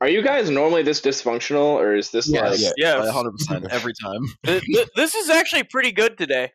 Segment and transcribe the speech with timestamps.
[0.00, 2.62] Are you guys normally this dysfunctional, or is this Yes.
[2.62, 2.72] like?
[2.76, 3.02] Yeah.
[3.04, 4.26] Yeah, hundred percent every time.
[4.44, 6.52] Th- th- this is actually pretty good today.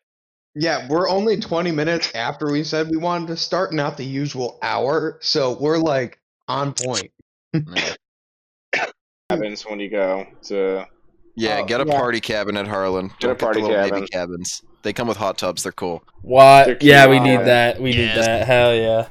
[0.54, 4.58] Yeah, we're only 20 minutes after we said we wanted to start, not the usual
[4.62, 5.18] hour.
[5.20, 6.18] So we're like
[6.48, 7.10] on point.
[9.30, 10.86] Cabins when you go to
[11.34, 11.98] Yeah, Oh, get a yeah.
[11.98, 13.08] party cabin at Harlan.
[13.18, 14.00] Get a Don't party the little cabin.
[14.00, 14.62] baby cabins.
[14.82, 15.62] They come with hot tubs.
[15.62, 16.04] They're cool.
[16.22, 16.66] What?
[16.66, 17.80] They're Yeah, we need that.
[17.80, 18.46] We need that.
[18.46, 19.08] Hell yeah.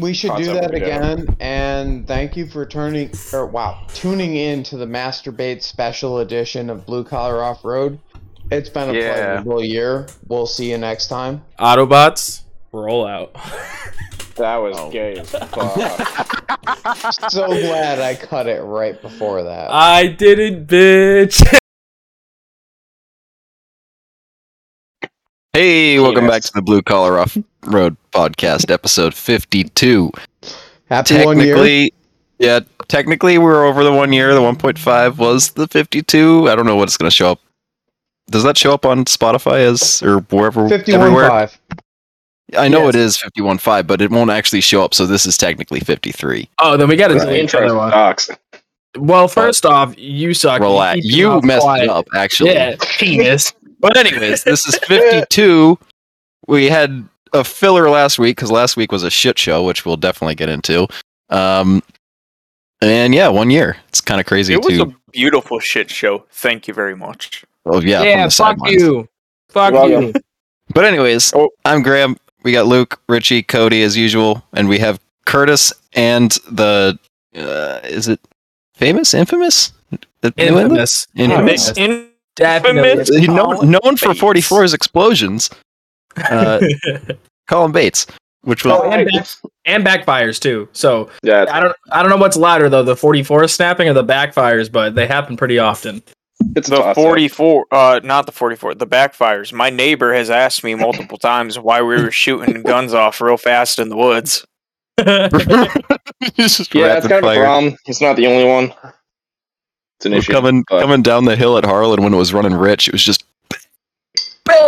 [0.00, 1.36] We should do that would be again.
[1.40, 6.84] And thank you for turning or wow, tuning in to the Masturbate special edition of
[6.84, 7.98] Blue Collar Off Road.
[8.50, 9.14] It's been a Yeah.
[9.40, 10.06] pleasurable year.
[10.28, 11.42] We'll see you next time.
[11.58, 12.42] Autobots,
[12.72, 13.34] roll out.
[14.36, 14.90] that was Oh.
[14.90, 15.52] gay as fuck.
[17.30, 19.70] so glad I cut it right before that.
[19.70, 21.42] I did it, bitch.
[25.54, 26.32] Hey, welcome Yes.
[26.32, 30.10] back to the Blue Collar Off Road podcast, episode fifty-two.
[30.90, 31.54] Happy one year.
[31.54, 31.92] Technically,
[32.40, 34.34] yeah, technically we're over the one year.
[34.34, 36.48] The one point five was the fifty-two.
[36.50, 37.40] I don't know what it's going to show up.
[38.32, 40.68] Does that show up on Spotify as or wherever?
[40.68, 41.56] Fifty-one five.
[42.58, 42.96] I know Yes.
[42.96, 44.92] it is fifty-one five, but it won't actually show up.
[44.92, 46.48] So this is technically fifty-three.
[46.58, 48.36] oh, then we got to The delete the intro other one.
[48.98, 50.60] Well, first off, you suck.
[50.60, 51.00] Relax.
[51.02, 51.84] keep You messed quiet.
[51.84, 52.52] it up, actually.
[52.54, 53.52] Yeah, penis.
[53.84, 55.78] But anyways, this is 52.
[56.48, 59.96] We had a filler last week because last week was a shit show, which we'll
[59.98, 60.86] definitely get into.
[61.28, 61.82] Um,
[62.80, 63.76] and yeah, one year.
[63.88, 64.82] It's kind of crazy It was too.
[64.82, 66.24] a beautiful shit show.
[66.30, 67.44] Thank you very much.
[67.66, 68.74] oh yeah, Yeah, fuck sidelines.
[68.82, 69.08] you.
[69.50, 70.12] Fuck Well you.
[70.74, 71.50] But anyways, Oh.
[71.66, 72.16] I'm Graham.
[72.42, 76.98] We got Luke, Richie, Cody as usual, and we have Curtis and the
[77.36, 78.20] uh, is it
[78.74, 79.72] famous, infamous,
[80.22, 81.06] The Infamous.
[81.16, 81.72] Infamous.
[81.76, 82.08] Infamous.
[82.38, 83.20] In- Definitely.
[83.20, 84.20] He known, known for Bates.
[84.48, 85.50] 44's explosions.
[86.16, 86.60] Uh,
[87.48, 88.06] Colin Bates,
[88.42, 89.26] which was Oh, and, back,
[89.64, 90.68] and backfires too.
[90.72, 94.04] So Yeah, I don't I don't know what's louder though, the 44 snapping or the
[94.04, 96.02] backfires, but they happen pretty often.
[96.56, 96.96] it's the toss-up.
[96.96, 99.52] 44, uh, not the 44, the backfires.
[99.52, 103.78] My neighbor has asked me multiple times why we were shooting guns off real fast
[103.78, 104.44] in the woods.
[106.36, 107.76] Just Yeah, that's rapid kind of a problem.
[107.86, 108.72] It's not the only one.
[109.96, 110.32] It's an We're issue.
[110.32, 112.88] coming but- coming down the hill at Harlan when it was running rich.
[112.88, 113.24] It was just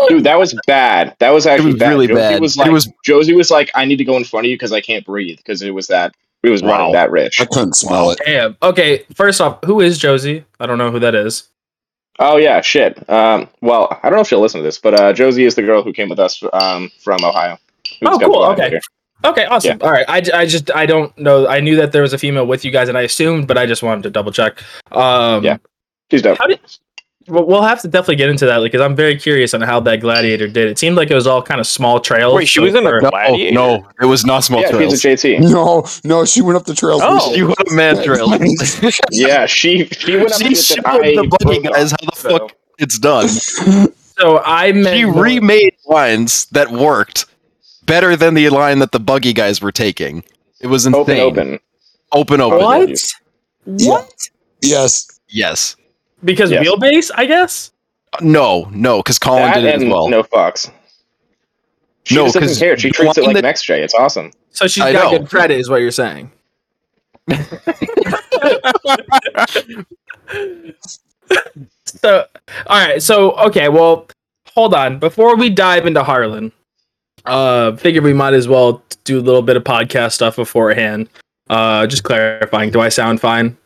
[0.09, 1.15] Dude, that was bad.
[1.19, 1.89] That was actually was bad.
[1.91, 2.41] really Josie bad.
[2.41, 4.73] Was It was- Josie was like, I need to go in front of you because
[4.73, 6.15] I can't breathe because it was that
[6.45, 6.71] it was Wow.
[6.79, 7.41] running that rich.
[7.41, 8.21] I couldn't smell it.
[8.25, 8.57] Damn.
[8.63, 10.45] Okay, first off, who is Josie?
[10.61, 11.49] I don't know who that is.
[12.21, 13.09] Oh yeah, shit.
[13.11, 15.63] Um, well, I don't know if she'll listen to this, but uh, Josie is the
[15.63, 17.59] girl who came with us um, from Ohio.
[18.05, 18.81] Oh, cool, the okay.
[19.22, 19.32] Later.
[19.32, 19.78] Okay, awesome.
[19.82, 21.47] All right, I, I just I don't know.
[21.47, 23.66] I knew that there was a female with you guys, and I assumed, but I
[23.66, 24.62] just wanted to double check.
[24.93, 25.59] Um, Yeah.
[26.10, 26.38] She's dope.
[26.38, 26.60] How did?
[27.28, 29.97] Well, we'll have to definitely get into that because I'm very curious on how that
[30.00, 30.69] gladiator did.
[30.69, 32.37] It seemed like it was all kind of small trails.
[32.37, 33.53] Wait, she so was in a for- no, gladiator?
[33.54, 35.00] no, it was not small yeah, trails.
[35.00, 35.41] she's a JT.
[35.50, 37.00] No, no, she went up the trails.
[37.03, 37.15] Oh.
[37.15, 37.37] recently.
[37.38, 38.93] She went up man trail.
[39.10, 41.97] yeah, she she went up she to showed the high the buggy broke guys how
[42.03, 43.27] the so- fuck it's done.
[43.28, 47.27] So I meant She remade lines that worked
[47.87, 50.23] better than the line that the buggy guys were taking.
[50.61, 51.01] It was insane.
[51.03, 51.59] open open.
[52.13, 52.59] Open, open.
[52.59, 52.89] what?
[53.67, 53.89] Yeah.
[53.91, 54.13] What?
[54.63, 55.21] Yes.
[55.29, 55.77] Yes.
[56.25, 56.67] Because Yes.
[56.67, 57.73] wheelbase, I guess.
[58.13, 60.09] Uh, no, no, because Colin That did it as well.
[60.09, 60.71] no fucks.
[62.05, 62.79] She No, just 'cause doesn't care.
[62.79, 63.83] She treats it like that- Max J.
[63.83, 64.31] It's awesome.
[64.53, 65.19] So she's I got know.
[65.19, 66.31] good credit, is what you're saying.
[71.85, 72.25] so,
[72.67, 73.03] all right.
[73.03, 73.69] So, okay.
[73.69, 74.09] Well,
[74.55, 74.99] hold on.
[74.99, 76.53] Before we dive into Harlan,
[77.27, 81.09] uh, figured we might as well do a little bit of podcast stuff beforehand.
[81.49, 82.71] Uh, just clarifying.
[82.71, 83.57] Do I sound fine?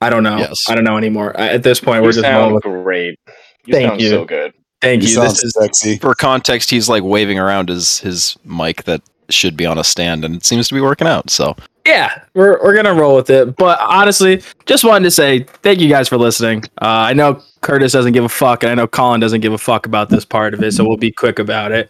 [0.00, 0.38] I don't know.
[0.38, 0.64] Yes.
[0.68, 1.36] I don't know anymore.
[1.38, 2.84] At this point, You we're just sound rolling with.
[2.84, 3.18] great.
[3.66, 4.08] You Thank sound you.
[4.10, 4.52] so good.
[4.80, 5.20] Thank You, you.
[5.20, 5.98] This is sexy.
[5.98, 10.24] For context, he's like waving around his his mic that should be on a stand,
[10.24, 11.30] and it seems to be working out.
[11.30, 11.54] So
[11.86, 13.54] yeah, we're we're gonna roll with it.
[13.56, 16.64] But honestly, just wanted to say thank you guys for listening.
[16.80, 19.58] Uh, I know Curtis doesn't give a fuck, and I know Colin doesn't give a
[19.58, 21.88] fuck about this part of it, so we'll be quick about it.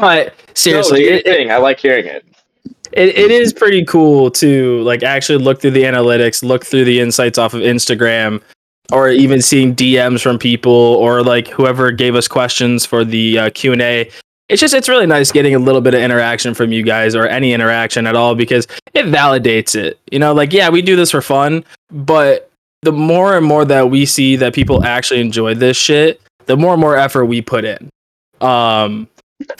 [0.00, 1.50] But seriously, no, it.
[1.50, 2.24] I like hearing it.
[2.92, 7.00] it, it is pretty cool to like actually look through the analytics, look through the
[7.00, 8.42] insights off of Instagram,
[8.92, 13.50] or even seeing DMs from people or like whoever gave us questions for the uh,
[13.50, 14.10] Q and A.
[14.48, 17.26] It's just it's really nice getting a little bit of interaction from you guys or
[17.26, 19.98] any interaction at all because it validates it.
[20.10, 22.50] You know, like yeah, we do this for fun, but
[22.82, 26.72] the more and more that we see that people actually enjoy this shit, the more
[26.72, 27.88] and more effort we put in.
[28.42, 29.08] Um,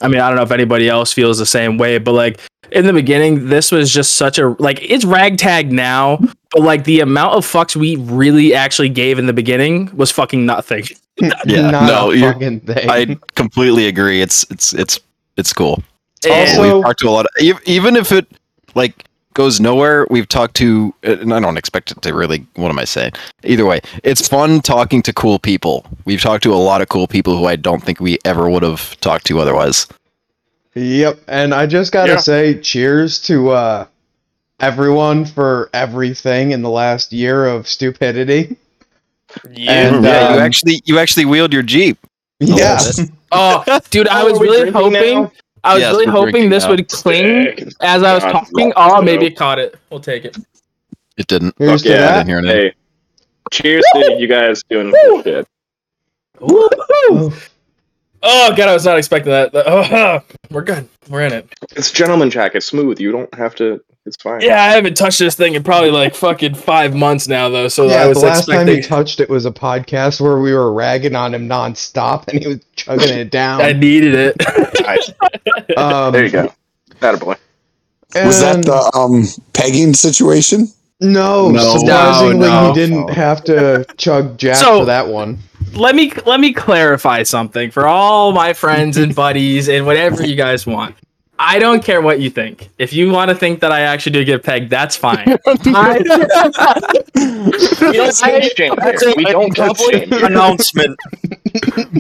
[0.00, 2.40] I mean, I don't know if anybody else feels the same way, but like
[2.72, 6.19] in the beginning, this was just such a like it's ragtag now,
[6.52, 10.44] but like the amount of fucks we really actually gave in the beginning was fucking
[10.46, 10.84] nothing.
[11.20, 12.90] Yeah, Not no, a fucking thing.
[12.90, 14.20] I completely agree.
[14.20, 14.98] It's it's it's
[15.36, 15.82] it's cool.
[16.25, 18.26] And- Also- we've talked to a lot of even if it
[18.75, 19.04] like
[19.34, 20.06] goes nowhere.
[20.10, 22.46] We've talked to, and I don't expect it to really.
[22.54, 23.12] What am I saying?
[23.44, 25.84] Either way, it's fun talking to cool people.
[26.04, 28.62] We've talked to a lot of cool people who I don't think we ever would
[28.62, 29.86] have talked to otherwise.
[30.75, 32.19] Yep, and I just gotta Yeah.
[32.19, 33.86] say, cheers to uh,
[34.60, 38.56] everyone for everything in the last year of stupidity.
[39.50, 39.72] Yeah.
[39.94, 41.98] And, yeah, you um, actually you actually wheeled your jeep.
[42.40, 42.78] a little Yeah.
[43.36, 45.22] Oh, dude, I was really hoping.
[45.22, 45.32] now?
[45.64, 46.70] I was Yes, really hoping this now.
[46.70, 47.69] would cling Sick.
[47.81, 48.72] as I was God, talking.
[48.76, 49.05] Oh, it.
[49.05, 49.76] maybe it caught it.
[49.90, 50.37] We'll take it.
[51.16, 51.55] It didn't.
[51.58, 52.26] here's Fuck to yeah, I that.
[52.26, 52.44] didn't hear it.
[52.72, 52.75] Hey,
[53.52, 55.46] cheers to you guys doing cool shit.
[56.40, 57.32] Woo-hoo.
[58.26, 59.50] Oh god, I was not expecting that.
[59.55, 60.20] Oh,
[60.50, 60.88] we're good.
[61.08, 61.55] We're in it.
[61.76, 62.99] It's gentleman jacket, smooth.
[63.00, 63.82] You don't have to.
[64.06, 64.43] It's fine.
[64.43, 67.69] Yeah, I haven't touched this thing in probably like fucking five months now, though.
[67.69, 70.53] So I Yeah, the was last time he touched it was a podcast where we
[70.53, 73.62] were ragging on him nonstop, and he was chugging it down.
[73.62, 74.37] I needed it.
[74.87, 75.11] Nice.
[75.77, 76.53] Um, There you go.
[77.01, 77.35] That a boy.
[78.15, 79.25] Was that the um
[79.55, 80.69] pegging situation?
[81.01, 81.79] No, No.
[81.79, 82.73] surprisingly, No, no.
[82.73, 85.39] he didn't have to chug Jack So- for that one.
[85.75, 90.37] let me let me clarify something for all my friends and buddies and whatever you
[90.37, 90.95] guys want.
[91.46, 92.70] I don't care what you think.
[92.79, 95.37] If you want to think that I actually do get pegged, that's fine.
[95.46, 95.99] I,
[97.14, 99.14] We don't kink shame here.
[99.17, 100.99] We don't kink announcement.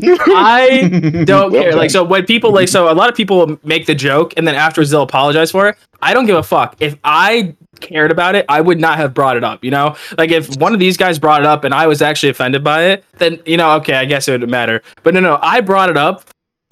[0.02, 1.76] I don't care.
[1.76, 4.54] Like, so when people like, so a lot of people make the joke and then
[4.54, 5.76] afterwards they'll apologize for it.
[6.00, 6.76] I don't give a fuck.
[6.80, 9.62] If I cared about it, I would not have brought it up.
[9.62, 12.30] You know, like if one of these guys brought it up and I was actually
[12.30, 14.82] offended by it, then you know, okay, I guess it would matter.
[15.02, 16.24] But no, no, I brought it up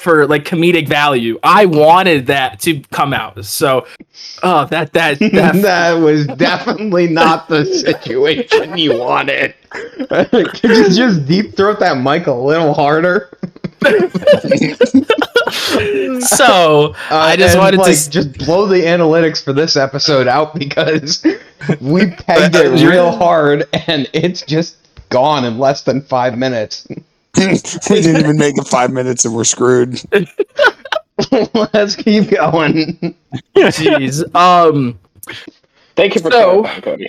[0.02, 1.38] for like comedic value.
[1.43, 3.44] I wanted that to come out.
[3.44, 3.87] So,
[4.43, 5.54] oh, that that that.
[5.62, 9.54] that was definitely not the situation you wanted.
[9.70, 13.31] Could you just deep throat that mic a little harder?
[16.20, 20.28] so Uh, I just wanted to like, s- just blow the analytics for this episode
[20.28, 21.25] out because
[21.81, 24.76] we pegged it real hard and it's just
[25.08, 26.87] gone in less than five minutes.
[27.90, 30.00] we didn't even make it five minutes and we're screwed.
[31.73, 33.14] Let's keep going.
[33.56, 34.34] jeez.
[34.34, 34.99] Um.
[35.94, 37.08] Thank you for So- clarifying, Cody.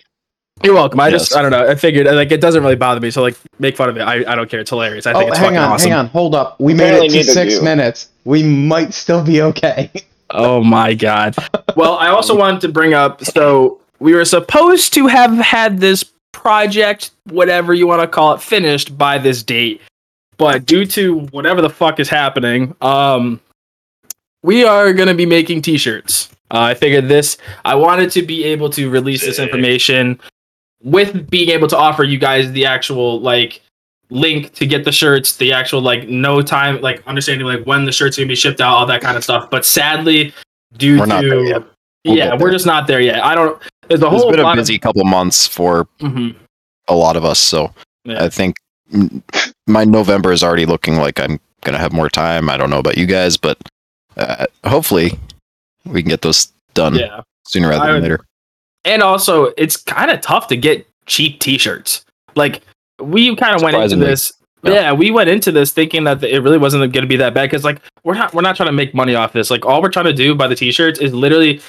[0.63, 0.99] You're welcome.
[1.01, 1.67] I just I don't know.
[1.67, 3.11] I figured like it doesn't really bother me.
[3.11, 4.01] So like make fun of it.
[4.01, 4.61] I, I don't care.
[4.61, 5.05] It's hilarious.
[5.05, 5.89] I think Oh, it's hang fucking on, awesome.
[5.89, 6.57] hang on, hold up.
[6.61, 7.63] We made it to six do.
[7.63, 8.07] minutes.
[8.23, 9.91] We might still be okay.
[10.35, 11.35] Oh my god.
[11.75, 16.03] well, I also wanted to bring up so we were supposed to have had this
[16.31, 19.79] project, whatever you want to call it, finished by this date.
[20.51, 23.39] But due to whatever the fuck is happening, um
[24.43, 26.29] we are going to be making t-shirts.
[26.51, 30.19] Uh, I figured this I wanted to be able to release this information
[30.83, 33.61] with being able to offer you guys the actual like
[34.09, 37.91] link to get the shirts, the actual like no time, like understanding like when the
[37.91, 39.49] shirts gonna be shipped out, all that kind of stuff.
[39.49, 40.33] But sadly,
[40.77, 41.63] due We're not to there yet.
[42.05, 43.23] We'll yeah, we're just not there yet.
[43.23, 43.59] I don't.
[43.87, 45.87] There's a It's whole been a lot busy couple months for of.
[46.01, 46.35] Mhm.
[46.89, 47.73] a lot of us, so
[48.03, 48.23] Yeah.
[48.25, 48.57] I think
[49.67, 52.49] my November is already looking like I'm gonna have more time.
[52.49, 53.57] I don't know about you guys, but
[54.17, 55.17] uh, hopefully
[55.85, 58.25] we can get those done yeah, sooner rather than would- later.
[58.85, 62.03] and also it's kind of tough to get cheap T-shirts.
[62.35, 62.61] Like
[63.01, 64.33] we kind of went into this.
[64.63, 64.73] Yeah.
[64.73, 67.49] Yeah, we went into this thinking that it really wasn't going to be that bad
[67.49, 69.51] because like we're not we're not trying to make money off this.
[69.51, 71.59] Like all we're trying to do by the T-shirts is literally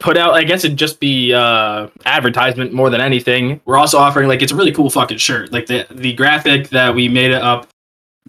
[0.00, 0.34] put out.
[0.34, 3.60] I guess it'd just be uh, advertisement more than anything.
[3.64, 5.52] We're also offering like it's a really cool fucking shirt.
[5.52, 7.68] Like the the graphic that we made it up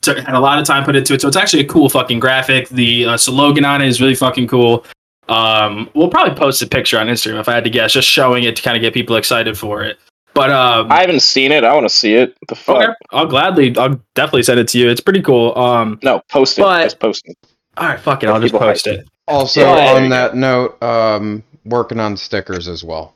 [0.01, 1.21] took had a lot of time put into it.
[1.21, 2.69] So it's actually a cool fucking graphic.
[2.69, 4.85] The uh, slogan on it is really fucking cool.
[5.29, 8.43] Um, we'll probably post a picture on Instagram if I had to guess, just showing
[8.43, 9.97] it to kind of get people excited for it.
[10.33, 11.63] But um, I haven't seen it.
[11.63, 12.35] I want to see it.
[12.47, 12.77] The fuck?
[12.77, 14.89] okay, I'll gladly, I'll definitely send it to you.
[14.89, 15.57] It's pretty cool.
[15.57, 16.61] Um, No, post it.
[16.61, 17.37] But- Just post it.
[17.77, 19.07] all right, fuck it, I'll just post it.
[19.27, 23.15] Also, Yeah, on that note, um, working on stickers as well.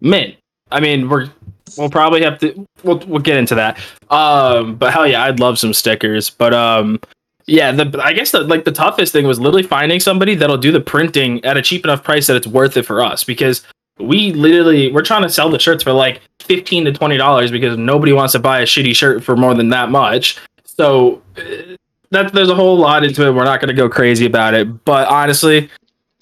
[0.00, 0.36] Mint.
[0.70, 1.30] I mean, we're
[1.76, 3.78] we'll probably have to we'll we'll get into that.
[4.10, 6.30] Um, but hell yeah, I'd love some stickers.
[6.30, 7.00] But um,
[7.46, 10.72] yeah, the I guess the like the toughest thing was literally finding somebody that'll do
[10.72, 13.64] the printing at a cheap enough price that it's worth it for us because
[13.98, 17.76] we literally we're trying to sell the shirts for like fifteen to twenty dollars because
[17.76, 20.38] nobody wants to buy a shitty shirt for more than that much.
[20.64, 21.76] So uh,
[22.10, 23.32] that there's a whole lot into it.
[23.32, 25.70] We're not gonna go crazy about it, but honestly,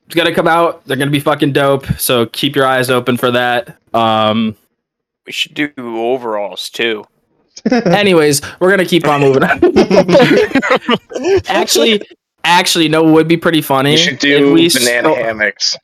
[0.06, 0.84] it's gonna come out.
[0.86, 1.86] They're gonna be fucking dope.
[1.98, 3.76] So keep your eyes open for that.
[3.94, 4.56] Um.
[5.26, 7.04] We should do overalls too.
[7.70, 9.42] Anyways, we're gonna keep on moving.
[11.48, 12.00] actually,
[12.44, 13.92] actually, no, know, what would be pretty funny.
[13.92, 15.76] You should if do we banana so- hammocks.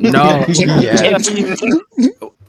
[0.00, 0.44] No.
[0.48, 1.16] yeah.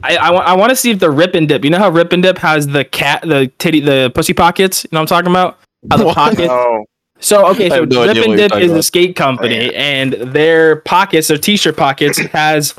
[0.04, 1.64] I I, want- I want to see if the Rip and Dip.
[1.64, 4.84] You know how Rip and Dip has the cat, the titty, the pussy pockets.
[4.84, 5.58] You know what I'm talking about?
[5.90, 6.16] How the What?
[6.16, 6.50] pocket.
[6.50, 6.86] Oh,
[7.20, 10.14] So okay, so have no Rip idea and Dip talking is a skate company, and
[10.14, 12.76] their pockets, their t-shirt pockets, has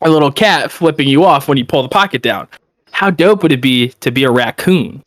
[0.00, 2.48] a little cat flipping you off when you pull the pocket down.
[2.90, 5.04] How dope would it be to be a raccoon?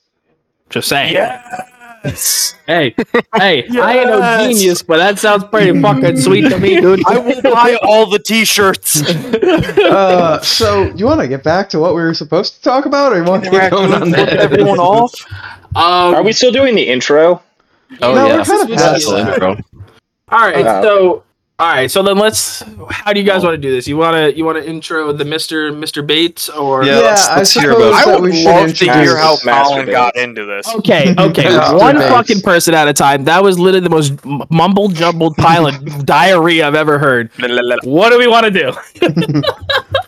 [0.70, 1.14] Just saying.
[1.14, 2.56] Yes.
[2.66, 2.96] Hey,
[3.36, 7.06] hey, I ain't no genius, but that sounds pretty fucking sweet to me, dude.
[7.06, 9.04] I will buy all the T-shirts.
[9.92, 13.12] Uh, so you want to get back to what we were supposed to talk about,
[13.12, 14.30] or you want to keep going on that?
[14.30, 15.14] everyone off.
[15.74, 17.42] Um, Are we still doing the intro?
[18.02, 19.58] Oh No, yeah, kind of That's past the intro.
[20.30, 21.24] All right, Uh, so
[21.60, 22.64] all right, so then let's.
[22.90, 23.88] How do you guys want to do this?
[23.88, 27.28] You want to you want to intro the Mister Mister Bates or Yeah, Yeah, let's-
[27.28, 29.92] I let's hear suppose about I would love to hear how Colin Bates.
[29.96, 30.68] got into this.
[30.78, 32.10] Okay, okay, one Bates.
[32.10, 33.26] fucking person at a time.
[33.26, 37.30] That was literally the most m- mumble jumbled pile of diarrhea I've ever heard.
[37.84, 38.72] What do we want to do?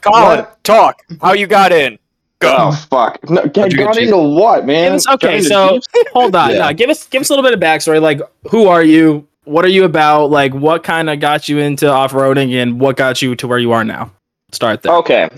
[0.02, 0.63] Colin, What?
[0.63, 1.02] talk.
[1.22, 2.00] How you got in?
[2.46, 3.20] Oh fuck!
[3.30, 4.04] No, get, got Jeep?
[4.04, 4.86] into what, man?
[4.92, 5.80] Give us- okay, so
[6.14, 6.52] hold on.
[6.52, 6.58] Yeah.
[6.68, 8.02] No, give us give us a little bit of backstory.
[8.02, 9.28] Like, who are you?
[9.46, 10.32] What are you about?
[10.32, 13.60] Like, what kind of got you into off roading, and what got you to where
[13.60, 14.12] you are now?
[14.52, 14.94] Start there.
[14.98, 15.30] Okay,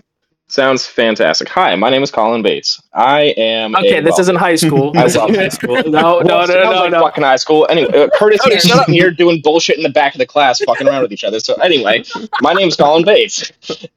[0.48, 1.48] sounds fantastic.
[1.50, 2.80] Hi, my name is Colin Bates.
[2.94, 3.76] I am.
[3.76, 4.92] Okay, this isn't high school.
[4.96, 5.50] I This love isn't high high
[5.84, 5.92] school.
[5.92, 7.02] No, no, well, no, no, no, like no.
[7.02, 7.66] fucking high school.
[7.70, 10.26] Anyway, uh, Curtis and I are sitting here doing bullshit in the back of the
[10.28, 11.40] class, fucking around with each other.
[11.40, 12.04] So anyway,
[12.42, 13.52] my name's Colin Bates.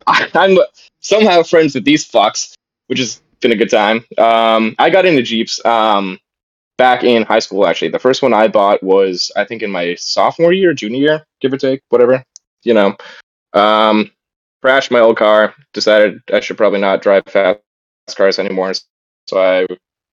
[0.06, 0.56] I, I'm
[1.00, 2.54] somehow friends with these fucks,
[2.88, 4.04] which has been a good time.
[4.18, 6.18] Um, I got into Jeeps um,
[6.76, 7.66] back in high school.
[7.66, 11.26] Actually, the first one I bought was I think in my sophomore year, junior year,
[11.40, 12.24] give or take, whatever.
[12.64, 12.96] You know,
[13.54, 14.10] um,
[14.60, 15.54] crashed my old car.
[15.72, 17.60] Decided I should probably not drive fast
[18.16, 18.72] cars anymore.
[19.28, 19.66] So I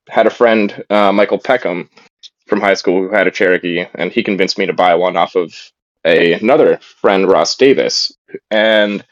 [0.10, 1.89] had a friend, uh, Michael Peckham,
[2.48, 5.36] from high school who had a Cherokee, and he convinced me to buy one off
[5.36, 5.53] of
[6.05, 8.12] a, another friend, Ross Davis.
[8.51, 9.03] And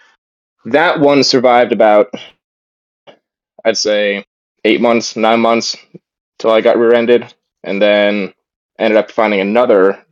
[0.65, 2.11] that one survived about,
[3.65, 4.25] I'd say,
[4.63, 5.75] eight months, nine months
[6.39, 8.33] till I got rear ended, and then
[8.79, 10.03] ended up finding another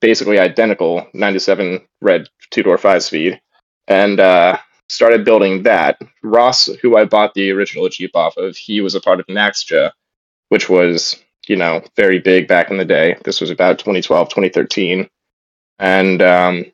[0.00, 3.40] basically identical 97 red two door five speed
[3.88, 6.00] and uh, started building that.
[6.22, 9.90] Ross, who I bought the original Jeep off of, he was a part of NAXJA,
[10.48, 11.16] which was,
[11.46, 13.16] you know, very big back in the day.
[13.24, 15.08] This was about 2012, 2013.
[15.78, 16.64] And um,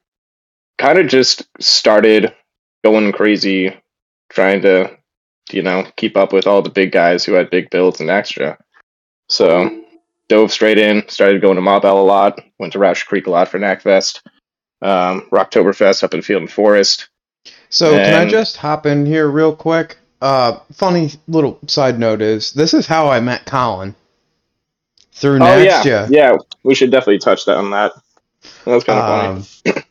[0.78, 2.35] kind of just started
[2.85, 3.76] going crazy,
[4.31, 4.97] trying to,
[5.52, 8.59] you know, keep up with all the big guys who had big builds and extra.
[9.28, 9.85] So
[10.28, 13.49] dove straight in, started going to Mobile a lot, went to Rausch Creek a lot
[13.49, 14.21] for NACFest,
[14.82, 17.09] um, Rocktoberfest up in Field and Forest.
[17.68, 19.99] So can I just hop in here real quick?
[20.21, 23.94] Uh, funny little side note is this is how I met Colin
[25.12, 26.37] through Oh yeah, yeah.
[26.62, 27.92] We should definitely touch that on that.
[28.64, 29.85] That was kind of funny.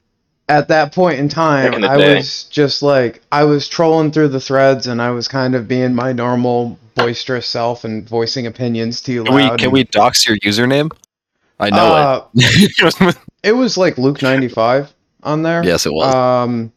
[0.50, 2.15] At that point in time, in I day.
[2.15, 5.93] was just like I was trolling through the threads, and I was kind of being
[5.95, 10.27] my normal boisterous self and voicing opinions to you Can we can and- we dox
[10.27, 10.91] your username?
[11.60, 13.17] I know uh, it.
[13.43, 14.93] it was like Luke ninety five
[15.24, 15.63] on there.
[15.63, 16.13] yes, it was.
[16.13, 16.71] Um,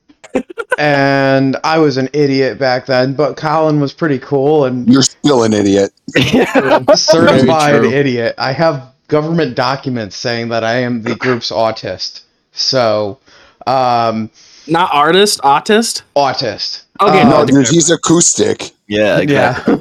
[0.78, 5.44] and I was an idiot back then, but Colin was pretty cool and You're still
[5.44, 5.92] an idiot.
[6.96, 8.34] certified idiot.
[8.38, 12.22] I have government documents saying that I am the group's autist.
[12.52, 13.18] So,
[13.66, 14.30] um,
[14.66, 16.02] Not artist, autist.
[16.16, 16.82] autist.
[17.00, 18.70] Okay, No, no, dude, he's acoustic.
[18.86, 19.80] yeah, exactly.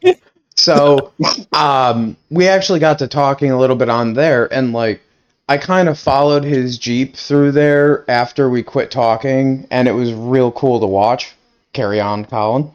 [0.00, 0.14] Yeah.
[0.56, 1.12] so,
[1.52, 5.00] um, we actually got to talking a little bit on there, and like,
[5.48, 10.12] I kind of followed his Jeep through there after we quit talking, and it was
[10.12, 11.34] real cool to watch.
[11.72, 12.70] Carry on, Colin.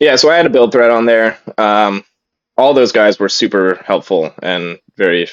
[0.00, 1.38] Yeah, so I had a build thread on there.
[1.58, 2.04] Um,
[2.56, 5.28] all those guys were super helpful and very,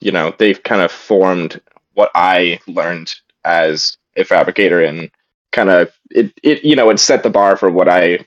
[0.00, 1.60] you know, they've kind of formed
[1.94, 5.10] what I learned as a fabricator and
[5.52, 8.26] kind of it, it you know it set the bar for what I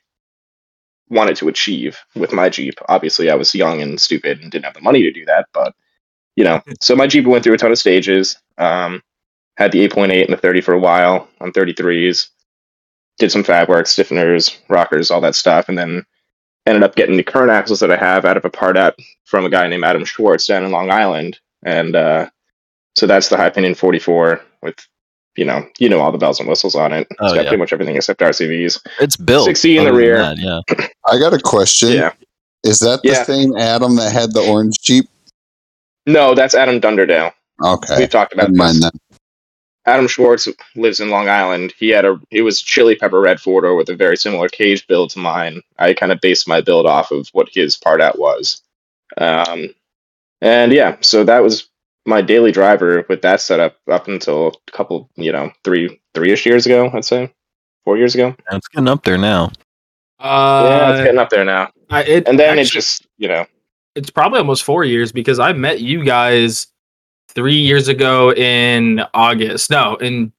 [1.10, 2.76] wanted to achieve with my Jeep.
[2.90, 5.74] Obviously, I was young and stupid and didn't have the money to do that, but
[6.36, 8.38] you know, so my Jeep went through a ton of stages.
[8.58, 9.02] Um,
[9.58, 12.30] had the 8.8 and the 30 for a while on 33s.
[13.18, 16.06] Did some fab work, stiffeners, rockers, all that stuff, and then
[16.68, 18.96] ended up getting the current axles that I have out of a part out
[19.26, 22.30] from a guy named Adam Schwartz down in Long Island, and uh,
[22.98, 24.76] so that's the High Pinion 44 with,
[25.36, 27.08] you know, you know all the bells and whistles on it.
[27.12, 27.42] It's Oh, got yeah.
[27.44, 28.82] pretty much everything except RCVs.
[29.00, 29.46] It's built.
[29.46, 30.18] 60 in the rear.
[30.18, 30.62] that, yeah.
[31.06, 31.90] I got a question.
[31.92, 32.14] Yeah.
[32.64, 33.24] Is that the Yeah.
[33.24, 35.06] same Adam that had the orange Jeep?
[36.08, 37.32] No, that's Adam Dunderdale.
[37.64, 37.98] Okay.
[38.00, 38.92] We've talked about Never mind this.
[38.92, 38.94] that.
[39.86, 41.74] Adam Schwartz lives in Long Island.
[41.80, 44.86] He had a it was chili pepper red four door with a very similar cage
[44.88, 45.62] build to mine.
[45.80, 48.62] I kind of based my build off of what his part out was.
[49.18, 49.70] Um,
[50.42, 51.70] and yeah, so that was
[52.08, 56.46] my daily driver with that setup up until a couple, you know, three three ish
[56.46, 57.32] years ago, I'd say,
[57.84, 58.28] four years ago.
[58.50, 59.52] And It's getting up there now.
[60.20, 61.70] yeah, it's Uh, getting up there now.
[61.90, 63.46] I, it, And then it just, you know,
[63.96, 66.68] it's probably almost four years because I met you guys
[67.30, 69.70] three years ago in August.
[69.70, 70.32] No, in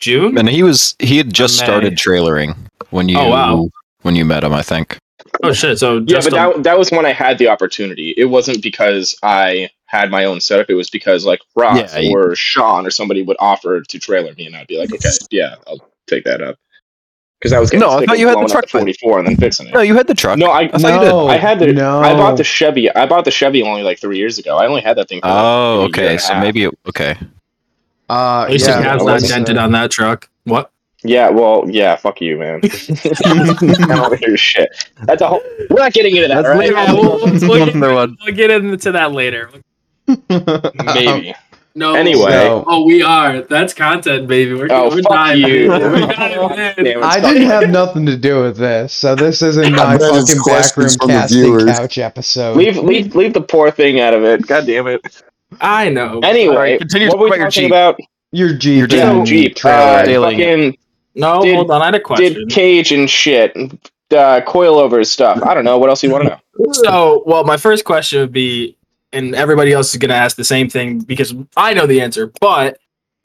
[0.00, 0.36] June.
[0.38, 2.56] And he was he had just started trailering
[2.90, 3.68] when you Oh, wow.
[4.02, 4.98] when you met him, I think.
[5.44, 5.78] Oh shit!
[5.78, 8.12] So Yeah, but a- that, that was when I had the opportunity.
[8.16, 10.70] It wasn't because I had my own setup.
[10.70, 14.32] It was because like Ross Yeah, you- or Sean or somebody would offer to trailer
[14.34, 16.56] me, and I'd be like, okay, yeah, I'll take that up.
[17.38, 19.36] Because I was getting No, I thought you had the truck, but- 44 and then
[19.36, 19.74] fixing it.
[19.74, 20.38] No, you had the truck.
[20.38, 21.08] No, I I thought you did.
[21.08, 22.00] no, I had the no.
[22.00, 22.90] I bought the Chevy.
[22.94, 24.56] I bought the Chevy only like three years ago.
[24.56, 25.20] I only had that thing.
[25.20, 26.10] For like, Oh, a year okay.
[26.12, 27.16] and So maybe it, okay.
[28.08, 30.28] Uh, at least yeah, the cab's it not was, dented on that truck.
[30.44, 30.70] What?
[31.04, 32.60] Yeah, well, yeah, fuck you, man.
[33.24, 33.48] I
[33.88, 34.68] don't hear shit.
[35.02, 35.42] That's a whole.
[35.68, 36.70] We're not getting into that, That's right?
[36.70, 37.74] Yeah, we'll, we'll, we'll, get,
[38.24, 39.50] we'll get into that later.
[40.06, 41.34] Maybe.
[41.74, 41.94] No.
[41.94, 42.30] Anyway.
[42.32, 43.40] So, Oh, we are.
[43.40, 44.52] That's content, baby.
[44.52, 45.68] We're, Oh, we're fuck diving you.
[45.70, 47.02] We're diving in.
[47.02, 51.08] I didn't have nothing to do with this, so this isn't my fucking questions backroom
[51.08, 52.58] casting couch episode.
[52.58, 54.46] Leave, leave, leave the poor thing out of it.
[54.46, 55.22] God damn it.
[55.62, 56.20] I know.
[56.22, 57.70] Anyway, Alright, continue what to were we about your talking Jeep.
[57.70, 57.98] about?
[58.32, 58.98] Your Jeep, Your Jeep.
[58.98, 59.56] Yeah, Jeep.
[59.56, 59.78] trailer.
[59.78, 60.44] Uh, Detailing it.
[60.44, 60.78] fucking
[61.14, 61.80] No, Did- hold on.
[61.80, 62.34] I had a question.
[62.34, 63.56] did cage and shit.
[63.56, 65.40] Uh, coilovers stuff.
[65.42, 65.78] I don't know.
[65.78, 66.72] What else you want to know?
[66.72, 68.76] So, well, my first question would be,
[69.12, 72.32] and everybody else is going to ask the same thing because I know the answer,
[72.40, 72.78] but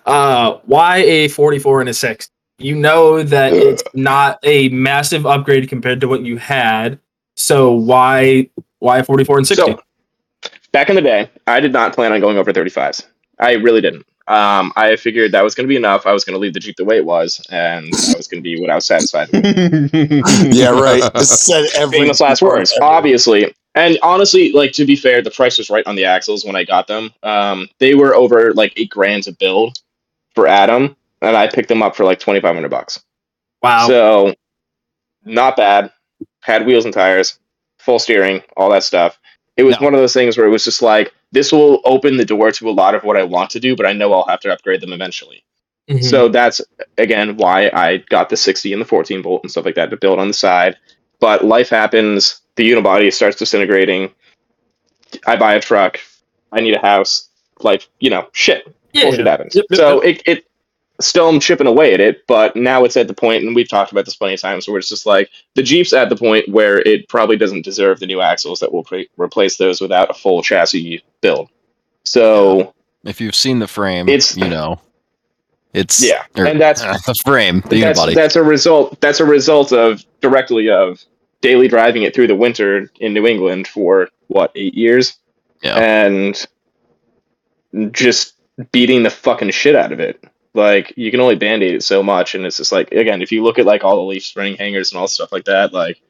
[0.06, 2.29] uh, why a 44 and a 6?
[2.60, 7.00] You know that it's not a massive upgrade compared to what you had.
[7.36, 9.72] So why why a 44 and 60?
[9.72, 13.06] So, back in the day, I did not plan on going over 35s.
[13.39, 14.06] I really didn't.
[14.27, 16.06] Um, I figured that was going to be enough.
[16.06, 18.39] I was going to leave the Jeep the way it was, and I was going
[18.39, 19.46] to be what I was satisfied with.
[20.53, 21.13] Yeah, right.
[21.13, 23.53] This said every famous last words, obviously.
[23.77, 26.63] And honestly, like to be fair, the price was right on the axles when I
[26.63, 27.12] got them.
[27.24, 29.77] Um, they were over like eight grand to build
[30.36, 33.03] for Adam, and I picked them up for like twenty five hundred bucks.
[33.62, 33.88] wow.
[33.88, 34.34] So,
[35.25, 35.91] not bad.
[36.41, 37.39] Had wheels and tires,
[37.77, 39.19] full steering, all that stuff.
[39.57, 39.86] It was No.
[39.86, 42.69] one of those things where it was just like this will open the door to
[42.69, 44.81] a lot of what I want to do, but I know I'll have to upgrade
[44.81, 45.43] them eventually.
[45.89, 46.03] Mhm.
[46.03, 46.62] So that's
[46.98, 49.98] again why I got the 60 and the 14 volt and stuff like that to
[49.98, 50.77] build on the side.
[51.19, 54.12] But life happens, the unibody starts disintegrating.
[55.25, 56.00] I buy a truck,
[56.51, 57.29] I need a house,
[57.62, 58.75] like, you know, shit.
[58.92, 59.55] yeah, Bullshit happens.
[59.55, 60.16] Yep, yep, so yep.
[60.18, 60.48] it it
[61.00, 63.92] still I'm chipping away at it, but now it's at the point and we've talked
[63.92, 66.79] about this plenty of times where it's just like the Jeep's at the point where
[66.79, 70.42] it probably doesn't deserve the new axles that will pre- replace those without a full
[70.44, 71.50] chassis build.
[72.03, 72.74] So
[73.05, 74.81] If you've seen the frame, It's- you know.
[75.74, 78.16] It's Yeah, or, and that's- uh, the frame, the that's, unibody.
[78.16, 81.03] that's a result that's a result of directly of
[81.42, 85.18] daily driving it through the winter in New England for what eight years
[85.62, 85.76] Yeah.
[85.78, 86.46] and
[87.92, 88.34] just
[88.72, 90.24] beating the fucking shit out of it
[90.54, 93.44] like you can only band-aid it so much and it's just like again if you
[93.44, 96.02] look at like all the leaf spring hangers and all stuff like that like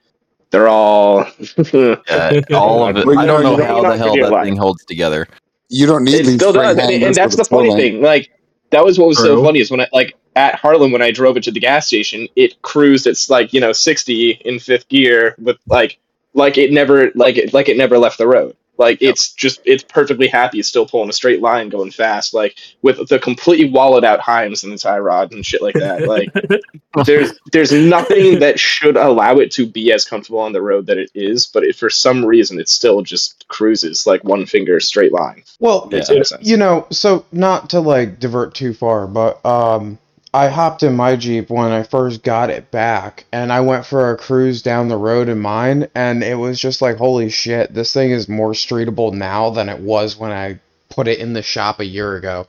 [0.50, 1.26] they're all
[1.74, 3.06] Yeah, all of it.
[3.06, 4.46] Well, I don't know, know how the hell that right.
[4.46, 5.28] thing holds together.
[5.68, 7.76] You don't need it leaf still spring does and, hangers and that's with the funny
[7.76, 8.30] thing like
[8.70, 11.36] that was what was so funny is when i like at Harlan when i drove
[11.38, 15.36] it to the gas station it cruised it's like you know 60 in fifth gear
[15.39, 15.97] with like
[16.34, 19.10] like it never like it like it never left the road like Yep.
[19.10, 23.17] it's just it's perfectly happy still pulling a straight line going fast like with the
[23.17, 26.30] completely wallowed out heims and the tie rod and shit like that like
[27.08, 31.00] there's there's nothing that should allow it to be as comfortable on the road that
[31.00, 35.12] it is but it, for some reason it still just cruises like one finger straight
[35.12, 36.04] line Well, Yeah.
[36.10, 39.97] no you know, so not to like divert too far, but um,
[40.34, 44.12] I hopped in my Jeep when I first got it back, and I went for
[44.12, 47.94] a cruise down the road in mine, and it was just like, holy shit, this
[47.94, 50.60] thing is more streetable now than it was when I
[50.90, 52.46] put it in the shop a year ago.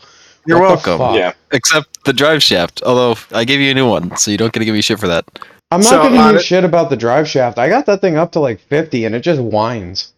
[0.46, 1.14] You're What welcome.
[1.14, 2.82] yeah Except the drive shaft.
[2.84, 4.98] Although I gave you a new one, so you don't get to give me shit
[4.98, 5.24] for that.
[5.70, 7.58] I'm not So, giving on you it- shit about the drive shaft.
[7.58, 10.12] I got that thing up to like 50, and it just whines.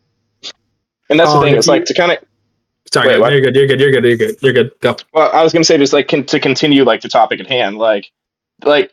[1.09, 2.19] and that's Oh, the thing it's like to kind of
[2.93, 3.55] Sorry, Wait, no, you're good.
[3.55, 3.81] You're good.
[3.81, 4.05] You're good.
[4.05, 4.37] You're good.
[4.43, 4.73] You're good.
[4.81, 4.97] Go.
[5.13, 7.47] Well, I was going to say just like con- to continue like the topic at
[7.47, 8.11] hand, like
[8.65, 8.91] like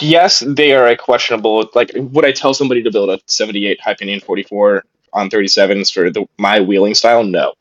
[0.00, 1.68] yes, they are a questionable.
[1.74, 6.10] Like, would I tell somebody to build a '78 High Pinion 44 on 37s for
[6.10, 7.24] the my wheeling style?
[7.24, 7.54] No,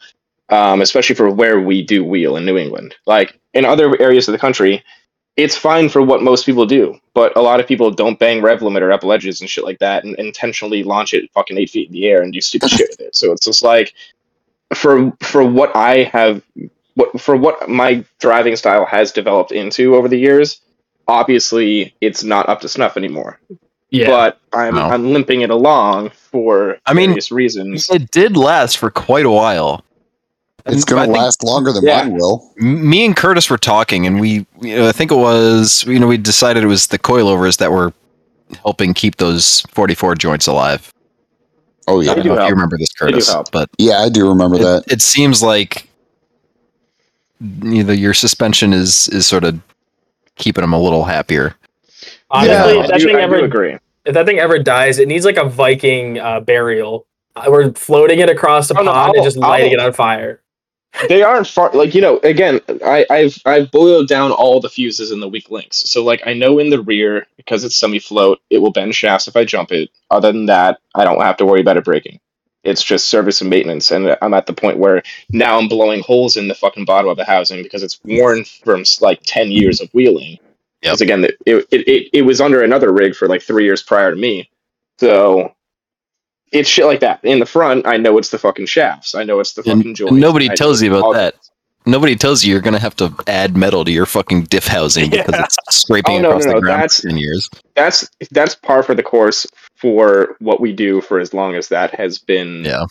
[0.49, 2.95] um, especially for where we do wheel in New England.
[3.05, 4.83] Like in other areas of the country,
[5.37, 8.59] it's fine for what most people do, but a lot of people don't bang rev
[8.59, 11.93] limiter up ledges and shit like that, and intentionally launch it fucking eight feet in
[11.93, 13.15] the air and do stupid shit with it.
[13.15, 13.93] So it's just like
[14.73, 16.41] for for what I have
[16.95, 20.61] what for what my driving style has developed into over the years,
[21.07, 23.39] obviously it's not up to snuff anymore.
[23.89, 24.07] Yeah.
[24.07, 24.81] But I'm No.
[24.81, 27.89] I'm limping it along for I mean, various reasons.
[27.89, 29.83] It did last for quite a while.
[30.65, 32.03] It's going I to think last longer than Yeah.
[32.03, 32.53] mine will.
[32.57, 36.05] Me and Curtis were talking, and we, you know, I think it was, you know,
[36.05, 37.93] we decided it was the coilovers that were
[38.61, 40.93] helping keep those 44 joints alive.
[41.89, 44.09] Oh I yeah, don't do know if you remember this, do Curtis, but yeah, I
[44.09, 44.83] do remember it, that.
[44.91, 45.87] it seems like
[47.63, 49.59] either your suspension is is sort of
[50.35, 51.55] keeping them a little happier.
[52.31, 53.77] Honestly, Yeah, if that do, thing I do ever agree.
[54.05, 57.05] if that thing ever dies, it needs like a Viking uh, burial.
[57.35, 59.93] Uh, We're floating it across the Oh, no, pond and just lighting I'll- it on
[59.93, 60.41] fire.
[61.07, 65.11] They aren't far like you know again I, i've i've boiled down all the fuses
[65.11, 65.77] in the weak links.
[65.89, 69.27] So like i know in the rear because it's semi float it will bend shafts
[69.27, 69.89] if i jump it.
[70.11, 72.19] Other than that i don't have to worry about it breaking.
[72.63, 76.37] It's just service and maintenance and i'm at the point where now i'm blowing holes
[76.37, 79.89] in the fucking bottom of the housing because it's worn from like 10 years of
[79.93, 80.31] wheeling.
[80.31, 80.41] Yep.
[80.81, 84.11] because again it, it, it, it was under another rig for like three years prior
[84.11, 84.49] to me.
[84.99, 85.53] So
[86.51, 89.39] it's shit like that in the front i know it's the fucking shafts i know
[89.39, 91.35] it's the fucking joints nobody I tells you about that.
[91.85, 95.33] Nobody tells you you're gonna have to add metal to your fucking diff housing because
[95.33, 95.43] Yeah.
[95.45, 97.49] it's scraping Oh, no, across no, the no, ground that's- for ten years.
[97.75, 101.95] that's that's par for the course for what we do for as long as that
[101.95, 102.83] has been Yeah.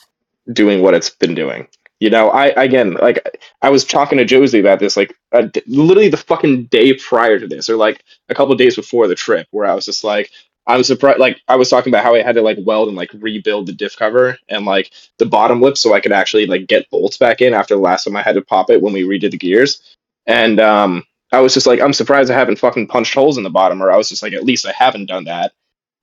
[0.52, 1.68] doing what it's been doing.
[2.00, 5.14] You know, I again like I was talking to Josie about this like
[5.52, 9.06] d literally the fucking day prior to this, or like a couple of days before
[9.06, 10.30] the trip, where I was just like,
[10.68, 11.18] I'm surprised.
[11.18, 13.72] Like I was talking about how I had to like weld and like rebuild the
[13.72, 17.40] diff cover and like the bottom lip so I could actually like get bolts back
[17.40, 19.80] in after the last time I had to pop it when we redid the gears.
[20.26, 23.50] And um, I was just like, I'm surprised I haven't fucking punched holes in the
[23.50, 25.52] bottom, or I was just like, at least I haven't done that.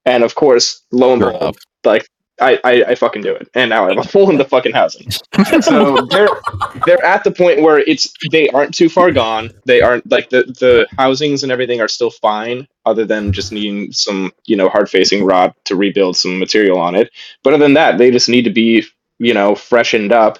[0.03, 2.07] And of course, lo and behold, like
[2.39, 4.73] I, I, I fucking do it, and now I have a hole in the fucking
[4.73, 5.09] housing.
[5.61, 6.27] so they're
[6.85, 9.51] they're at the point where it's they aren't too far gone.
[9.65, 13.91] They aren't like the the housings and everything are still fine, other than just needing
[13.93, 17.09] some you know hard facing rod to rebuild some material on it.
[17.43, 18.83] But other than that, they just need to be
[19.19, 20.39] you know freshened up,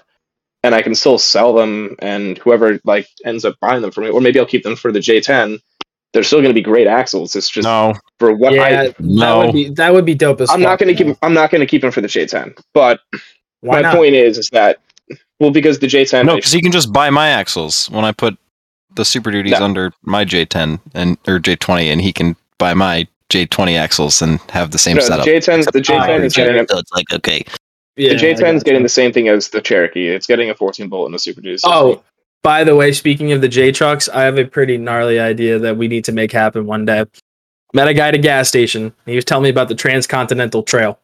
[0.63, 1.95] and I can still sell them.
[1.99, 4.91] And whoever like ends up buying them for me, or maybe I'll keep them for
[4.91, 5.59] the J10.
[6.15, 7.35] They're still going to be great axles.
[7.35, 8.69] It's just No, for what yeah, I.
[8.71, 9.39] that No.
[9.39, 11.17] would be that would be dope as I'm not going to keep.
[11.21, 12.57] I'm not going to keep them for the J10.
[12.73, 13.01] But
[13.59, 13.95] Why my not?
[13.97, 14.79] point is, is that
[15.41, 16.25] well, because the J10.
[16.25, 18.37] no, I- because you can just buy my axles when I put
[18.95, 19.65] the Super Duties No.
[19.65, 24.71] under my J10 and or J20, and he can buy my J20 axles and have
[24.71, 25.25] the same no, the setup.
[25.25, 25.71] J10.
[25.73, 26.55] The J10 is getting.
[26.55, 27.43] A, so it's like okay,
[27.97, 30.07] Yeah, the J10 is getting the same thing as the Cherokee.
[30.07, 31.61] It's getting a 14 bolt and a Super Duty.
[31.65, 32.01] Oh,
[32.45, 35.77] by the way, speaking of the J trucks, I have a pretty gnarly idea that
[35.77, 37.03] we need to make happen one day.
[37.73, 38.93] Met a guy at a gas station.
[39.07, 40.99] He was telling me about the Transcontinental Trail.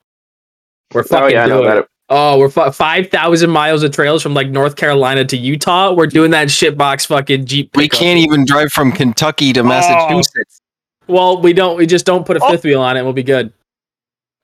[0.93, 1.87] We're oh fucking yeah, I know doing it.
[2.09, 5.91] Oh, we're fu- five thousand miles of trails from like North Carolina to Utah.
[5.93, 7.75] We're doing that shitbox fucking Jeep.
[7.75, 10.61] we can't even drive from Kentucky to Massachusetts.
[11.07, 11.75] Well, we don't.
[11.75, 12.51] We just don't put a Oh.
[12.51, 12.99] fifth wheel on it.
[12.99, 13.51] and We'll be good.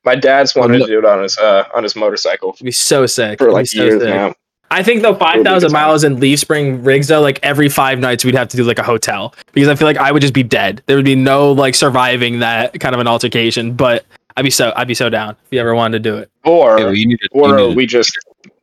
[0.03, 2.71] My dad's wanted no- to do it on his uh on his motorcycle We'll be
[2.71, 3.37] so sick.
[3.37, 4.09] for We'll be like so years sick.
[4.09, 4.33] now.
[4.69, 5.87] I think though five It'll be a thousand good time.
[5.87, 8.79] miles in Leaf Spring rigs though, like every five nights we'd have to do like
[8.79, 10.81] a hotel because I feel like I would just be dead.
[10.87, 13.73] There would be no like surviving that kind of an altercation.
[13.73, 16.29] But I'd be so I'd be so down if you ever wanted to do it.
[16.43, 18.17] Or Yeah, well, to, or we just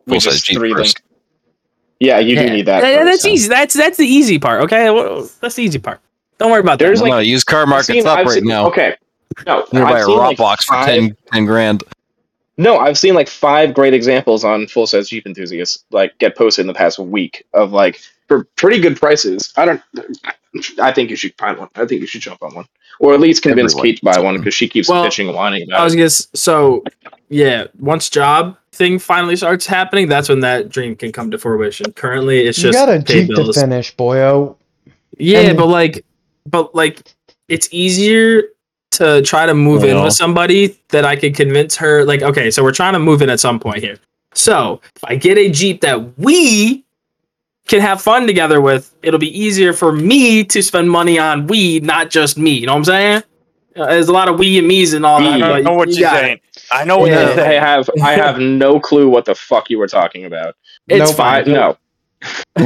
[0.06, 0.98] we just Jeep three first.
[1.00, 1.10] link.
[2.00, 2.82] Yeah, you do need that.
[2.82, 3.10] Yeah, first.
[3.10, 3.48] that's easy.
[3.48, 4.62] That's that's the easy part.
[4.64, 6.00] Okay, Well, that's the easy part.
[6.38, 7.04] Don't worry about There's that.
[7.04, 8.66] like- no, used car I've market's seen- up I've right seen- now.
[8.66, 8.94] Okay.
[9.46, 11.82] No, You're buy a seen raw like box for five- 10, 10 grand.
[12.56, 16.62] No, I've seen like five great examples on full size Jeep enthusiasts like get posted
[16.62, 19.52] in the past week of like for pretty good prices.
[19.56, 19.82] I don't.
[20.80, 21.68] I think you should find one.
[21.74, 22.66] I think you should jump on one,
[23.00, 25.34] or at least convince Everyone Kate to buy one because she keeps Well, bitching and
[25.34, 25.80] whining about it.
[25.80, 25.96] I was it.
[25.96, 26.84] gonna so
[27.28, 27.66] yeah.
[27.80, 31.92] Once job thing finally starts happening, that's when that dream can come to fruition.
[31.92, 33.58] Currently, it's You just got a pay Jeep to bills.
[33.60, 34.56] finish, boyo.
[35.18, 36.04] Yeah, And- but like,
[36.46, 37.02] but like,
[37.48, 38.44] it's easier
[38.98, 42.04] to try to move in with somebody that I could convince her.
[42.04, 43.98] Like, okay, so we're trying to move in at some point here.
[44.34, 46.84] So if I get a Jeep that we
[47.68, 51.84] can have fun together with, it'll be easier for me to spend money on weed,
[51.84, 52.50] not just me.
[52.52, 53.22] You know what I'm saying?
[53.76, 55.42] Uh, There's a lot of we and me's and all that.
[55.42, 56.26] I but know what you you're got it.
[56.26, 56.40] saying.
[56.70, 57.20] I know what Yeah.
[57.22, 57.60] you're I saying.
[57.62, 60.54] have I have no clue what the fuck you were talking about.
[60.88, 61.20] It's Nope.
[61.20, 61.52] I, fine.
[61.52, 61.76] no,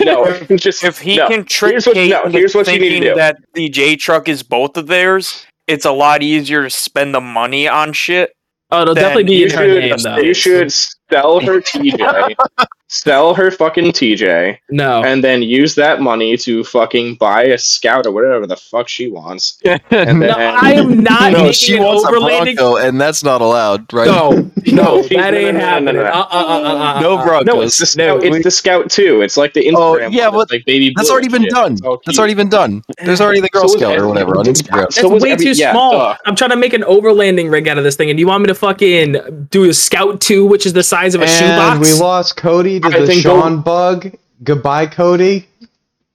[0.00, 1.28] no, just If he no.
[1.28, 3.14] can trick Here's what- Kate no, into here's what you need to thinking do.
[3.16, 7.20] that the J truck is both of theirs, it's a lot easier to spend the
[7.20, 8.32] money on shit.
[8.72, 10.18] Oh, it'll definitely be you in her should- name though.
[10.18, 12.34] You should sell her TJ,
[12.92, 15.02] sell her fucking TJ, No.
[15.04, 19.08] and then use that money to fucking buy a scout or whatever the fuck she
[19.08, 19.58] wants.
[19.90, 20.30] And No, then,
[20.62, 22.56] I am not no, making she an wants a overlanding.
[22.56, 24.06] Bronco, and that's not allowed, right?
[24.06, 24.30] No,
[24.72, 25.94] no, that ain't no, no, no, happening.
[25.96, 26.08] no, no.
[26.08, 27.24] Uh, uh, uh, uh, uh, no uh.
[27.24, 27.46] Broncos.
[27.46, 28.20] no, it's the scout.
[28.22, 29.22] No, it's the scout too.
[29.22, 29.74] It's like the Instagram.
[29.76, 30.92] Oh, one yeah, that's but like baby.
[30.96, 31.50] That's already been shit.
[31.50, 31.72] done.
[31.74, 32.82] It's That's already been done.
[33.04, 34.80] There's already the Girl So Scout or whatever on Instagram.
[34.82, 35.92] That's So way every- too yeah, small.
[35.92, 36.16] duh.
[36.26, 38.48] I'm trying to make an overlanding rig out of this thing, and you want me
[38.48, 41.80] to fucking do a Scout 2, which is the size of a shoebox?
[41.80, 44.12] we lost Cody to I the think Sean bug.
[44.42, 45.46] Goodbye, Cody.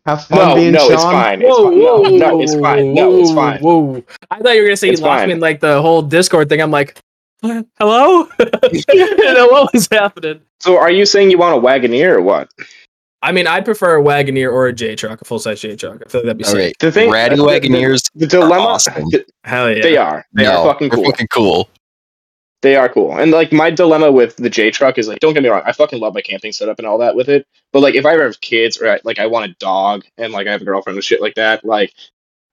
[0.06, 0.93] Have fun No, being no, Sean.
[0.93, 1.41] it's fine.
[1.41, 1.80] It's Whoa, fine.
[1.80, 2.93] No, whoa, no, it's fine.
[2.93, 3.60] No, it's fine.
[3.62, 4.04] Whoa!
[4.32, 5.28] I thought you were gonna say It's you lost fine.
[5.30, 6.62] me in like the whole Discord thing.
[6.62, 6.99] I'm like,
[7.41, 8.28] hello,
[8.71, 10.41] you know what was happening?
[10.60, 12.49] So, are you saying you want a Wagoneer or what?
[13.23, 16.04] I mean, I'd prefer a Wagoneer or a J truck, a full size J truck.
[16.06, 16.60] I feel like that'd be All sick.
[16.60, 18.12] right, The thing, Ratty the- the- Wagoneers.
[18.13, 19.10] The dilemma, awesome.
[19.10, 19.82] th- Hell yeah.
[19.82, 20.25] they are.
[20.34, 21.06] They no, are fucking cool.
[21.06, 21.67] fucking cool.
[22.65, 23.15] They are cool.
[23.15, 25.71] And like my dilemma with the J truck is like, don't get me wrong, I
[25.71, 27.45] fucking love my camping setup and all that with it.
[27.71, 30.47] But like, if I ever have kids or like I want a dog and like
[30.47, 31.93] I have a girlfriend and shit like that, like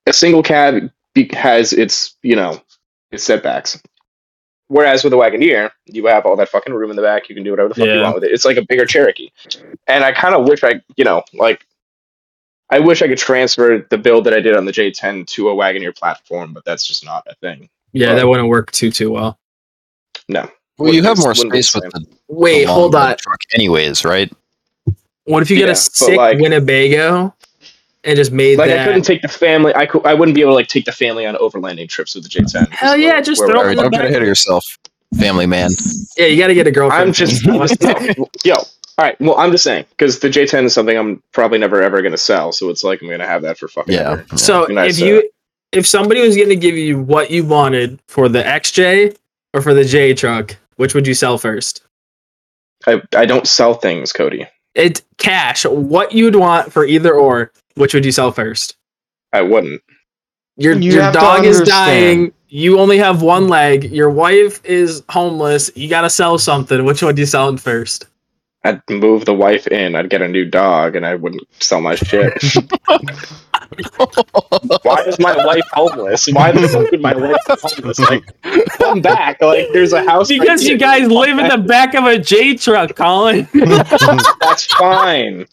[0.07, 2.61] a single cab be- has its you know
[3.11, 3.83] its setbacks.
[4.68, 7.31] Whereas with a Wagoneer, you have all that fucking room in the back.
[7.31, 8.33] You can do whatever the fuck you want with it.
[8.33, 9.31] It's like a bigger Cherokee.
[9.87, 11.64] And I kind of wish I, you know, like
[12.68, 15.55] I wish I could transfer the build that I did on the J10 to a
[15.55, 17.70] Wagoneer platform, but that's just not a thing.
[17.94, 19.38] Yeah, that wouldn't work too too well.
[20.28, 20.48] No.
[20.78, 23.16] Well, you have more Wouldn't the space with the, Wait, the hold on.
[23.18, 24.32] truck, anyways, right?
[25.24, 27.35] What if you get Yeah, a sick like- Winnebago
[28.04, 29.72] and just made like I couldn't take the family.
[29.74, 30.04] I could.
[30.04, 32.70] I wouldn't be able to like take the family on overlanding trips with the J10.
[32.70, 34.78] Hell yeah, just Where- throw where- All right, don't get ahead of yourself,
[35.18, 35.70] family man.
[36.16, 37.08] yeah, you got to get a girlfriend.
[37.08, 37.64] I'm just no,
[38.44, 38.54] yo.
[38.98, 39.18] All right.
[39.20, 42.50] Well, I'm just saying because the J10 is something I'm probably never ever gonna sell.
[42.52, 44.12] So it's like I'm gonna have that for fucking Yeah.
[44.12, 44.37] ever.
[44.37, 45.30] So Nice, if you
[45.70, 49.16] if somebody was going to give you what you wanted for the XJ
[49.52, 51.82] or for the J truck, which would you sell first?
[52.86, 54.46] I I don't sell things, Cody.
[54.74, 55.64] It cash.
[55.64, 58.76] What you'd want for either or, which would you sell first?
[59.32, 59.82] I wouldn't.
[60.56, 62.32] Your You your dog is dying.
[62.48, 63.84] You only have one leg.
[63.84, 65.70] Your wife is homeless.
[65.74, 66.84] You got to sell something.
[66.84, 68.06] Which one do you sell first?
[68.64, 69.96] I'd move the wife in.
[69.96, 72.32] I'd get a new dog, and I wouldn't sell my shit.
[74.82, 76.28] Why is my wife homeless?
[76.28, 77.98] Why the fuck would my wife homeless?
[77.98, 78.22] Like,
[78.92, 79.40] come back.
[79.40, 80.31] Like, there's a house.
[80.31, 80.78] right Because you here.
[80.78, 83.48] guys live in the back of a J truck, Colin.
[83.55, 85.46] That's fine.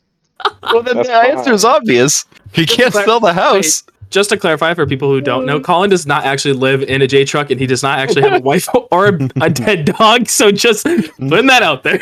[0.64, 1.32] Well, then That's the fine.
[1.38, 2.26] answer is obvious.
[2.54, 3.84] You can't clar- sell the house.
[4.10, 7.08] Just to clarify for people who don't know, Colin does not actually live in a
[7.08, 10.28] J truck, and he does not actually have a wife or a, a dead dog.
[10.30, 12.00] So just putting that out there.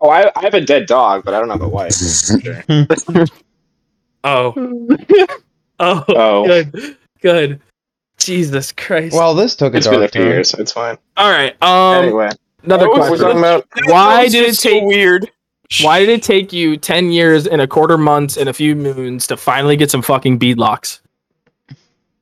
[0.00, 1.94] Oh, I, I have a dead dog, but I don't have a wife.
[1.94, 2.62] Sure.
[4.24, 4.54] Oh,
[5.80, 7.60] oh, Oh, good, good.
[8.24, 9.14] Jesus Christ.
[9.14, 10.30] Well, this took a it's been a few turn.
[10.30, 10.54] years.
[10.54, 10.98] It's fine.
[11.16, 11.60] all right.
[11.62, 12.30] Um, anyway,
[12.64, 13.38] another what we're talking question.
[13.38, 13.66] about.
[13.86, 14.84] Why did it was so take?
[14.84, 15.30] weird?
[15.82, 19.26] Why did it take you ten years and a quarter months and a few moons
[19.28, 21.00] to finally get some fucking beadlocks?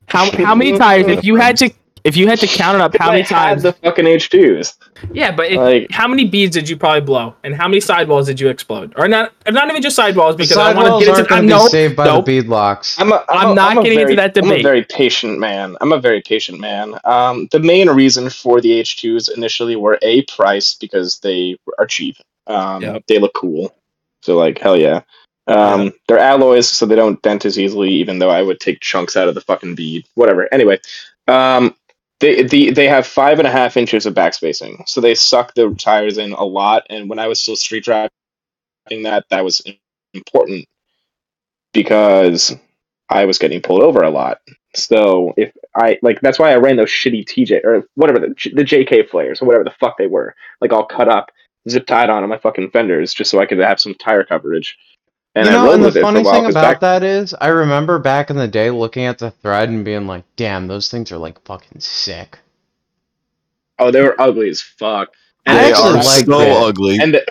[0.07, 1.09] How how many times?
[1.09, 1.71] If you had to,
[2.05, 3.63] if you had to count it up, how many times?
[3.63, 4.77] the fucking H2s.
[5.13, 8.27] Yeah, but if, Like- how many beads did you probably blow, and how many sidewalls
[8.27, 9.33] did you explode, or not?
[9.49, 11.29] Not even just sidewalls, because I want Sidewalls to get aren't into.
[11.29, 12.25] going I'm to be no, saved by nope.
[12.27, 12.95] the beadlocks.
[13.01, 14.53] I'm, a, I'm a- not a getting into that debate.
[14.53, 15.77] I'm a very patient man.
[15.81, 16.95] I'm a very patient man.
[17.05, 22.17] Um, the main reason for the H2s initially were a price because they are cheap.
[22.47, 23.05] Um, Yep.
[23.09, 23.75] They look cool.
[24.23, 25.03] So like hell yeah.
[25.47, 27.91] Um, They're alloys, so they don't dent as easily.
[27.91, 30.05] Even though I would take chunks out of the fucking bead.
[30.15, 30.49] Whatever.
[30.53, 30.79] Anyway,
[31.27, 31.75] um,
[32.21, 35.55] they the they have five and a half inches of back spacing, so they suck
[35.55, 36.87] the tires in a lot.
[36.91, 38.11] And when I was still street driving,
[39.05, 39.63] that that was
[40.15, 40.67] important
[41.75, 42.55] because
[43.11, 44.41] I was getting pulled over a lot.
[44.75, 48.65] So if I like, that's why I ran those shitty TJ or whatever the, the
[48.65, 51.31] JK flares or whatever the fuck they were, like all cut up,
[51.69, 54.77] zip tied on on my fucking fenders, just so I could have some tire coverage.
[55.35, 57.35] And you know, and the with it for a funny thing about back, that is,
[57.41, 60.91] I remember back in the day looking at the thread and being like, "Damn, those
[60.91, 62.39] things are like fucking sick."
[63.81, 65.09] oh, they were ugly as fuck.
[65.47, 66.63] I They actually are like so that.
[66.63, 66.99] ugly.
[67.01, 67.27] and the,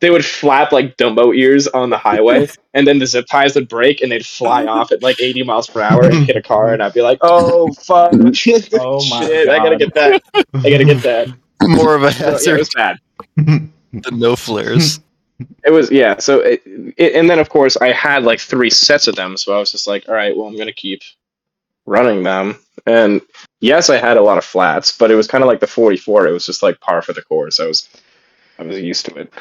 [0.00, 3.68] they would flap like Dumbo ears on the highway, and then the zip ties would
[3.68, 6.74] break, and they'd fly off at like 80 miles per hour and hit a car,
[6.74, 8.12] and I'd be like, "Oh fuck!
[8.74, 10.22] Oh my Shit, I gotta get that!
[10.34, 11.28] I gotta get that!"
[11.62, 12.98] More of a So, yeah, it was bad.
[13.36, 13.72] than
[14.18, 15.00] no flares.
[15.64, 16.18] It was yeah.
[16.18, 16.62] So it,
[16.96, 19.70] it, and then of course I had like three sets of them, so I was
[19.72, 21.02] just like, all right, well I'm gonna keep
[21.86, 22.58] running them.
[22.86, 23.20] And
[23.60, 26.26] yes, I had a lot of flats, but it was kind of like the 44.
[26.26, 27.60] It was just like par for the course.
[27.60, 27.88] I was
[28.58, 29.32] I was used to it.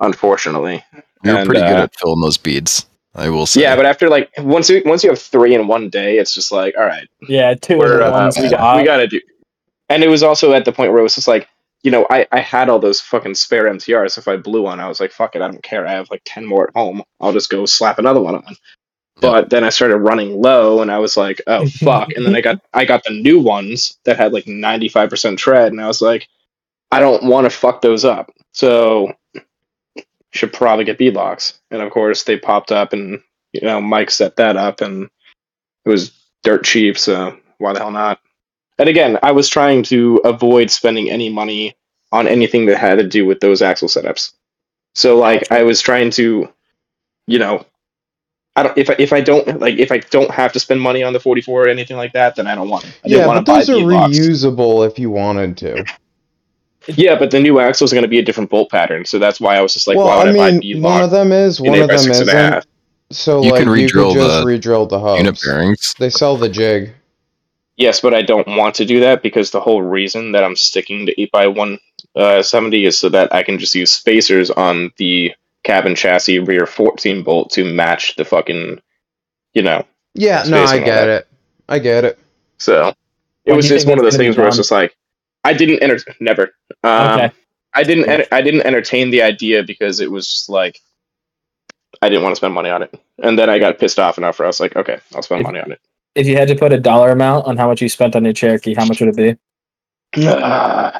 [0.00, 0.84] Unfortunately,
[1.24, 2.86] You're And, pretty good uh, at filling those beads.
[3.14, 3.62] I will say.
[3.62, 3.74] yeah.
[3.76, 6.74] But after like once you once you have three in one day, it's just like
[6.78, 9.20] all right, Yeah, two we're, uh, we, got, we gotta do.
[9.88, 11.48] And it was also at the point where it was just like,
[11.86, 14.18] you know, I, I had all those fucking spare MTRs.
[14.18, 15.86] If I blew one, I was like, fuck it, I don't care.
[15.86, 17.04] I have like 10 more at home.
[17.20, 18.56] I'll just go slap another one on.
[19.20, 22.10] But then I started running low and I was like, oh fuck.
[22.16, 25.80] and then I got I got the new ones that had like 95% tread and
[25.80, 26.26] I was like,
[26.90, 28.32] I don't want to fuck those up.
[28.50, 29.14] So
[30.32, 31.56] should probably get beadlocks.
[31.70, 33.22] And of course they popped up and
[33.52, 35.08] you know, Mike set that up and
[35.84, 36.10] it was
[36.42, 38.18] dirt cheap, so why the hell not?
[38.78, 41.76] And again, I was trying to avoid spending any money
[42.12, 44.32] on anything that had to do with those axle setups.
[44.94, 46.52] So like I was trying to,
[47.26, 47.64] you know,
[48.54, 51.02] I don't if I, if I don't like if I don't have to spend money
[51.02, 52.98] on the 44 or anything like that, then I don't want it.
[53.04, 54.18] I yeah, didn't but want to buy those are beadlocks.
[54.18, 55.84] reusable if you wanted to.
[56.88, 59.40] Yeah, but the new axle is going to be a different bolt pattern, so that's
[59.40, 61.10] why I was just like, well, why would I I, buy mean, B one of
[61.10, 62.66] them is, one of them six and a isn't.
[63.10, 65.18] So You like can you re-drill could just the re-drill the hubs.
[65.18, 65.94] Unit bearings.
[65.98, 66.92] They sell the jig.
[67.76, 71.06] Yes, but I don't want to do that because the whole reason that I'm sticking
[71.06, 71.78] to eight by one
[72.16, 75.34] uh, is so that I can just use spacers on the
[75.64, 78.80] cabin chassis rear fourteen bolt to match the fucking,
[79.52, 79.84] you know.
[80.14, 81.08] Yeah, no, I get that.
[81.08, 81.28] it.
[81.68, 82.18] I get it.
[82.58, 82.94] So
[83.44, 84.60] it When was just one of those things where it's done?
[84.60, 84.96] just like
[85.44, 86.54] I didn't enter never.
[86.82, 87.32] Um, Okay.
[87.74, 88.08] I didn't.
[88.08, 90.80] enter- I didn't entertain the idea because it was just like
[92.00, 94.38] I didn't want to spend money on it, and then I got pissed off enough
[94.38, 95.80] where I was like, okay, I'll spend money on it.
[96.16, 98.32] If you had to put a dollar amount on how much you spent on your
[98.32, 99.36] Cherokee, how much would it be?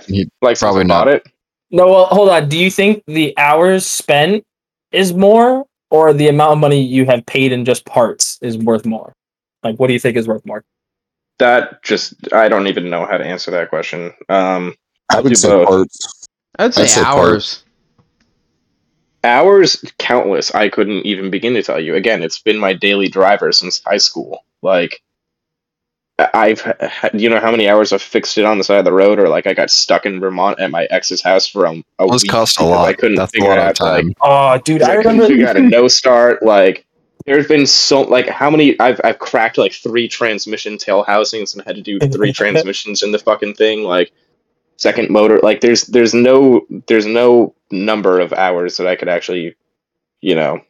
[0.08, 1.08] You- like probably not.
[1.08, 1.26] it.
[1.70, 2.48] No, well, hold on.
[2.48, 4.44] Do you think the hours spent
[4.92, 8.84] is more, or the amount of money you have paid in just parts is worth
[8.84, 9.12] more?
[9.64, 10.64] Like, what do you think is worth more?
[11.38, 14.12] That just I don't even know how to answer that question.
[14.28, 14.74] Um,
[15.08, 15.66] I would say both.
[15.68, 16.26] parts.
[16.58, 17.64] I'd say, I'd say hours.
[19.24, 20.54] hours countless.
[20.54, 21.94] I couldn't even begin to tell you.
[21.94, 24.44] Again, it's been my daily driver since high school.
[24.62, 25.05] Like I-
[26.18, 28.92] I've had, you know how many hours I've fixed it on the side of the
[28.92, 32.06] road, or like I got stuck in Vermont at my ex's house for um, a
[32.06, 32.88] Those week cost a lot.
[32.88, 34.06] I couldn't That's a figure lot of out like.
[34.22, 35.26] Oh, dude, I I couldn't remember.
[35.28, 36.42] figure out a no start.
[36.42, 36.86] Like
[37.26, 41.62] there's been so like how many I've I've cracked like three transmission tail housings and
[41.66, 43.82] had to do three transmissions in the fucking thing.
[43.82, 44.10] Like
[44.76, 45.38] second motor.
[45.42, 49.54] Like there's there's no there's no number of hours that I could actually,
[50.22, 50.60] you know,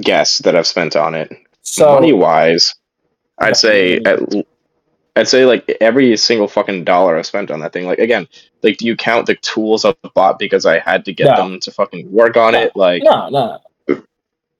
[0.00, 1.30] guess that I've spent on it.
[1.62, 2.74] So, Money wise,
[3.40, 4.44] I'd say at, l-
[5.16, 7.86] I'd say like every single fucking dollar I spent on that thing.
[7.86, 8.28] Like again,
[8.62, 11.36] like do you count the tools I bought because I had to get No.
[11.48, 12.72] them to fucking work on it?
[12.76, 14.02] Like no, no.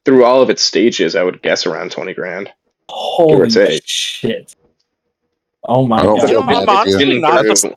[0.04, 2.50] through all of its stages, I would guess around twenty grand.
[2.88, 4.54] Holy shit.
[5.64, 6.20] Oh my god.
[6.20, 7.76] think You know, Yeah, I'm they honestly Didn't the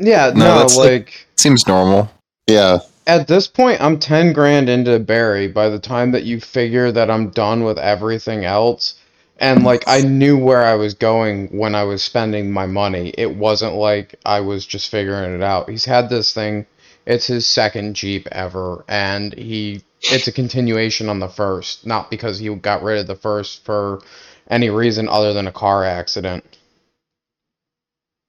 [0.00, 2.10] Yeah, No, no, that's like Seems normal.
[2.48, 6.90] Yeah, at this point I'm 10 grand into Barry by the time that you figure
[6.92, 8.94] that I'm done with everything else
[9.38, 13.12] and like I knew where I was going when I was spending my money.
[13.16, 15.68] It wasn't like I was just figuring it out.
[15.68, 16.66] He's had this thing.
[17.06, 22.38] It's his second Jeep ever and he it's a continuation on the first, not because
[22.38, 24.00] he got rid of the first for
[24.50, 26.44] any reason other than a car accident.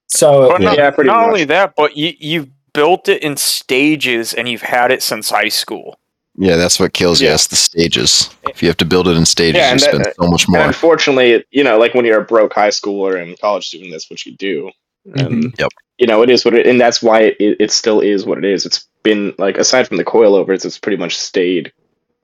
[0.08, 4.34] So, But not, Yeah, pretty not only that, but you you've built it in stages
[4.34, 6.00] and you've had it since high school.
[6.38, 7.28] Yeah, that's what kills you.
[7.28, 7.34] Yeah.
[7.34, 8.30] That's the stages.
[8.50, 10.48] If you have to build it in stages, Yeah, you and spend that- so much
[10.50, 10.62] more.
[10.62, 14.26] unfortunately, you know, like when you're a broke high schooler and college student, that's what
[14.26, 14.71] you do.
[15.15, 15.69] And Yep.
[15.98, 18.43] you know, it is what it, and that's why it, it still is what it
[18.45, 18.65] is.
[18.65, 21.71] It's been like aside from the coilovers, it's pretty much stayed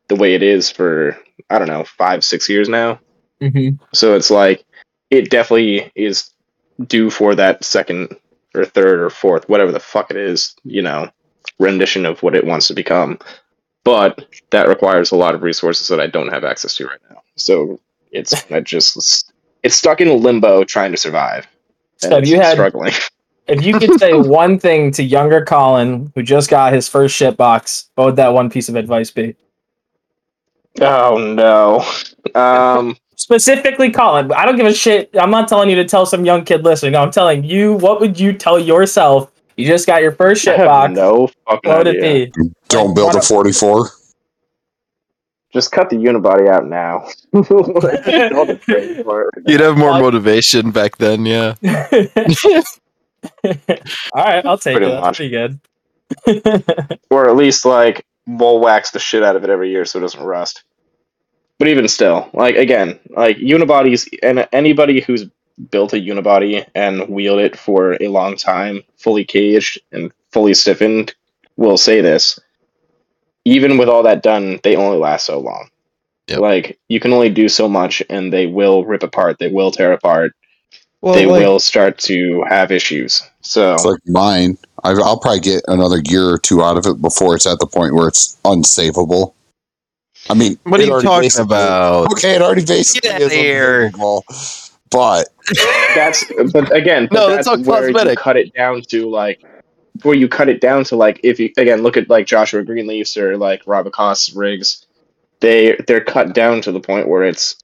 [0.08, 1.18] the way it is for
[1.50, 3.00] I don't know five six years now.
[3.42, 3.80] Mhm.
[3.94, 4.66] So it's like
[5.10, 6.30] it definitely is
[6.88, 8.16] due for that second
[8.56, 11.10] or third or fourth, whatever the fuck it is, you know,
[11.60, 13.20] rendition of what it wants to become.
[13.84, 17.24] But that requires a lot of resources that I don't have access to right now.
[17.36, 17.80] So
[18.12, 19.32] it's I just
[19.64, 21.48] it's stuck in a limbo trying to survive.
[21.98, 22.94] So if you had- struggling.
[23.48, 27.38] if you could say one thing to younger Colin, who just got his first shit
[27.38, 29.36] box, what would that one piece of advice be?
[30.80, 32.40] Oh no.
[32.40, 34.32] Um Specifically, Colin.
[34.32, 35.12] I don't give a shit.
[35.20, 36.96] I'm not telling you to tell some young kid listening.
[36.96, 39.32] I'm telling you, what would you tell yourself?
[39.58, 40.94] You just got your first I shit have box.
[40.94, 42.02] no fucking what idea.
[42.26, 42.52] it be?
[42.70, 43.90] don't build a 44.
[45.54, 47.06] Just cut the unibody out now.
[49.48, 51.56] You'd have more motivation back then, yeah.
[53.44, 53.54] All
[54.16, 54.96] right, I'll take Pretty it.
[54.96, 55.18] That's much.
[55.18, 55.60] pretty good.
[57.10, 60.04] or at least like we'll wax the shit out of it every year so it
[60.04, 60.64] doesn't rust.
[61.60, 65.26] But even still, like again, like unibodies and anybody who's
[65.70, 71.14] built a unibody and wheeled it for a long time, fully caged and fully stiffened,
[71.58, 72.40] will say this.
[73.46, 75.70] Even with all that done, they only last so long.
[76.28, 76.40] Yep.
[76.40, 79.38] Like you can only do so much, and they will rip apart.
[79.40, 80.34] They will tear apart.
[81.02, 83.24] Well, they like, will start to have issues.
[83.42, 84.58] So It's like mine.
[84.84, 87.66] I, I'll probably get another year or two out of it before it's at the
[87.66, 89.34] point where it's unsavable.
[90.30, 92.12] I mean, What are you talking about?
[92.12, 93.90] Okay, it already basically Get outta is here.
[93.90, 95.30] unsavable, but
[95.96, 96.24] that's
[96.54, 98.16] but again but No, that's all where you cosmetic.
[98.16, 99.42] cut it down to like
[100.04, 103.18] where you cut it down to like if you again look at like Joshua Greenleafs
[103.18, 104.86] or like Robert Cost rigs,
[105.42, 107.58] they they're cut down to the point where it's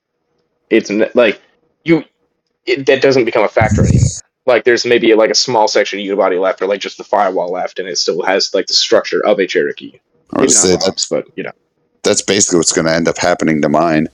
[0.70, 1.42] it's like
[1.86, 2.04] you
[2.66, 4.22] it, that doesn't become a factor anymore.
[4.46, 7.52] Like there's maybe like a small section of unibody left or like just the firewall
[7.52, 10.00] left, and it still has like the structure of a Cherokee.
[10.34, 11.52] I would Maybe say not that's but you know.
[12.04, 14.08] that's basically what's going to end up happening to mine.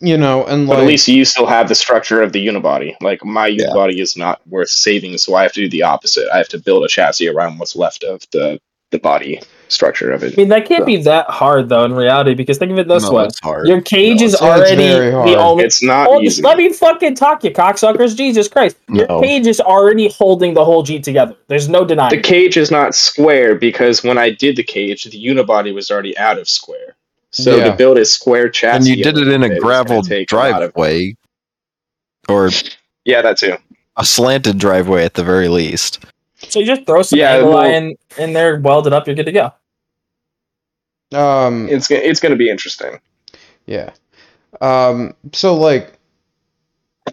[0.00, 2.94] You know, and But like at least you still have the structure of the unibody.
[3.00, 3.66] Like my Yeah.
[3.66, 6.28] unibody is not worth saving, so I have to do the opposite.
[6.32, 8.58] I have to build a chassis around what's left of the
[8.90, 9.38] the body
[9.68, 10.32] structure of it.
[10.32, 13.02] I mean, that can't be that hard though in reality because think of it this
[13.02, 13.68] no, way: hard.
[13.68, 15.64] your cage No, is it's- it's already the only.
[15.64, 16.40] It's not Hold- easy.
[16.42, 18.16] let me fucking talk, you cocksuckers!
[18.16, 19.20] Jesus Christ, your No.
[19.20, 21.34] cage is already holding the whole Jeep together.
[21.48, 22.10] There's no denying.
[22.16, 26.16] The cage is not square because when I did the cage, the unibody was already
[26.16, 26.94] out of square.
[27.30, 27.64] So Yeah.
[27.70, 30.26] to build a square chassis, and you did it in a is gravel take a
[30.26, 31.16] driveway,
[32.28, 32.50] or
[33.04, 33.56] Yeah, that too.
[33.96, 36.04] a slanted driveway at the very least.
[36.48, 39.16] so you just throw some Yeah, angle well- iron in there, weld it up, you're
[39.16, 39.52] good to go.
[41.16, 43.00] um It's it's going to be interesting.
[43.66, 43.90] Yeah.
[44.60, 45.92] Um, so like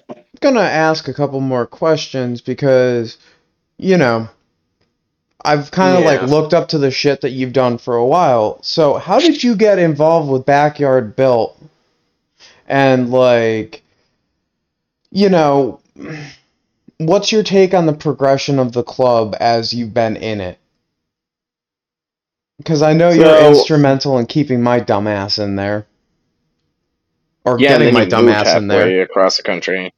[0.09, 3.18] I'm gonna ask a couple more questions because
[3.78, 4.30] you know
[5.46, 8.62] I've kind of like looked up to the shit that you've done for a while.
[8.64, 11.58] So how did you get involved with Backyard Built?
[12.68, 13.84] And like
[15.12, 15.80] you know
[16.98, 20.58] what's your take on the progression of the club as you've been in it?
[22.58, 25.86] Because I know you're instrumental in keeping my dumbass in there.
[27.43, 29.02] Or Yeah, getting my dumbass in there.
[29.04, 29.93] across the country.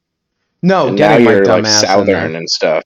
[0.62, 2.36] No, and getting now my you're like dumbass in southern there.
[2.40, 2.84] and stuff.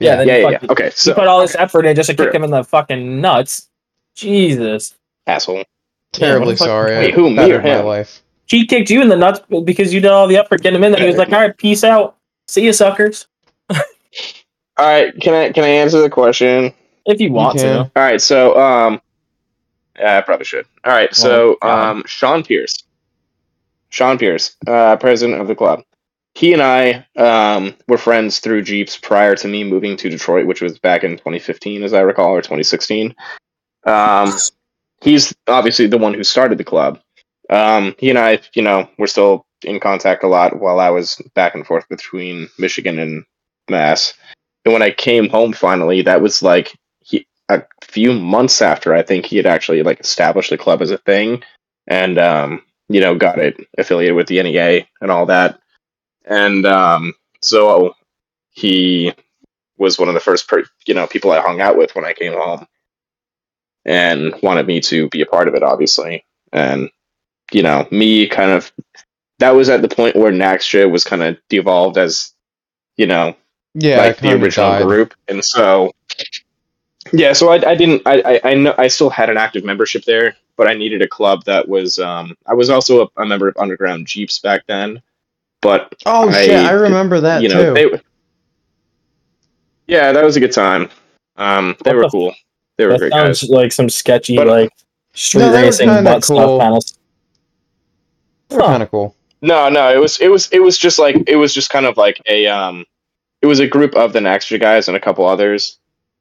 [0.00, 0.58] Yeah, then yeah, you yeah, yeah.
[0.58, 2.62] fucking- Okay, you so put all this effort in just to kick him in the
[2.64, 3.68] fucking nuts.
[4.14, 4.94] Jesus,
[5.26, 5.64] asshole.
[6.12, 6.96] Terribly what the fuck- sorry.
[6.96, 7.84] I Wait, who, me bettered or my him?
[7.86, 8.22] life.
[8.46, 10.92] he kicked you in the nuts because you did all the effort getting him in
[10.92, 11.00] there.
[11.00, 13.26] He was like, "All right, peace out, see you, suckers."
[13.70, 16.72] All right, can I can I answer the question?
[17.04, 17.66] If you want can.
[17.66, 17.80] to.
[17.96, 19.00] All right, so um,
[19.98, 20.66] yeah, I probably should.
[20.84, 22.84] All right, so um, Sean Pierce,
[23.90, 25.82] Sean Pierce, uh, president of the club.
[26.38, 30.62] He and I um were friends through Jeeps prior to me moving to Detroit, which
[30.62, 33.12] was back in 2015, as I recall, or 2016.
[33.84, 34.32] Um,
[35.02, 37.00] he's obviously the one who started the club.
[37.50, 41.20] Um, he and I, you know, we're still in contact a lot while I was
[41.34, 43.24] back and forth between Michigan and
[43.68, 44.14] Mass.
[44.64, 49.02] And when I came home finally, that was like he, a few months after I
[49.02, 51.42] think he had actually like established the club as a thing,
[51.88, 55.58] and um, you know, got it affiliated with the NEA and all that.
[56.28, 57.94] And um, so
[58.50, 59.14] he
[59.78, 62.12] was one of the first, per- you know, people I hung out with when I
[62.14, 62.66] came home,
[63.84, 66.24] and wanted me to be a part of it, obviously.
[66.52, 66.90] And
[67.52, 68.72] you know, me kind of
[69.38, 72.32] that was at the point where NAXJA was kind of devolved as,
[72.96, 73.36] you know,
[73.74, 74.84] Yeah, like the original died.
[74.86, 75.92] group, and so
[77.12, 80.04] yeah, so I, I didn't I, I I know I still had an active membership
[80.04, 83.48] there, but I needed a club that was um I was also a, a member
[83.48, 85.02] of Underground Jeeps back then,
[85.62, 87.90] but Oh I- shit, I remember that you know too.
[87.90, 88.00] they
[89.86, 90.88] yeah that was a good time.
[91.36, 92.34] Um, they What were the- cool.
[92.76, 93.50] They were That great sounds guys.
[93.50, 94.70] like some sketchy But- like
[95.14, 96.36] street No, racing kinda butt cool.
[96.36, 98.58] stuff kind of.
[98.66, 99.14] Kind of cool.
[99.42, 101.96] No, no, it was it was it was just like it was just kind of
[101.96, 102.84] like a um
[103.42, 105.78] it was a group of the NAXJA guys and a couple others.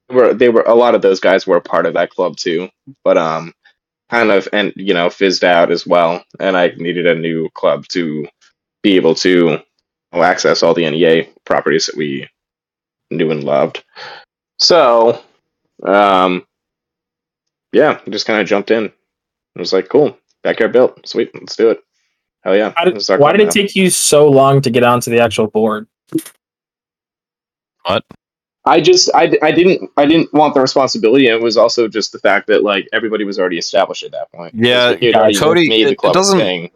[0.09, 2.69] Were they were a lot of those guys were a part of that club too,
[3.03, 3.53] but um
[4.09, 7.87] kind of and you know fizzed out as well, and I needed a new club
[7.89, 8.27] to
[8.87, 9.59] be able to
[10.13, 12.25] access all the NEA properties that we
[13.11, 13.83] knew and loved.
[14.59, 15.21] So,
[15.83, 16.45] um,
[17.73, 18.85] yeah, I just kind of jumped in.
[18.85, 18.93] It
[19.59, 21.79] was like, cool, backyard built, sweet, let's do it.
[22.43, 22.73] Hell yeah!
[22.85, 23.49] Did- why did it now.
[23.51, 25.85] take you so long to get onto the actual board?
[27.85, 28.05] What?
[28.63, 32.13] I just I, I didn't I didn't want the responsibility, and it was also just
[32.13, 34.55] the fact that like everybody was already established at that point.
[34.55, 36.71] Yeah, He had already Cody, made it- the it doesn't- thing.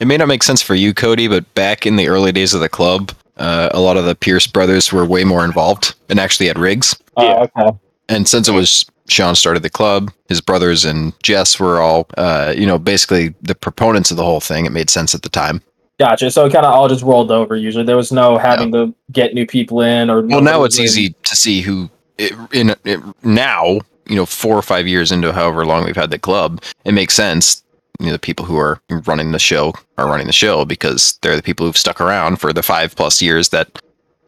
[0.00, 2.60] It may not make sense for you, Cody, but back in the early days of
[2.60, 6.46] the club, uh, a lot of the Pierce brothers were way more involved and actually
[6.46, 6.96] had rigs.
[7.16, 7.76] Oh, okay.
[8.08, 12.54] And since it was Sean started the club, his brothers and Jess were all, uh,
[12.56, 14.66] you know, basically the proponents of the whole thing.
[14.66, 15.62] It made sense at the time.
[15.98, 16.30] Gotcha.
[16.30, 17.54] So it kind of all just rolled over.
[17.54, 20.22] Usually, there was no having to get new people in or.
[20.22, 20.84] Well, now it's in.
[20.84, 21.88] easy to see who
[22.18, 23.80] it, in it, now.
[24.06, 27.14] You know, four or five years into however long we've had the club, it makes
[27.14, 27.63] sense.
[28.00, 31.36] You know, the people who are running the show are running the show because they're
[31.36, 33.80] the people who've stuck around for the five plus years that,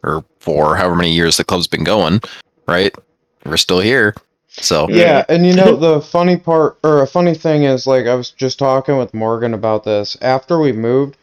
[0.03, 2.21] or four, however many years the club's been going.
[2.67, 2.95] Right,
[3.45, 4.15] we're still here.
[4.49, 8.15] So Yeah, and you know the funny part or a funny thing is like I
[8.15, 10.17] was just talking with Morgan about this.
[10.21, 11.17] After we moved,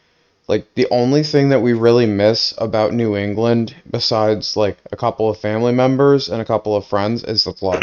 [0.49, 5.29] like the only thing that we really miss about New England besides like a couple
[5.31, 7.83] of family members and a couple of friends is the club.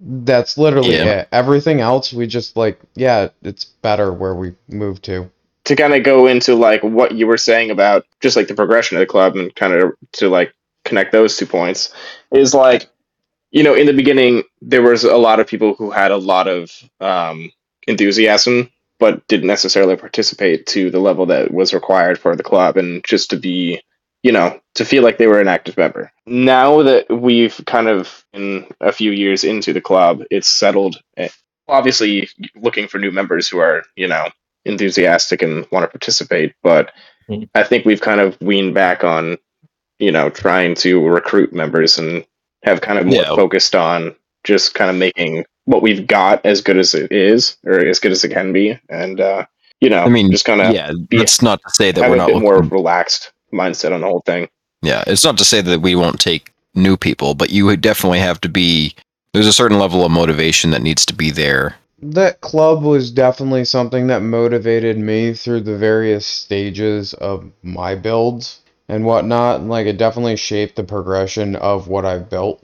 [0.00, 1.20] That's literally Yeah.
[1.20, 1.28] it.
[1.32, 5.30] Everything else we just like yeah, it's better where we moved to.
[5.64, 8.96] To kind of go into like what you were saying about just like the progression
[8.96, 11.92] of the club and kind of to like connect those two points
[12.32, 12.90] is like
[13.50, 16.48] you know in the beginning there was a lot of people who had a lot
[16.48, 16.70] of
[17.00, 17.50] um,
[17.86, 23.04] enthusiasm but didn't necessarily participate to the level that was required for the club, and
[23.04, 23.82] just to be,
[24.24, 26.10] you know, to feel like they were an active member.
[26.26, 31.00] Now that we've kind of in a few years into the club, it's settled.
[31.18, 31.28] eh,
[31.68, 34.28] Obviously, looking for new members who are, you know,
[34.64, 36.90] enthusiastic and want to participate, but
[37.30, 37.48] Mhm.
[37.54, 39.38] I think we've kind of weaned back on,
[39.98, 42.24] you know, trying to recruit members and
[42.64, 43.34] have kind of more Yeah.
[43.36, 47.78] focused on just kind of making what we've got as good as it is or
[47.78, 49.46] as good as it can be and uh
[49.80, 52.16] you know I mean, just kind of yeah, be- that's not to say that we're
[52.16, 54.48] not more relaxed mindset on the whole thing
[54.82, 58.18] Yeah, it's not to say that we won't take new people, but you would definitely
[58.18, 58.94] have to be.
[59.32, 61.76] There's a certain level of motivation that needs to be there.
[62.02, 68.60] That club was definitely something that motivated me through the various stages of my builds
[68.88, 69.60] and whatnot.
[69.60, 72.62] and, Like it definitely shaped the progression of what I've built.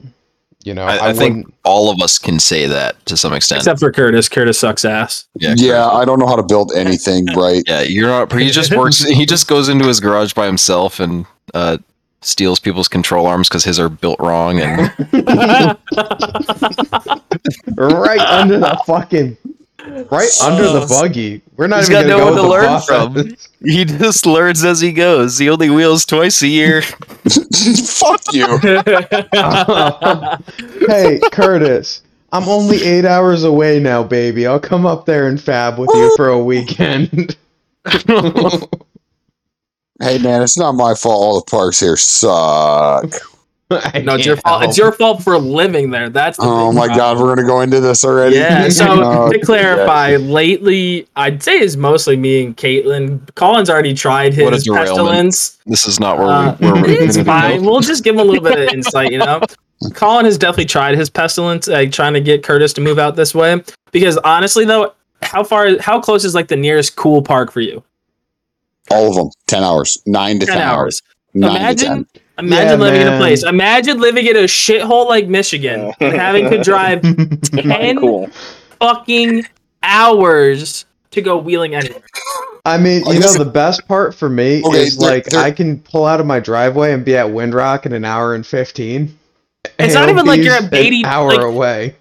[0.62, 3.60] You know, I, I think all of us can say that to some extent.
[3.60, 4.28] Except for Curtis.
[4.28, 5.26] Curtis sucks ass.
[5.36, 7.62] yeah, Yeah, I don't know how to build anything right.
[7.66, 7.80] yeah.
[7.80, 8.30] You're not.
[8.32, 9.02] He just works.
[9.02, 11.78] he just goes into his garage by himself and uh,
[12.20, 14.60] steals people's control arms because his are built wrong.
[14.60, 14.80] And
[17.76, 19.36] right under the fucking
[20.10, 21.42] right under the buggy.
[21.56, 23.48] We're not He's even got gonna no go one to the learn process.
[23.64, 25.38] he just learns as he goes.
[25.38, 26.82] He only wheels twice a year.
[26.82, 28.58] Fuck you.
[30.86, 32.02] hey, Curtis.
[32.32, 34.46] I'm only eight hours away now, baby.
[34.46, 37.36] I'll come up there and fab with you for a weekend.
[40.02, 41.22] Hey man, it's not my fault.
[41.22, 43.04] All the parks here suck.
[43.94, 44.64] I no, it's your can't fault.
[44.64, 46.08] It's your fault for living there.
[46.08, 46.96] That's the Oh my problem.
[46.98, 48.36] god, we're gonna go into this already.
[48.36, 53.20] Yeah, so Oh, to clarify, lately I'd say it's mostly me and Caitlin.
[53.36, 54.88] Colin's already tried his derailment.
[54.88, 55.58] pestilence.
[55.66, 57.60] This is not where, Uh, we, where we're it's gonna fine.
[57.62, 57.70] go.
[57.70, 59.40] We'll just give him a little bit of insight, you know.
[59.94, 63.34] Colin has definitely tried his pestilence, like trying to get Curtis to move out this
[63.34, 63.62] way.
[63.92, 64.92] Because honestly, though,
[65.22, 67.82] how far, how close is like the nearest cool park for you?
[68.90, 69.30] all of them.
[69.46, 70.02] Ten hours.
[70.04, 71.00] Nine to ten hours.
[71.00, 71.02] hours.
[71.34, 72.06] Nine to ten.
[72.40, 73.44] Imagine Yeah, living in a place.
[73.44, 77.02] Imagine living in a shithole like Michigan and having to drive
[77.52, 78.28] ten cool
[78.80, 79.46] fucking
[79.82, 82.02] hours to go wheeling anywhere.
[82.64, 85.50] I mean, you know, the best part for me Okay, is there- like there- I
[85.50, 89.16] can pull out of my driveway and be at Windrock in an hour and fifteen.
[89.78, 91.94] It's not even like you're a baby- An hour like- away.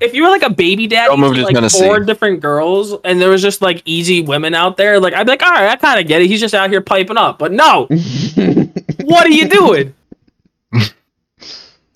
[0.00, 1.84] if you were like a baby daddy Don't move to to like Tennessee.
[1.84, 5.32] four different girls and there was just like easy women out there, like I'd be
[5.32, 6.28] like, all right, I kind of get it.
[6.28, 7.38] He's just out here piping up.
[7.38, 7.88] But no,
[9.04, 9.94] what are you doing?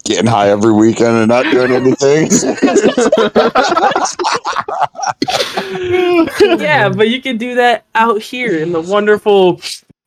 [0.05, 2.29] Getting high every weekend and not doing anything.
[6.61, 9.61] yeah, but you can do that out here in the wonderful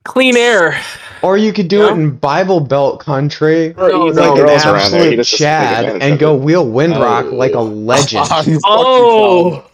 [0.04, 0.80] clean air.
[1.24, 1.88] or you could do Yeah.
[1.88, 5.12] it in Bible Belt country, No, He's no, like an girls around there.
[5.12, 7.36] He absolute just doesn't take Chad, and go wheel Windrock oh.
[7.36, 8.28] like a legend.
[8.66, 9.66] Oh,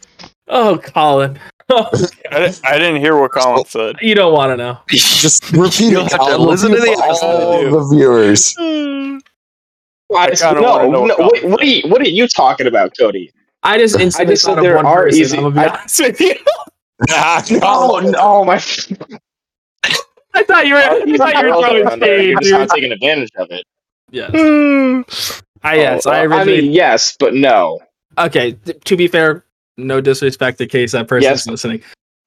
[0.47, 1.37] oh, Colin.
[1.69, 1.89] Oh,
[2.31, 3.95] I, di- I didn't hear what Colin said.
[4.01, 4.79] you don't want to know.
[4.89, 6.09] Just repeat it.
[6.09, 6.41] to Colin.
[6.41, 7.25] listen to the episode.
[7.25, 8.53] all the viewers.
[10.15, 12.93] I kinda no, wanna know no, what what, are you what are you talking about
[12.99, 13.31] cody
[13.63, 15.19] I just instantly just said thought there are person.
[15.21, 16.35] easy- I'm gonna be honest with you.
[17.63, 18.55] oh no oh my
[20.35, 20.81] I thought you were.
[20.83, 23.63] Oh, I thought you were throwing shade, you're just not taking advantage of it
[24.11, 24.29] Yes.
[24.31, 25.01] Hmm.
[25.63, 27.79] Ah, I yes, Oh, I I mean yes but no
[28.17, 29.43] okay, th- to be fair,
[29.77, 31.47] no disrespect to case that person's Yes.
[31.47, 31.81] listening.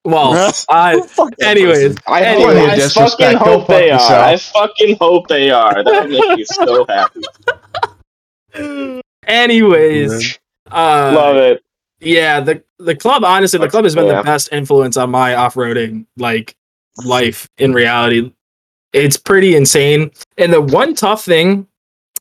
[0.04, 1.00] Well, I.
[1.08, 3.98] Fuck that Anyways, I, Anyway, hope, I fucking hope fuck they are.
[4.24, 5.82] I fucking hope they are.
[5.82, 7.20] That would make me so happy.
[9.26, 10.38] anyways,
[10.70, 11.62] uh, Love it.
[12.00, 13.24] yeah, the the club.
[13.24, 14.18] Honestly, the club has been Yeah.
[14.18, 16.54] the best influence on my off roading like
[17.04, 17.48] life.
[17.58, 18.32] In reality,
[18.92, 20.10] it's pretty insane.
[20.38, 21.66] And the one tough thing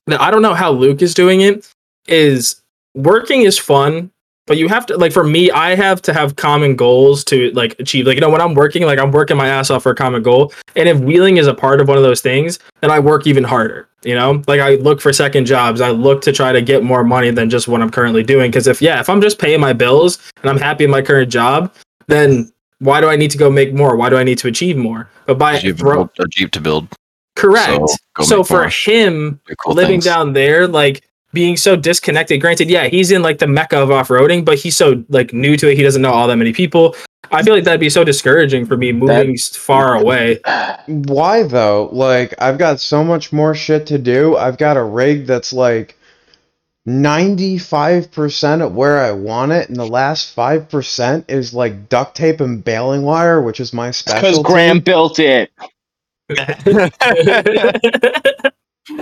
[0.07, 1.71] that I don't know how Luke is doing it
[2.07, 2.61] is
[2.95, 4.11] working is fun,
[4.47, 7.75] but you have to like for me, I have to have common goals to like
[7.79, 8.05] achieve.
[8.05, 10.21] Like you know, when I'm working, like I'm working my ass off for a common
[10.23, 13.25] goal, and if wheeling is a part of one of those things, then I work
[13.27, 13.87] even harder.
[14.03, 15.81] You know, like I look for second jobs.
[15.81, 18.51] I look to try to get more money than just what I'm currently doing.
[18.51, 21.31] Because if yeah, if I'm just paying my bills and I'm happy in my current
[21.31, 21.73] job,
[22.07, 23.95] then why do I need to go make more?
[23.95, 25.09] Why do I need to achieve more?
[25.25, 26.87] But by You have throw- a Jeep to build.
[27.35, 27.81] correct.
[28.19, 28.69] So, So, for more.
[28.69, 30.05] him, cool living things.
[30.05, 31.01] down there, like
[31.35, 32.41] being so disconnected.
[32.41, 35.55] Granted, yeah, he's in like the mecca of off roading, but he's so like new
[35.57, 35.77] to it.
[35.77, 36.95] He doesn't know all that many people.
[37.31, 40.39] I feel like that'd be so discouraging for me moving s far away.
[40.87, 41.89] Why though?
[41.91, 44.35] Like I've got so much more shit to do.
[44.35, 45.97] I've got a rig that's like
[46.87, 52.63] 95% of where I want it and the last 5% is like duct tape and
[52.63, 54.21] baling wire, which is my special.
[54.21, 54.43] Because.
[54.43, 55.51] Graham built it.
[58.89, 58.97] You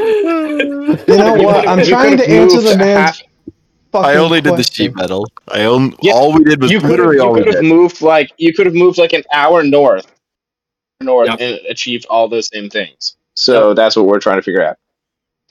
[1.08, 1.68] know what?
[1.68, 3.22] I'm trying to answer the man's half-
[3.96, 5.28] I only did the sheet metal.
[5.48, 7.54] I own Yeah, all we did was you could have literally all you we could
[7.54, 7.70] have did.
[7.70, 10.08] moved like you could have moved like an hour north,
[11.00, 11.40] north, Yep.
[11.42, 13.18] and achieved all those same things.
[13.36, 14.78] So that's what we're trying to figure out.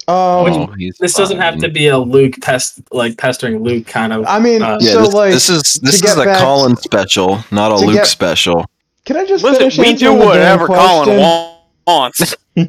[0.09, 0.17] Um,
[0.53, 4.25] Oh, he's This doesn't have to be a Luke pest like pestering Luke kind of.
[4.27, 7.45] I mean, Uh, Yeah, so this, like, this is this is a back- Colin special,
[7.53, 8.65] not a Luke get- special.
[9.05, 11.55] can I just Listen, finish we do whatever damn Colin
[11.87, 12.35] wants.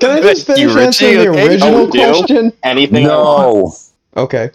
[0.00, 1.46] Can I just Thank you, finish answering the okay?
[1.48, 2.22] original Oh, we do?
[2.22, 2.52] question?
[2.62, 3.56] Anything I want.
[3.56, 3.72] No,
[4.16, 4.50] Okay,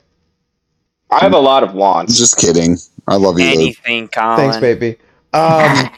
[1.10, 2.18] I have a lot of wants.
[2.18, 2.78] just kidding.
[3.08, 3.78] I love you, Luke.
[3.86, 4.38] Anything, Colin.
[4.38, 4.98] thanks, baby.
[5.34, 5.90] Um,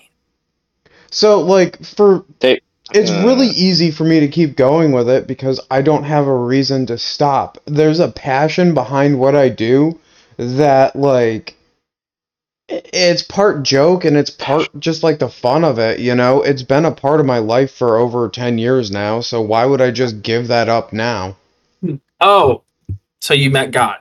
[1.11, 2.61] so like for They-
[2.93, 6.27] it's uh, really easy for me to keep going with it because I don't have
[6.27, 7.57] a reason to stop.
[7.65, 9.99] There's a passion behind what I do
[10.37, 11.60] that like i-
[12.71, 16.41] it's part joke and it's part just like the fun of it, you know?
[16.43, 19.81] It's been a part of my life for over 10 years now, so why would
[19.81, 21.37] I just give that up now?
[22.21, 22.63] oh,
[23.21, 23.97] so you met God.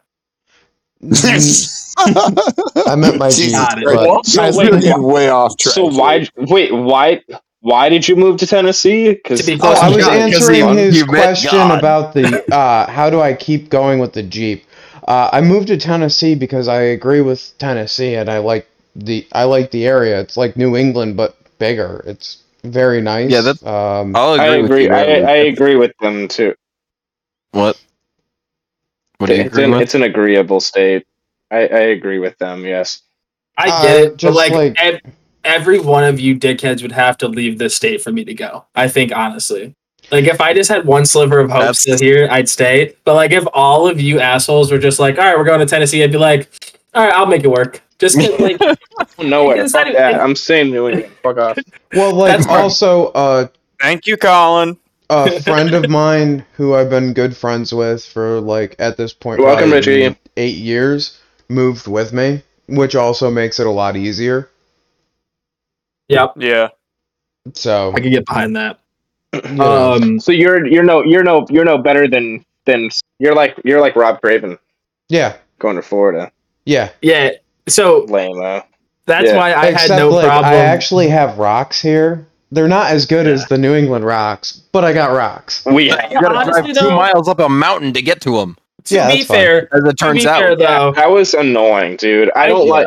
[2.86, 3.88] I met my Jesus G, Got it.
[3.88, 4.26] but What?
[4.32, 5.74] Guys, wait, we're way off track.
[5.74, 6.28] So why?
[6.36, 7.22] Wait, why?
[7.60, 9.14] Why did you move to Tennessee?
[9.14, 13.20] Because be Oh, I was God, 'cause answering his question about the uh, how do
[13.20, 14.64] I keep going with the Jeep.
[15.06, 19.44] Uh, I moved to Tennessee because I agree with Tennessee and I like the I
[19.44, 20.20] like the area.
[20.20, 22.02] It's like New England but bigger.
[22.06, 23.30] It's very nice.
[23.30, 24.46] Yeah, that- um, I'll agree.
[24.46, 24.84] I with agree.
[24.84, 26.54] you, I, I agree with them too.
[27.52, 27.80] what?
[29.18, 29.80] What do you It's agree an, with?
[29.82, 31.06] it's an agreeable state.
[31.50, 32.64] I, I agree with them.
[32.64, 33.02] Yes.
[33.58, 35.00] I Uh, get it, but just like, like- ev-
[35.44, 38.64] every one of you dickheads would have to leave this state for me to go.
[38.74, 39.74] I think honestly,
[40.10, 42.94] like if I just had one sliver of hope That's- still here, I'd stay.
[43.04, 45.66] But like if all of you assholes were just like, all right, we're going to
[45.66, 46.48] Tennessee, I'd be like,
[46.94, 47.82] all right, I'll make it work.
[47.98, 48.58] Just 'cause, like,
[49.18, 49.56] Nowhere.
[49.62, 50.14] It's Fuck not that.
[50.20, 51.12] I'm staying New England.
[51.22, 51.58] Fuck off.
[51.94, 52.60] well, like That's fine.
[52.60, 53.46] also uh,
[53.80, 54.76] Thank you, Colin.
[55.10, 59.40] a friend of mine who I've been good friends with for like at this point
[59.40, 60.16] Welcome, probably Richie.
[60.38, 64.48] eight years moved with me, which also makes it a lot easier.
[66.08, 66.68] yep, Yeah.
[67.54, 68.79] So I could get behind that.
[69.32, 69.62] You.
[69.62, 73.80] Um, So you're you're no you're no you're no better than than you're like you're
[73.80, 74.58] like Rob Craven
[75.08, 76.30] yeah, going to Florida.
[76.66, 76.90] yeah.
[77.02, 77.30] yeah,
[77.68, 78.62] so Lame though.
[79.06, 79.36] that's Yeah.
[79.36, 80.52] why I had no like problem.
[80.52, 82.26] I actually have rocks here.
[82.52, 85.64] They're not as good as the New England rocks, but I got rocks.
[85.66, 88.56] We You gotta Honestly, drive two though- miles up a mountain to get to them.
[88.84, 89.36] to Yeah, be that's fine.
[89.36, 92.30] fair, As it turns out, fair though, that was annoying, dude.
[92.36, 92.86] I I- don't like.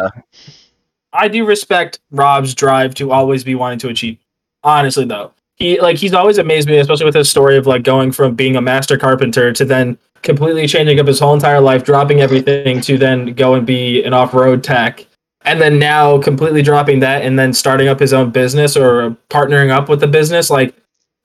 [1.13, 4.17] I do respect Rob's drive to always be wanting to achieve.
[4.63, 8.11] Honestly, though, he like he's always amazed me, especially with his story of like going
[8.11, 12.21] from being a master carpenter to then completely changing up his whole entire life, dropping
[12.21, 15.05] everything to then go and be an off-road tech,
[15.41, 19.69] and then now completely dropping that and then starting up his own business or partnering
[19.69, 20.49] up with the business.
[20.49, 20.73] Like,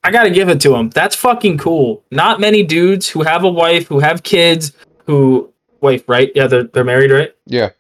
[0.04, 0.90] I gotta give it to him.
[0.90, 2.04] That's fucking cool.
[2.10, 4.72] Not many dudes who have a wife, who have kids,
[5.06, 6.30] who wife, right?
[6.34, 7.34] Yeah, they're they're married, right?
[7.46, 7.70] Yeah.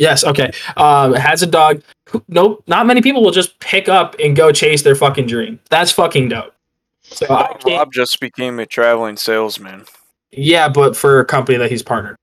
[0.00, 0.24] Yes.
[0.24, 0.50] Okay.
[0.76, 1.82] Um, has a dog.
[2.08, 2.64] Who- Nope.
[2.66, 5.60] Not many people will just pick up and go chase their fucking dream.
[5.70, 6.54] That's fucking dope.
[7.02, 9.84] So I Rob just became a traveling salesman.
[10.32, 12.16] yeah, but for a company that he's partnered.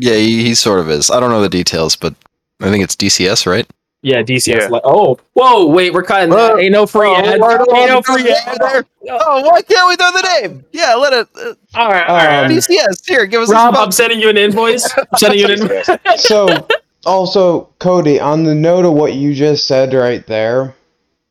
[0.00, 1.10] yeah, he, he sort of is.
[1.10, 2.14] I don't know the details, but
[2.60, 3.66] I think it's DCS, right?
[4.02, 4.46] Yeah, DCS.
[4.60, 4.66] Yeah.
[4.68, 6.52] Like, oh, whoa, wait, we're cutting that.
[6.52, 6.58] Whoa.
[6.58, 7.40] Ain't no free Oh, ads.
[7.40, 8.36] word on, Ain't no free on,
[8.76, 8.86] ads.
[9.10, 10.64] Oh, why can't we know the name?
[10.70, 11.28] Yeah, let it.
[11.34, 12.50] Uh, All right, all right.
[12.50, 14.88] DCS, here, give us a Rob, a I'm sending you an invoice.
[14.96, 15.88] I'm sending you an invoice.
[16.18, 16.46] So
[17.06, 20.76] also, Cody, on the note of what you just said right there,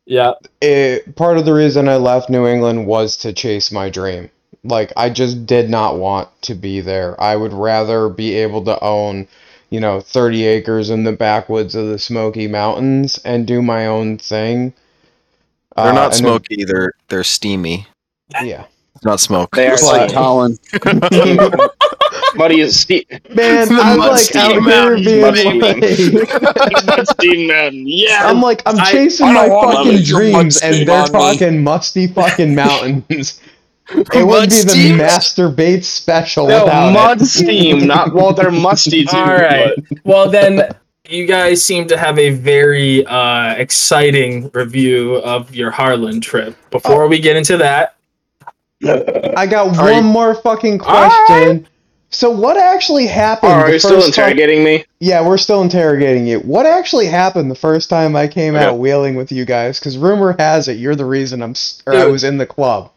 [0.06, 0.34] yeah.
[0.62, 4.32] it, part of the reason I left New England was to chase my dream.
[4.64, 7.20] Like I just did not want to be there.
[7.22, 9.28] I would rather be able to own,
[9.70, 14.18] you know, 30 acres in the backwoods of the Smoky Mountains and do my own
[14.18, 14.74] thing.
[15.82, 16.64] They're Uh, not smoky.
[16.66, 17.88] They're they're steamy.
[18.40, 18.66] yeah.
[18.96, 19.56] It's not smoke.
[19.56, 20.10] They are It's like steam.
[20.10, 20.58] Colin.
[22.38, 23.04] Buddy is steam.
[23.34, 27.72] Man, I'm like out here mountains, being mud like, steam man.
[27.88, 28.30] Yeah.
[28.30, 30.08] I'm like I'm chasing I my don't fucking it.
[30.08, 31.10] Your mud dreams, and they're on me.
[31.12, 33.40] talking musty fucking mountains.
[33.88, 34.98] It would be the steam?
[34.98, 37.26] Master Bates special no without mud it.
[37.28, 38.34] steam, not well.
[38.34, 39.16] They're musty too.
[39.16, 39.74] All right.
[40.04, 40.70] Well, then
[41.08, 46.56] you guys seem to have a very uh, exciting review of your Harlan trip.
[46.72, 47.96] Before we get into that,
[49.38, 51.68] I got Are one you- more fucking question.
[52.16, 53.52] So what actually happened?
[53.52, 54.86] Oh, are the you still first time- interrogating me?
[55.02, 56.40] Yeah, we're still interrogating you.
[56.40, 58.64] What actually happened the first time I came Okay.
[58.64, 59.80] out wheeling with you guys?
[59.80, 62.90] Because rumor has it you're the reason I'm s- or I was in the club.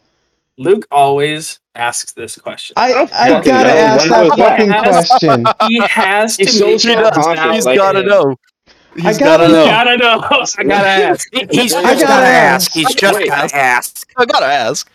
[0.57, 2.75] Luke always asks this question.
[2.77, 3.77] I I gotta know.
[3.77, 4.59] ask When that was that?
[4.59, 5.45] fucking question.
[5.69, 8.37] He has to He's so make sure self-conscious, it's He's like- gotta know.
[8.97, 9.65] He's I gotta gotta know.
[9.65, 9.71] know.
[9.71, 10.45] gotta know.
[10.59, 11.29] I gotta ask.
[11.33, 12.71] He's I just gotta gotta ask.
[12.71, 12.73] ask.
[12.73, 13.29] He's just Wait.
[13.29, 14.07] gotta ask.
[14.17, 14.91] I gotta ask.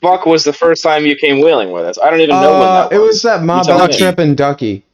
[0.00, 1.98] Fuck was the first time you came wheeling with us?
[1.98, 3.08] I don't even know when Uh, that it was.
[3.08, 3.96] was that mob tell me.
[3.96, 4.84] trip in Ducky.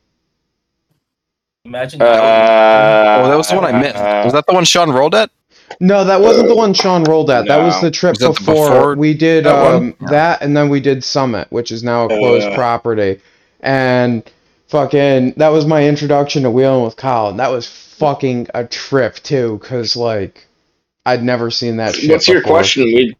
[1.64, 2.00] Imagine.
[2.02, 2.04] Uh,
[3.24, 3.94] oh, that was the one I missed.
[3.96, 5.30] Was that the one Sean rolled at?
[5.80, 7.46] No, that wasn't the one Sean rolled at.
[7.46, 7.82] That was No.
[7.82, 8.70] the trip Was that the before.
[8.70, 9.74] before We did that one?
[9.74, 12.54] um, that, and then we did Summit, which is now a closed Uh.
[12.54, 13.20] property.
[13.60, 14.22] And
[14.68, 19.16] fucking, that was my introduction to wheeling with Kyle, and that was fucking a trip
[19.16, 20.46] too, cause like
[21.04, 22.10] I'd never seen that shit.
[22.10, 22.56] What's your before.
[22.58, 22.84] question?
[22.84, 23.14] We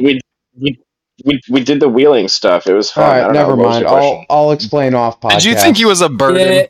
[0.00, 0.20] we
[0.60, 0.78] we
[1.24, 2.66] we, we did the wheeling stuff.
[2.66, 3.04] It was All fun.
[3.04, 3.40] I right, don't know.
[3.40, 3.86] never mind.
[3.86, 4.24] I'll?
[4.30, 5.42] I'll explain off podcast.
[5.42, 6.66] Did you think he was a burden?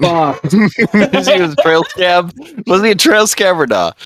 [0.00, 0.42] Fuck.
[1.12, 2.32] was he a trail scab?
[2.66, 3.96] Was he a trail scab or not?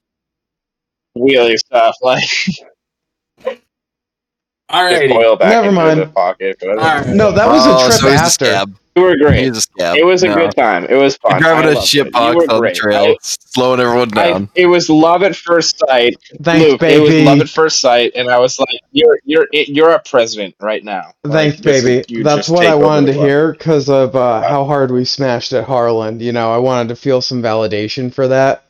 [1.14, 2.22] wheeling stuff like
[4.70, 5.10] Alrighty.
[5.10, 6.14] oil Never mind.
[6.14, 6.62] pocket.
[6.62, 7.08] Alright.
[7.08, 8.46] No, that was Oh, a trip so he's after.
[8.96, 9.02] A scab.
[9.02, 9.44] You were great.
[9.44, 9.96] He's a scab.
[9.96, 10.34] It was a No.
[10.34, 10.84] good time.
[10.88, 11.32] It was fun.
[11.32, 12.12] You're driving I a loved shit it.
[12.12, 12.74] Box were on the great.
[12.74, 14.48] trail, slowing everyone I- down.
[14.54, 16.16] it was love at first sight.
[16.42, 19.90] Thanks, Luke, it was love at first sight, and I was like, "You're you're you're
[19.90, 22.04] a president right now." Like, Thanks, this baby.
[22.08, 23.28] you That's what I wanted to world.
[23.28, 26.20] hear because of uh, how hard we smashed at Harlan.
[26.20, 28.64] You know, I wanted to feel some validation for that.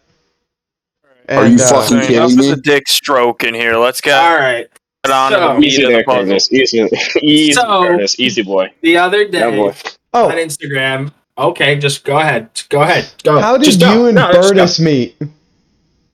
[1.28, 2.50] Are you uh, fucking Enough kidding of me?
[2.50, 3.76] the dick stroke in here.
[3.76, 4.12] Let's go.
[4.14, 4.66] All right.
[5.10, 6.04] on So- the meat Easy of the there.
[6.04, 6.52] Curtis.
[6.52, 6.88] Easy,
[7.22, 8.18] easy, So- Curtis.
[8.20, 8.70] Easy boy.
[8.82, 9.74] The other Yeah, day boy.
[10.12, 11.12] Oh, on Instagram.
[11.38, 12.54] Okay, just go ahead.
[12.54, 13.08] Just go ahead.
[13.22, 13.40] Go.
[13.40, 13.92] how did Just go.
[13.92, 14.30] you and No.
[14.32, 15.16] Burtis meet?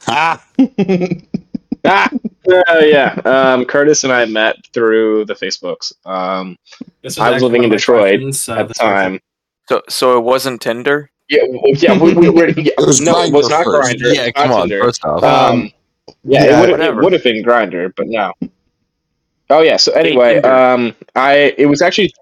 [0.03, 0.45] Ha!
[1.89, 2.11] Ah,
[2.69, 3.15] uh, yeah.
[3.25, 5.93] Um, Curtis and I met through the Facebooks.
[6.05, 6.59] Um,
[7.03, 9.21] This I was living in Detroit questions, so at the time.
[9.69, 11.09] So, so it wasn't Tinder.
[11.29, 11.43] Yeah,
[11.75, 11.97] yeah.
[11.97, 12.49] We, we were.
[12.49, 13.83] Yeah, was no, it was not first.
[13.99, 14.09] grinder.
[14.13, 14.69] Yeah, come on.
[14.69, 15.71] First off, Um,
[16.25, 17.03] yeah, yeah, it would have whatever.
[17.03, 18.33] would have been grinder, but no.
[19.51, 19.77] Oh yeah.
[19.77, 22.13] So anyway, um, I it was actually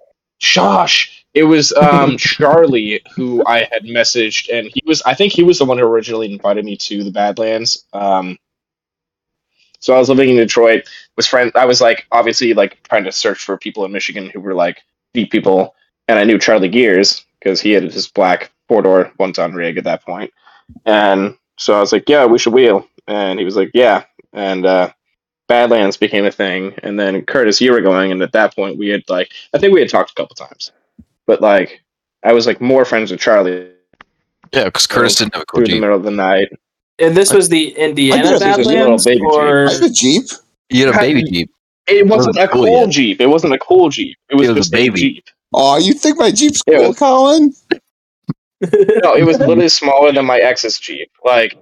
[0.40, 1.13] Josh.
[1.34, 5.58] It was um Charlie who I had messaged, and he was I think he was
[5.58, 7.84] the one who originally invited me to the Badlands.
[7.92, 8.38] Um,
[9.80, 10.88] so I was living in Detroit.
[11.16, 11.52] Was friend.
[11.54, 14.82] I was like obviously like trying to search for people in Michigan who were like
[15.12, 15.74] deep people,
[16.08, 19.76] and I knew Charlie Gears because he had his black four door one ton rig
[19.76, 20.32] at that point.
[20.86, 24.66] and so I was like, yeah, we should wheel, and he was like, yeah, and
[24.66, 24.90] uh,
[25.46, 28.88] Badlands became a thing, and then Curtis, you were going, and at that point we
[28.88, 30.72] had like I think we had talked a couple times,
[31.26, 31.80] but like
[32.22, 33.68] I was like more friends with Charlie
[34.52, 36.48] yeah, because Curtis didn't have a through cool the middle of the night.
[37.00, 39.32] And this was the Indiana I guess a little Badlands, baby Jeep.
[39.32, 40.22] or I have a Jeep.
[40.70, 41.50] You had a baby Jeep.
[41.88, 42.90] It wasn't a cool cool yet.
[42.90, 43.20] Jeep.
[43.20, 44.16] It wasn't a cool Jeep.
[44.30, 45.00] It was, It was a just baby.
[45.00, 45.24] Jeep.
[45.52, 47.52] Oh, you think my Jeep's cool, was- Colin?
[48.60, 51.10] No, it was literally smaller than my ex's Jeep.
[51.24, 51.56] Like,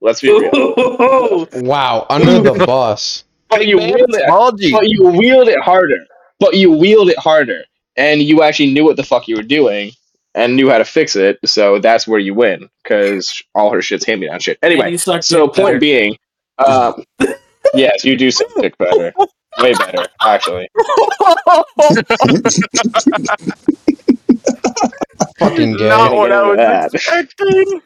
[0.00, 1.46] let's be real.
[1.54, 3.24] Wow, under the bus.
[3.50, 4.72] But you wheeled it.
[4.72, 5.98] But you wheeled it harder.
[6.40, 7.64] But you wheeled it harder,
[7.98, 9.90] and you actually knew what the fuck you were doing
[10.34, 11.38] and knew how to fix it.
[11.44, 14.58] So that's where you win because all her shit's hand me down shit.
[14.62, 15.68] Anyway, you sucked so dick better.
[15.68, 16.16] point being,
[16.64, 17.02] um,
[17.74, 19.12] yes, you do suck dick better,
[19.58, 20.68] way better actually.
[25.38, 25.88] Fucking gay.
[25.88, 26.94] Not what I was That.
[26.94, 27.82] expecting.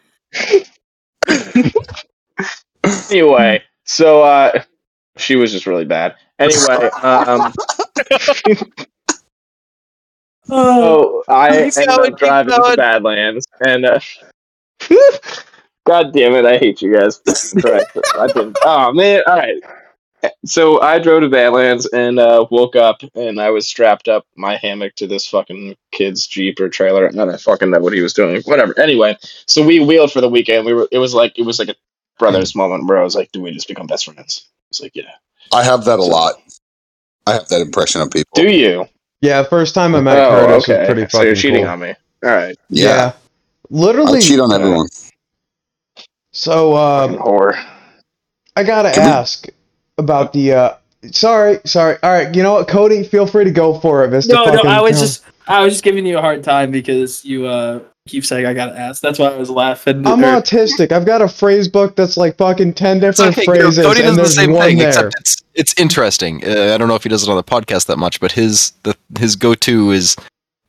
[3.10, 4.62] anyway, so uh,
[5.16, 6.16] she was just really bad.
[6.38, 7.52] Anyway, um,
[10.52, 12.76] so I Keep ended going, up driving to going.
[12.76, 14.00] Badlands, and uh,
[15.86, 17.20] God damn it, I hate you guys.
[17.26, 18.58] I didn't.
[18.64, 19.62] Oh man, all right.
[20.44, 24.56] So I drove to Badlands and uh, woke up, and I was strapped up my
[24.56, 27.08] hammock to this fucking kid's jeep or trailer.
[27.08, 28.40] I don't fucking know what he was doing.
[28.42, 28.78] Whatever.
[28.78, 30.64] Anyway, so we wheeled for the weekend.
[30.64, 30.88] We were.
[30.92, 31.74] It was like it was like a
[32.18, 35.10] brothers moment where I was like, "Do we just become best friends?" It's like, "Yeah."
[35.52, 36.34] I have that a lot.
[37.26, 38.30] I have that impression of people.
[38.34, 38.86] Do you?
[39.22, 40.78] Yeah, first time I met oh, Curtis okay.
[40.80, 41.72] was pretty fucking so you're cheating cool.
[41.72, 41.94] on me.
[42.24, 42.56] All right.
[42.68, 43.12] Yeah,
[43.70, 44.18] Literally.
[44.18, 44.88] I cheat on everyone.
[46.32, 47.64] So, Fucking um, whore.
[48.56, 49.46] I gotta Can we- ask
[49.98, 50.52] about the.
[50.52, 50.74] uh
[51.10, 51.96] Sorry, sorry.
[52.04, 53.02] All right, you know what, Cody?
[53.02, 54.34] Feel free to go for it, Mister.
[54.34, 57.46] No, no, I was just I was just giving you a hard time because you
[57.46, 59.02] uh keep saying I gotta ask.
[59.02, 60.06] That's why I was laughing.
[60.06, 60.92] I'm Or- autistic.
[60.92, 63.42] I've got a phrase book that's like fucking ten different okay.
[63.42, 64.88] you know, phrases, Cody does and the there's same one thing, there.
[64.90, 66.44] except it's it's interesting.
[66.44, 68.72] Uh, I don't know if he does it on the podcast that much, but his
[68.82, 70.16] the his go to is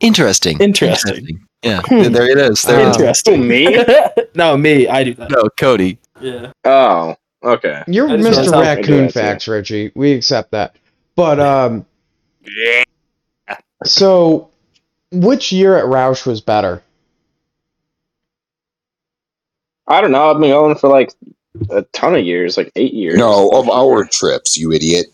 [0.00, 0.58] interesting.
[0.60, 1.46] Interesting.
[1.62, 2.12] Yeah, Hmm.
[2.12, 2.60] there it is.
[2.62, 2.96] There it is.
[2.96, 3.48] Who, Interesting.
[3.48, 3.82] me?
[4.34, 4.86] no, me.
[4.86, 5.30] I do that.
[5.30, 5.96] No, Cody.
[6.20, 6.52] Yeah.
[6.64, 7.82] Oh, okay.
[7.86, 8.52] You're Mr.
[8.52, 9.90] wanna Raccoon Yeah, Facts, Richie.
[9.94, 10.76] We accept that.
[11.16, 11.86] But um,
[12.46, 12.82] yeah.
[13.84, 14.50] so
[15.10, 16.82] which year at Rausch was better?
[19.86, 20.30] I don't know.
[20.30, 21.12] I've been going for like
[21.70, 23.16] a ton of years, like eight years.
[23.16, 25.06] No, of our trips, you idiot.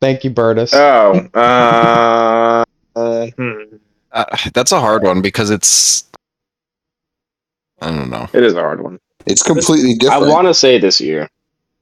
[0.00, 0.72] Thank you, Bertus.
[0.74, 2.64] Oh, uh,
[2.98, 3.76] uh, hmm.
[4.12, 6.04] Uh, that's a hard one because it's.
[7.80, 8.28] I don't know.
[8.32, 8.98] it is a hard one.
[9.26, 10.24] It's completely I different.
[10.24, 11.28] I want to say this year.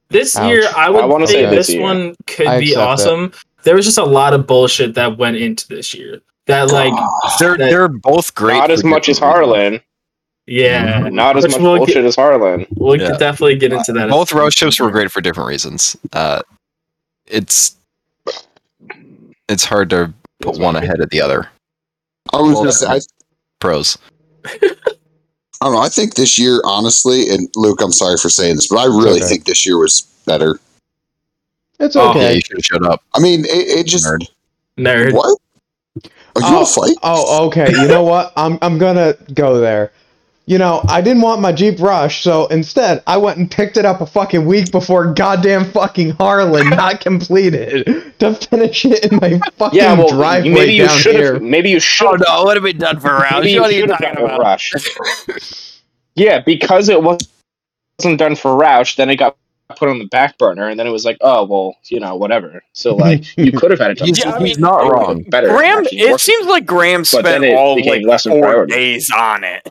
[0.09, 0.49] This Ouch.
[0.49, 1.81] year, I would I wanna say, say this this year.
[1.81, 2.87] one could I be accept that.
[2.87, 3.31] awesome.
[3.63, 6.21] There was just a lot of bullshit that went into this year.
[6.45, 6.93] That like,
[7.39, 8.57] They're that- they're both great.
[8.57, 9.51] Not as much as different reasons.
[9.55, 9.81] Harlan.
[10.47, 12.65] Yeah, Not as Which much we'll bullshit get- as Harlan.
[12.75, 13.09] we Yeah.
[13.11, 14.09] could definitely get into that.
[14.09, 15.95] Both road trips were great for different reasons.
[16.13, 16.41] Uh,
[17.27, 17.75] it's
[19.47, 21.47] it's hard to put one ahead of the other.
[22.33, 22.99] I was Well, gonna say, I,
[23.59, 23.97] Pros.
[24.45, 24.59] I
[25.61, 25.79] don't know.
[25.79, 29.19] I think this year, honestly, and Luke, I'm sorry for saying this, but I really
[29.19, 29.27] okay.
[29.29, 30.59] think this year was better.
[31.79, 32.35] It's Oh, Yeah, okay.
[32.35, 33.01] you should have shut up.
[33.13, 34.27] I mean, it, it just Nerd.
[34.77, 35.13] nerd.
[35.13, 35.37] what?
[36.35, 36.97] Are you Oh, a fight?
[37.03, 37.69] Oh, okay.
[37.71, 38.33] You know what?
[38.35, 39.91] I'm I'm gonna go there.
[40.47, 43.85] You know, I didn't want my Jeep Rush, so instead I went and picked it
[43.85, 49.39] up a fucking week before goddamn fucking Harlan not completed to finish it in my
[49.57, 51.33] fucking Yeah, well, driveway maybe you down should here.
[51.33, 51.41] have.
[51.41, 52.19] Maybe you oh, should.
[52.27, 53.45] no, it would have been done for rounds.
[53.45, 54.39] Maybe You you know what are you should have done a about?
[54.39, 55.81] rush.
[56.15, 57.27] yeah, because it was-
[57.99, 59.37] wasn't done for Rausch, then it got
[59.77, 62.61] put on the back burner, and then it was like, oh well, you know, whatever.
[62.73, 64.07] So like, you could have had it done.
[64.09, 65.23] He's, Yeah, I he's mean, not wrong.
[65.23, 65.47] Better.
[65.47, 68.73] Graham, it seems like Graham spent all like less of four priority.
[68.73, 69.67] days on it.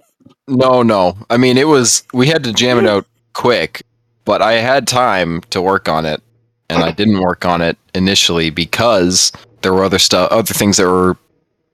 [0.49, 1.17] No, no.
[1.31, 3.83] I mean, it was we had to jam it out quick,
[4.25, 6.23] but I had time to work on it,
[6.69, 9.33] and I didn't work on it initially because
[9.63, 11.17] there were other stuff, other things that were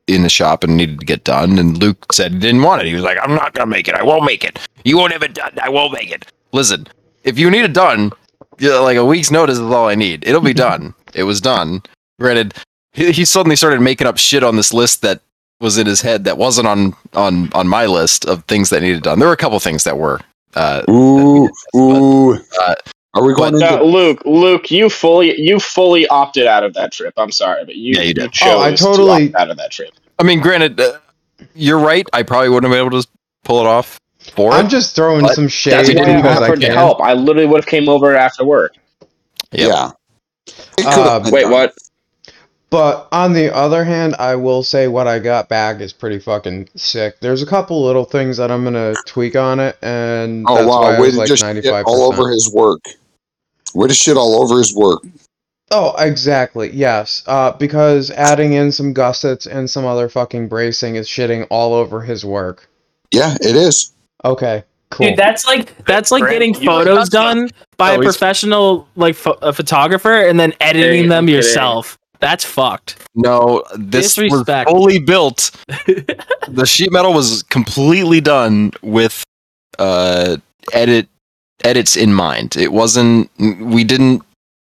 [0.06, 1.58] in the shop and needed to get done.
[1.58, 2.86] And Luke said he didn't want it.
[2.88, 3.94] He was like, "I'm not gonna make it.
[3.94, 4.58] I won't make it.
[4.84, 5.52] You won't have it done.
[5.62, 6.86] I won't make it." Listen,
[7.24, 8.12] if you need it done,
[8.60, 10.26] like a week's notice is all I need.
[10.26, 10.94] It'll be done.
[11.14, 11.82] it was done.
[12.20, 12.54] Granted,
[12.92, 15.22] he, he suddenly started making up shit on this list that
[15.60, 19.02] was in his head that wasn't on on on my list of things that needed
[19.02, 19.18] done.
[19.18, 20.20] There were a couple things that were.
[20.54, 22.34] Uh, Ooh, ooh.
[22.60, 22.74] Uh,
[23.14, 23.76] Are we going but into?
[23.76, 27.14] No, Luke, Luke, you fully, you fully opted out of that trip.
[27.16, 28.32] I'm sorry, but you, Yeah, you did.
[28.32, 29.90] chose Oh, I totally- to opt out of that trip.
[30.18, 30.98] I mean, granted, uh,
[31.54, 32.04] you're right.
[32.12, 33.08] I probably wouldn't have been able to
[33.44, 34.70] pull it off for I'm it.
[34.70, 36.76] just throwing But some That's shade we why didn't I because I offered to can.
[36.76, 37.00] help.
[37.00, 38.74] I literally would have came over after work.
[39.52, 39.68] Yep.
[39.68, 39.90] Yeah.
[40.78, 41.52] It Um, Wait, done.
[41.52, 41.74] what?
[42.70, 46.68] But on the other hand, I will say what I got back is pretty fucking
[46.76, 47.18] sick.
[47.20, 50.80] There's a couple little things that I'm gonna tweak on it, and Oh that's why
[50.80, 50.82] wow!
[50.82, 51.64] I Way was to like just 95.
[51.64, 52.80] shit all over his work.
[53.74, 55.02] Way to shit all over his work.
[55.72, 56.70] Oh, exactly.
[56.72, 57.22] Yes.
[57.26, 62.00] Uh, because adding in some gussets and some other fucking bracing is shitting all over
[62.00, 62.68] his work.
[63.12, 63.92] Yeah, it is.
[64.24, 64.64] Okay.
[64.90, 65.08] Cool.
[65.10, 69.52] Dude, that's like that's like Grant, getting photos done by a professional like pho- a
[69.52, 71.36] photographer and then editing them I'm kidding.
[71.36, 71.96] yourself.
[72.20, 72.96] That's fucked.
[73.14, 75.50] No, this was fully built.
[76.48, 79.24] the sheet metal was completely done with
[79.78, 80.36] uh,
[80.72, 81.08] edit
[81.64, 82.56] edits in mind.
[82.56, 83.30] It wasn't.
[83.38, 84.22] We didn't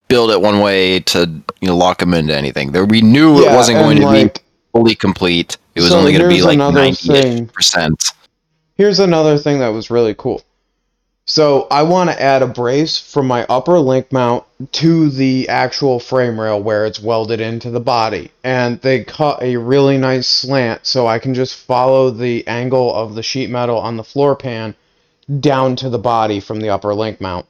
[0.09, 1.29] build it one way to
[1.61, 2.73] you know lock them into anything.
[2.73, 5.57] There, we knew it wasn't going and, to be fully complete.
[5.75, 8.03] It was so only going to be like another ninety percent.
[8.75, 10.43] Here's another thing that was really cool.
[11.29, 15.99] So I want to add a brace from my upper link mount to the actual
[15.99, 18.31] frame rail where it's welded into the body.
[18.45, 23.13] And they cut a really nice slant so I can just follow the angle of
[23.13, 24.73] the sheet metal on the floor pan
[25.41, 27.45] down to the body from the upper link mount.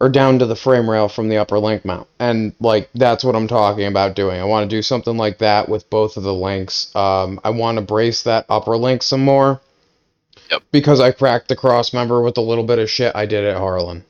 [0.00, 2.08] Or down to the frame rail from the upper link mount.
[2.18, 4.40] And like that's what I'm talking about doing.
[4.40, 6.94] I want to do something like that with both of the links.
[6.96, 9.60] Um, I want to brace that upper link some more
[10.72, 13.56] because I cracked the cross member with a little bit of shit I did at
[13.56, 14.04] Harlan.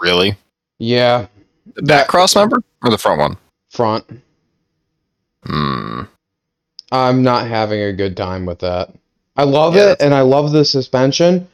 [0.00, 0.36] Really,
[0.78, 1.26] Yeah,
[1.74, 3.36] the back cross member or the front one?
[3.70, 4.04] front.
[5.44, 6.02] Hmm.
[6.92, 8.90] I'm not having a good time with that.
[9.36, 11.48] I love Yeah, it and I love the suspension,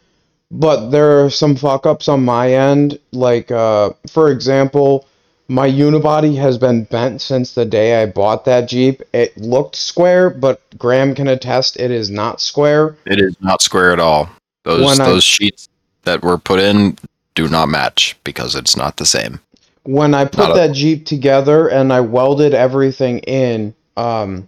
[0.51, 2.99] but there are some fuck ups on my end.
[3.12, 5.08] Like, uh, for example,
[5.49, 9.03] my unibody has been bent since the day I bought that Jeep.
[9.14, 12.96] It looked square, but Graham can attest it is not square.
[13.07, 14.28] It is not square at all.
[14.64, 15.68] Those When I- those sheets
[16.05, 16.99] that were put in
[17.34, 19.40] do not match because it's not the same.
[19.84, 24.46] when I put Not a- that Jeep together and I welded everything in, um,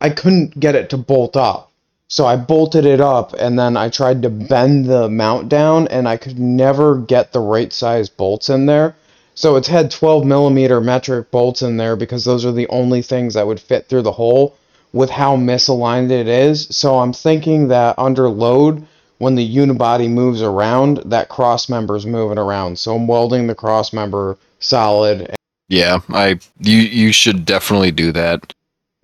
[0.00, 1.70] I couldn't get it to bolt up.
[2.08, 6.08] So I bolted it up and then I tried to bend the mount down and
[6.08, 8.96] I could never get the right size bolts in there.
[9.34, 13.34] So it's had 12 millimeter metric bolts in there because those are the only things
[13.34, 14.56] that would fit through the hole
[14.92, 16.66] with how misaligned it is.
[16.70, 18.86] So I'm thinking that under load,
[19.18, 22.78] when the unibody moves around, that cross member's moving around.
[22.78, 25.34] So I'm welding the cross member solid.
[25.68, 28.52] Yeah, I you you should definitely do that.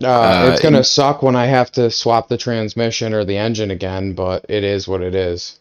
[0.03, 3.71] Uh, Uh, it's gonna suck when I have to swap the transmission or the engine
[3.71, 5.59] again, but it is what it is.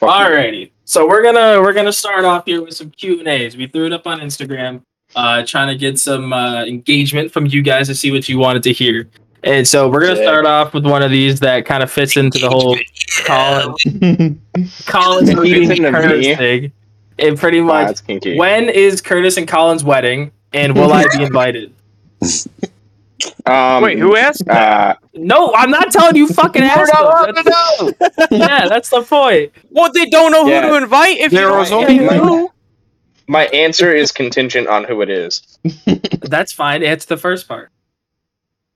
[0.00, 0.24] Fuck you.
[0.24, 3.56] Alrighty, so we're gonna we're gonna start off here with some Q and A's.
[3.56, 4.82] We threw it up on Instagram,
[5.16, 8.62] uh, trying to get some uh, engagement from you guys to see what you wanted
[8.64, 9.08] to hear.
[9.44, 12.38] And so we're gonna start off with one of these that kind of fits into
[12.38, 12.76] the whole
[13.24, 13.74] Colin
[14.86, 16.34] Colin Keep eating it in the curves V.
[16.36, 16.72] thing.
[17.18, 18.02] It pretty much.
[18.06, 18.26] that's.
[18.36, 21.74] When is Curtis and Colin's wedding, and will I be invited?
[23.46, 24.48] Um, Wait, who asked?
[24.48, 26.26] Uh, No, I'm not telling you.
[26.28, 27.34] Fucking ask them.
[27.34, 29.52] That's- Yeah, that's the point.
[29.70, 30.68] Well, they don't know who Yeah.
[30.68, 31.18] to invite.
[31.18, 32.50] If There was only say who.
[33.28, 35.42] my answer is contingent on who it is.
[36.22, 36.82] That's fine.
[36.82, 37.70] It's the first part.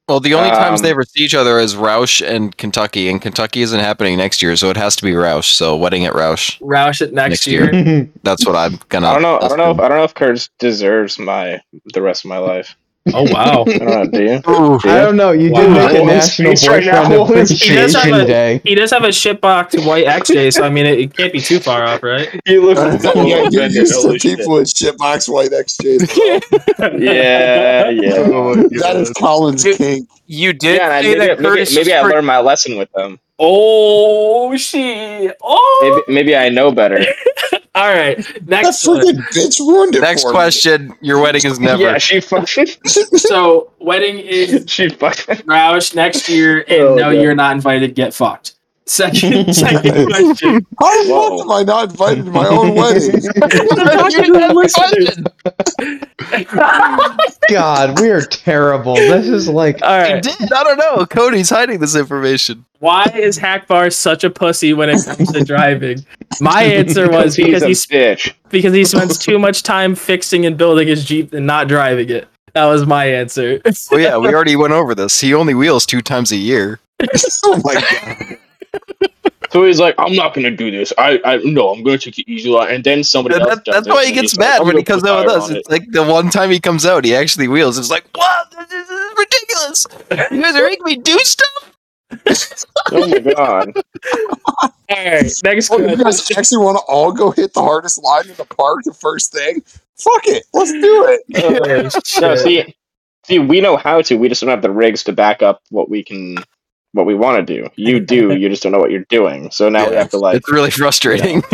[0.09, 3.21] Well, the only times Um, they ever see each other is Rausch and Kentucky, and
[3.21, 5.49] Kentucky isn't happening next year, so it has to be Rausch.
[5.53, 6.59] So wedding at Rausch.
[6.61, 7.75] Rausch it next, Next year.
[7.75, 8.09] year.
[8.23, 9.09] That's what I'm gonna.
[9.09, 9.39] I don't know.
[9.41, 9.71] I don't know.
[9.73, 9.81] If.
[9.81, 11.61] I don't know if Kurtz deserves my
[11.93, 12.77] the rest of my life.
[13.15, 13.65] Oh wow.
[13.69, 14.21] I don't know.
[14.21, 14.43] You?
[14.49, 14.75] Ooh.
[14.85, 15.31] I don't know.
[15.33, 15.61] You Wow.
[15.63, 17.03] did make a Hold National face right now.
[17.09, 17.63] Boyfriend Hold his face.
[17.69, 18.61] He does have Appreciation a- Day.
[18.65, 21.61] He does have a shitbox white XJ, so I mean it, it can't be too
[21.61, 22.29] far off, right?
[22.47, 22.79] You look.
[22.79, 24.39] like you're used to Holy shit.
[24.39, 26.43] people with shitbox white XJs.
[27.01, 28.23] Yeah, yeah.
[28.81, 29.77] that is Colin's Dude.
[29.79, 30.09] king.
[30.27, 32.77] You did Yeah, and I, say maybe, that maybe, Curtis maybe I learned my lesson
[32.77, 33.19] with them.
[33.39, 35.37] Oh shit.
[35.43, 36.03] Oh.
[36.09, 36.99] Maybe, maybe I know better.
[37.77, 38.17] All right.
[38.17, 38.87] That Next.
[38.89, 39.01] one.
[39.03, 40.01] freaking bitch ruined it.
[40.01, 40.35] Next for me.
[40.35, 40.95] question.
[41.03, 41.83] Your wedding is never.
[41.83, 42.67] Yeah, she fucking.
[42.87, 45.43] So wedding is She fucking.
[45.47, 47.21] Rausch next year, and Oh, no, God.
[47.23, 47.95] you're not invited.
[47.95, 48.55] Get fucked.
[48.89, 50.65] Second, second question.
[50.81, 53.21] How the fuck am I not invited to my own wedding?
[57.51, 58.95] God, we are terrible.
[58.95, 60.23] This is like All I right.
[60.23, 60.53] did.
[60.53, 61.05] I don't know.
[61.07, 62.65] Cody's hiding this information.
[62.79, 66.05] Why is HackBar such a pussy when it comes to driving?
[66.41, 68.17] My answer was because he's he a
[68.51, 72.29] because he spends too much time fixing and building his Jeep and not driving it.
[72.53, 73.61] That was my answer.
[73.91, 75.21] Well, yeah, we already went over this.
[75.21, 76.81] He only wheels two times a year.
[77.45, 78.39] oh my god.
[79.53, 80.93] So he's like, I'm not gonna do this.
[80.99, 82.55] I, I no, I'm gonna take it easy.
[82.55, 84.67] And then somebody And else that, does that's it, why he gets he's like, mad
[84.67, 85.51] when he comes put out with us.
[85.51, 87.79] on It's like the one time he comes out, he actually wheels.
[87.79, 88.51] It's like, what?
[88.51, 89.87] This is ridiculous.
[90.31, 91.76] You guys are making me do stuff.
[92.93, 93.73] Oh my god.
[94.63, 95.99] All right, next Oh, you question.
[95.99, 99.33] guys actually want to all go hit the hardest line in the park the first
[99.33, 99.63] thing?
[99.97, 100.45] Fuck it.
[100.53, 101.23] Let's do it.
[102.17, 102.77] Oh, No, see,
[103.25, 104.17] see, we know how to.
[104.17, 106.37] We just don't have the rigs to back up what we can,
[106.97, 107.69] what we want to do.
[107.77, 108.35] You do.
[108.37, 109.51] You just don't know what you're doing.
[109.53, 110.37] So now we have to like.
[110.39, 111.43] It's really frustrating.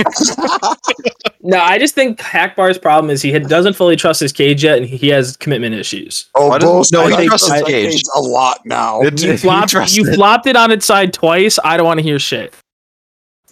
[1.45, 4.87] No, I just think HackBar's problem is he doesn't fully trust his cage yet, and
[4.87, 6.27] he has commitment issues.
[6.37, 7.91] Oh, Why no, he trusts his cage.
[7.95, 9.01] cage a lot now.
[9.01, 10.15] It- You flopped, you it.
[10.15, 11.59] flopped it on its side twice.
[11.65, 12.55] I don't want to hear shit.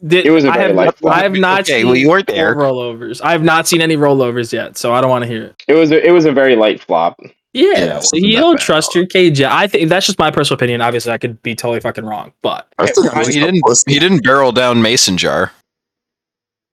[0.07, 1.17] Did, It was a I very have, light flop.
[1.17, 2.55] I have not Okay, seen well, you weren't there.
[2.55, 3.21] rollovers.
[3.23, 5.65] I have not seen any rollovers yet, so I don't want to hear it.
[5.67, 7.19] It was a, it was a very light flop.
[7.53, 8.65] Yeah, Yeah, so you don't bad.
[8.65, 9.51] trust your cage yet.
[9.51, 10.81] I think that's just my personal opinion.
[10.83, 13.63] Obviously, I could be totally fucking wrong, but I think I'm he didn't.
[13.63, 13.93] pussy.
[13.93, 15.51] He didn't barrel down Mason jar,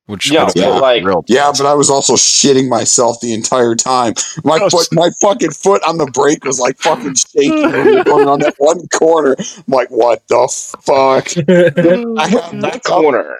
[0.05, 3.73] which Yeah, would've but like- real Yeah, but I was also shitting myself the entire
[3.73, 4.13] time.
[4.43, 7.95] My Oh, foot, my fucking foot on the brake was like fucking shaking when we
[7.95, 9.35] were going on that one corner.
[9.39, 10.47] I'm like, what the
[10.81, 11.27] fuck?
[12.19, 13.39] I had That corner.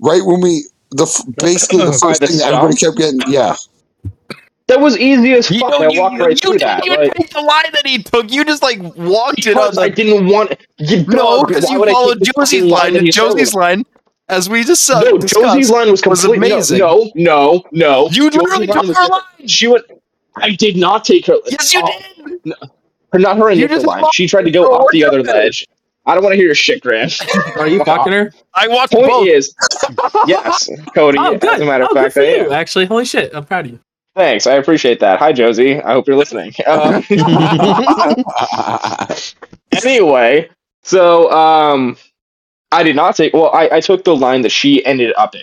[0.00, 1.06] right when we the
[1.38, 3.20] basically the first thing that everybody kept getting.
[3.28, 3.54] Yeah,
[4.70, 5.70] That was easy as You, fuck.
[5.70, 7.84] know, I you, walked you, right you through didn't even Like, take the line that
[7.84, 8.30] he took.
[8.30, 10.54] You just like walked it on because I didn't want.
[10.78, 13.10] You, no, because you would I take followed Josie's line, and?
[13.10, 13.84] Josie's line,
[14.28, 15.00] as we just saw.
[15.00, 16.78] No, Josie's line was was completely amazing.
[16.78, 18.04] No, no, no.
[18.10, 19.48] You Josie's literally line took was her line.
[19.48, 19.84] She went.
[20.36, 21.34] I did not take her.
[21.46, 22.54] Yes, you did.
[23.12, 24.04] Her, not her You initial line.
[24.12, 25.32] She tried to go her off the other over.
[25.32, 25.66] ledge.
[26.06, 27.20] I don't want to hear your shit, Grant.
[27.56, 28.32] are you fucking her?
[28.54, 29.26] I watched Point both.
[29.26, 29.52] is,
[30.28, 31.18] yes, Cody.
[31.18, 31.54] Oh, good.
[31.54, 32.52] As a matter of oh, fact, I am.
[32.52, 33.80] Actually, holy shit, I'm proud of you.
[34.20, 35.18] Thanks, I appreciate that.
[35.18, 35.80] Hi, Josie.
[35.80, 36.52] I hope you're listening.
[36.66, 37.02] Um,
[39.84, 40.50] anyway,
[40.82, 41.96] so um,
[42.70, 43.32] I did not take.
[43.32, 45.40] Well, I, I took the line that she ended up in,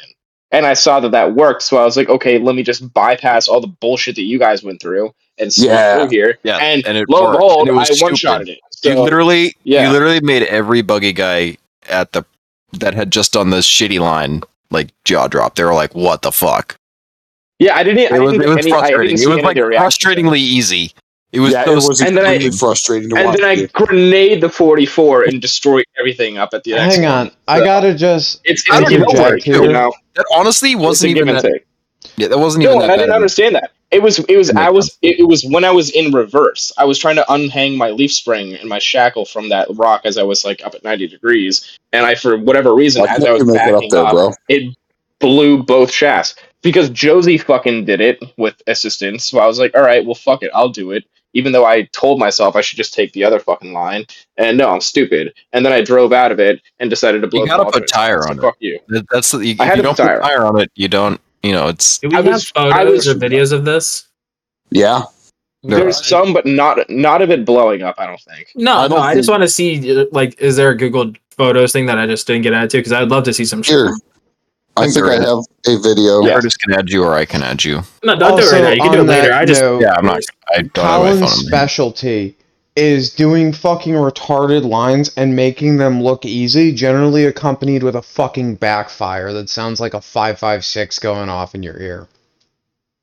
[0.52, 1.64] and I saw that that worked.
[1.64, 4.64] So I was like, okay, let me just bypass all the bullshit that you guys
[4.64, 5.98] went through and swing Yeah.
[5.98, 6.38] through here.
[6.44, 8.20] Yeah, and, and it lo and behold, and it was I one stupid.
[8.20, 8.60] shotted it.
[8.84, 9.88] you literally, yeah.
[9.88, 11.58] you literally made every buggy guy
[11.90, 12.24] at the
[12.74, 15.56] that had just done this shitty line like jaw drop.
[15.56, 16.77] They were like, "What the fuck?"
[17.60, 18.12] Yeah, I didn't.
[18.14, 19.16] I It was, didn't it was get any, I frustrating.
[19.18, 20.92] didn't It was like frustratingly easy.
[21.34, 23.38] It was yeah, so it was and then I- extremely frustrating to And watch.
[23.38, 27.12] then I grenade the 44 and destroy everything up at the next Hang one.
[27.28, 28.40] on, I gotta just.
[28.46, 29.92] It's, I it's don't know and where take, you know?
[30.16, 31.62] that honestly wasn't even that.
[32.16, 33.72] Yeah, that wasn't even No, that and I didn't understand that.
[33.92, 36.72] It was it was I was it, it was when I was in reverse.
[36.78, 40.18] I was trying to unhang my leaf spring and my shackle from that rock as
[40.18, 43.32] I was like up at ninety degrees, and I for whatever reason Why as I
[43.32, 44.34] was you make it up backing there, up, bro?
[44.50, 44.76] it
[45.20, 49.26] blew both shafts because Josie fucking did it with assistance.
[49.26, 51.04] So I was like, all right, well fuck it, I'll do it.
[51.34, 54.06] Even though I told myself I should just take the other fucking line,
[54.38, 55.34] and no, I'm stupid.
[55.54, 57.42] And then I drove out of it and decided to blow.
[57.42, 58.42] You gotta put alternate tire shafts, on so it.
[58.50, 58.80] Fuck you.
[59.12, 60.20] That's you, I had you a don't tire.
[60.20, 61.20] put tire on it, you don't.
[61.44, 64.08] You know, it's Do we I have was- photos I was- or videos of this?
[64.72, 65.04] Yeah,
[65.64, 66.04] There's are.
[66.04, 67.96] some, but not not of it blowing up.
[68.00, 68.48] I don't think.
[68.56, 68.96] No, I no.
[68.96, 72.08] don't I just want to see like, is there a Google Photos thing that I
[72.08, 72.78] just didn't get added to?
[72.78, 73.62] Because I'd love to see some.
[73.62, 73.90] shit.
[74.84, 75.06] Here.
[75.06, 76.22] I think I have a video.
[76.22, 76.34] Yeah.
[76.36, 77.82] Curtis can add you, or I can add you.
[78.04, 78.70] No, don't do it right now.
[78.72, 79.34] You can do it later.
[79.34, 80.22] I just note, Yeah, I'm not.
[80.56, 81.30] I don't have my Colin's phone.
[81.30, 82.36] on specialty
[82.76, 88.54] is doing fucking retarded lines and making them look easy, generally accompanied with a fucking
[88.56, 92.08] backfire that sounds like a 556 going off in your ear.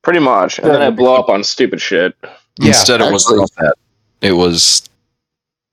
[0.01, 0.59] Pretty much.
[0.59, 2.15] And then I blow up on stupid shit.
[2.57, 3.73] Yeah, Instead, it wasn't that.
[4.21, 4.83] It was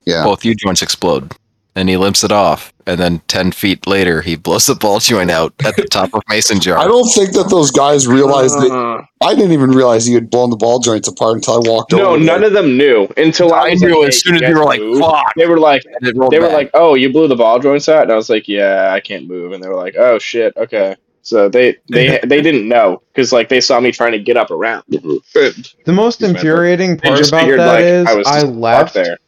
[0.04, 0.24] Yeah.
[0.24, 1.32] both U joints explode,
[1.74, 5.30] and he limps it off, and then ten feet later, he blows the ball joint
[5.30, 6.78] out at the top of Mason jar.
[6.78, 8.70] I don't think that those guys realized that.
[8.70, 11.92] Uh, I didn't even realize he had blown the ball joints apart until I walked
[11.92, 12.18] no, over.
[12.18, 14.40] No, none of them knew until I, I was knew like, as "Hey, soon as
[14.42, 16.94] you you were like, move." "Fuck!" They were like, And it they were like, "Oh,
[16.94, 19.62] you blew the ball joints out," and I was like, "Yeah, I can't move." And
[19.62, 23.60] they were like, "Oh shit, okay." So they they they didn't know because like they
[23.60, 24.84] saw me trying to get up around.
[24.88, 29.18] The most infuriating part about figured that like is I was I just left there.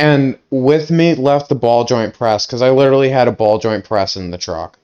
[0.00, 3.84] And with me left the ball joint press because I literally had a ball joint
[3.84, 4.78] press in the truck.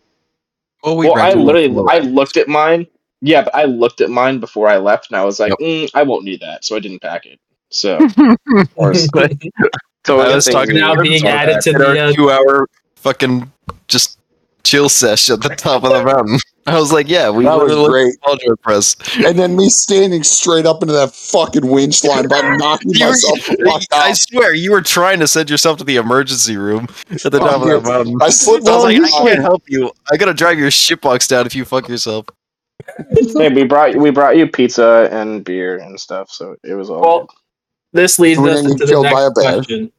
[0.84, 2.86] well, we well, I literally I looked at mine.
[3.22, 5.58] Yeah, but I looked at mine before I left, and I was like, Yep.
[5.58, 7.40] mm, I won't need that, so I didn't pack it.
[7.70, 7.98] So,
[8.76, 8.94] or,
[10.04, 12.00] so I was talking now being added to our the.
[12.00, 13.50] Uh, two-hour fucking
[13.88, 14.18] just
[14.66, 16.38] chill sesh at the top of the mountain.
[16.66, 18.20] I was like, "Yeah, we That was literally great.
[18.22, 22.90] ball press." And then me standing straight up into that fucking winch line, about knocking
[22.92, 24.16] You- myself the I out.
[24.16, 27.68] swear, you were trying to send yourself to the emergency room at the top of
[27.68, 28.18] the mountain.
[28.20, 29.92] I slipped I was like, I can't help you.
[30.10, 32.26] I gotta drive your shitbox down if you fuck yourself.
[33.36, 37.00] hey, we brought we brought you pizza and beer and stuff, so it was all.
[37.00, 37.28] well,
[37.92, 39.92] this leads We're us gonna into the killed next by question.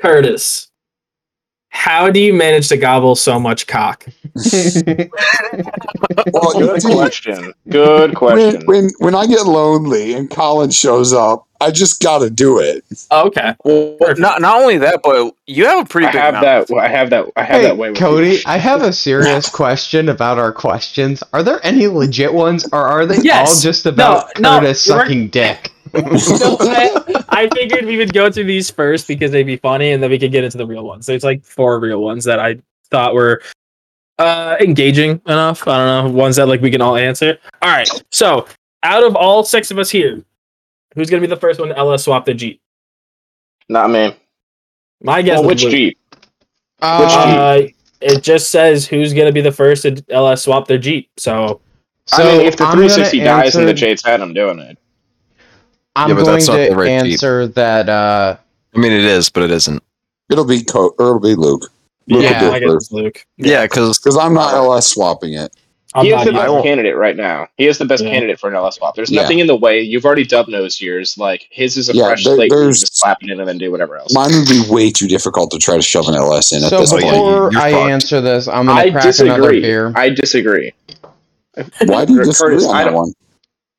[0.00, 0.68] Curtis,
[1.74, 4.06] how do you manage to gobble so much cock?
[6.32, 7.52] Well, good question.
[7.68, 8.62] Good question.
[8.66, 12.84] when when I get lonely and Colin shows up, I just gotta do it.
[13.10, 13.54] Okay.
[13.64, 16.66] Well, not not only that, but you have a pretty I big have mouth.
[16.68, 16.76] that.
[16.76, 17.26] I have that.
[17.36, 17.90] I have Hey, that way.
[17.90, 18.38] With Cody, you.
[18.46, 21.22] I have a serious question about our questions.
[21.32, 23.56] Are there any legit ones, or are they Yes.
[23.56, 25.72] all just about No, no, Curtis you're sucking dick?
[26.18, 30.02] So I, I figured we would go through these first because they'd be funny, and
[30.02, 31.06] then we could get into the real ones.
[31.06, 32.58] So it's like four real ones that I
[32.90, 33.42] thought were
[34.18, 35.66] uh engaging enough.
[35.66, 37.38] I don't know ones that like we can all answer.
[37.62, 37.88] All right.
[38.10, 38.46] So
[38.82, 40.22] out of all six of us here,
[40.94, 42.60] who's gonna be the first one to LS swap the Jeep?
[43.68, 44.14] Not me.
[45.02, 45.40] My guess.
[45.40, 45.72] Well, is which Luke.
[45.72, 45.98] Jeep?
[46.82, 47.60] Uh, Uh,
[48.00, 51.08] it just says who's gonna be the first to LS swap their Jeep.
[51.16, 51.60] So
[52.06, 54.58] so I mean, if the I'm 360 dies in the answer- Jade's head, I'm doing
[54.58, 54.78] it.
[55.96, 57.12] I'm Yeah, but going that's not to the right Jeep.
[57.12, 57.88] answer that.
[57.88, 58.36] Uh,
[58.74, 59.82] I mean, it is, but it isn't.
[60.30, 61.70] It'll be Co- or it'll be Luke.
[62.08, 63.24] Luke Yeah, I guess it's Luke.
[63.36, 65.52] Yeah, because because I'm not LS swapping it.
[65.96, 67.46] I'm he is the best won't- candidate right now.
[67.56, 68.10] He is the best Yeah.
[68.10, 68.96] candidate for an LS swap.
[68.96, 69.22] There's Yeah.
[69.22, 69.80] nothing in the way.
[69.80, 71.16] You've already dubbed nosed years.
[71.16, 72.50] Like his is a Yeah, fresh there- slate.
[72.50, 74.12] You there's- just slap it in and then do whatever else.
[74.12, 76.90] Mine would be way too difficult to try to shove an LS in at this
[76.90, 77.04] point.
[77.04, 79.92] before You're I answer this, I'm gonna I crack another beer.
[79.94, 80.72] I disagree.
[81.86, 83.12] Why do you Curtis, disagree on that one?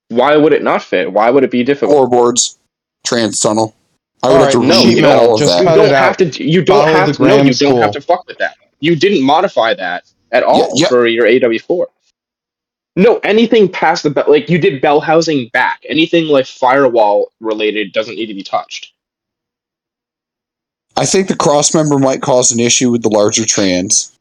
[0.09, 1.11] Why would it not fit?
[1.11, 1.91] Why would it be difficult?
[2.09, 2.57] Floorboards,
[3.05, 3.75] trans tunnel.
[4.23, 5.41] I would All have to right, no, read you all don't.
[5.41, 5.59] of that.
[5.59, 6.43] You don't have to.
[6.43, 7.21] You don't Follow have to.
[7.23, 7.81] No, Graham you don't school.
[7.81, 8.55] have to fuck with that.
[8.79, 10.87] You didn't modify that at all Yeah, yeah.
[10.87, 11.85] for your AW4.
[12.97, 15.83] No, anything past the bell, like you did bell housing back.
[15.89, 18.93] Anything like firewall related doesn't need to be touched.
[20.95, 24.17] I think the cross member might cause an issue with the larger trans.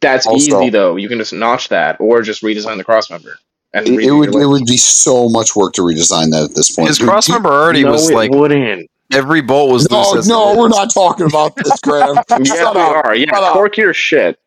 [0.00, 0.96] That's Also- easy though.
[0.96, 3.34] You can just notch that or just redesign the crossmember.
[3.72, 6.74] And It, it would it would be so much work to redesign that at this
[6.74, 6.88] point.
[6.88, 8.90] his We- cross member already no, was it like wouldn't.
[9.12, 10.26] every bolt was No, loose.
[10.26, 12.16] no, it we're not talking about this, Graham.
[12.30, 13.04] Yes, Shut we up.
[13.04, 13.14] are.
[13.14, 13.52] Yeah, Shut up.
[13.54, 14.38] torque your shit.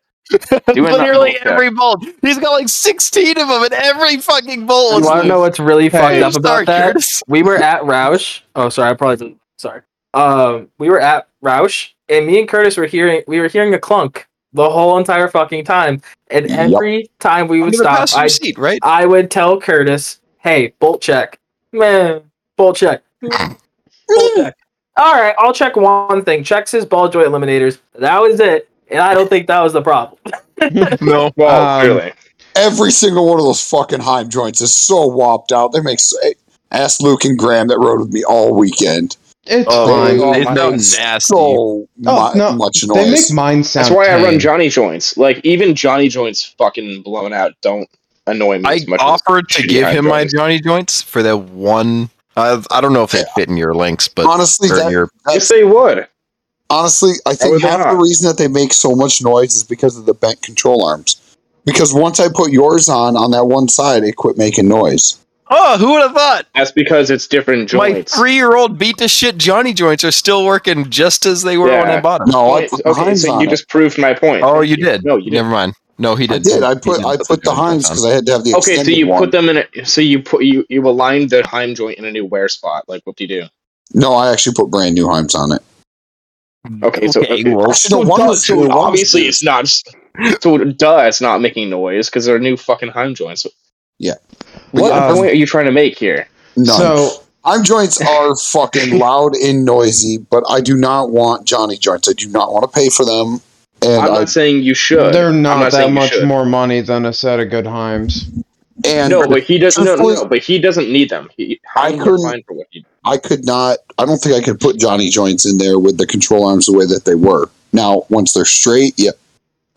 [0.73, 1.47] Doing Literally nothing.
[1.51, 2.03] every bolt.
[2.21, 5.41] He's got like 16 of them, and every fucking bolt You was want to know
[5.41, 6.93] what's really Hey, fucked up about that?
[6.93, 7.21] Curtis.
[7.27, 8.41] We were at Rausch.
[8.55, 9.39] Oh, sorry, I probably didn't.
[9.57, 9.81] Sorry.
[10.13, 13.79] Um, we were at Rausch, and me and Curtis were hearing we were hearing a
[13.79, 16.59] clunk the whole entire fucking time, and Yep.
[16.59, 18.79] every time we would stop, I seat, right?
[18.83, 21.39] I would tell Curtis, "Hey, bolt check,
[21.71, 22.21] man,
[22.57, 23.33] bolt check, bolt
[24.35, 24.55] check."
[24.95, 26.43] All right, I'll check one thing.
[26.43, 27.79] Checks his ball joint eliminators.
[27.95, 30.19] That was it, and I don't think that was the problem.
[31.01, 31.31] no.
[31.35, 32.13] Well, Um, clearly.
[32.55, 35.71] Every single one of those fucking Heim joints is so whopped out.
[35.73, 36.15] They make so,
[36.71, 39.17] ask Luke and Graham that rode with me all weekend.
[39.45, 40.19] It's Oh, fine.
[40.19, 41.19] oh, It's my nasty.
[41.19, 43.11] So Oh, mu- no, much They noise.
[43.29, 43.85] make mine sound.
[43.85, 44.39] That's why I run.
[44.39, 45.17] Johnny joints.
[45.17, 47.89] Like even Johnny joints, fucking blown out, don't
[48.25, 49.01] annoy me I as much.
[49.01, 50.25] as offered to give high him my.
[50.25, 52.09] Johnny joints for that one.
[52.37, 53.33] I I don't know if they Yeah.
[53.35, 56.07] fit in your links, but honestly, that, your Yes, they would.
[56.69, 57.91] honestly, I think half not?
[57.91, 61.17] the reason that they make so much noise is because of the bent control arms.
[61.65, 65.17] Because once I put yours on on that one side, it quit making noise.
[65.49, 66.47] Oh, who would have thought?
[66.55, 67.93] That's because it's different joints.
[67.93, 68.15] My joints.
[68.15, 71.91] three-year-old beat to shit Johnny joints are still working just as they were when Yeah.
[71.91, 72.29] I bought them.
[72.31, 73.49] No, I put okay, Heims so on you it.
[73.49, 74.43] just proved my point.
[74.43, 75.03] Oh, you did.
[75.03, 75.51] No, you Never didn't.
[75.51, 75.73] mind.
[75.99, 76.35] No, he did.
[76.35, 76.61] I did.
[76.61, 76.63] did.
[76.63, 78.77] I put I put put the the Heims because I had to have the Okay,
[78.77, 79.19] so you one.
[79.19, 82.11] put them in a so you put you you aligned the Heim joint in a
[82.11, 82.85] new wear spot.
[82.87, 83.47] Like what do you do?
[83.93, 85.61] No, I actually put brand new Heims on it.
[86.83, 89.43] Okay, so Okay, okay, well, Actually, so, no, one duh, was so new, obviously it's
[89.43, 89.67] not.
[90.41, 93.45] So duh, it's not making noise because they're new fucking Heim joints.
[94.03, 94.13] Yeah.
[94.71, 96.27] What Um, point are you trying to make here?
[96.57, 96.77] None.
[96.77, 97.09] So
[97.45, 102.07] I'm joints are fucking loud and noisy, but I do not want Johnny joints.
[102.09, 103.41] I do not want to pay for them.
[103.81, 105.13] And I'm I not saying you should.
[105.13, 106.27] they're I'm not, that much should.
[106.27, 108.25] more money than a set of good Heims.
[108.85, 109.83] and no, but he doesn't.
[109.83, 111.29] No, no, no, but he doesn't need them.
[111.37, 112.85] He, I couldn't- fine for what he.
[113.05, 113.79] I could not.
[113.97, 116.73] I don't think I could put Johnny joints in there with the control arms the
[116.77, 117.49] way that they were.
[117.73, 119.11] Now, once they're straight, yeah,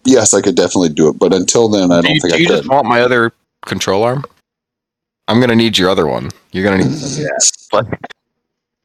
[0.04, 1.18] yes, I could definitely do it.
[1.18, 2.56] But until then, I Do don't you, think do I you could.
[2.58, 3.32] just want my other
[3.66, 4.24] control arm?
[5.28, 6.30] I'm gonna need your other one.
[6.52, 6.92] You're gonna need.
[6.92, 7.68] yes.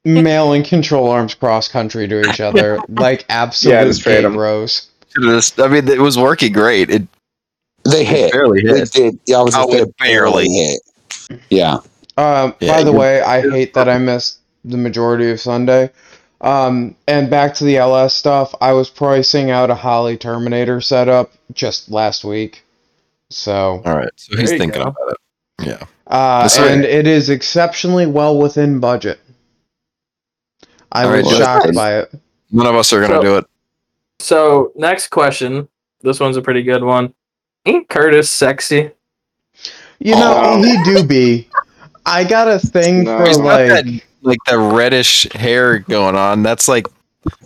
[0.03, 4.25] Male and control arms cross country to each other like absolute Yeah, just gay trade
[4.25, 4.33] 'em.
[4.33, 4.87] bros.
[5.21, 6.89] Just- I mean, it was working great.
[6.89, 7.07] It
[7.83, 8.31] They hit.
[8.31, 8.91] barely They hit.
[8.91, 9.19] did.
[9.27, 10.47] Yeah, I was Oh, it barely.
[10.49, 10.79] hit.
[11.49, 11.77] Yeah.
[12.17, 15.91] Um, Yeah, by the way, I hate that I missed the majority of Sunday.
[16.41, 21.31] Um, and back to the LS stuff, I was pricing out a Holley Terminator setup
[21.53, 22.63] just last week.
[23.31, 24.89] So, All right, so he's thinking go.
[24.89, 25.17] about it.
[25.67, 25.83] Yeah.
[26.07, 29.19] uh, and it is exceptionally well within budget.
[30.91, 31.37] I All right, was do it.
[31.39, 32.13] shocked by it.
[32.51, 33.45] None of us are gonna So- do it.
[34.19, 35.67] So next question.
[36.01, 37.13] This one's a pretty good one.
[37.65, 38.91] Ain't Curtis sexy?
[39.99, 40.61] You know, Oh.
[40.63, 41.47] he do be.
[42.05, 43.17] I got a thing No.
[43.19, 46.43] for He's like that like the reddish hair going on.
[46.43, 46.87] That's like,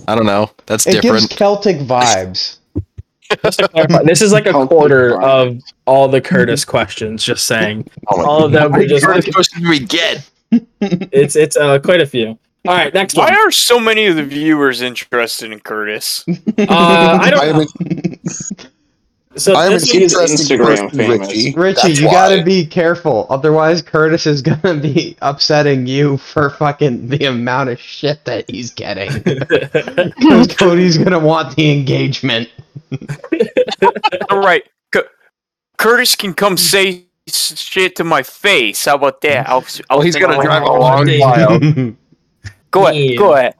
[0.08, 0.52] I don't know.
[0.66, 1.06] That's different.
[1.06, 1.28] it gives.
[1.38, 2.58] Celtic vibes.
[3.44, 7.24] Just to clarify, this is like a quarter of all the Curtis questions.
[7.24, 9.06] Just saying, Oh all of them How are just.
[9.06, 10.30] Curtis questions we get?
[10.82, 12.38] It's it's uh, quite a few.
[12.68, 13.34] All right, next Why one.
[13.34, 16.24] are so many of the viewers interested in Curtis?
[16.28, 16.34] Uh,
[16.68, 17.66] I don't I know.
[19.36, 19.40] haven't.
[19.42, 21.28] So I haven't this seen one- He's interesting Instagram person, famous.
[21.28, 21.54] Richie.
[21.56, 22.12] Richie, That's you why.
[22.14, 23.28] gotta be careful.
[23.30, 28.72] Otherwise, Curtis is gonna be upsetting you for fucking the amount of shit that he's
[28.72, 29.12] getting.
[29.24, 32.50] Because Cody's gonna want the engagement.
[34.30, 34.64] All right,
[34.94, 35.02] C-
[35.78, 38.86] Curtis can come say s- shit to my face.
[38.86, 39.48] How about that?
[39.50, 41.20] I'll, I'll Oh, he's gonna I'll- drive a long damn.
[41.20, 41.94] while.
[42.72, 43.18] Go ahead.
[43.18, 43.56] Go ahead.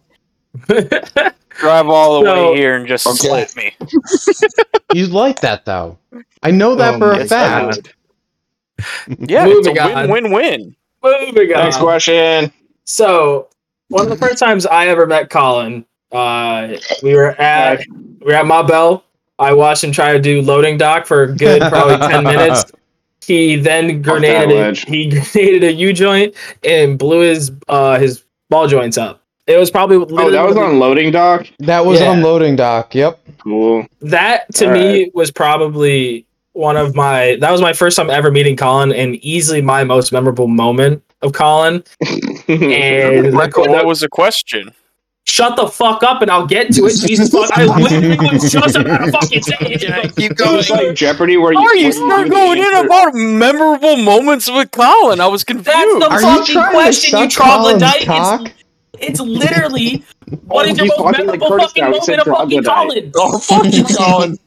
[1.60, 3.16] Drive all the So- way here and just Okay.
[3.28, 3.74] slap me.
[4.94, 5.98] You'd like that though.
[6.44, 7.94] I know that Oh, for a yes, fact.
[9.20, 10.76] Yeah, it's a win-win-win.
[11.04, 11.64] Moving on.
[11.64, 12.52] Next question.
[12.84, 13.48] So,
[13.90, 17.82] one of the first times I ever met Colin, uh, we were at
[18.20, 19.04] we were at Ma Bell.
[19.40, 22.66] I watched him try to do loading dock for a good probably ten minutes.
[23.26, 28.24] He then Fuck grenaded a, he grenaded a U joint and blew his uh his
[28.50, 29.22] ball joints up.
[29.48, 31.48] It was probably Oh, that was on loading dock.
[31.60, 32.10] That was Yeah.
[32.12, 32.96] on loading dock.
[32.96, 33.20] Yep.
[33.44, 33.86] Cool.
[34.02, 38.32] that to All me was probably one of my that was my first time ever
[38.32, 41.84] meeting Colin and easily my most memorable moment of Colin.
[42.48, 44.72] And the, What the- was a question?
[45.28, 46.96] shut the fuck up and I'll get to it.
[46.98, 47.50] Jesus fuck!
[47.58, 49.82] I literally was just about to fucking say it.
[50.16, 51.58] keep It was like Jeopardy where you.
[51.60, 52.86] How are you where start do going in answer.
[52.86, 55.20] about memorable moments with Colin?
[55.20, 55.68] I was confused.
[55.68, 58.54] That's the Are you fucking trying question, you to suck Colin's troglodyte.
[58.96, 59.10] Cock?
[59.10, 60.04] It's, it's literally
[60.46, 61.90] what Oh, is your most talking like memorable fucking now.
[61.92, 62.64] Moment of fucking.
[62.64, 63.12] Colin?
[63.16, 64.38] Oh, fuck you, Colin.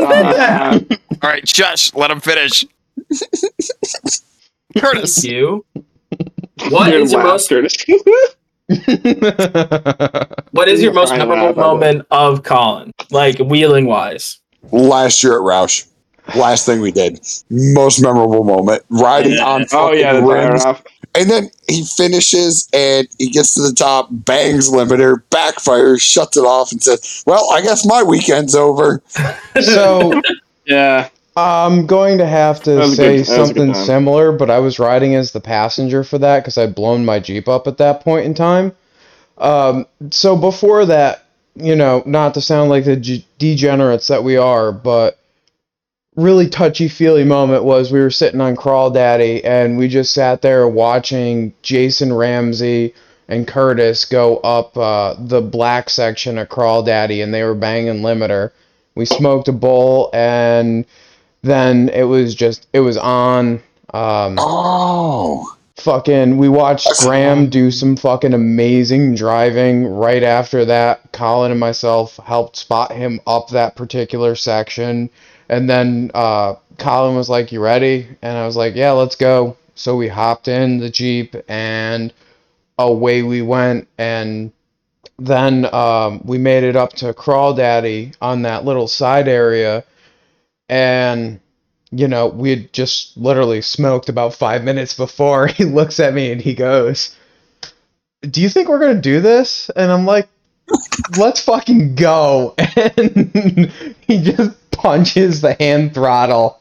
[0.00, 0.80] Uh,
[1.22, 1.92] All right, shush.
[1.94, 2.64] Let him finish.
[4.78, 5.14] Curtis.
[5.22, 5.64] Thank you.
[6.70, 7.76] What you're is your most Curtis.
[10.52, 12.92] what is your most memorable laugh, moment of Colin?
[13.10, 14.40] Like wheeling wise.
[14.72, 15.84] Last year at Rausch.
[16.34, 17.20] Last thing we did.
[17.50, 18.82] Most memorable moment.
[18.88, 20.64] Riding on Oh yeah, fucking rims.
[21.14, 26.44] And then he finishes and he gets to the top, bangs limiter, backfires, shuts it
[26.44, 29.02] off, and says, Well, I guess my weekend's over.
[29.60, 30.20] so
[30.66, 31.08] Yeah.
[31.36, 34.60] I'm going to have to say good- that was a good something similar, but I
[34.60, 38.02] was riding as the passenger for that because I'd blown my Jeep up at that
[38.02, 38.72] point in time.
[39.38, 41.24] Um, so before that,
[41.56, 45.18] you know, not to sound like the g- degenerates that we are, but
[46.16, 50.42] really touchy feely moment was we were sitting on Crawl Daddy and we just sat
[50.42, 52.94] there watching Jason Ramsey
[53.28, 58.02] and Curtis go up uh, the black section of Crawl Daddy and they were banging
[58.02, 58.52] limiter.
[58.94, 60.84] We smoked a bowl and
[61.42, 63.62] then it was just it was on.
[63.92, 65.52] Um, Oh.
[65.76, 71.12] fucking we watched That's- Graham do some fucking amazing driving right after that.
[71.12, 75.10] Colin and myself helped spot him up that particular section.
[75.48, 78.08] And then uh, Colin was like, You ready?
[78.22, 79.56] And I was like, Yeah, let's go.
[79.74, 82.12] So we hopped in the Jeep and
[82.78, 83.88] away we went.
[83.98, 84.52] And
[85.18, 89.84] then um, we made it up to Crawl Daddy on that little side area.
[90.68, 91.40] and
[91.92, 95.46] you know we had just literally smoked about five minutes before.
[95.58, 97.16] He looks at me and he goes,
[98.22, 100.28] "Do you think we're gonna do this?" And I'm like,
[101.18, 103.72] "Let's fucking go!" And
[104.06, 106.60] he just punches the hand throttle,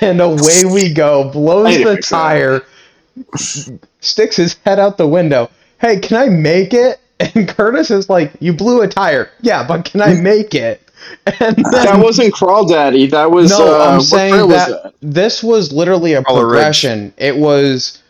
[0.00, 1.30] and away we go.
[1.30, 2.62] Blows I need to the tire,
[4.00, 5.50] sticks his head out the window.
[5.80, 6.98] Hey, can I make it?
[7.34, 10.80] And Curtis is like, "You blew a tire." Yeah, but can I make it?
[11.26, 13.06] And then, That wasn't Crawl Daddy.
[13.06, 16.50] That was no, uh, I'm saying trail was that, this was literally a Crawler Ridge.
[16.52, 17.12] progression.
[17.16, 18.02] It was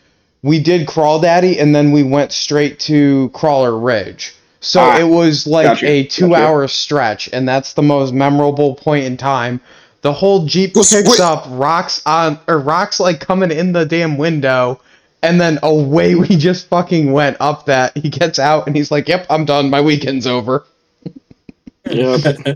[0.42, 4.34] we did Crawl Daddy and then we went straight to Crawler Ridge.
[4.60, 6.20] So Ah, it was like gotcha, a gotcha.
[6.20, 9.60] two-hour stretch, and that's the most memorable point in time.
[10.02, 13.84] The whole jeep Well, picks wait- up, rocks on or rocks like coming in the
[13.86, 14.80] damn window,
[15.22, 17.96] and then away we just fucking went up that.
[17.96, 19.70] He gets out and he's like, "Yep, I'm done.
[19.70, 20.64] My weekend's over."
[21.90, 22.18] Yeah,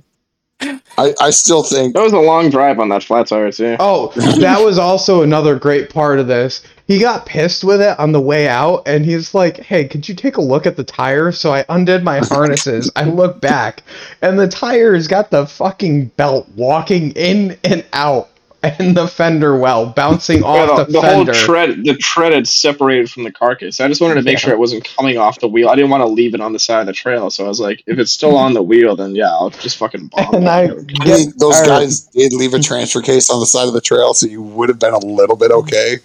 [0.97, 3.77] I, I still think that was a long drive on that flat tire too.
[3.81, 6.63] Oh, that was also another great part of this.
[6.87, 10.15] He got pissed with it on the way out, and he's like, "Hey, could you
[10.15, 12.91] take a look at the tire?" So I undid my harnesses.
[12.95, 13.83] I look back,
[14.21, 18.29] and the tire's got the fucking belt walking in and out,
[18.63, 21.33] and the fender well bouncing Yeah, off the, the, the whole fender.
[21.33, 23.81] tread, the tread had separated from the carcass.
[23.81, 24.41] I just wanted to make Yeah.
[24.41, 25.71] sure it wasn't coming off the wheel.
[25.71, 27.61] I didn't want to leave it on the side of the trail, so I was
[27.61, 30.49] like, if it's still on the wheel, then yeah, I'll just fucking bomb and it.
[30.51, 30.65] I
[31.01, 33.81] I think those or- guys did leave a transfer case on the side of the
[33.81, 35.97] trail, so you would have been a little bit okay.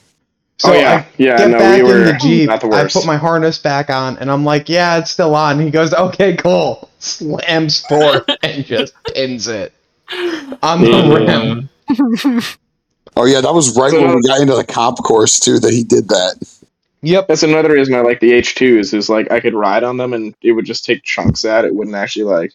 [0.60, 1.38] So oh yeah, yeah.
[1.38, 2.50] get no, back we were in the jeep.
[2.50, 5.58] not the I put my harness back on, and I'm like, "Yeah, it's still on."
[5.60, 9.74] He goes, "Okay, cool." Slams forward and just pins it
[10.62, 11.14] on the Yeah.
[11.14, 11.70] rim.
[13.16, 15.72] Oh yeah, that was right So- when we got into the comp course too that
[15.74, 16.36] he did that.
[17.02, 17.30] Yep.
[17.30, 20.36] That's another reason I like the H2s is like I could ride on them and
[20.42, 21.74] it would just take chunks at it.
[21.74, 22.52] Wouldn't actually like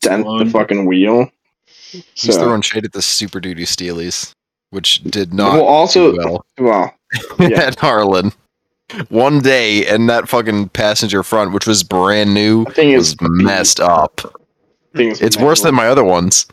[0.00, 1.28] dent the fucking wheel.
[1.90, 4.32] He's So, throwing shade at the Super Duty Steelies,
[4.70, 6.94] which did not well, also, do well well,
[7.38, 7.48] Yeah.
[7.62, 8.32] at Harlan.
[9.08, 13.28] One day, and that fucking passenger front, which was brand new, the thing is, was
[13.30, 14.20] messed up.
[14.94, 16.46] things It's worse than my other ones.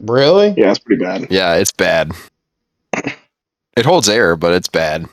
[0.00, 0.54] Really?
[0.56, 1.26] Yeah, it's pretty bad.
[1.30, 2.12] Yeah, it's bad.
[3.76, 5.06] It holds air, but it's bad.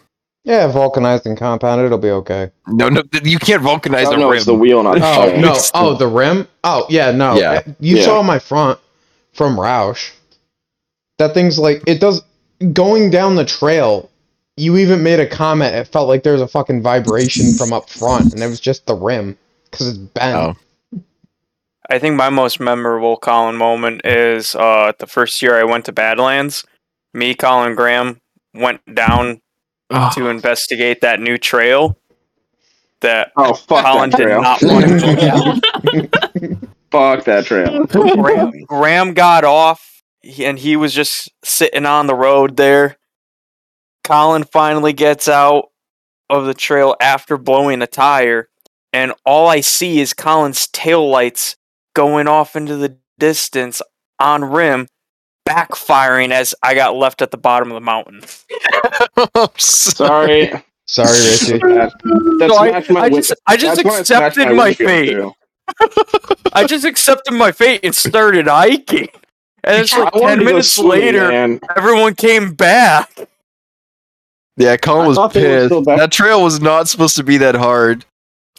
[0.44, 2.52] Yeah, vulcanized and compounded, it'll be okay.
[2.68, 4.38] No, no, you can't vulcanize Oh, the no, rim.
[4.38, 5.58] it's the wheel, not the Oh no!
[5.74, 6.48] Oh, the rim.
[6.64, 7.36] Oh yeah, no.
[7.38, 7.52] Yeah.
[7.52, 8.06] Uh, you Yeah.
[8.06, 8.80] saw my front
[9.34, 10.12] from Rausch.
[11.18, 12.22] That thing's like it does.
[12.74, 14.10] Going down the trail,
[14.58, 15.76] you even made a comment.
[15.76, 18.86] It felt like there was a fucking vibration from up front, and it was just
[18.86, 19.38] the rim
[19.70, 20.36] because it's bent.
[20.36, 20.56] Oh.
[21.90, 25.92] I think my most memorable Colin moment is uh, the first year I went to
[25.92, 26.66] Badlands.
[27.14, 28.20] Me, Colin Graham,
[28.54, 29.42] went down
[29.92, 31.96] Oh, to investigate that new trail
[33.02, 34.42] that Oh fuck Colin that did trail!
[34.42, 36.70] not want to go down.
[36.92, 37.86] Fuck that trail.
[37.86, 40.02] Graham, Graham got off
[40.40, 42.98] and he was just sitting on the road there.
[44.06, 45.72] Colin finally gets out
[46.30, 48.48] of the trail after blowing a tire,
[48.94, 51.56] and all I see is Colin's taillights
[51.96, 53.82] going off into the distance
[54.20, 54.88] on rim,
[55.48, 58.22] backfiring as I got left at the bottom of the mountain.
[59.58, 60.52] Sorry.
[60.88, 61.58] Sorry, Richie.
[61.58, 61.92] That,
[62.40, 65.34] that So I, my I just, I just that's when it smashed accepted my windshield,
[65.82, 66.44] fate.
[66.54, 69.10] I just accepted my fate and started hiking.
[69.64, 71.60] And it's like I 10 minutes swimming, later, man.
[71.76, 73.28] everyone came back.
[74.58, 75.66] Yeah, Colin was thought they were pissed.
[75.68, 75.98] still back.
[76.00, 78.06] That trail was not supposed to be that hard.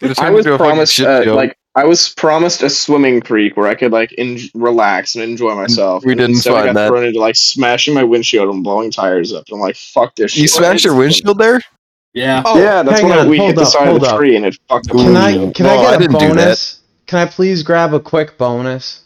[0.02, 3.56] It I was into a fucking promised uh, like I was promised a swimming creek
[3.56, 6.04] where I could like en- relax and enjoy myself.
[6.04, 6.88] We and didn't instead I find got that.
[6.88, 9.44] thrown into like smashing my windshield and blowing tires up.
[9.52, 10.42] I'm like, fuck this shit.
[10.42, 11.60] you smashed your It's- windshield there?
[12.14, 12.42] Yeah.
[12.46, 14.16] Oh, yeah, that's when on, we hold hit the side of the up.
[14.18, 14.88] tree and it fucked.
[14.88, 16.34] Can I can No, I I get a didn't do that.
[16.34, 16.80] bonus?
[17.06, 19.02] Can I please grab a quick bonus?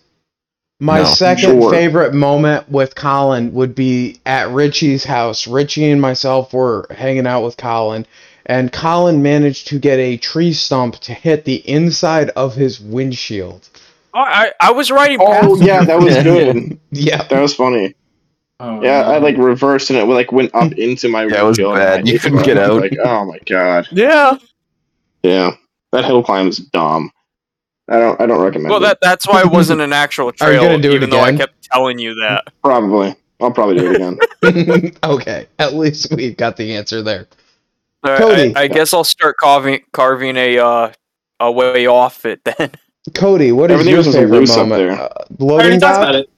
[0.82, 1.04] My No.
[1.04, 1.70] second Sure.
[1.70, 5.46] favorite moment with Colin would be at Richie's house.
[5.46, 8.06] Richie and myself were hanging out with Colin,
[8.46, 13.68] and Colin managed to get a tree stump to hit the inside of his windshield.
[14.14, 15.26] Oh, I, I was riding Oh
[15.58, 16.78] past yeah, that was good.
[16.90, 17.22] Yeah.
[17.24, 17.94] That was funny.
[18.58, 21.58] Oh, Yeah, I like reversed and it like went up into my Yeah, it was
[21.58, 22.06] bad.
[22.08, 22.44] You hit couldn't it.
[22.46, 22.80] get out.
[22.80, 23.86] Like, oh my god.
[23.92, 24.36] Yeah.
[25.22, 25.50] Yeah,
[25.92, 27.10] that hill climb is dumb.
[27.90, 28.20] I don't.
[28.20, 28.86] I don't recommend Well, it.
[28.86, 31.28] that that's why it wasn't an actual Are you trail, gonna it even though I
[31.30, 31.38] again?
[31.38, 32.44] kept telling you that.
[32.62, 33.14] Probably.
[33.40, 34.92] I'll probably do it again.
[35.04, 35.46] okay.
[35.58, 37.26] At least we've got the answer there.
[38.02, 38.54] I- Cody.
[38.56, 40.92] I, I guess I'll start carving carving a uh,
[41.40, 42.70] a way off it then.
[43.14, 44.90] Cody, what is Everything your was just favorite loose up moment?
[44.90, 44.92] there.
[44.92, 46.02] Uh, I already loading talked dock?
[46.02, 46.30] about it.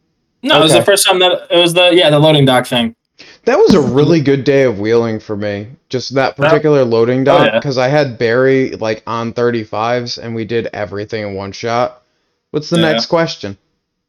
[0.44, 0.80] No, it was Okay.
[0.80, 2.96] the first time that it was the yeah the loading dock thing.
[3.44, 5.68] That was a really good day of wheeling for me.
[5.92, 7.58] Just that particular loading dock yeah.
[7.58, 12.02] because I had Barry like on 35s and we did everything in one shot.
[12.50, 12.92] What's the Yeah.
[12.92, 13.58] next question?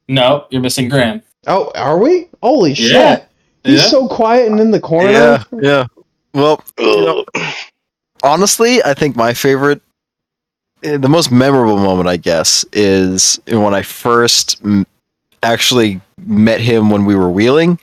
[0.07, 1.21] No, you're missing Graham.
[1.45, 2.29] Oh, are we?
[2.41, 2.93] Holy shit!
[2.93, 3.23] Yeah.
[3.65, 5.11] He's so quiet and in the corner.
[5.11, 5.85] Yeah, yeah.
[6.33, 7.25] Well, you know,
[8.23, 9.81] honestly, I think my favorite,
[10.83, 14.61] eh, the most memorable moment, I guess, is when I first
[15.41, 17.77] actually met him when we were wheeling.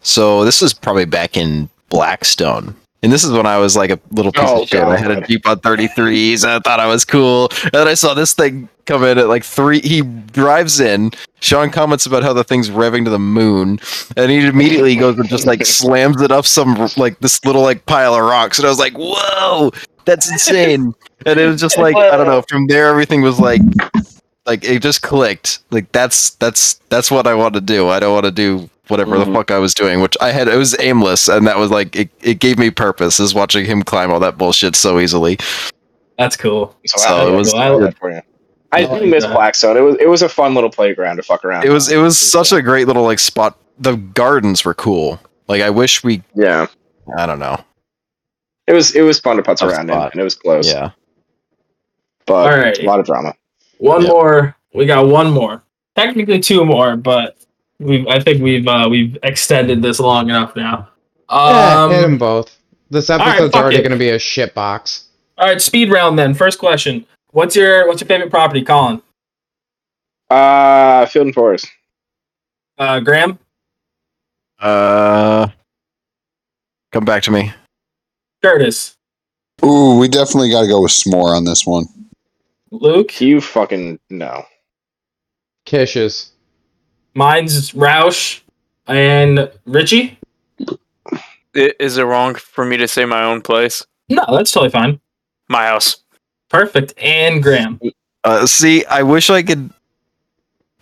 [0.00, 2.74] So this is probably back in Blackstone.
[3.02, 4.82] And this is when I was like a little piece Oh, of shit.
[4.82, 5.28] I had a God.
[5.28, 7.48] Jeep on 33s and I thought I was cool.
[7.64, 9.80] And then I saw this thing come in at like three.
[9.80, 11.12] He drives in.
[11.40, 13.78] Sean comments about how the thing's revving to the moon.
[14.16, 17.86] And he immediately goes and just like slams it up some like this little like
[17.86, 18.58] pile of rocks.
[18.58, 19.70] And I was like, whoa,
[20.04, 20.92] that's insane.
[21.24, 22.42] and it was just like, I don't know.
[22.48, 23.62] From there, everything was like,
[24.46, 25.60] like it just clicked.
[25.70, 27.88] Like that's that's that's what I want to do.
[27.88, 29.34] I don't want to do whatever the Mhm.
[29.34, 30.48] fuck I was doing, which I had.
[30.48, 32.08] It was aimless, and that was like it.
[32.22, 33.20] It gave me purpose.
[33.20, 35.38] Is watching him climb all that bullshit so easily.
[36.18, 36.74] That's cool.
[36.86, 37.54] So it was.
[37.54, 38.20] I like- for you.
[38.70, 39.32] I I do like miss that.
[39.32, 39.76] Blackstone.
[39.76, 41.64] It was it was a fun little playground to fuck around.
[41.64, 41.88] It was.
[41.90, 41.98] on.
[41.98, 43.56] It was such a great little like spot.
[43.78, 45.18] The gardens were cool.
[45.46, 46.22] Like I wish we.
[46.34, 46.66] yeah.
[47.16, 47.58] I don't know.
[48.66, 50.70] It was it was fun to putz Tough around in, and it was close.
[50.70, 50.90] Yeah.
[52.26, 52.78] but All right.
[52.78, 53.32] a lot of drama.
[53.78, 54.08] One Yeah.
[54.10, 54.56] more.
[54.74, 55.62] We got one more.
[55.96, 57.37] Technically two more, but
[57.78, 58.06] we've.
[58.08, 60.88] I think we've uh, we've extended this long enough now.
[61.30, 62.56] Yeah, Um, hit them both.
[62.90, 63.82] This episode's fuck already it.
[63.82, 65.08] going to be a shit box.
[65.36, 66.34] all right, speed round then.
[66.34, 67.06] First question.
[67.32, 69.02] What's your What's your favorite property, Colin?
[70.30, 71.66] Uh, Field and Forest.
[72.78, 73.38] Uh, Graham,
[74.60, 75.48] Uh.
[76.92, 77.52] Come back to me.
[78.42, 78.94] Curtis,
[79.64, 81.84] Ooh, we definitely got to go with s'more on this one.
[82.70, 83.20] Luke.
[83.20, 84.44] You fucking no.
[85.66, 86.30] Kishes.
[87.18, 88.40] Mine's Rausch
[88.86, 90.16] and Richie.
[91.56, 93.84] I- Is it wrong for me to say my own place?
[94.08, 95.00] No, that's totally fine.
[95.48, 95.96] My house.
[96.48, 96.94] Perfect.
[96.96, 97.80] And Graham.
[98.22, 99.70] Uh, see, I wish I could.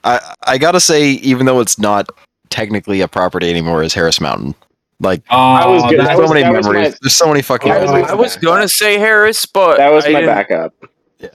[0.04, 2.08] I I gotta say, even though it's not
[2.50, 4.54] technically a property anymore, is Harris Mountain.
[5.00, 5.98] Like, I was Oh, good.
[5.98, 6.64] there's that so was- many memories.
[6.92, 7.70] my- There's so many fucking.
[7.72, 8.10] that was memories.
[8.10, 10.74] I was gonna say Harris, but That was I my didn't- backup.
[11.18, 11.28] Yeah.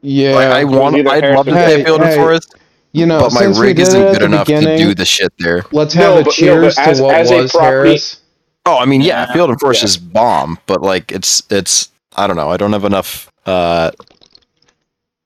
[0.00, 0.34] Yeah.
[0.34, 0.96] Like, I want.
[0.96, 2.16] I'd love to or- say Hey, Field hey.
[2.16, 2.54] Forest,
[2.92, 5.32] you know, but my since we rig did isn't good enough to do the shit
[5.38, 5.64] there.
[5.72, 7.88] let's No, have a but- no, cheers but as- to what as a was property-
[7.88, 8.20] Harris.
[8.66, 9.32] Oh, I mean, yeah, Yeah.
[9.32, 9.86] Field and Forest Yeah.
[9.86, 11.88] is bomb, but like, it's it's.
[12.16, 12.50] I don't know.
[12.50, 13.90] I don't have enough uh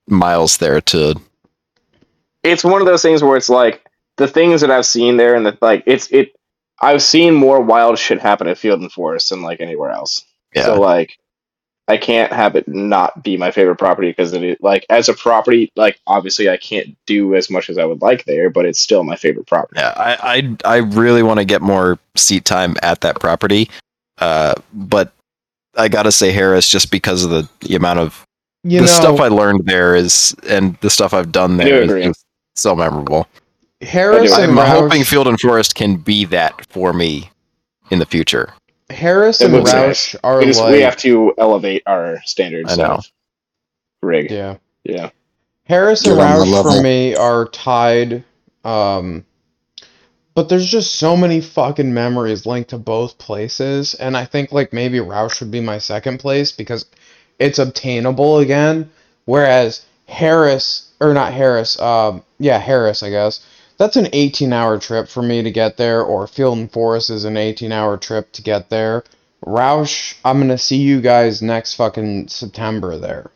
[0.07, 1.15] miles there to.
[2.43, 3.83] It's one of those things where it's like
[4.17, 5.83] the things that I've seen there, and that like.
[5.85, 6.35] It's it.
[6.81, 10.23] I've seen more wild shit happen at Field and Forest than like anywhere else.
[10.55, 10.63] Yeah.
[10.65, 11.17] So like,
[11.87, 15.13] I can't have it not be my favorite property because it is, like as a
[15.13, 18.79] property, like obviously I can't do as much as I would like there, but it's
[18.79, 19.79] still my favorite property.
[19.79, 23.69] Yeah, I I, I really want to get more seat time at that property,
[24.17, 25.11] uh, but
[25.77, 28.25] I gotta say Harris just because of the, the amount of
[28.63, 31.77] You the know, stuff I learned there is and the stuff I've done I there
[31.79, 32.03] do is agree.
[32.05, 32.25] just
[32.55, 33.27] so memorable.
[33.81, 34.51] Harris I do.
[34.51, 37.29] and I'm hoping Field and Forest can be that for me
[37.91, 38.53] in the future.
[38.89, 42.71] Harris and looks Rausch are We, just, like we have to elevate our standards.
[42.71, 43.01] I know.
[44.01, 44.29] Rig.
[44.29, 44.57] Yeah.
[44.83, 45.09] yeah.
[45.63, 48.23] Harris and Get Rausch for me are tied.
[48.63, 49.25] Um,
[50.35, 54.73] but there's just so many fucking memories linked to both places, and I think like
[54.73, 56.85] maybe Rausch would be my second place because
[57.39, 58.91] it's obtainable again,
[59.23, 63.45] whereas Harris or not Harris, um, yeah Harris, I guess.
[63.77, 67.25] That's an 18 hour trip for me to get there, or Field and Forest is
[67.25, 69.03] an 18 hour trip to get there.
[69.45, 73.29] Rausch, I'm gonna see you guys next fucking September there.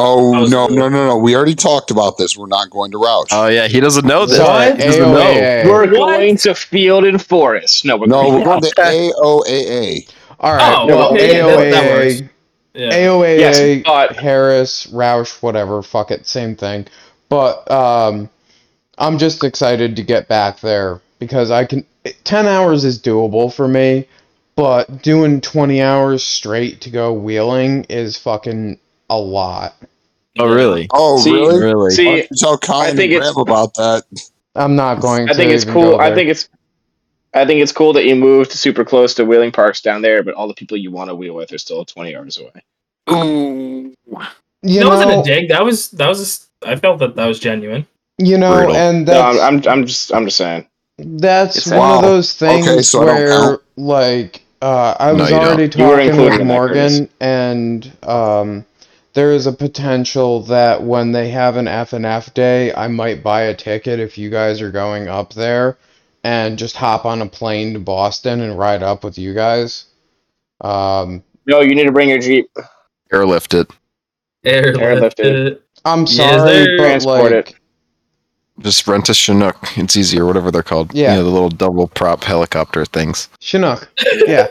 [0.00, 1.16] Oh no, no, no, no!
[1.16, 2.36] We already talked about this.
[2.36, 3.28] We're not going to Rausch.
[3.32, 4.36] Oh yeah, he doesn't know this.
[4.36, 5.16] Sorry, He doesn't know.
[5.18, 5.64] AOAA.
[5.64, 5.90] We're What?
[5.90, 7.84] going to Field and Forest.
[7.84, 10.08] No, we're no, going we're going to AOAA.
[10.40, 12.28] All right, Oh, well, okay, that- that AOAA.
[12.74, 12.90] Yeah.
[12.92, 16.86] AOAA, Yes, but Harris, Rausch, whatever, fuck it, same thing.
[17.28, 18.28] But um,
[18.98, 21.84] I'm just excited to get back there because I can.
[22.24, 24.06] 10 hours is doable for me,
[24.56, 28.78] but doing 20 hours straight to go wheeling is fucking
[29.10, 29.74] a lot.
[30.38, 30.86] Oh really?
[30.92, 31.60] Oh, See, really?
[31.60, 31.74] Really?
[31.74, 34.04] Why see, don't you tell I think it's- Graham about that.
[34.54, 35.32] I'm not going to.
[35.32, 36.00] I think it's even cool.
[36.00, 36.48] I think it's
[37.34, 40.34] I think it's cool that you moved super close to Wheeling Parks down there, but
[40.34, 42.62] all the people you want to wheel with are still 20 hours away.
[43.10, 43.94] Ooh.
[44.62, 45.48] you that know, wasn't a dig.
[45.48, 46.48] That was that was.
[46.64, 47.86] I felt that that was genuine.
[48.18, 48.76] You know, Brutal.
[48.76, 50.66] and No, that's I'm, I'm I'm just I'm just saying.
[50.98, 51.96] That's It's- one Wow.
[51.96, 55.44] of those things Okay, so where, like, uh, I No, was don't.
[55.44, 56.92] already talking included with in that, Curtis.
[57.00, 58.64] Morgan, and um,
[59.14, 63.22] there is a potential that when they have an F and F day, I might
[63.22, 65.78] buy a ticket if you guys are going up there,
[66.24, 69.84] and just hop on a plane to Boston and ride up with you guys.
[70.60, 72.50] Um, No, you need to bring your Jeep.
[73.12, 73.70] Airlift it.
[74.44, 74.80] Airlifted.
[74.80, 75.58] Airlifted.
[75.84, 76.76] I'm sorry, sir.
[76.76, 77.60] but Transport like,
[78.60, 79.56] Just rent a Chinook.
[79.76, 80.92] It's easier, whatever they're called.
[80.94, 81.12] Yeah.
[81.12, 83.28] You know, the little double prop helicopter things.
[83.40, 83.88] Chinook.
[84.26, 84.48] Yeah.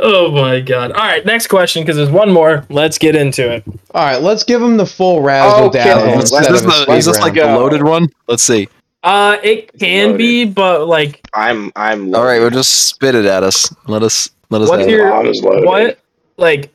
[0.00, 0.92] Oh my god!
[0.92, 2.64] All right, next question because there's one more.
[2.70, 3.64] Let's get into it.
[3.92, 6.92] All right, let's give him the full razzle Okay, dazzle let's- is this, a the,
[6.92, 7.50] is this like round.
[7.50, 7.58] the go.
[7.58, 8.08] loaded one?
[8.28, 8.68] Let's see.
[9.02, 12.14] Uh, it can be, but like, I'm I'm.
[12.14, 13.74] All right, well, just spit it at us.
[13.88, 14.68] Let us let us.
[14.68, 14.92] what's have it.
[14.92, 15.64] your loaded.
[15.66, 15.98] what?
[16.36, 16.72] Like,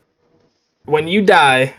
[0.84, 1.74] when you die.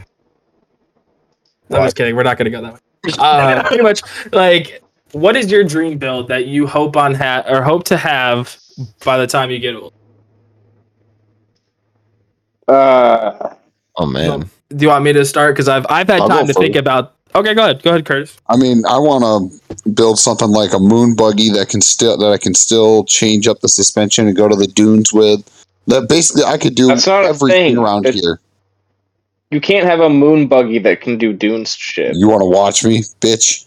[1.71, 2.17] I'm just kidding.
[2.17, 2.81] We're not gonna go that way.
[3.19, 4.03] Uh, pretty much,
[4.33, 4.83] like,
[5.13, 8.57] what is your dream build that you hope on ha- or hope to have
[9.05, 9.93] by the time you get old?
[12.69, 13.55] Uh,
[13.97, 15.55] Oh man, Do you want me to start?
[15.55, 16.81] Because I've I've had I'll time to think first.
[16.81, 17.15] about.
[17.37, 17.81] Okay, go ahead.
[17.85, 18.37] Go ahead, Curtis.
[18.49, 22.33] I mean, I want to build something like a moon buggy that can still that
[22.33, 25.49] I can still change up the suspension and go to the dunes with.
[25.87, 27.79] That basically I could do That's not a everything thing.
[27.79, 28.41] around It's- here.
[29.55, 32.17] You can't have a moon buggy that can do dunes shit.
[32.17, 33.65] You want to watch me, bitch?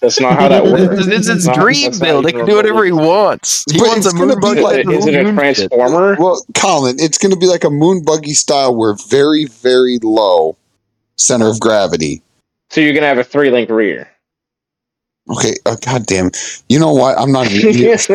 [0.00, 1.06] That's not how that works.
[1.06, 2.24] It's his That's not- dream not build.
[2.24, 3.64] He even can do whatever he wants.
[3.70, 4.60] He But wants it's a moon buggy.
[4.62, 5.70] like- Is it a moon shit.
[5.70, 6.16] transformer?
[6.18, 10.56] Well, Colin, it's going to be like a moon buggy style where very very low
[11.16, 12.22] center of gravity.
[12.70, 14.09] So you're gonna have a three link rear.
[15.30, 16.30] Okay, uh, god damn.
[16.68, 17.16] You know what?
[17.18, 17.72] I'm not even.
[17.82, 18.10] this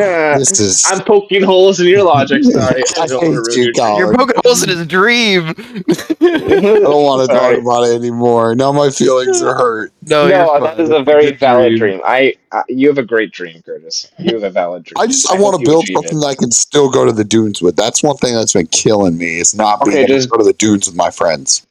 [0.60, 0.84] is.
[0.88, 2.44] I'm poking holes in your logic.
[2.44, 5.48] Sorry, I I don't wanna hate you, your- You're poking holes in his dream.
[5.48, 7.60] I don't want to talk Sorry.
[7.60, 8.54] about it anymore.
[8.56, 9.94] Now my feelings are hurt.
[10.04, 10.84] no, No, you're that fine.
[10.86, 12.02] is a very Good valid dream.
[12.06, 14.12] I, I, you have a great dream, Curtis.
[14.20, 14.96] You have a valid dream.
[14.98, 16.22] I just I hope want to build something it.
[16.22, 17.76] that I can still go to the dunes with.
[17.78, 19.40] That's one thing that's been killing me.
[19.40, 21.66] Is not being Okay, able just- to go to the dunes with my friends.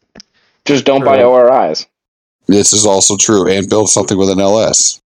[0.64, 1.24] Just don't buy Right.
[1.24, 1.86] ORIs.
[2.46, 5.00] This is also true, and build something with an LS.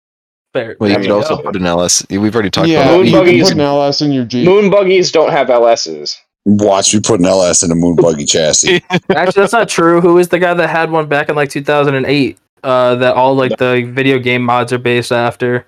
[0.56, 0.76] Fair.
[0.80, 1.42] Well, you There could also go.
[1.42, 2.04] put an LS.
[2.10, 3.18] We've already talked yeah, about Moon you that.
[3.18, 4.46] can buggies- put an LS in your Jeep.
[4.46, 6.16] Moon buggies don't have LSs.
[6.46, 8.82] Watch me put an LS in a moon buggy chassis.
[8.90, 10.00] Actually, that's not true.
[10.00, 12.38] Who is the guy that had one back in like 2008?
[12.62, 15.66] Uh, that all like the video game mods are based after.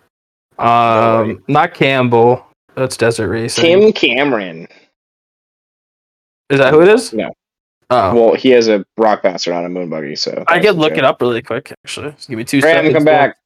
[0.58, 2.44] Um, not Campbell.
[2.76, 3.64] That's Desert Racing.
[3.64, 4.68] Tim Cameron.
[6.50, 7.12] is that who it is?
[7.12, 7.30] No.
[7.90, 10.92] Oh, Well, he has a rock bastard on a moon buggy, so I could look
[10.92, 11.72] it up really quick.
[11.84, 12.94] Actually, Just give me two Graham, seconds.
[12.94, 13.36] come back.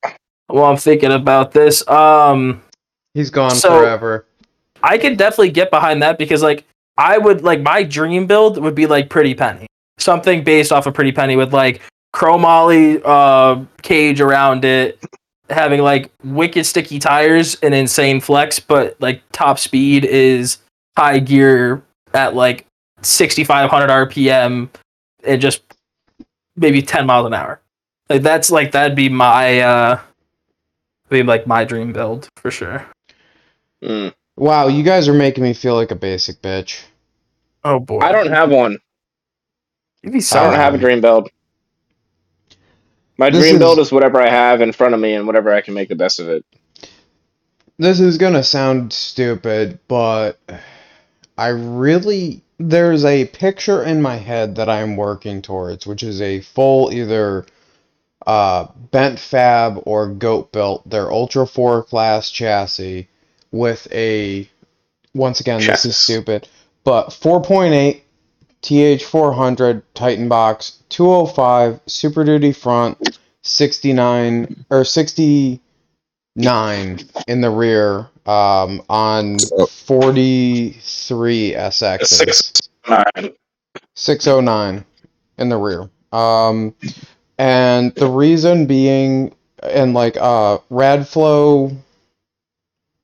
[0.52, 2.62] While I'm thinking about this, um,
[3.14, 4.26] He's gone So- forever.
[4.82, 6.64] I could definitely get behind that because like
[6.98, 9.66] I would like my dream build would be like Pretty Penny,
[9.98, 11.80] something based off of Pretty Penny with like
[12.14, 14.98] chromoly uh cage around it,
[15.50, 20.58] having like wicked sticky tires and insane flex, but like top speed is
[20.98, 22.66] high gear at like
[23.02, 24.68] 6500 RPM
[25.24, 25.62] and just
[26.56, 27.60] maybe 10 miles an hour.
[28.10, 30.00] Like that's like that'd be my uh
[31.12, 32.86] be like my dream build for sure.
[33.82, 34.14] Mm.
[34.36, 36.82] Wow, you guys are making me feel like a basic bitch.
[37.64, 38.01] Oh boy.
[38.01, 38.78] I don't have one.
[40.02, 41.28] You'd be I don't have a dream build.
[43.18, 45.52] My This dream is- build is whatever I have in front of me and whatever
[45.52, 46.44] I can make the best of it.
[47.78, 50.39] This is gonna sound stupid, but
[51.39, 56.40] I really there's a picture in my head that I'm working towards, which is a
[56.40, 57.44] full either
[58.27, 63.09] uh, bent fab or goat built, their Ultra 4 class chassis
[63.51, 64.49] with a
[65.15, 66.49] once again this is stupid,
[66.85, 68.01] but 4.8
[68.62, 79.39] TH400 Titan box, 205 Super Duty front, 69 or 69 in the rear um, on
[79.39, 82.07] 43 SXs.
[82.07, 82.53] Six
[83.94, 84.85] 609
[85.39, 85.89] in the rear.
[86.12, 86.74] Um,
[87.38, 91.76] and the reason being, and like uh, RadFlo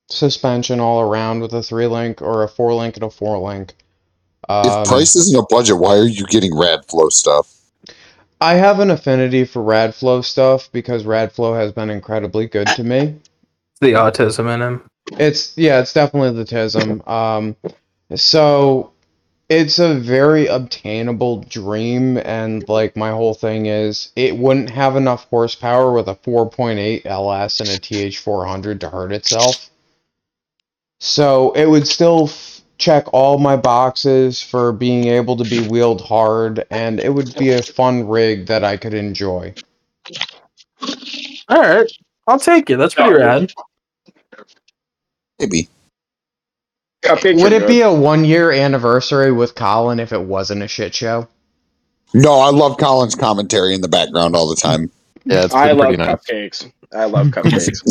[0.09, 3.75] suspension all around with a three link or a four link and a four link.
[4.49, 7.55] Um, if price isn't a budget, why are you getting rad flow stuff?
[8.41, 13.17] I have an affinity for RadFlo stuff because RadFlo has been incredibly good to me.
[13.81, 14.83] the autism in him.
[15.13, 17.07] It's yeah, it's definitely the TISM.
[17.09, 17.57] Um,
[18.15, 18.93] so
[19.49, 25.27] it's a very obtainable dream, and like my whole thing is, it wouldn't have enough
[25.31, 29.71] horsepower with a 4.8 LS and a TH400 to hurt itself.
[31.01, 36.03] So it would still f- check all my boxes for being able to be wheeled
[36.03, 39.55] hard, and it would be a fun rig that I could enjoy.
[41.49, 41.91] All right,
[42.27, 42.77] I'll take it.
[42.79, 43.53] That's pretty rad.
[45.39, 45.69] Maybe.
[47.03, 50.95] Cupcakes Would it be a one year anniversary with Colin if it wasn't a shit
[50.95, 51.29] show?
[52.15, 54.91] No, I love Colin's commentary in the background all the time.
[55.25, 56.09] Yeah, it's I been love nice.
[56.09, 56.73] cupcakes.
[56.93, 57.85] I love cupcakes.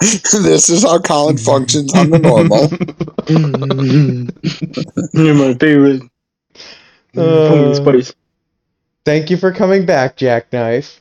[0.42, 2.68] this is how Colin functions on the normal.
[5.12, 6.02] You're my favorite.
[7.16, 8.14] Uh, Spice.
[9.04, 11.00] Thank you for coming back, Jackknife.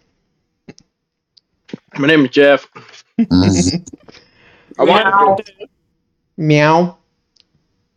[1.97, 2.67] My name is Jeff.
[3.19, 3.89] Mm.
[4.79, 5.49] I want.
[6.37, 6.97] Meow.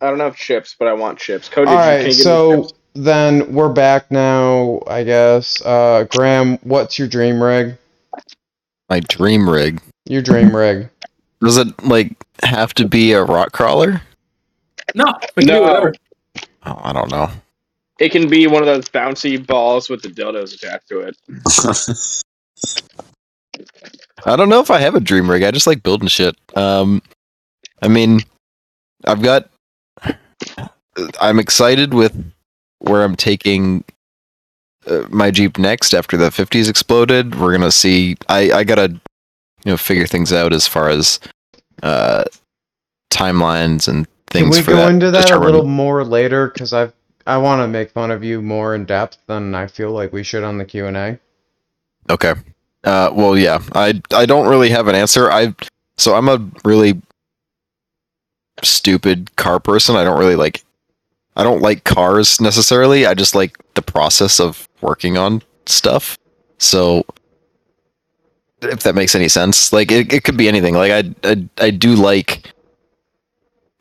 [0.01, 1.47] I don't have chips, but I want chips.
[1.47, 2.73] Cody, All can you right, give me so chips?
[2.95, 5.61] then we're back now, I guess.
[5.63, 7.77] Uh, Graham, what's your dream rig?
[8.89, 9.81] My dream rig.
[10.05, 10.89] Your dream rig.
[11.41, 14.01] Does it like have to be a rock crawler?
[14.95, 15.05] No,
[15.35, 15.61] we can do No.
[15.61, 15.93] whatever.
[16.65, 17.29] Oh, I don't know.
[17.99, 21.17] it can be one of those bouncy balls with the dildos attached to it.
[24.25, 25.43] I don't know if I have a dream rig.
[25.43, 26.35] I just like building shit.
[26.55, 27.01] Um,
[27.81, 28.21] I mean,
[29.05, 29.49] I've got.
[31.21, 32.13] I'm excited with
[32.79, 33.83] where I'm taking
[34.87, 37.39] uh, my Jeep next after the 50s exploded.
[37.39, 38.17] We're gonna see.
[38.29, 41.19] I I gotta, you know, figure things out as far as
[41.83, 42.25] uh
[43.11, 44.89] timelines and Can things we for go that.
[44.89, 46.47] into that a little more later?
[46.47, 46.91] Because I
[47.25, 50.23] I want to make fun of you more in depth than I feel like we
[50.23, 51.19] should on the Q and A.
[52.09, 52.33] Okay.
[52.83, 53.59] Uh, well, yeah.
[53.73, 55.31] I I don't really have an answer.
[55.31, 55.53] I
[55.97, 56.99] so I'm a really
[58.63, 59.95] stupid car person.
[59.95, 60.63] I don't really like.
[61.35, 63.05] I don't like cars necessarily.
[63.05, 66.17] I just like the process of working on stuff.
[66.57, 67.05] So,
[68.61, 70.75] if that makes any sense, like it, it could be anything.
[70.75, 72.51] Like I, I I do like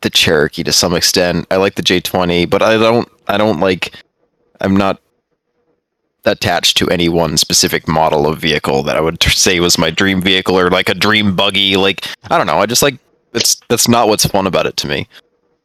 [0.01, 1.47] the Cherokee to some extent.
[1.51, 3.95] I like the J20, but I don't I don't like.
[4.61, 5.01] I'm not
[6.25, 10.21] attached to any one specific model of vehicle that I would say was my dream
[10.21, 11.77] vehicle or like a dream buggy.
[11.77, 12.59] Like I don't know.
[12.59, 12.99] I just like
[13.33, 15.09] it's that's not what's fun about it to me.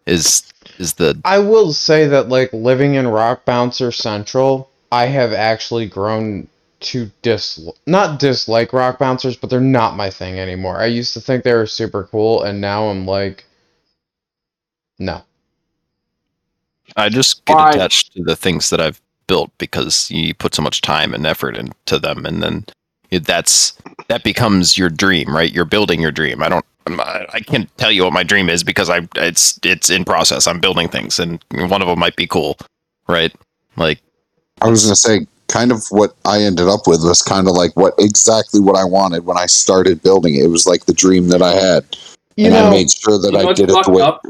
[0.05, 0.43] Is
[0.77, 5.87] is the I will say that like living in Rock Bouncer Central, I have actually
[5.87, 6.47] grown
[6.81, 10.77] to dis not dislike Rock Bouncers, but they're not my thing anymore.
[10.77, 13.45] I used to think they were super cool, and now I'm like,
[14.99, 15.23] no.
[16.95, 17.71] I just get Why?
[17.71, 21.57] attached to the things that I've built because you put so much time and effort
[21.57, 22.65] into them, and then
[23.09, 23.73] it, that's
[24.07, 25.51] that becomes your dream, right?
[25.51, 26.43] You're building your dream.
[26.43, 26.65] I don't.
[26.87, 30.05] I'm- I I can't tell you what my dream is because I it's it's in
[30.05, 30.47] process.
[30.47, 32.57] I'm building things, and one of them might be cool,
[33.07, 33.33] right?
[33.75, 33.99] Like
[34.61, 37.75] I was gonna say, kind of what I ended up with was kind of like
[37.75, 40.43] what exactly what I wanted when I started building it.
[40.45, 41.85] It was like the dream that I had,
[42.37, 44.01] You and I made sure that You I what's did it the way.
[44.03, 44.21] up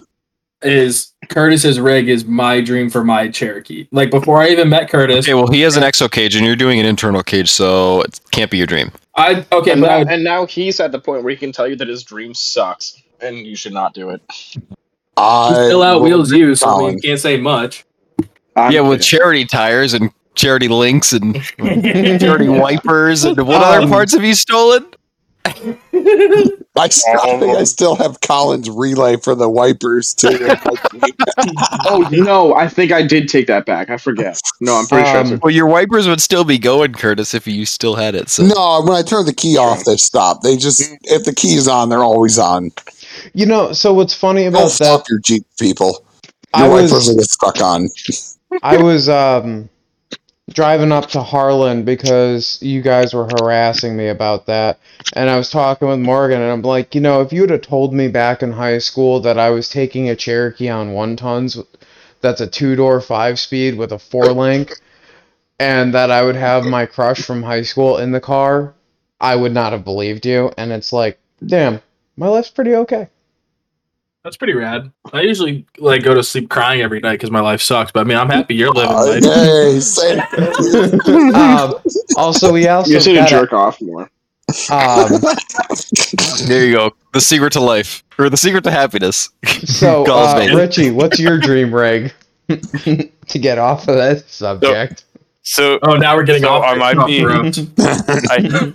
[0.65, 3.87] is Curtis's rig is my dream for my Cherokee.
[3.91, 6.55] Like before I even met Curtis, okay, well he has an exo cage, and you're
[6.55, 8.91] doing an internal cage, so it can't be your dream.
[9.15, 11.51] I okay, and, but now, would, and now he's at the point where he can
[11.51, 14.21] tell you that his dream sucks, and you should not do it.
[15.17, 16.95] I still out wheels you, so Colin.
[16.95, 17.85] we can't say much.
[18.55, 21.41] I'm yeah, with charity tires and charity links and
[22.19, 24.85] charity wipers and what other Um, parts have you stolen?
[26.77, 30.29] I, still, I I still have Colin's relay for the wipers too.
[31.85, 33.89] oh no, I think I did take that back.
[33.89, 34.39] I forget.
[34.59, 35.19] No, I'm pretty sure.
[35.19, 38.29] Um, It's Well, your wipers would still be going, Curtis, if you still had it.
[38.29, 40.41] So no, when I turn the key off, they stop.
[40.41, 42.71] They just if the key's on, they're always on.
[43.33, 43.71] you know.
[43.73, 44.69] So what's funny Don't about that?
[44.71, 46.05] stop your Jeep, people.
[46.57, 47.89] Your was- wipers will get stuck on.
[48.63, 49.69] I was um
[50.55, 54.79] driving up to Harlan because you guys were harassing me about that.
[55.13, 57.61] And I was talking with Morgan and I'm like, you know, if you would have
[57.61, 61.57] told me back in high school that I was taking a Cherokee on one tons
[62.21, 64.71] that's a two door five speed with a four link
[65.59, 68.73] and that I would have my crush from high school in the car,
[69.19, 70.51] I would not have believed you.
[70.57, 71.81] And it's like, damn,
[72.17, 73.09] my life's pretty okay.
[74.25, 74.91] That's pretty rad.
[75.13, 77.91] I usually like go to sleep crying every night because my life sucks.
[77.91, 79.23] But I mean, I'm happy you're living life.
[79.23, 80.19] yay, same.
[81.35, 81.75] um,
[82.17, 84.09] also, we also you just need to got a- jerk off more.
[84.71, 85.09] um,
[86.47, 86.95] there you go.
[87.13, 89.29] The secret to life, or the secret to happiness.
[89.63, 90.47] So, uh.
[90.55, 92.11] Richie, what's your dream rig
[92.49, 95.05] to get off of that subject?
[95.43, 96.63] So Oh, now we're getting So off.
[96.63, 96.95] I it.
[96.95, 97.23] might be-
[97.77, 98.73] I,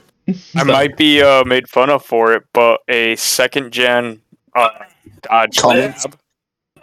[0.55, 4.21] I might be uh, made fun of for it, but a second gen
[4.55, 4.69] uh,
[5.23, 6.05] Dodge Cummins?
[6.05, 6.17] Lab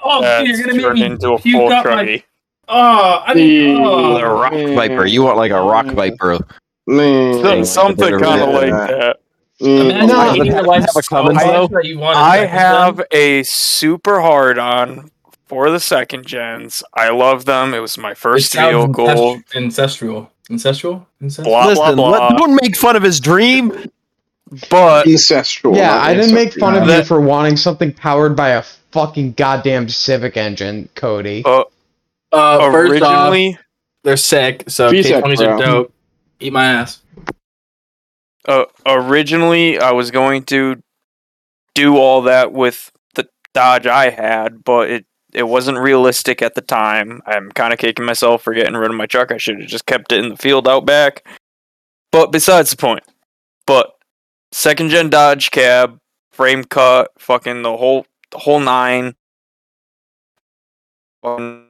[0.03, 2.23] Oh, that's you're gonna make turned me into a full up my- truggy.
[2.69, 4.39] Oh, I mean, The oh.
[4.39, 5.05] rock viper.
[5.05, 6.37] You want like a rock viper?
[6.85, 7.41] Man.
[7.41, 9.17] So- something kind of like that.
[9.59, 12.37] Imagine No, hating your life have a so Cummins, much that you want a I
[12.41, 15.09] second have a super hard on
[15.47, 16.83] for the second gens.
[16.93, 17.73] I love them.
[17.73, 19.07] It was my It first sounds vehicle.
[19.09, 20.31] incest- ancestral.
[20.51, 21.07] Ancestral?
[21.21, 21.49] Ancestral?
[21.51, 22.29] Blah blah Listen, let, blah.
[22.37, 23.89] don't make fun of his dream.
[24.69, 25.75] But Ancestral.
[25.75, 29.89] yeah, I didn't make fun of you for wanting something powered by a fucking goddamn
[29.89, 31.43] Civic engine, Cody.
[31.45, 31.63] uh,
[32.31, 33.57] Uh, first off, originally,
[34.03, 35.93] they're sick, so VTEC, K20s are dope.
[36.39, 37.01] Eat my ass.
[38.47, 40.81] uh, originally I was going to
[41.75, 46.61] do all that with the Dodge I had, but it it wasn't realistic at the
[46.61, 47.21] time.
[47.25, 49.31] I'm kind of kicking myself for getting rid of my truck.
[49.31, 51.27] I should have just kept it in the field out back.
[52.11, 53.03] But besides the point.
[53.67, 53.96] But
[54.57, 55.99] second gen Dodge cab,
[56.31, 59.15] frame cut, fucking the whole the whole nine.
[61.23, 61.67] Um,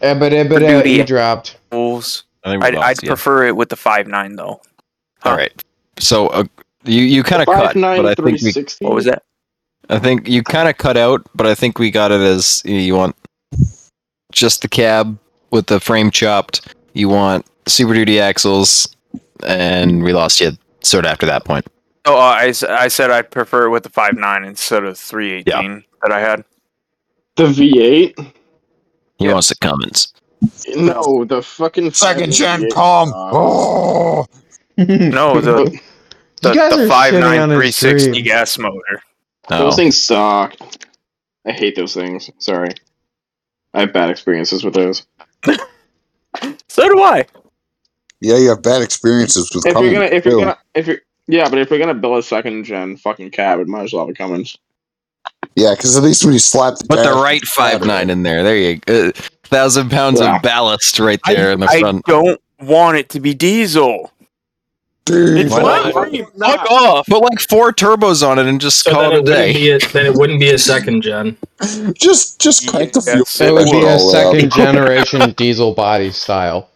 [0.00, 0.98] Ebba ebba Duty.
[0.98, 1.58] he dropped.
[1.70, 2.24] rules.
[2.44, 4.60] I think I'd, lost I'd prefer it with the five nine though.
[5.24, 5.52] All right.
[5.98, 6.44] So uh,
[6.84, 9.22] you you kind of cut, but I think we, What was that?
[9.88, 12.76] I think you kind of cut out, but I think we got it as you,
[12.76, 13.16] you want
[14.32, 15.18] just the cab
[15.50, 16.74] with the frame chopped.
[16.92, 18.95] You want Super Duty axles,
[19.44, 20.52] and we lost you
[20.82, 21.66] sort of after that point.
[22.04, 24.96] Oh, uh, I, s- I said I'd prefer it with the five nine instead of
[24.98, 26.44] three eighteen that I had.
[27.36, 28.32] The V8?
[29.18, 29.32] He Yep.
[29.32, 30.12] wants the Cummins.
[30.76, 33.12] No, the fucking Second gen V8 Kong.
[33.14, 34.26] Oh.
[34.78, 35.80] No, the
[36.42, 39.02] the, You the five shitting nine on his three sixty gas motor.
[39.50, 39.58] Oh.
[39.64, 40.54] Those things suck.
[41.46, 42.30] I hate those things.
[42.38, 42.70] Sorry.
[43.74, 45.06] I have bad experiences with those.
[46.68, 47.24] So do I.
[48.20, 49.92] Yeah, you have bad experiences with If Cummins.
[49.92, 52.64] you're gonna, if you're gonna, if you're, yeah, but if you're gonna build a second
[52.64, 54.56] gen fucking cab, it might as well have a Cummins.
[55.54, 58.22] Yeah, because at least when you slap the Put the right it's five nine in
[58.22, 58.42] there.
[58.42, 59.08] There you go.
[59.08, 59.12] Uh,
[59.44, 60.36] thousand pounds Yeah.
[60.36, 62.04] of ballast right there I, in the I front.
[62.06, 64.12] don't want it to be diesel.
[65.04, 65.90] Dude, It's Why my
[66.36, 66.58] not?
[66.58, 67.06] Fuck off.
[67.06, 69.52] Put like four turbos on it and just So call it it a day.
[69.52, 71.36] be a, then it wouldn't be a second gen.
[71.94, 73.18] just just crank the fuel.
[73.18, 74.34] Yes, It would be a all the way up.
[74.34, 76.68] second generation diesel body style.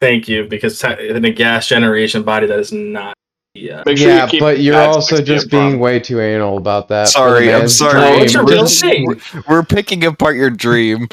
[0.00, 3.14] Thank you, because te- in a gas generation body, that is not.
[3.54, 3.80] Yeah.
[3.80, 5.70] Uh, Make sure yeah, you keep but you're also just up front.
[5.70, 7.08] being way too anal about that.
[7.08, 8.00] Sorry, I'm man's sorry.
[8.00, 8.22] No, dream.
[8.22, 9.20] it's a We're real just- thing.
[9.48, 11.08] We're picking apart your dream.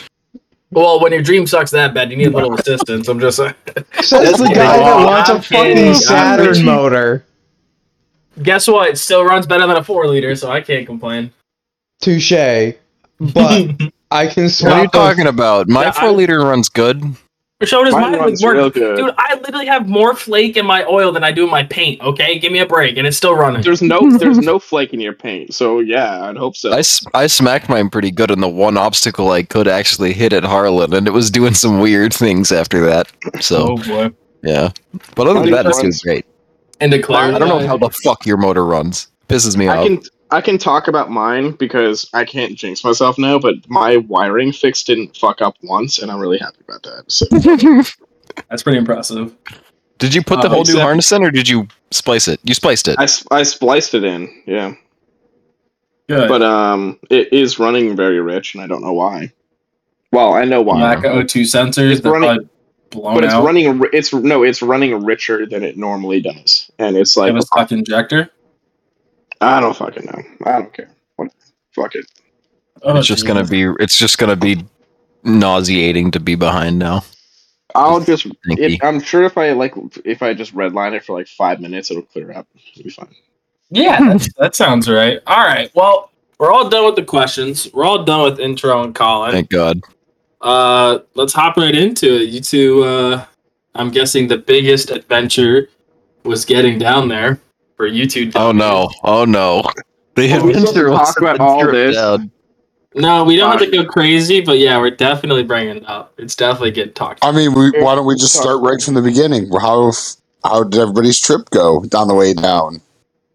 [0.71, 3.07] Well, when your dream sucks that bad, you need a little assistance.
[3.07, 3.53] I'm just saying.
[4.01, 5.75] Says the guy that wants a I'm kidding.
[5.75, 7.25] fucking I'm Saturn reaching- motor.
[8.43, 8.89] Guess what?
[8.89, 11.31] It still runs better than a four liter, so I can't complain.
[12.01, 12.73] Touche.
[13.19, 13.71] But
[14.11, 14.69] I can swap.
[14.71, 15.69] What are you a- talking about?
[15.69, 17.01] My Yeah, four I- liter runs good.
[17.65, 18.19] So does Mine mine.
[18.19, 18.97] runs Like, real good.
[18.97, 22.01] Dude, I literally have more flake in my oil than I do in my paint.
[22.01, 23.61] Okay, give me a break, and it's still running.
[23.61, 26.71] There's no, there's no flake in your paint, so yeah, I'd hope so.
[26.71, 26.83] I,
[27.13, 30.93] I smacked mine pretty good in the one obstacle I could actually hit at Harlan,
[30.93, 33.11] and it was doing some weird things after that.
[33.41, 34.15] So oh boy.
[34.43, 34.71] yeah,
[35.15, 36.25] but other than that, it's doing great.
[36.79, 37.33] And declare.
[37.33, 39.07] I don't know how the fuck your motor runs.
[39.29, 39.87] Pisses me I off.
[39.87, 40.01] can,
[40.31, 44.83] I can talk about mine because I can't jinx myself now, but my wiring fix
[44.83, 47.11] didn't fuck up once, and I'm really happy about that.
[47.11, 47.25] So
[48.49, 49.35] That's pretty impressive.
[49.99, 52.39] Did you put the Uh, whole new harness in, or did you splice it?
[52.43, 52.95] You spliced it.
[52.99, 54.73] I, I spliced it in, yeah.
[56.09, 56.27] Good.
[56.27, 59.31] But um, it is running very rich, and I don't know why.
[60.11, 61.91] Well, I know why, Lack of O2 sensors.
[61.97, 62.49] It's running-
[62.91, 63.43] blown but it's out.
[63.43, 63.81] running.
[63.93, 67.45] It's no, it's running richer than it normally does, and it's They like have a
[67.45, 68.29] stock injector.
[69.41, 70.21] I don't fucking know.
[70.45, 70.89] I don't care.
[71.15, 71.31] What?
[71.71, 72.05] Fuck it.
[72.83, 73.63] Oh, it's just gonna be.
[73.79, 74.63] It's just gonna be
[75.23, 77.03] nauseating to be behind now.
[77.73, 78.27] I'll just.
[78.45, 79.73] It, I'm sure if I like,
[80.05, 82.47] if I just redline it for like five minutes, it'll clear up.
[82.73, 83.13] It'll be fine.
[83.69, 85.19] Yeah, that sounds right.
[85.27, 85.71] All right.
[85.75, 87.71] Well, we're all done with the questions.
[87.73, 89.31] We're all done with intro and Colin.
[89.31, 89.81] Thank God.
[90.41, 92.29] Uh, let's hop right into it.
[92.29, 92.83] You two.
[92.83, 93.25] Uh,
[93.73, 95.69] I'm guessing the biggest adventure
[96.23, 97.39] was getting down there
[97.75, 98.31] for you two.
[98.35, 98.89] Oh no!
[99.03, 99.63] Oh no!
[100.15, 101.95] The we still have to adventure was talk about all this?
[101.95, 102.31] down.
[102.97, 106.13] No, we don't have to go crazy, but yeah, we're definitely bringing it up.
[106.17, 107.19] It's definitely getting talked.
[107.25, 109.49] I mean, we, why don't we just start right from the beginning?
[109.51, 109.91] How
[110.45, 112.79] how did everybody's trip go down the way down?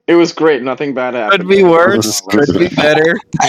[0.07, 0.63] It was great.
[0.63, 1.43] Nothing bad happened.
[1.43, 2.21] Could be worse.
[2.23, 3.15] Could be better.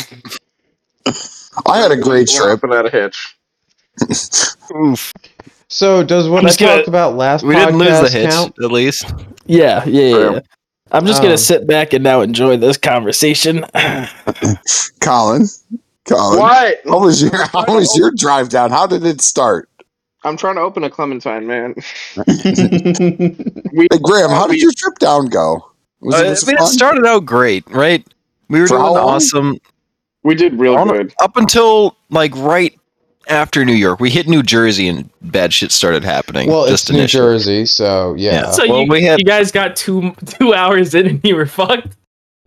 [1.65, 2.63] I had a great trip.
[2.63, 3.35] and had a hitch.
[4.75, 5.11] Oof.
[5.67, 8.11] So does what I'm I just gonna- talked about last We didn't lose the podcast
[8.11, 8.55] hitch, count?
[8.63, 9.05] at least.
[9.45, 10.31] Yeah, yeah, yeah.
[10.31, 10.39] yeah.
[10.91, 13.65] I'm just Um, gonna sit back and now enjoy this conversation.
[15.01, 15.47] Colin,
[16.07, 16.77] Colin, What?
[16.85, 18.71] how was your how was your drive down?
[18.71, 19.69] How did it start?
[20.23, 21.73] I'm trying to open a clementine, man.
[23.73, 25.65] We, Hey Graham, how did your trip down go?
[26.01, 28.05] Was Uh, it, I mean, it it started out great, right?
[28.49, 29.57] We were For doing awesome
[30.23, 31.13] we did real On- good.
[31.19, 32.77] up until like right
[33.27, 33.99] after New York.
[33.99, 36.49] We hit New Jersey and bad shit started happening.
[36.49, 37.07] well, just it's New.
[37.07, 38.51] Jersey, so yeah.
[38.51, 41.45] so Well, you, we had- you guys got two two hours in and you were
[41.45, 41.95] fucked.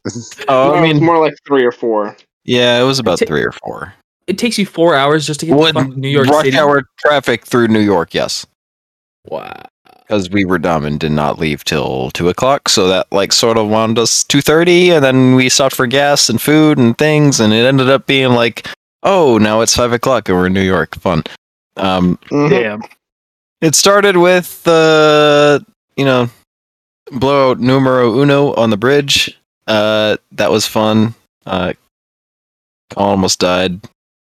[0.48, 2.14] Oh, No, I mean, more like three or four.
[2.44, 3.94] yeah, it was about Ta- three or four.
[4.26, 6.58] It takes you four hours just to get to New York rush City.
[6.58, 8.46] hour traffic through New York, yes,
[9.28, 9.62] Wow.
[10.02, 12.68] because we were dumb and did not leave till two o'clock.
[12.68, 16.28] So that like sort of wound us two thirty, and then we stopped for gas
[16.28, 18.66] and food and things, and it ended up being like,
[19.04, 20.94] oh, now it's five o'clock and we're in New York.
[20.96, 21.22] Fun.
[21.76, 22.50] Um, Mhm.
[22.50, 22.82] Damn.
[23.60, 25.64] It started with the
[25.96, 26.28] you know
[27.12, 29.38] blowout numero uno on the bridge.
[29.66, 31.14] Uh, that was fun.
[31.46, 31.72] Uh,
[32.96, 33.80] almost died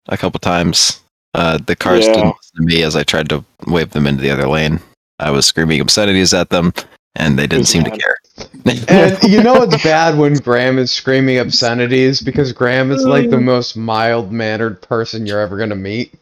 [0.09, 1.01] a couple times.
[1.35, 2.13] Uh, the cars Yeah.
[2.15, 4.81] didn't listen to me as I tried to wave them into the other lane.
[5.19, 6.73] I was screaming obscenities at them.
[7.15, 8.17] and they didn't Who's seem to care.
[8.65, 13.37] And you know it's bad when Graham is screaming obscenities because Graham is like the
[13.37, 13.45] mm.
[13.45, 16.15] most mild mannered person you're ever gonna meet.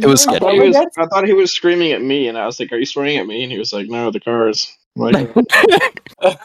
[0.00, 2.46] it was I thought, he was, I thought he was screaming at me, and I
[2.46, 5.12] was like, "Are you swearing at me?" And he was like, "No, the cars." I'm
[5.12, 5.34] like,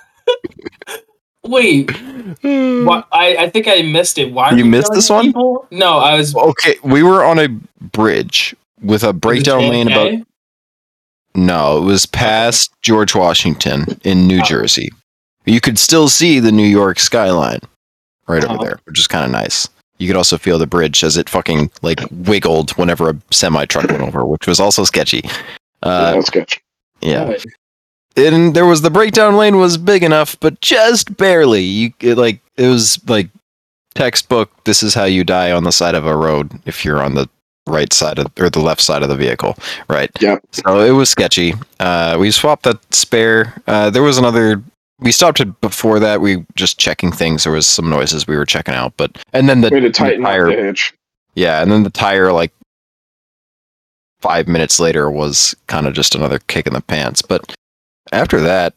[1.45, 2.85] Wait, hmm.
[2.85, 3.05] what?
[3.11, 4.31] I, I think I missed it.
[4.31, 4.51] Why?
[4.51, 5.25] You missed this one?
[5.25, 5.67] people?
[5.71, 6.33] No, I was.
[6.33, 7.49] Okay, we were on a
[7.91, 10.25] bridge with a breakdown lane about
[11.35, 14.45] No, it was past George Washington in New Oh.
[14.45, 14.89] Jersey.
[15.45, 17.59] You could still see the New York skyline
[18.27, 18.55] right Oh.
[18.55, 19.67] over there, which is kind of nice.
[19.99, 23.89] You could also feel the bridge as it fucking like wiggled whenever a semi truck
[23.89, 25.21] went over, which was also sketchy.
[25.23, 25.31] yeah,
[25.83, 26.49] Uh, that's good.
[27.01, 27.35] yeah,
[28.15, 31.61] and there was the breakdown lane was big enough, but just barely.
[31.63, 33.29] You it, like it was like
[33.95, 34.51] textbook.
[34.63, 37.29] This is how you die on the side of a road if you're on the
[37.67, 39.55] right side of or the left side of the vehicle,
[39.89, 40.09] right?
[40.21, 40.43] Yep.
[40.51, 41.53] So it was sketchy.
[41.79, 43.53] Uh, we swapped that spare.
[43.67, 44.61] Uh, there was another.
[45.03, 46.21] We stopped it before that.
[46.21, 47.43] We just checking things.
[47.43, 49.93] There was some noises we were checking out, but and then the, Way to the
[49.93, 50.47] tighten up tire.
[50.47, 50.93] the hitch.
[51.35, 52.51] Yeah, and then the tire like
[54.21, 57.21] five minutes later was kind of just another kick in the pants.
[57.21, 57.53] But
[58.11, 58.73] after that,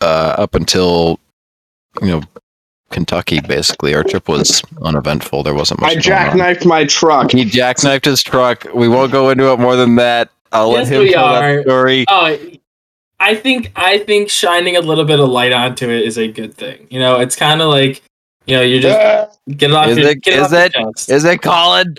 [0.00, 1.18] uh, up until
[2.02, 2.22] you know
[2.90, 5.42] Kentucky, basically our trip was uneventful.
[5.42, 5.96] There wasn't much.
[5.96, 7.30] I jackknifed my truck.
[7.32, 8.66] He jackknifed his truck.
[8.74, 10.30] We won't go into it more than that.
[10.52, 11.56] I'll Yes, let him we tell are.
[11.56, 12.04] that story.
[12.08, 12.36] Oh,
[13.20, 16.54] I think I think shining a little bit of light onto it is a good
[16.54, 16.86] thing.
[16.90, 18.02] You know, it's kind of like
[18.46, 19.26] you know you're just Uh,
[19.56, 21.10] get it off Is your, it- get it is off your it- chest.
[21.10, 21.96] Is it Colin?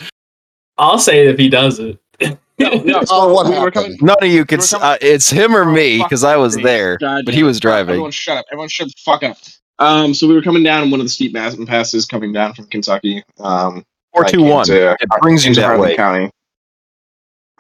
[0.78, 2.00] I'll say it if he does it.
[2.20, 2.38] no,
[2.82, 3.98] no, Oh, what we were coming.
[4.02, 4.60] None of you could.
[4.60, 7.44] We're s- coming- Uh, it's him or me because I was there, God but he
[7.44, 7.92] was driving.
[7.94, 8.46] Everyone shut up.
[8.52, 9.38] Everyone shut the fuck up.
[9.80, 12.66] Um, so we were coming down one of the steep mountain passes coming down from
[12.68, 13.24] Kentucky.
[13.40, 13.84] Um,
[14.14, 14.62] Four like two one.
[14.62, 15.96] into- It brings you into that Harlan way.
[15.96, 16.30] County.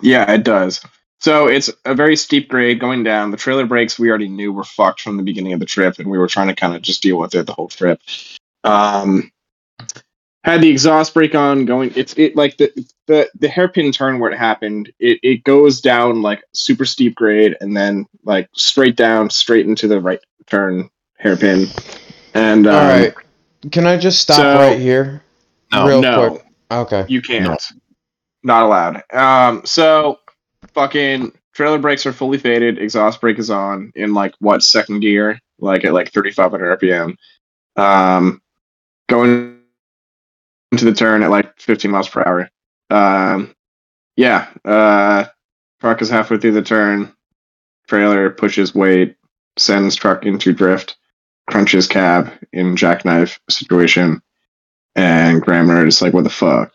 [0.02, 0.82] Yeah, it does.
[1.22, 3.30] So it's a very steep grade going down.
[3.30, 6.10] The trailer brakes we already knew were fucked from the beginning of the trip, and
[6.10, 8.02] we were trying to kind of just deal with it the whole trip.
[8.64, 9.32] Um,
[10.44, 11.94] had the exhaust brake on going.
[11.96, 12.74] It's it like the
[13.06, 14.92] the the hairpin turn where it happened.
[15.00, 19.88] It it goes down like super steep grade, and then like straight down, straight into
[19.88, 20.90] the right turn
[21.20, 21.68] hairpin.
[22.34, 23.14] And um, All right,
[23.72, 25.22] can I just stop so- right here,
[25.72, 26.30] No, real no.
[26.32, 26.46] quick?
[26.72, 27.06] Okay.
[27.10, 27.62] You can't.
[28.44, 29.04] Not allowed.
[29.14, 30.18] Um, so
[30.74, 32.78] fucking trailer brakes are fully faded.
[32.78, 35.40] Exhaust brake is on in like what second gear?
[35.60, 37.16] Like at like 3,500 RPM.
[37.76, 38.42] Um,
[39.10, 39.60] going
[40.72, 42.50] into the turn at like 15 miles per hour.
[42.90, 43.54] Um,
[44.16, 44.50] yeah.
[44.66, 45.26] Uh,
[45.80, 47.14] truck is halfway through the turn.
[47.88, 49.18] Trailer pushes weight,
[49.58, 50.96] sends truck into drift,
[51.50, 54.22] crunches cab in jackknife situation
[54.96, 56.74] and Grammar is like, "What the fuck?"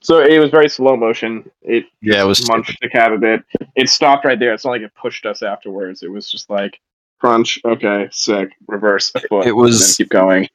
[0.00, 1.50] So it was very slow motion.
[1.62, 3.44] It Yeah, it was munched the cab a bit.
[3.76, 4.54] It stopped right there.
[4.54, 6.02] It's not like it pushed us afterwards.
[6.02, 6.80] It was just like
[7.20, 7.58] crunch.
[7.64, 8.50] Okay, sick.
[8.68, 9.46] Reverse a foot.
[9.46, 10.48] It was- and then keep going.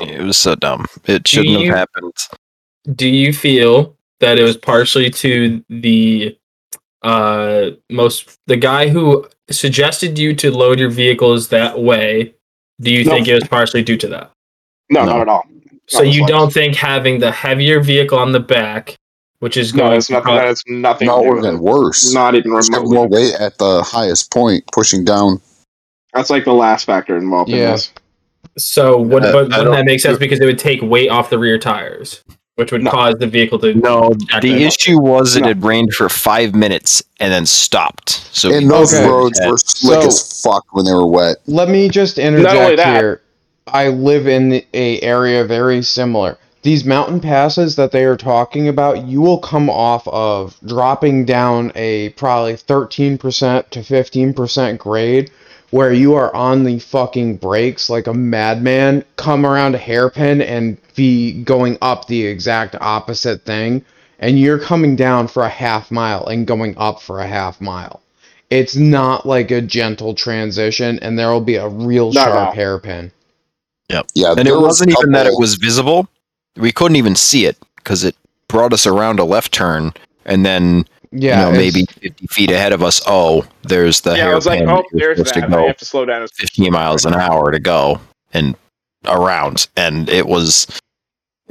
[0.00, 0.86] It was so dumb.
[1.06, 2.12] It shouldn't you- have happened.
[2.94, 6.36] Do you feel that it was partially to the
[7.02, 12.34] uh most the guy who suggested you to load your vehicles that way?
[12.80, 13.10] Do you No.
[13.12, 14.30] think it was partially due to that?
[14.90, 15.12] No, No.
[15.12, 15.44] not at all.
[15.88, 16.28] So you slightest.
[16.28, 18.94] don't think having the heavier vehicle on the back,
[19.40, 20.26] which is No, going it's to nothing.
[20.26, 21.08] cause- That's nothing.
[21.08, 21.62] No, to do we're with getting it.
[21.62, 22.12] worse.
[22.12, 22.96] Not even It's got remotely.
[22.96, 25.40] more weight at the highest point, pushing down.
[26.14, 27.72] That's like the last factor involved in Yeah.
[27.72, 27.90] this.
[28.58, 31.30] So would, Uh, but I wouldn't that make sense because it would take weight off
[31.30, 32.22] the rear tires,
[32.56, 32.90] which would No.
[32.90, 34.10] cause the vehicle to No,
[34.40, 34.60] the Knife.
[34.74, 35.48] issue was it No.
[35.48, 38.20] had rained for five minutes and then stopped.
[38.32, 39.06] So And those Okay.
[39.08, 41.36] roads were slick So- as fuck when they were wet.
[41.46, 43.20] Let me just only interject that- here.
[43.72, 46.38] I live in a area very similar.
[46.62, 51.70] These mountain passes that they are talking about, you will come off of dropping down
[51.76, 55.30] a probably 13% to 15% grade
[55.70, 60.78] where you are on the fucking brakes like a madman, come around a hairpin and
[60.96, 63.84] be going up the exact opposite thing,
[64.18, 68.00] and you're coming down for a half mile and going up for a half mile.
[68.50, 72.54] It's not like a gentle transition, and there will be a real No, sharp no.
[72.54, 73.12] hairpin.
[73.88, 74.02] Yeah,
[74.36, 76.08] and it was a wasn't even that it was visible.
[76.56, 78.16] We couldn't even see it because it
[78.48, 79.92] brought us around a left turn
[80.24, 83.00] and then Yeah, you know maybe 50 feet ahead of us.
[83.06, 85.32] Oh, there's the yeah, I was like, oh, there's that.
[85.34, 86.22] to I have to slow down.
[86.22, 88.00] as- 15 miles an hour to go
[88.34, 88.54] and
[89.06, 90.66] around and it was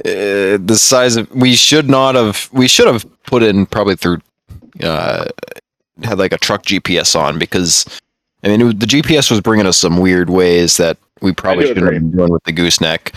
[0.04, 4.18] uh, the size of we should not have we should have put in probably through
[4.82, 5.24] uh
[6.04, 7.84] had like a truck gps on because
[8.44, 11.84] i mean it, the gps was bringing us some weird ways that we probably shouldn't
[11.84, 11.98] have agree.
[11.98, 13.14] been doing with the gooseneck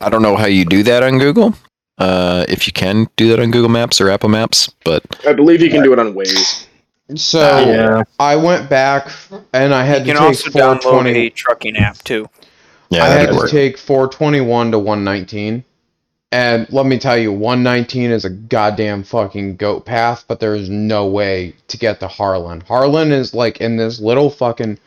[0.00, 1.54] i don't know how you do that on google
[1.98, 5.60] uh if you can do that on google maps or apple maps but I believe
[5.60, 6.66] you can do it on Waze.
[7.16, 8.02] So yeah.
[8.18, 9.08] I went back
[9.54, 11.10] and I had You to can take also download 420.
[11.26, 12.28] a trucking app too.
[12.90, 13.50] Yeah, I that'd had to work.
[13.50, 15.64] take 421 to 119.
[16.30, 20.68] And let me tell you, 119 is a goddamn fucking goat path, but there is
[20.68, 22.60] no way to get to Harlan.
[22.60, 24.78] Harlan is like in this little fucking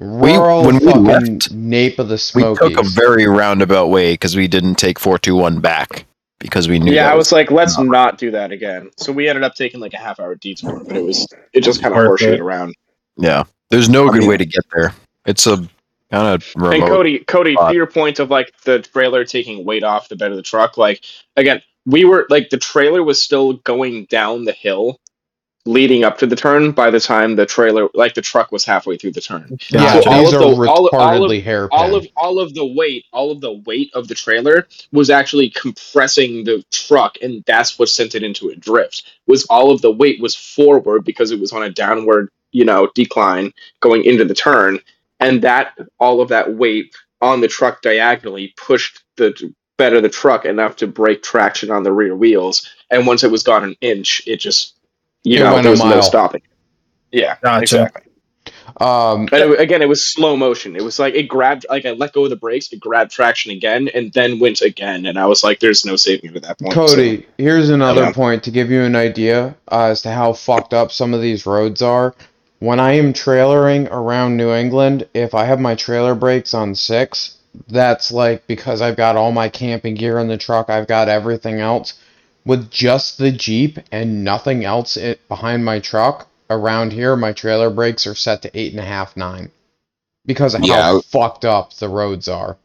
[0.00, 2.68] rural when we fucking left, nape of the We Smokies.
[2.76, 6.06] took a very roundabout way because we didn't take four two one back
[6.38, 6.92] because we knew.
[6.92, 7.84] Yeah, I was like, let's no.
[7.84, 8.90] not do that again.
[8.96, 11.82] So we ended up taking like a half hour detour, but it was it just
[11.82, 12.74] kind of horseshit around.
[13.16, 14.94] Yeah, there's no I good mean- way to get there.
[15.26, 15.58] It's a
[16.10, 16.74] kind of remote.
[16.74, 17.70] And Cody, Cody, spot.
[17.70, 20.76] to your point of like the trailer taking weight off the bed of the truck,
[20.78, 21.04] like
[21.36, 24.98] again, we were like the trailer was still going down the hill
[25.66, 28.96] leading up to the turn by the time the trailer like the truck was halfway
[28.96, 29.58] through the turn.
[29.70, 31.78] yeah, So all of are the- all of- all of- hairpin.
[31.78, 35.50] all of all of the weight all of the weight of the trailer was actually
[35.50, 39.90] compressing the truck and that's what sent it into a drift was all of the
[39.92, 44.34] weight was forward because it was on a downward you know decline going into the
[44.34, 44.78] turn
[45.20, 50.08] and that all of that weight on the truck diagonally pushed the bed of the
[50.08, 53.76] truck enough to break traction on the rear wheels and once it was gone an
[53.82, 54.74] inch it just
[55.24, 56.42] you It know went there a was no stopping
[57.12, 57.60] yeah Gotcha.
[57.60, 58.04] exactly
[58.80, 60.76] um, and it, again, it was slow motion.
[60.76, 63.52] It was like it grabbed, like I let go of the brakes, it grabbed traction
[63.52, 65.06] again, and then went again.
[65.06, 68.12] And I was like, "There's no saving it at that point." Cody, here's another Yeah.
[68.12, 71.46] point to give you an idea uh, as to how fucked up some of these
[71.46, 72.14] roads are.
[72.60, 77.36] When I am trailering around New England, if I have my trailer brakes on six,
[77.68, 81.60] that's like because I've got all my camping gear in the truck, I've got everything
[81.60, 81.94] else.
[82.44, 87.70] With just the Jeep and nothing else it, behind my truck, around here, my trailer
[87.70, 89.50] brakes are set to eight and a half, nine.
[90.26, 90.82] Because of Yeah.
[90.82, 92.56] how fucked up the roads are.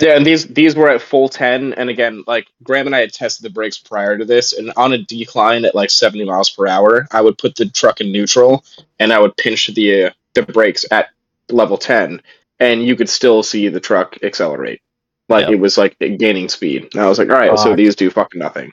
[0.00, 1.72] Yeah, and these these were at full ten.
[1.74, 4.92] And again, like Graham and I had tested the brakes prior to this, and on
[4.92, 8.64] a decline at like 70 miles per hour, I would put the truck in neutral,
[8.98, 11.10] and I would pinch the uh, the brakes at
[11.48, 12.20] level 10,
[12.58, 14.80] and you could still see the truck accelerate.
[15.28, 15.52] Like Yeah.
[15.54, 16.88] it was like gaining speed.
[16.92, 18.72] And I was like, all right, so these do fucking nothing.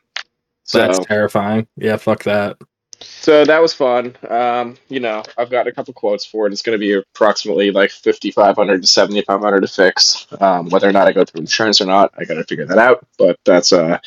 [0.72, 1.68] So That's terrifying.
[1.76, 2.58] Yeah, fuck that.
[3.02, 4.16] So that was fun.
[4.30, 6.54] Um, you know, I've got a couple quotes for it.
[6.54, 10.28] It's going to be approximately like fifty five hundred to seventy five hundred to fix.
[10.40, 12.78] Um, whether or not I go through insurance or not, I got to figure that
[12.78, 13.06] out.
[13.18, 13.98] But that's uh,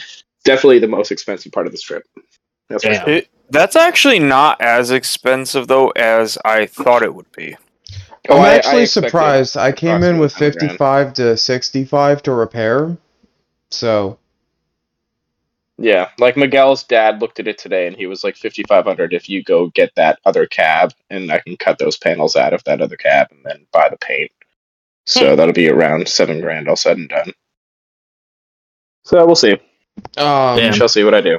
[0.44, 2.06] definitely the most expensive part of this trip.
[2.70, 3.04] That's Damn.
[3.04, 3.14] sure.
[3.14, 7.58] It, that's actually not as expensive though as I thought it would be.
[8.30, 9.58] Oh, I'm I- I actually surprised.
[9.58, 12.96] I came in with 55 to 65 to repair.
[13.70, 14.18] So,
[15.78, 19.12] Yeah, like Miguel's dad looked at it today, and he was like fifty five hundred
[19.12, 22.62] if you go get that other cab, and I can cut those panels out of
[22.64, 24.30] that other cab, and then buy the paint.
[25.06, 27.32] So that'll be around seven grand all said and done.
[29.04, 29.52] So we'll see.
[30.16, 30.72] um, Damn.
[30.72, 31.38] Shall see what I do.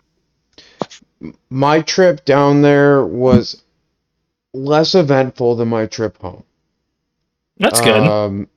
[1.49, 3.63] my trip down there was
[4.53, 6.43] less eventful than my trip home.
[7.57, 7.95] That's good.
[8.03, 8.47] Um,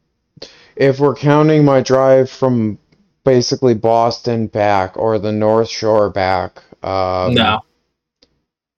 [0.76, 2.78] if we're counting my drive from
[3.28, 7.60] basically Boston back or the North Shore back, um, no.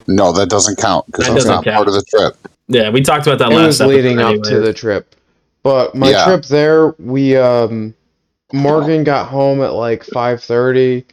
[0.07, 1.75] No, that doesn't count because That that's doesn't not count.
[1.75, 2.35] part of the trip.
[2.67, 4.65] Yeah, we talked about that it last was episode leading up to anyways.
[4.65, 5.15] the trip.
[5.63, 6.25] But my Yeah.
[6.25, 7.93] trip there, we um
[8.51, 11.05] Morgan got home at like 5:30.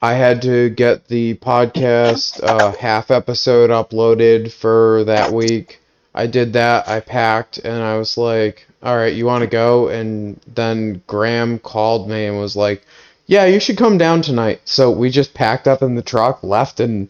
[0.00, 5.80] I had to get the podcast uh, half episode uploaded for that week.
[6.14, 6.88] I did that.
[6.88, 11.58] I packed and I was like, "All right, you want to go?" And then Graham
[11.58, 12.82] called me and was like,
[13.26, 16.80] "Yeah, you should come down tonight." So we just packed up in the truck, left,
[16.80, 17.08] and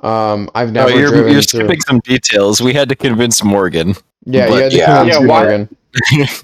[0.00, 1.60] um, I've No, never Oh, you're, driven you're through.
[1.60, 2.60] skipping some details.
[2.60, 3.94] We had to convince Morgan.
[4.24, 4.96] Yeah, but you had to yeah.
[4.98, 5.76] convince Yeah, why- Morgan.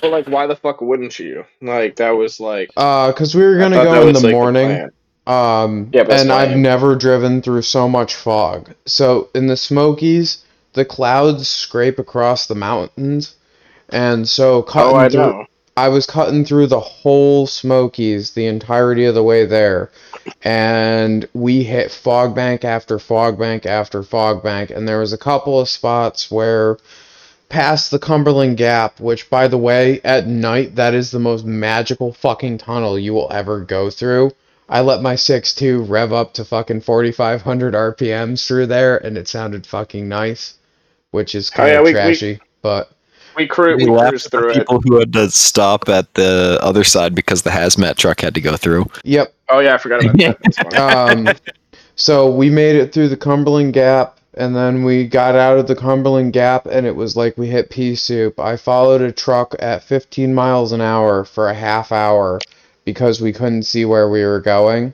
[0.00, 1.46] But like, why the fuck wouldn't you?
[1.62, 2.70] Like, that was like.
[2.76, 4.66] Uh, cause we were gonna go in the like, morning.
[4.66, 4.90] plan.
[5.26, 8.74] Um, Yeah, but and I've never driven through so much fog.
[8.84, 10.43] So in the Smokies,
[10.74, 13.34] the clouds scrape across the mountains,
[13.88, 15.46] and so cutting Oh, I through, know.
[15.76, 19.90] I was cutting through the whole Smokies the entirety of the way there,
[20.42, 25.18] and we hit fog bank after fog bank after fog bank, and there was a
[25.18, 26.76] couple of spots where
[27.48, 32.12] past the Cumberland Gap, which by the way, at night that is the most magical
[32.12, 34.32] fucking tunnel you will ever go through.
[34.68, 39.66] I let my 6.2 rev up to fucking 4500 RPMs through there and it sounded
[39.66, 40.54] fucking nice,
[41.14, 42.90] which is Oh, kind yeah, of we- we- trashy, but
[43.36, 44.58] We, cru- We we laughed cruised at the through it.
[44.58, 48.40] people who had to stop at the other side because the hazmat truck had to
[48.40, 48.86] go through.
[49.04, 50.74] yep, Oh, yeah, I forgot about that.
[50.74, 51.28] Um,
[51.96, 55.76] so we made it through the Cumberland Gap, and then we got out of the
[55.76, 58.38] Cumberland Gap, and it was like we hit pea soup.
[58.40, 62.40] I followed a truck at 15 miles an hour for a half hour
[62.84, 64.92] because we couldn't see where we were going.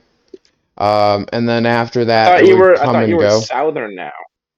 [0.77, 2.73] Um, and then after I that, thought you were.
[2.75, 3.39] I come thought you were go.
[3.41, 4.11] southern now.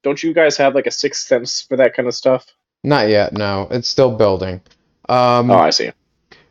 [0.04, 2.46] Don't you guys have like a sixth sense for that kind of stuff?
[2.84, 3.34] Not yet.
[3.34, 4.62] No, it's still building.
[5.10, 5.92] Um, Oh, I see.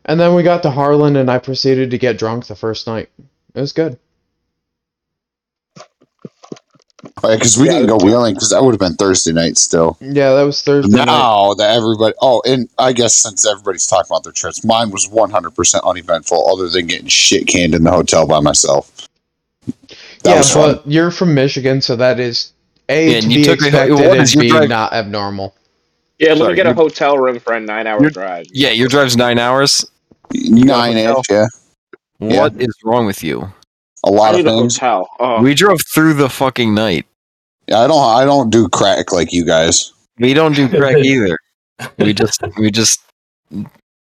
[0.05, 3.09] and then we got to Harlan, and I proceeded to get drunk the first night.
[3.55, 3.97] It was good.
[7.21, 9.97] Because we didn't go wheeling because that would have been Thursday night still.
[9.99, 11.05] Yeah, that was Thursday night.
[11.05, 15.07] Now that everybody, oh, and I guess since everybody's talking about their trips, mine was
[15.09, 19.07] 100% uneventful, other than getting shit canned in the hotel by myself.
[19.67, 20.75] That yeah, was fun.
[20.75, 22.52] but you're from Michigan, so that is
[22.89, 24.93] a Yeah, to and you be took a- expected what and is b drive- not
[24.93, 25.53] abnormal.
[26.19, 28.45] Yeah, let Sorry, me get a hotel room for a nine-hour drive.
[28.53, 29.83] Yeah, your drive's nine hours.
[30.33, 31.17] Nine hotel?
[31.17, 31.45] inch, yeah.
[32.19, 32.41] Yeah.
[32.41, 33.51] What is wrong with you?
[34.05, 34.77] A lot of need a things.
[34.77, 35.07] hotel.
[35.19, 37.05] Oh, We drove through the fucking night.
[37.67, 38.01] Yeah, I don't.
[38.03, 39.91] I don't do crack like you guys.
[40.19, 41.37] We don't do crack either.
[41.97, 43.01] We just we just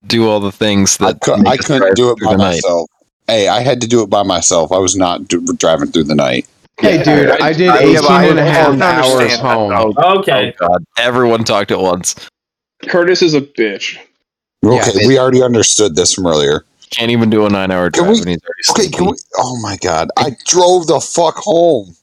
[0.07, 2.55] do all the things that cou- make I couldn't do it by the night.
[2.63, 2.89] myself.
[3.27, 4.71] Hey, I had to do it by myself.
[4.73, 6.47] I was not do- driving through the night.
[6.79, 9.71] Hey, dude, I did I- 18 I and a half hours home.
[9.95, 10.19] though.
[10.19, 10.55] Okay.
[10.61, 12.15] Oh god, everyone talked at once.
[12.87, 13.97] Curtis is a bitch.
[14.65, 16.65] Okay, it- we already understood this from earlier.
[16.91, 18.97] Can't even do a nine-hour Can drive, we- and he's Okay, sleepy.
[18.97, 19.17] can we?
[19.39, 21.95] Oh my god, I drove the fuck home.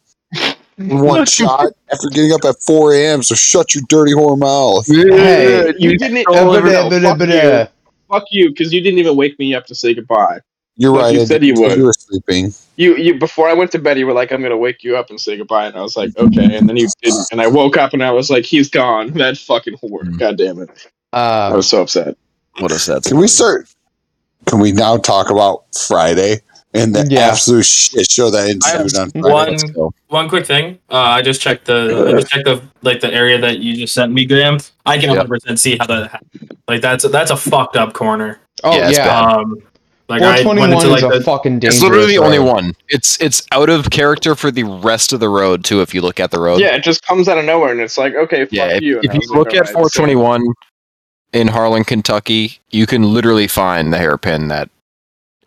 [0.79, 3.21] in One shot after getting up at 4 a.m.
[3.23, 4.87] So shut your dirty whore mouth.
[4.87, 6.25] Hey, you didn't.
[6.27, 7.35] Oh, but, no, but, fuck but, you.
[7.35, 7.67] uh,
[8.09, 10.39] Fuck you, because you didn't even wake me up to say goodbye.
[10.75, 11.15] You're Like right.
[11.15, 11.77] you I said you would.
[11.77, 12.51] You were sleeping.
[12.77, 13.19] You, you.
[13.19, 15.37] Before I went to bed, you were like, "I'm gonna wake you up and say
[15.37, 18.03] goodbye," and I was like, "Okay." And then you didn't, and I woke up and
[18.03, 20.01] I was like, "He's gone." That fucking whore.
[20.03, 20.17] Mm.
[20.17, 20.69] God damn it.
[21.13, 22.17] I uh, was so upset.
[22.59, 23.03] What is that?
[23.03, 23.69] Can we start?
[24.47, 26.37] Can we now talk about Friday
[26.73, 27.27] and the Yeah.
[27.27, 29.57] absolute shit show that ensued on Friday?
[29.75, 30.79] One one quick thing.
[30.89, 33.93] Uh, I just checked the I just checked the like the area that you just
[33.93, 34.57] sent me, Graham.
[34.87, 35.17] I can Yeah.
[35.17, 36.57] 100 percent see how that happened.
[36.67, 38.39] Like that's that's a fucked up corner.
[38.63, 39.19] oh Yeah, yeah.
[39.21, 39.59] Um,
[40.09, 41.75] like I went 421 into like is a the, fucking dangerous.
[41.75, 42.73] It's literally the only one.
[42.89, 45.81] It's it's out of character for the rest of the road too.
[45.81, 47.97] If you look at the road, Yeah, it just comes out of nowhere, and it's
[47.97, 48.67] like, okay, fuck yeah.
[48.75, 48.97] If, you.
[48.97, 50.45] And if you was like, look at "Alright, so- 421
[51.33, 54.69] in Harlan, Kentucky, you can literally find the hairpin that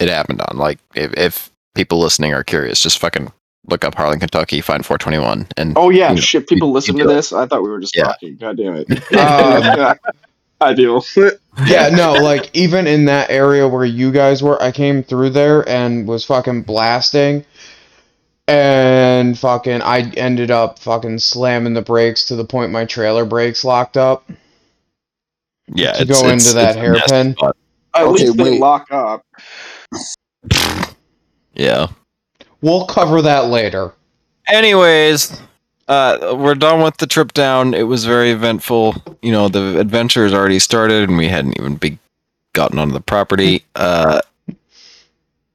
[0.00, 0.56] it happened on.
[0.56, 3.30] Like if, if people listening are curious, just fucking
[3.68, 6.48] look up Harlan, Kentucky, find 421, and Oh yeah, you know, shit.
[6.48, 7.32] People you- listen you to this.
[7.32, 8.04] I thought we were just Yeah.
[8.04, 8.36] talking.
[8.36, 8.88] God damn it.
[9.16, 9.96] Um,
[10.60, 11.00] I do.
[11.66, 15.68] yeah, no, like even in that area where you guys were, I came through there
[15.68, 17.44] and was fucking blasting.
[18.48, 23.64] And fucking, I ended up fucking slamming the brakes to the point my trailer brakes
[23.64, 24.30] locked up.
[25.74, 27.36] yeah, to it's, go it's- into that it's nasty hairpin.
[27.94, 28.60] At Okay, least they wait.
[28.60, 29.24] lock up.
[31.54, 31.86] Yeah.
[32.60, 33.92] We'll cover that later.
[34.48, 35.40] Anyways,
[35.88, 37.74] uh, we're done with the trip down.
[37.74, 38.96] It was very eventful.
[39.22, 41.98] You know, the adventure has already started, and we hadn't even be
[42.52, 43.64] gotten onto the property.
[43.74, 44.20] Uh,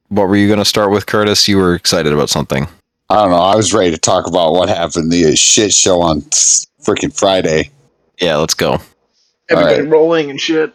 [0.10, 1.48] what were you going to start with, Curtis?
[1.48, 2.68] You were excited about something.
[3.10, 3.38] I don't know.
[3.38, 6.22] I was ready to talk about what happened the shit show on
[6.82, 7.72] freaking Friday.
[8.20, 8.80] Yeah, let's go.
[9.50, 10.74] Everybody rolling and shit.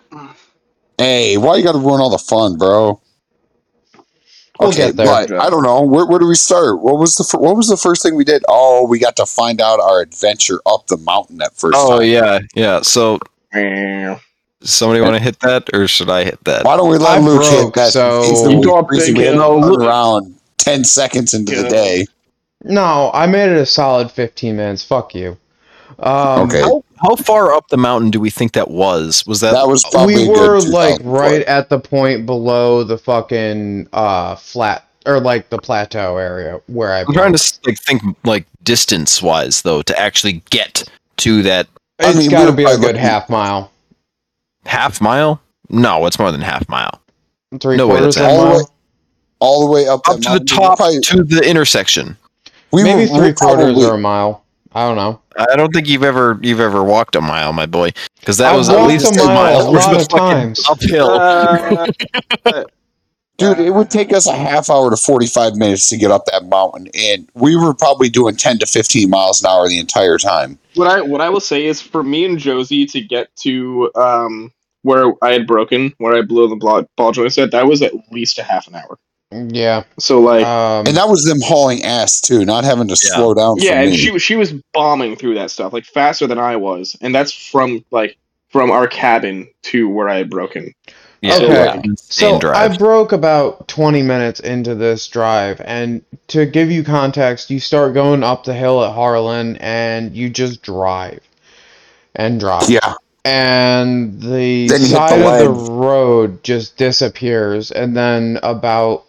[0.98, 3.00] Hey, why you got to ruin all the fun, bro?
[4.60, 5.06] We'll get there.
[5.06, 5.82] but I don't know.
[5.82, 6.80] Where, where do we start?
[6.80, 8.42] What was the fir- what was the first thing we did?
[8.48, 12.08] Oh, we got to find out our adventure up the mountain that first Oh time.
[12.08, 12.80] yeah, yeah.
[12.82, 13.18] So
[14.62, 16.64] somebody want to hit that, or should I hit that?
[16.64, 17.92] Why don't we let I Luke hit that?
[17.92, 19.60] so- He's the You go up reason big we had hill.
[19.60, 22.06] to run around ten seconds into the day.
[22.64, 24.82] No, I made it a solid 15 minutes.
[24.84, 25.36] Fuck you.
[26.00, 26.60] Um, Okay.
[26.62, 29.24] How, how far up the mountain do we think that was?
[29.26, 31.46] Was that, That was probably we were like right foot.
[31.48, 37.00] at the point below the fucking uh flat or like the plateau area where I.
[37.00, 40.84] I'm trying to like think like distance wise though to actually get
[41.18, 41.66] to that
[42.00, 43.70] I It's mean, got to be a good half mile,
[44.64, 45.40] half mile.
[45.70, 47.00] No, it's more than half mile.
[47.60, 48.70] three No way, that's of a all the way mile,
[49.38, 50.42] all the way up, Up to the mountain.
[50.42, 52.16] We top probably- to the intersection.
[52.72, 54.42] we were- maybe we're three quarters probably- or a mile.
[54.76, 55.22] I don't know.
[55.38, 58.58] I don't think you've ever you've ever walked a mile, my boy, because that I've
[58.58, 60.66] was at least a two mile miles a worth lot of of fucking times.
[60.68, 61.10] uphill.
[61.10, 62.64] Uh,
[63.38, 66.46] Dude, it would take us a half hour to 45 minutes to get up that
[66.46, 66.88] mountain.
[66.94, 70.58] And we were probably doing 10 to 15 miles an hour the entire time.
[70.74, 74.52] what I what I will say is for me and Josie to get to um
[74.82, 77.92] where I had broken, where I blew the ball, ball joint at, that was at
[78.12, 78.98] least a half an hour.
[79.32, 79.82] Yeah.
[79.98, 83.16] So like, Um, And that was them hauling ass, too, not having to Yeah.
[83.16, 83.96] slow down yeah, for and me.
[83.96, 87.84] she she was bombing through that stuff like faster than I was, and that's from
[87.90, 88.16] like
[88.48, 90.72] from our cabin to where I had broken.
[91.22, 91.66] Yeah, Okay.
[91.66, 92.38] like, So.
[92.52, 97.94] I broke about 20 minutes into this drive, and to give you context, you start
[97.94, 101.20] going up the hill at Harlan, and you just drive
[102.14, 102.94] and drive, yeah.
[103.26, 109.04] And the Then side the of the road just disappears, and then about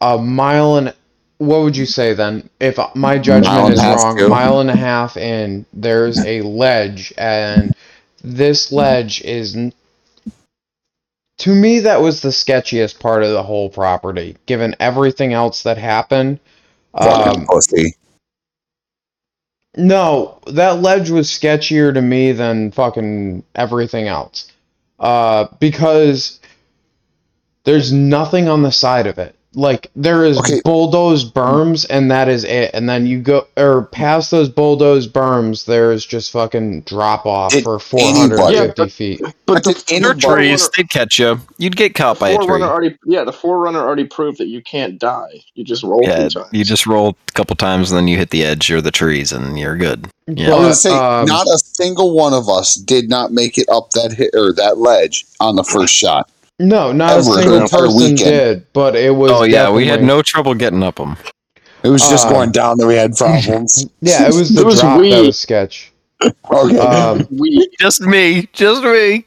[0.00, 0.94] a mile and
[1.38, 2.50] what would you say then?
[2.60, 4.28] If my judgment is wrong, too.
[4.28, 7.74] mile and a half in, there's a ledge, and
[8.24, 9.56] this ledge is.
[11.38, 15.78] To me, that was the sketchiest part of the whole property, given everything else that
[15.78, 16.40] happened.
[16.94, 17.52] Um.
[19.76, 24.50] No, that ledge was sketchier to me than fucking everything else.
[24.98, 26.40] Uh, because
[27.64, 29.34] there's nothing on the side of it.
[29.54, 30.60] Like there is Okay.
[30.64, 32.70] bulldozed berms, and that is it.
[32.72, 37.64] And then you go or past those bulldozed berms, there's just fucking drop off Did
[37.64, 39.20] for 450 anybody- feet.
[39.44, 40.70] But Did the, any trees.
[40.74, 41.38] They'd catch you.
[41.58, 42.46] You'd get caught by a tree.
[42.46, 45.42] 4Runner already, yeah, the 4Runner already proved that you can't die.
[45.54, 46.36] You just roll Yeah, times.
[46.52, 49.32] you just roll a couple times and then you hit the edge or the trees
[49.32, 50.08] and you're good.
[50.28, 50.46] Yeah.
[50.46, 53.68] I was gonna say, um, not a single one of us did not make it
[53.68, 56.30] up that hit or that ledge on the first shot.
[56.62, 58.18] No, not a single the entire person weekend.
[58.18, 58.72] did.
[58.72, 59.30] But it was.
[59.32, 61.16] Oh yeah, we had definitely- no trouble getting up them.
[61.82, 63.86] It was just Uh, going down that we had problems.
[64.00, 65.26] Yeah, it was the It was drop that weed.
[65.26, 65.92] was sketch.
[66.50, 66.78] okay.
[66.78, 69.26] Um, we Just me, just me.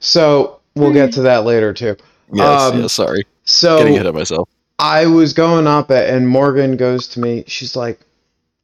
[0.00, 1.96] so we'll get to that later too.
[2.32, 4.48] Yes, Um, yeah, sorry, So getting ahead of myself.
[4.80, 7.44] I was going up it, and Morgan goes to me.
[7.46, 8.00] She's like,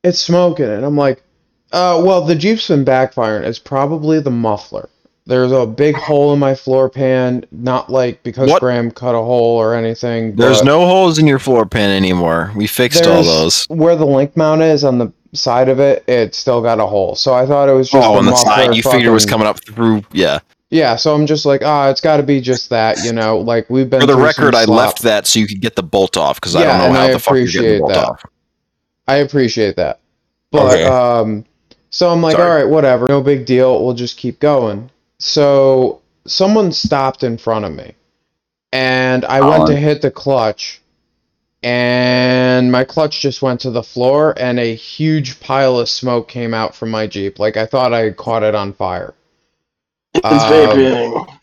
[0.03, 1.23] "It's smoking," and I'm like,
[1.71, 3.43] "Uh, well, the Jeep's been backfiring.
[3.45, 4.89] It's probably the muffler.
[5.29, 7.45] There's a big hole in my floor pan.
[7.53, 8.61] Not like because What?
[8.61, 10.35] Graham cut a hole or anything.
[10.37, 12.51] There's no holes in your floor pan anymore.
[12.57, 13.65] We fixed all those.
[13.69, 16.03] where the link mount is on the side of it.
[16.09, 17.15] It still got a hole.
[17.15, 19.27] So I thought it was just Oh, the on the side, you figured it was
[19.27, 20.03] coming up through.
[20.13, 20.39] Yeah.
[20.71, 23.39] Yeah, so I'm just like, ah, it's got to be just that, you know.
[23.39, 26.17] Like we've been For the record, I left that so you could get the bolt
[26.17, 28.05] off because I don't know and how I the fuck you're getting the bolt that.
[28.09, 28.25] off.
[29.07, 30.01] I appreciate that.
[30.51, 30.85] But Okay.
[30.87, 31.45] um
[31.91, 32.51] so I'm like, Sorry.
[32.51, 33.85] all right, whatever, no big deal.
[33.85, 34.91] We'll just keep going.
[35.19, 37.95] So someone stopped in front of me.
[38.73, 40.83] And I went to hit the clutch
[41.63, 46.55] and my clutch just went to the floor and a huge pile of smoke came
[46.55, 47.39] out from my Jeep.
[47.39, 49.15] Like I thought I had caught it on fire.
[50.15, 51.39] it's Um, vaping.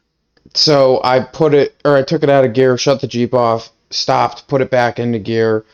[0.54, 3.72] so I put it, or I took it out of gear, shut the Jeep off,
[3.90, 5.66] stopped, put it back into gear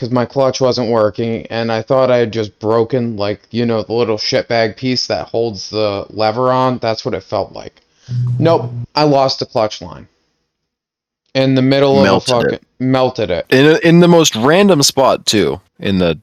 [0.00, 3.82] because my clutch wasn't working, and I thought I had just broken, like, you know,
[3.82, 6.78] the little shitbag piece that holds the lever on.
[6.78, 7.82] That's what it felt like.
[8.38, 10.08] Nope, I lost the clutch line.
[11.34, 12.66] In the middle Melted of a fucking.
[12.78, 13.46] Melted it.
[13.50, 15.60] In in the most random spot too.
[15.78, 16.18] In the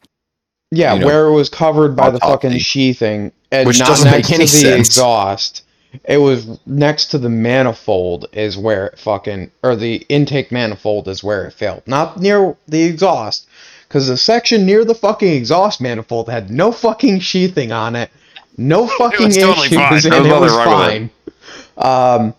[0.71, 4.29] Yeah, you know, where it was covered by the fucking sheathing and Which not next
[4.31, 4.87] to the sense.
[4.87, 5.63] exhaust.
[6.03, 11.23] It was next to the manifold is where it fucking or the intake manifold is
[11.23, 11.83] where it failed.
[11.85, 13.46] Not near the exhaust.
[13.89, 18.09] Cause the section near the fucking exhaust manifold had no fucking sheathing on it.
[18.57, 19.93] No fucking was totally issues fine.
[20.13, 21.09] and There was it was fine.
[21.77, 22.33] Um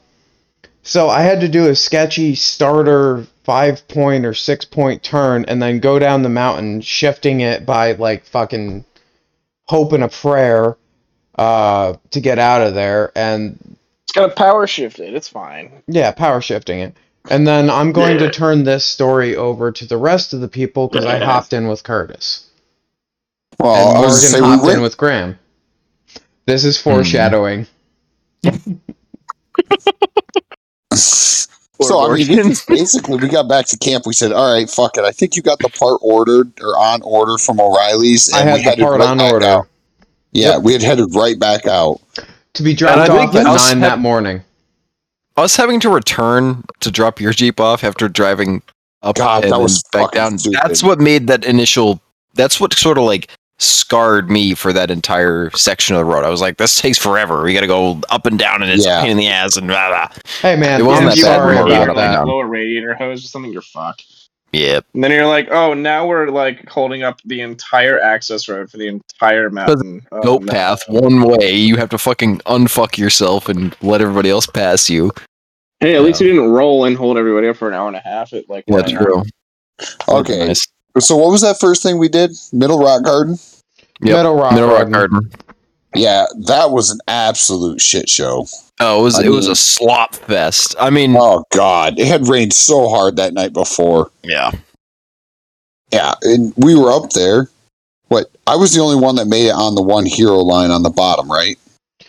[0.83, 5.61] so I had to do a sketchy starter five point or six point turn and
[5.63, 8.85] then go down the mountain, shifting it by like fucking
[9.67, 10.77] hope and a prayer
[11.37, 13.13] uh, to get out of there.
[13.15, 15.15] And It's got a power shift it.
[15.15, 15.83] It's fine.
[15.87, 16.95] yeah, power shifting it.
[17.31, 20.89] And then I'm going to turn this story over to the rest of the people
[20.89, 22.47] because I hopped in with Curtis.
[23.59, 25.39] well, and I was Morgan gonna say we hopped in with Graham.
[26.47, 26.91] This is hmm.
[26.91, 27.67] foreshadowing.
[31.81, 34.05] So I mean, basically, we got back to camp.
[34.07, 35.05] We said, "All right, fuck it.
[35.05, 38.55] I think you got the part ordered or on order from O'Reilly's." I and had
[38.57, 39.47] we the headed part right on back order.
[39.47, 39.67] out.
[40.33, 40.63] Yeah, Yep.
[40.63, 42.01] we had headed right back out.
[42.55, 44.43] To be I dropped off at 9 had- that morning.
[45.39, 48.63] Us having to return to drop your Jeep off after driving
[49.03, 50.39] up God, and that was back down.
[50.39, 50.59] stupid.
[50.63, 52.01] That's what made that initial.
[52.35, 56.25] That's what sort of like scarred me for that entire section of the road.
[56.25, 57.43] I was like, this takes forever.
[57.43, 58.99] We got to go up and down, and it's Yeah.
[59.01, 60.09] a pain in the ass, and blah blah.
[60.41, 62.13] Hey man, It wasn't I'm that bad sorry when we were about going that.
[62.13, 62.25] down.
[62.27, 64.05] blow a radiator hose or something, you're fucked.
[64.53, 64.87] Yep.
[64.95, 68.79] And then you're like, oh, now we're like holding up the entire access road for
[68.79, 70.07] the entire mountain.
[70.11, 70.53] Oh, Goat no.
[70.53, 71.53] path one way.
[71.55, 75.13] You have to fucking unfuck yourself and let everybody else pass you.
[75.81, 78.01] Hey, at least you didn't roll and hold everybody up for an hour and a
[78.01, 78.33] half.
[78.33, 79.03] It like Yeah, went out.
[79.03, 79.23] true.
[80.09, 80.67] Okay, Nice.
[80.99, 82.33] so what was that first thing we did?
[82.53, 83.39] Middle Rock Garden.
[84.01, 84.17] Yep.
[84.17, 84.93] Middle Rock Middle Rock Garden.
[85.21, 85.31] Garden.
[85.95, 88.47] Yeah, that was an absolute shit show.
[88.81, 90.75] Oh, it was I it was a slop fest.
[90.79, 94.11] I mean, Oh God, it had rained so hard that night before.
[94.23, 94.51] yeah.
[95.91, 97.49] Yeah, and we were up there.
[98.09, 98.31] What?
[98.47, 100.91] I was the only one that made it on the one hero line on the
[100.91, 101.59] bottom, right?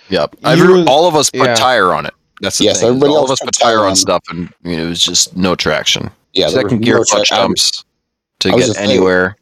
[0.10, 0.36] Yep.
[0.44, 1.56] Every, was- all of us put yeah.
[1.56, 2.14] tire on it.
[2.42, 2.90] That's the Yes, thing.
[2.90, 3.96] everybody all of else us put put tire tire on on.
[3.96, 6.10] stuff, and you know, it was just no traction.
[6.34, 7.84] Yeah, Second gear no clutch check- I- dumps
[8.42, 9.38] to get just saying- anywhere.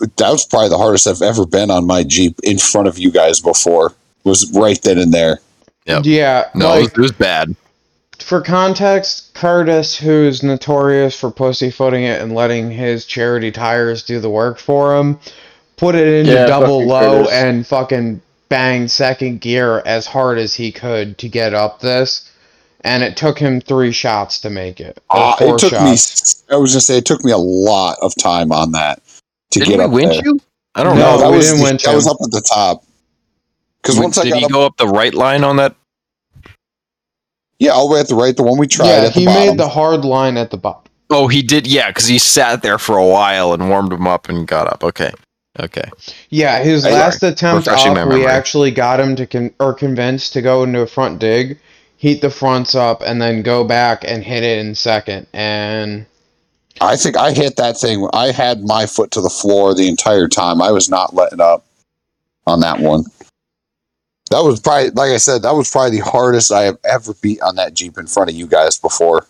[0.00, 3.10] That was probably the hardest I've ever been on my Jeep in front of you
[3.10, 3.92] guys before.
[4.24, 5.40] Was right then and there.
[5.86, 6.02] Yep.
[6.06, 7.54] Yeah, No, it, was, like it was bad.
[8.18, 14.30] for context, Curtis, who's notorious for pussyfooting it and letting his charity tires do the
[14.30, 15.18] work for him,
[15.76, 17.32] put it into Yeah, double low Curtis.
[17.32, 22.30] and fucking banged second gear as hard as he could to get up this.
[22.80, 25.02] And it took him three shots to make it.
[25.10, 26.44] Uh, four it took shots.
[26.48, 26.54] me.
[26.54, 29.02] I was gonna say it took me a lot of time on that
[29.54, 30.22] to Didn't get we up winch there.
[30.26, 30.40] you?
[30.74, 31.18] I don't No, know.
[31.22, 32.82] that we was didn't the- winch that was up at the top.
[33.82, 35.74] Because once I Did got he up, go up the right line on that?
[37.58, 39.46] yeah, all the way at the right, the one we tried Yeah, at he bottom.
[39.50, 40.82] made the hard line at the bottom.
[41.10, 41.66] Oh, he did.
[41.66, 44.82] Yeah, because he sat there for a while and warmed him up and got up.
[44.82, 45.12] Okay,
[45.60, 45.88] okay.
[46.30, 50.32] Yeah, his Hey, last attempt refreshing up, we actually got him to con- or convinced
[50.32, 51.58] to go into a front dig,
[51.98, 55.26] heat the fronts up, and then go back and hit it in second.
[55.34, 56.06] And
[56.80, 58.08] I think I hit that thing.
[58.12, 60.60] I had my foot to the floor the entire time.
[60.60, 61.64] I was not letting up
[62.46, 63.04] on that one.
[64.30, 67.40] That was probably, like I said, that was probably the hardest I have ever beat
[67.42, 69.26] on that Jeep in front of you guys before.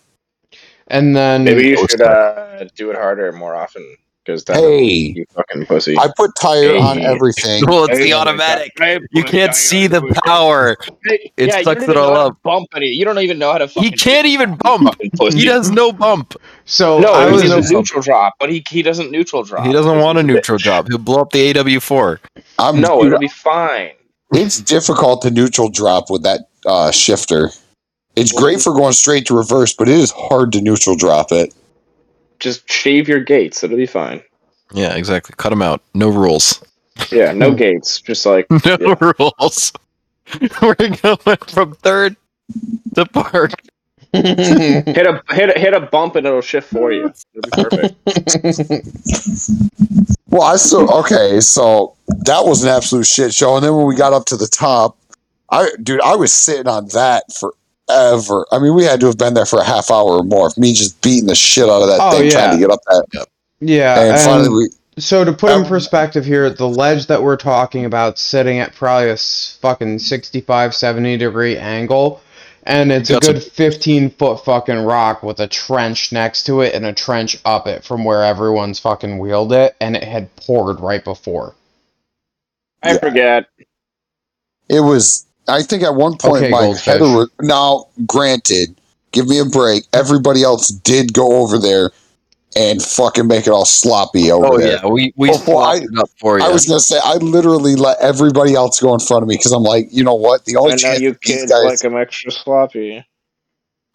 [0.87, 5.27] and then Maybe you should uh, do it harder more often because then Hey, you
[5.35, 5.99] fucking pussy.
[5.99, 7.65] I put tire on everything.
[7.75, 8.73] Well, it's Hey, the automatic.
[9.13, 10.77] You can't see the power.
[11.05, 12.43] It yeah, sucks it all know how to up.
[12.43, 12.87] Bump any.
[12.87, 13.67] You don't even know how to.
[13.67, 14.95] He can't even bump.
[15.01, 16.35] He does no bump.
[16.65, 19.67] so No, I was does a neutral drop, but he he doesn't neutral drop.
[19.67, 20.89] He doesn't want a neutral drop.
[20.89, 22.19] He'll blow up the AW4.
[22.59, 23.93] I'm, No, dude, it'll be fine.
[24.33, 27.51] it's difficult to neutral drop with that uh, shifter.
[28.17, 31.53] It's great for going straight to reverse, but it is hard to neutral drop it.
[32.39, 33.63] Just shave your gates.
[33.63, 34.23] It'll be fine.
[34.73, 35.35] Yeah, exactly.
[35.37, 35.83] Cut them out.
[35.95, 36.63] No rules.
[37.11, 38.01] Yeah, no gates.
[38.01, 38.95] Just like No Yeah.
[39.19, 39.73] rules.
[40.63, 42.17] We're going from third
[42.95, 43.53] to park.
[44.15, 47.13] hit a hit a, hit a bump and it'll shift for you.
[47.35, 48.87] It'll be perfect.
[50.29, 53.57] Well, I so okay, so that was an absolute shit show.
[53.57, 54.97] And then when we got up to the top,
[55.51, 57.25] I dude, I was sitting on that
[57.87, 58.47] forever.
[58.53, 60.47] I mean, we had to have been there for a half hour or more.
[60.49, 62.81] of Me just beating the shit out of that Oh, thing trying to get up
[62.87, 63.27] that.
[63.61, 67.23] yeah, And, and finally, we, so to put in Um, perspective here, the ledge that
[67.23, 72.21] we're talking about sitting at probably a fucking 65, 70 degree angle.
[72.67, 76.87] And it's a good 15 foot fucking rock with a trench next to it and
[76.87, 79.77] a trench up it from where everyone's fucking wheeled it.
[79.83, 81.55] And it had poured right before.
[82.83, 82.99] I Yeah.
[82.99, 83.47] forget.
[84.71, 85.27] it was.
[85.49, 86.85] I think at one point Okay, my Goldfish.
[86.85, 87.31] header was.
[87.41, 88.75] Now, granted,
[89.13, 89.85] give me a break.
[89.93, 91.91] Everybody else did go over there
[92.57, 94.55] and fucking make it all sloppy oh, over there.
[94.55, 94.79] Oh there.
[94.85, 96.45] yeah, we we Oh, well, I- it up for you.
[96.45, 99.53] I was gonna say I literally let everybody else go in front of me because
[99.53, 100.45] I'm like, you know what?
[100.45, 103.05] The only I know chance you these kids guys like them extra sloppy.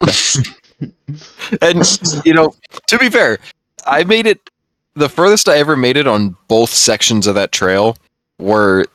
[1.60, 2.54] and you know,
[2.86, 3.38] to be fair,
[3.86, 4.50] I made it
[4.94, 7.96] the furthest I ever made it on both sections of that trail
[8.38, 8.86] were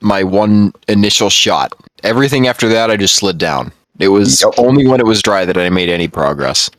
[0.00, 1.72] my one initial shot.
[2.02, 3.72] Everything after that I just slid down.
[3.98, 4.54] It was Yep.
[4.58, 6.70] only when it was dry that I made any progress.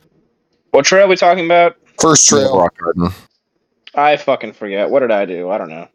[0.70, 1.76] What trail are we talking about?
[2.00, 2.56] first trail.
[2.58, 3.10] Rock garden.
[3.94, 4.88] I fucking forget.
[4.88, 5.50] What did I do?
[5.50, 5.86] I don't know.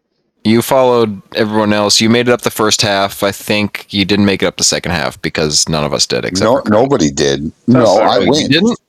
[0.44, 2.00] You followed everyone else.
[2.00, 3.24] You made it up the first half.
[3.24, 6.24] I think you didn't make it up the second half because none of us did.
[6.24, 7.52] Except No, nobody did.
[7.66, 8.08] No, sorry.
[8.08, 8.80] I you didn't.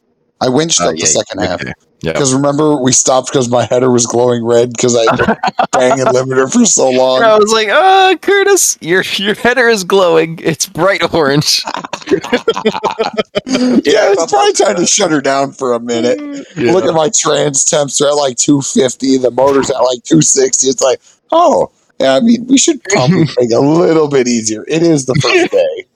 [0.42, 1.72] I winched Oh, up the yeah, second half okay.
[2.00, 2.12] Yeah.
[2.12, 6.66] because remember we stopped because my header was glowing red because I been limiter for
[6.66, 7.22] so long.
[7.22, 10.38] I was like, "Ah, Curtis, your your header is glowing.
[10.42, 11.62] It's bright orange."
[12.10, 12.22] yeah,
[13.46, 16.18] it's probably time to shut her down for a minute.
[16.56, 19.18] Look at my trans temps; they're at like 250.
[19.18, 20.68] The motor's at like 260.
[20.68, 21.00] It's like,
[21.32, 22.14] oh, yeah.
[22.14, 24.64] I mean, we should probably make it a little bit easier.
[24.68, 25.86] It is the first day.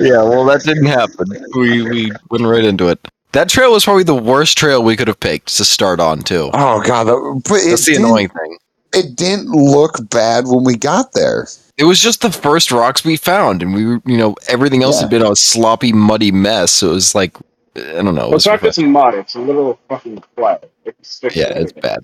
[0.00, 1.26] yeah, well, that didn't happen.
[1.56, 3.00] We we went right into it.
[3.32, 6.50] That trail was probably the worst trail we could have picked to start on too.
[6.54, 8.58] Oh god, that- but it That's the didn't, annoying thing.
[8.94, 11.46] it didn't look bad when we got there.
[11.76, 14.96] It was just the first rocks we found, and we, were- you know, everything else
[14.96, 15.02] Yeah.
[15.02, 16.70] had been a sloppy, muddy mess.
[16.72, 17.36] So it was like,
[17.76, 18.22] I don't know.
[18.22, 20.56] It Well, was it's not just mud; it's a little fucking clay.
[20.86, 21.80] It sticks yeah, it's everything.
[21.82, 21.98] bad.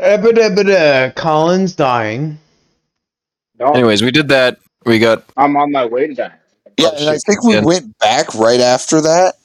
[0.00, 2.36] Eh, but, eh, but, eh, Colin's dying.
[3.58, 4.58] No, Anyways, we did that.
[4.84, 6.40] We got I'm on my way to that.
[6.76, 7.60] Yeah, and I think we Yeah.
[7.62, 9.36] went back right after that.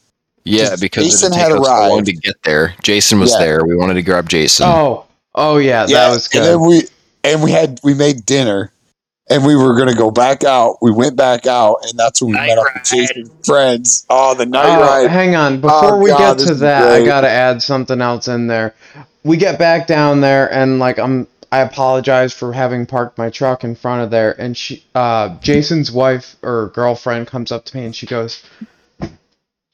[0.49, 2.05] Yeah because Jason it had had us so long arrived.
[2.07, 2.75] to get there.
[2.83, 3.39] Jason was Yeah.
[3.45, 3.65] there.
[3.65, 4.65] We wanted to grab Jason.
[4.67, 5.05] Oh,
[5.35, 6.43] oh yeah, that was and good.
[6.43, 6.81] then we
[7.23, 8.71] and we had we made dinner,
[9.29, 10.77] and we were gonna go back out.
[10.81, 14.05] We went back out, and that's when we Night met up with Jason's friends.
[14.09, 15.09] Oh, the night Oh, ride!
[15.09, 15.61] hang on.
[15.61, 18.73] Before Oh, we God, get to is that, I gotta add something else in there.
[19.23, 23.63] We get back down there, and like I'm, I apologize for having parked my truck
[23.63, 24.39] in front of there.
[24.39, 28.43] And she, uh, Jason's wife or girlfriend comes up to me and she goes,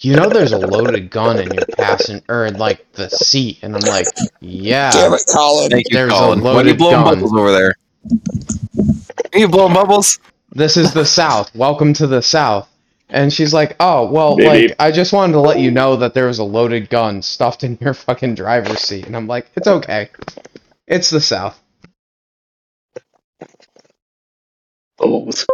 [0.01, 3.75] "You know, there's a loaded gun in your passenger or in like the seat." And
[3.75, 4.07] I'm like,
[4.41, 5.69] "Yeah." Damn it, Colin!
[5.69, 6.41] Thank you, There's a Colin.
[6.41, 7.15] When you blowing gun.
[7.15, 7.75] bubbles over there?
[9.33, 10.19] Are you blowing bubbles?
[10.51, 11.53] This is the South.
[11.55, 12.67] Welcome to the South.
[13.09, 14.67] And she's like, "Oh, well, Maybe.
[14.69, 17.63] like I just wanted to let you know that there was a loaded gun stuffed
[17.63, 20.09] in your fucking driver's seat." And I'm like, "It's okay.
[20.87, 21.59] It's the South."
[24.99, 25.45] Oh, So,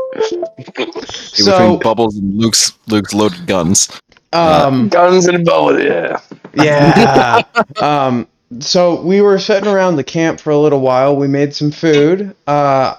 [1.51, 3.89] between Bubbles and Luke's Luke's loaded guns.
[4.33, 6.19] Um, guns and bows, yeah.
[6.53, 7.41] yeah.
[7.81, 8.27] um,
[8.59, 11.15] so we were sitting around the camp for a little while.
[11.15, 12.35] We made some food.
[12.47, 12.95] Uh,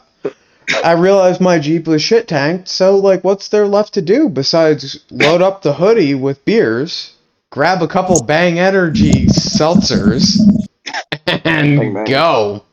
[0.84, 2.68] I realized my Jeep was shit tanked.
[2.68, 7.14] So, like, what's there left to do besides load up the hoodie with beers,
[7.50, 10.38] grab a couple Bang Energy seltzers,
[11.26, 12.64] and Oh, go?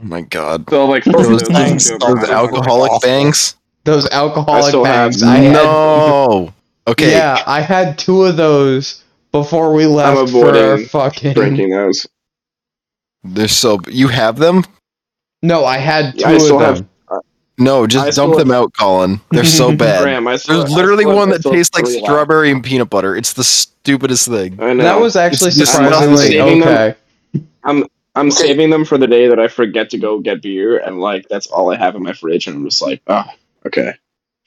[0.00, 0.68] Oh my god.
[0.70, 3.08] So like Those, those, those, those alcoholic awful.
[3.08, 3.56] bangs?
[3.84, 5.22] Those I alcoholic still have bangs.
[5.22, 6.52] I had, No.
[6.88, 7.12] Okay.
[7.12, 11.34] Yeah, I had two of those before we left for our fucking.
[11.34, 12.06] drinking those.
[13.24, 14.64] They're so you have them?
[15.42, 16.88] No, I had two I of uh, them.
[17.10, 17.20] have-
[17.58, 19.20] No, just still dump have- them out, Colin.
[19.30, 20.02] They're so bad.
[20.02, 22.06] Graham, still, There's literally still one that tastes like three left.
[22.06, 23.14] strawberry and peanut butter.
[23.16, 24.58] It's the stupidest thing.
[24.62, 24.82] I know.
[24.84, 26.68] That was actually It's surprisingly saving them.
[26.68, 26.94] okay.
[27.64, 27.84] I'm
[28.16, 28.30] Okay.
[28.30, 31.46] saving them for the day that I forget to go get beer, and like that's
[31.46, 33.24] all I have in my fridge, and I'm just like, oh,
[33.66, 33.92] okay,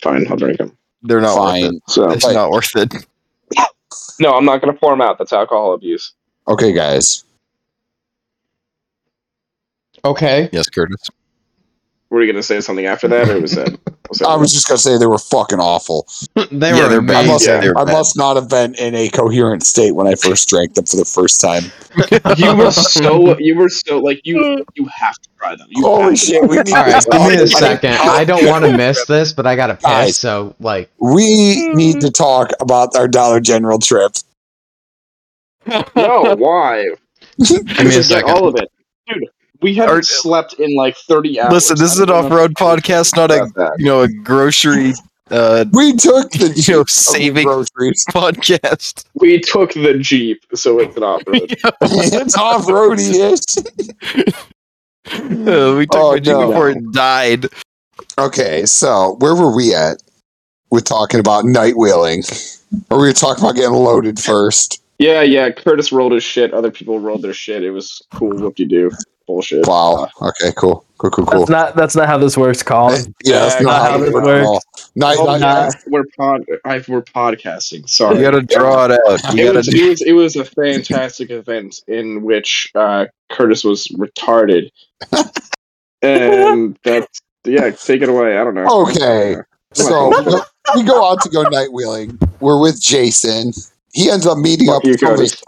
[0.01, 0.75] fine, I'll drink them.
[1.03, 1.75] They're not worth Fine.
[1.75, 1.83] it.
[1.87, 2.33] So It's Right.
[2.33, 2.93] not worth it.
[4.19, 5.17] no, I'm not gonna pour them out.
[5.17, 6.13] That's alcohol abuse.
[6.47, 7.23] Okay, guys.
[10.05, 10.49] Okay.
[10.51, 10.99] Yes, Curtis.
[12.11, 13.73] Were you gonna say something after that, or was that?
[14.09, 16.07] Was that I was just gonna say they were fucking awful.
[16.51, 17.17] They Yeah, were they're bad.
[17.17, 17.85] I must, Yeah, they're I bad.
[17.85, 21.05] must not have been in a coherent state when I first drank them for the
[21.05, 21.73] first time.
[22.37, 25.67] you were so you were so like you you have to try them.
[25.69, 26.27] You Holy have to.
[26.27, 26.47] shit!
[26.47, 28.01] We need All right, to give me a second.
[28.05, 30.15] I don't want to miss this, but I gotta piss.
[30.15, 30.17] Guys.
[30.17, 34.13] So, like, We need to talk about our Dollar General trip.
[35.95, 36.85] No, why?
[37.77, 38.23] give me a Forget second.
[38.23, 38.80] All of it, dude.
[39.61, 41.51] We haven't Are- slept in like thirty hours.
[41.53, 43.75] Listen, this is an off-road podcast, not a that.
[43.77, 44.93] you know a grocery
[45.29, 48.05] uh, We took the You know, Jeep of the saving- groceries.
[48.09, 49.05] podcast.
[49.15, 51.55] We took the jeep, so it's an off road.
[51.81, 54.35] it's off roady ish.
[55.11, 56.47] Uh, we took Oh, the Jeep no.
[56.47, 57.45] before it died.
[58.19, 60.01] Okay, so where were we at?
[60.69, 62.23] We're talking about night wheeling.
[62.89, 64.81] Or we were talking about getting loaded first.
[64.99, 65.49] yeah, yeah.
[65.51, 66.53] Curtis rolled his shit.
[66.53, 67.63] Other people rolled their shit.
[67.63, 68.29] It was cool.
[68.37, 68.91] Whoop de do.
[69.27, 69.65] Bullshit.
[69.67, 70.09] Wow.
[70.21, 70.85] Okay, cool.
[70.97, 71.39] Cool, cool, cool.
[71.39, 73.13] That's not that's not how this works, Colin.
[73.23, 74.95] yeah, that's Yeah, not how not it how works it at.
[74.95, 76.43] Night, Oh, night, yeah, we're pod.
[76.65, 77.89] I, we're podcasting.
[77.89, 78.17] Sorry.
[78.17, 79.33] You gotta draw it out.
[79.33, 83.63] You It gotta was, it was it was a fantastic event in which uh, Curtis
[83.63, 84.69] was retarded,
[86.01, 87.69] and that's yeah.
[87.71, 88.37] Take it away.
[88.37, 88.67] I don't know.
[88.83, 89.37] Okay.
[89.73, 90.41] So we go,
[90.75, 92.19] we go out to go night wheeling.
[92.41, 93.53] We're with Jason.
[93.93, 95.23] He ends up meeting Fuck up you, with some of Cody.
[95.23, 95.41] his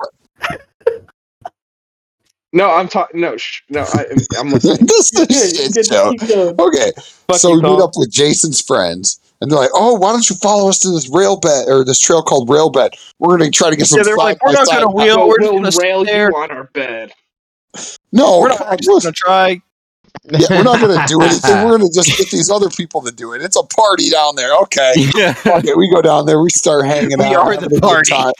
[2.53, 3.19] No, I'm talking.
[3.19, 3.81] No, sh- no.
[3.81, 4.05] I,
[4.39, 4.85] I'm listening.
[4.87, 6.13] this is a shit show.
[6.59, 6.91] Okay,
[7.27, 7.81] Fuck so you, we meet Tom.
[7.81, 11.09] up with Jason's friends, and they're like, "Oh, why don't you follow us to this
[11.09, 12.93] rail bed or this trail called Rail Bed?
[13.19, 14.91] We're gonna try to get some Yeah, they're side like, we're by not side." gonna
[14.95, 15.17] wheel.
[15.17, 16.29] We'll, We're just we'll gonna rail sit there.
[16.29, 17.11] you on our bed.
[18.11, 19.61] No, We're not God, just gonna try.
[20.31, 21.55] yeah, we're not gonna do anything.
[21.65, 23.41] We're gonna just get these other people to do it.
[23.41, 24.53] It's a party down there.
[24.61, 24.93] Okay.
[25.15, 25.33] Yeah.
[25.43, 26.39] Okay, we go down there.
[26.39, 27.35] We start hanging We out.
[27.47, 28.11] are having the a good party.
[28.11, 28.33] time.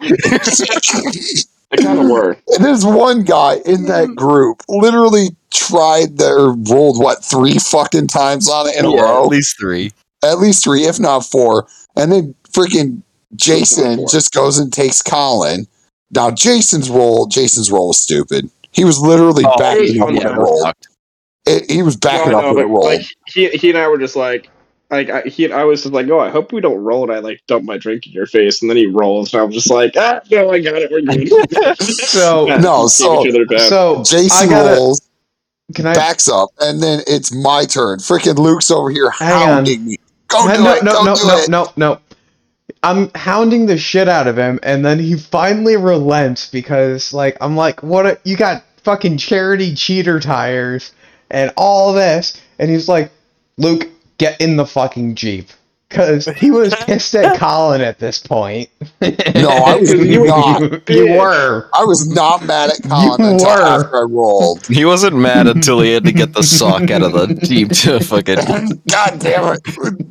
[1.76, 2.38] They kind of were.
[2.50, 4.16] And there's one guy in that mm.
[4.16, 9.30] group literally tried their rolled what three fucking times on it in a row, At
[9.30, 9.91] least three.
[10.24, 11.68] at least three, if not four.
[11.98, 13.04] And then freaking
[13.36, 15.68] Jason just goes and takes Colin.
[16.12, 18.50] Now Jason's roll, Jason's roll was stupid.
[18.72, 20.74] He was literally Oh, backing up yeah, when it it rolled.
[21.48, 22.86] It, he was backing No, up no, when it rolled.
[22.86, 24.53] like he he and I were just like
[24.94, 27.20] like I, he I was just like oh I hope we don't roll and I
[27.20, 29.94] like dump my drink in your face and then he rolls and I'm just like
[29.98, 31.82] ah no I got it we're good.
[31.82, 33.60] So- Yeah, No, so- each other back.
[33.61, 34.76] so I Jason gotta.
[34.76, 35.02] rolls,
[35.76, 35.94] Can I?
[35.94, 37.99] backs up, and then it's my turn.
[37.99, 39.48] Freaking Luke's over here Hang on.
[39.48, 39.98] hounding me.
[40.28, 40.84] Go no, do no, it.
[40.84, 41.49] no, go no, do no, it.
[41.49, 41.99] no, no.
[42.82, 47.56] I'm hounding the shit out of him, and then he finally relents because, like, I'm
[47.56, 48.06] like, what?
[48.06, 50.91] A, you got fucking charity cheater tires
[51.32, 53.11] and all this, and he's like,
[53.57, 53.88] Luke,
[54.18, 55.49] get in the fucking jeep,
[55.90, 58.69] because he was pissed at Colin at this point.
[59.02, 59.10] No,
[59.49, 60.61] I was you, not.
[60.61, 61.69] You, you were.
[61.73, 63.61] I was not mad at Colin You until were.
[63.61, 64.65] after I rolled.
[64.68, 67.99] He wasn't mad until he had to get the sock out of the Jeep to
[67.99, 68.38] fucking.
[68.90, 69.64] God damn it!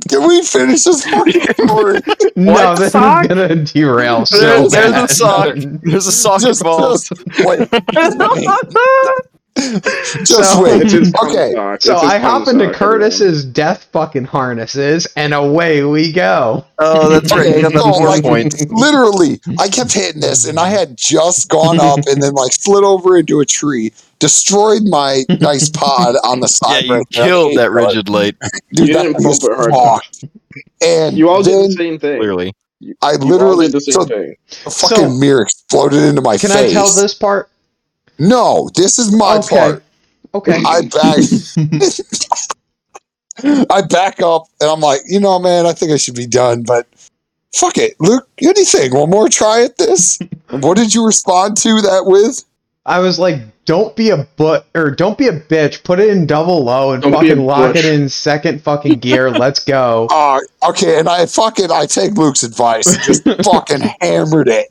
[0.09, 2.01] Can we finish this fucking story?
[2.37, 3.23] No, What this sock?
[3.25, 5.05] is gonna derail so there's bad.
[5.05, 5.55] a sock.
[5.83, 7.09] There's a sock Just, involved.
[7.09, 7.69] just wait.
[10.25, 10.83] Just So- wait.
[11.25, 11.53] Okay.
[11.55, 11.83] punk.
[11.83, 16.65] So I hop into sock, Curtis's death fucking harnesses, and away we go.
[16.79, 17.47] Oh, that's right.
[17.47, 18.65] Okay, You got the so, four like, points.
[18.71, 22.85] Literally, I kept hitting this, and I had just gone up and then like slid
[22.85, 26.85] over into a tree, destroyed my nice pod on the side.
[26.85, 26.89] Yeah, side.
[26.89, 27.27] you right there.
[27.27, 28.37] killed that rigid light.
[28.73, 30.25] Dude, You that didn't thing is pump it hard fucked.
[30.85, 32.19] And You all did the same thing.
[32.19, 32.53] Clearly,
[33.03, 34.35] I you literally did the same so thing.
[34.65, 36.59] the fucking So- mirror exploded into my Can face.
[36.59, 37.49] Can I tell this part?
[38.23, 39.57] No, this is my Okay.
[39.57, 39.85] part.
[40.33, 40.63] Okay.
[40.65, 41.19] I back
[43.71, 46.63] I back up and I'm like, you know, man, I think I should be done,
[46.63, 46.87] but
[47.53, 47.97] fuck it.
[47.99, 48.95] Luke, what do you think?
[48.95, 50.21] One more try at this?
[50.51, 52.45] what did you respond to that with?
[52.87, 55.85] I was like, don't be a but or don't be a bitch.
[55.85, 57.85] Put it in double low and Don't fucking lock butch.
[57.85, 59.31] it in second fucking gear.
[59.43, 60.09] Let's go.
[60.11, 64.67] Uh, okay, and I fucking I take Luke's advice and just fucking hammered it,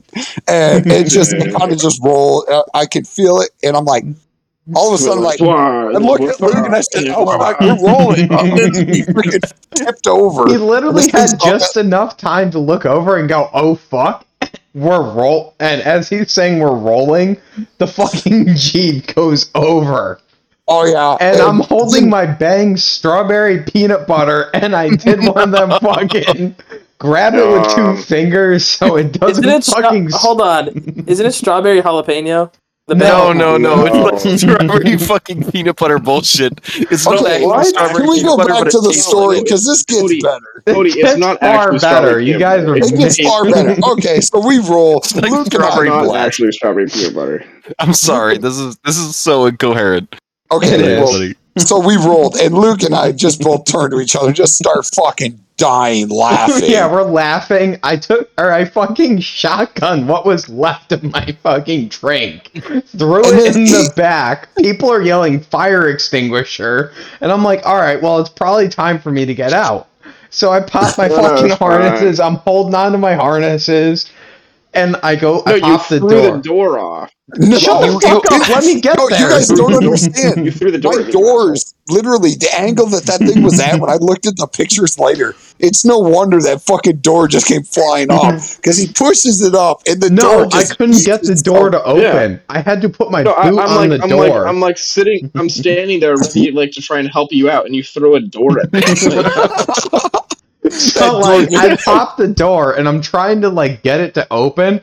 [0.46, 2.48] and it just kind of just rolled.
[2.50, 4.04] Uh, I could feel it, and I'm like,
[4.74, 7.82] all of a sudden, like I look at Luke and I said, "Oh, like we're
[7.82, 10.48] rolling," he freaking tipped over.
[10.48, 13.74] He literally This thing's had up just enough time to look over and go, "Oh
[13.74, 14.26] fuck."
[14.74, 17.36] We're roll and as he's saying we're rolling,
[17.78, 20.18] the fucking Jeep goes over.
[20.68, 25.50] Oh yeah, And I'm holding my bang strawberry peanut butter and I did one of
[25.50, 26.54] them fucking
[26.98, 30.68] grab it with two Um, fingers so it doesn't it fucking s- hold on?
[31.06, 32.52] Isn't it strawberry jalapeno?
[32.88, 33.84] The no, no, no.
[33.86, 34.08] No.
[34.08, 36.52] It's like strawberry fucking peanut butter bullshit.
[36.90, 37.66] It's not Okay, actually what?
[37.66, 40.62] strawberry Can we go butter, back to the story because this gets Cody, better.
[40.66, 41.78] Cody, it's gets not far actually better.
[41.78, 43.76] strawberry You guys are It gets far better.
[43.92, 44.98] Okay, so we roll.
[44.98, 46.26] It's like Luke and I- strawberry Not black.
[46.26, 47.44] actually strawberry peanut butter.
[47.78, 48.38] I'm sorry.
[48.38, 50.16] This is this is so incoherent.
[50.50, 51.00] Okay, It is.
[51.00, 51.32] well,
[51.64, 54.56] so we rolled, and Luke and I just both turned to each other and just
[54.56, 56.70] start fucking dying laughing.
[56.70, 57.78] yeah, we're laughing.
[57.82, 62.50] I took or I fucking shotgun what was left of my fucking drink.
[62.86, 64.54] Threw it in the back.
[64.56, 66.92] People are yelling fire extinguisher.
[67.20, 69.88] And I'm like, alright, well it's probably time for me to get out.
[70.30, 72.18] So I pop my fucking harnesses.
[72.18, 74.10] I'm holding on to my harnesses.
[74.74, 76.36] And I go No, I you pop the threw door.
[76.36, 77.10] the door off.
[77.36, 79.20] No, Shut the you- fuck you- up, let me get no, there.
[79.20, 80.44] you guys don't understand.
[80.44, 80.92] You threw the door.
[81.00, 84.46] My doors, literally, the angle that that thing was at when I looked at the
[84.46, 88.36] pictures later, it's no wonder that fucking door just came flying mm-hmm.
[88.36, 90.44] off because he pushes it up and the door.
[90.44, 92.02] no, door I couldn't get the door to open.
[92.02, 92.38] Yeah.
[92.48, 94.28] I had to put my No, boot I'm on like, the I'm door.
[94.28, 97.66] like, I'm like sitting, I'm standing there ready, like to try and help you out,
[97.66, 98.80] and you throw a door at me.
[100.70, 104.80] So like I pop the door and I'm trying to like get it to open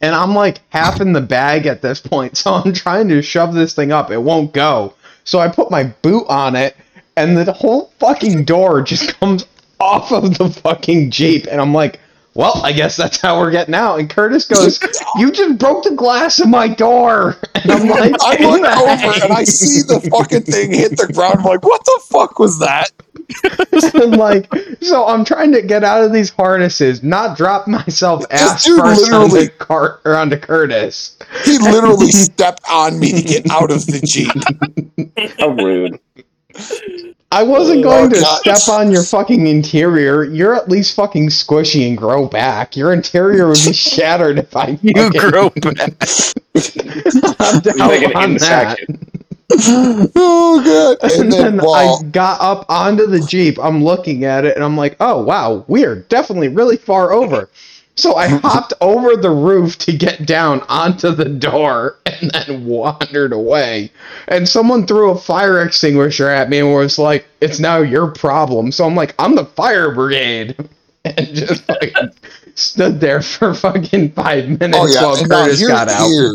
[0.00, 2.36] and I'm like half in the bag at this point.
[2.36, 4.10] So I'm trying to shove this thing up.
[4.10, 4.94] It won't go.
[5.24, 6.76] So I put my boot on it
[7.16, 9.46] and the whole fucking door just comes
[9.78, 12.00] off of the fucking Jeep and I'm like,
[12.40, 13.96] well, I guess that's how we're getting out.
[14.00, 14.80] And Curtis goes,
[15.16, 17.36] You just broke the glass of my door.
[17.54, 21.12] And I'm like, I "In look over and I see the fucking thing hit the
[21.12, 21.40] ground.
[21.40, 22.90] I'm like, what the fuck was that?
[23.94, 28.40] and like so I'm trying to get out of these harnesses, not drop myself This
[28.42, 31.18] ass dude first onto literally- cart or onto Curtis.
[31.44, 34.32] He literally stepped on me to get out of the Jeep.
[35.38, 36.00] how rude.
[37.32, 38.40] I wasn't Oh, going to God.
[38.40, 40.24] step on your fucking interior.
[40.24, 42.76] You're at least fucking squishy and grow back.
[42.76, 45.92] Your interior would be shattered if I You fucking- grow back.
[47.38, 48.76] I'm down Like on that.
[50.14, 50.62] oh
[51.00, 51.10] god!
[51.10, 53.58] And And then, then I got up onto the Jeep.
[53.60, 57.48] I'm looking at it and I'm like, oh, wow, we're definitely really far over.
[57.96, 63.32] So I hopped over the roof to get down onto the door and then wandered
[63.32, 63.90] away.
[64.28, 68.72] And someone threw a fire extinguisher at me and was like, it's now your problem.
[68.72, 70.56] So I'm like, I'm the fire brigade.
[71.02, 71.94] And just like
[72.56, 76.06] stood there for fucking five oh, minutes oh yeah, while and Curtis got out.
[76.06, 76.34] here.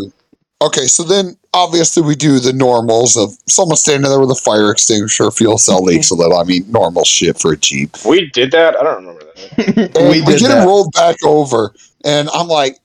[0.59, 4.69] Okay, so then obviously we do the normals of someone standing there with a fire
[4.69, 5.87] extinguisher, fuel cell mhm.
[5.87, 7.95] leaks, so that I mean normal shit for a Jeep.
[8.05, 8.75] We did that.
[8.77, 9.95] I don't remember that.
[9.97, 10.61] And we we get that.
[10.61, 11.73] him rolled back over,
[12.03, 12.79] and I'm like,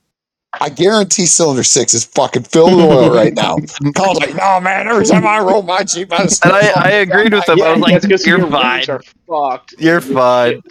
[0.59, 3.55] I guarantee cylinder six is fucking filled with oil right now.
[3.95, 6.89] Colin's like, no man, every time I roll my Jeep, I just And I, I
[6.91, 7.61] agreed with him.
[7.61, 8.77] I was like, "You're fine.
[8.77, 9.75] rims are fucked.
[9.79, 10.63] You're fine."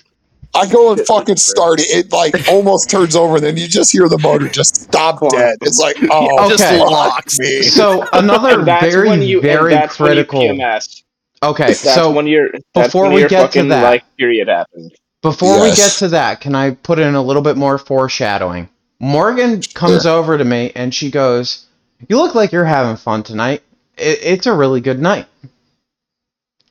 [0.55, 1.87] I go and fucking start it.
[2.07, 5.59] It like almost turns over, and then you just hear the motor just stop dead.
[5.63, 6.49] It's like, oh, Okay.
[6.57, 7.39] Just fuck locks.
[7.39, 7.63] me.
[7.63, 10.41] So another And that's very, when you, very that's critical.
[10.41, 11.03] When you PMS.
[11.43, 14.49] Okay, That's so when your that's before when we your get to that- like period
[14.49, 14.93] happened.
[15.23, 18.69] Before we get to that, can I put in a little bit more foreshadowing?
[19.01, 21.67] Morgan comes over to me and she goes,
[22.09, 23.63] "You look like you're having fun tonight.
[23.97, 25.27] It, it's a really good night.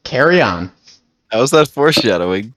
[0.04, 0.72] Carry on.
[1.32, 2.54] How's that foreshadowing?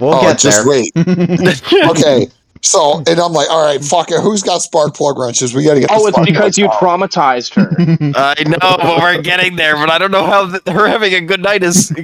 [0.00, 0.92] We'll oh, get just there." wait.
[1.90, 2.28] Okay.
[2.62, 4.20] So, and I'm like, all right, fuck it.
[4.22, 5.52] Who's got spark plug wrenches?
[5.54, 5.90] We got to get.
[5.92, 6.72] Oh, the Oh, it's because you out.
[6.80, 7.68] traumatized her.
[8.16, 9.74] I know, but we're getting there.
[9.76, 11.90] But I don't know how th- her having a good night is.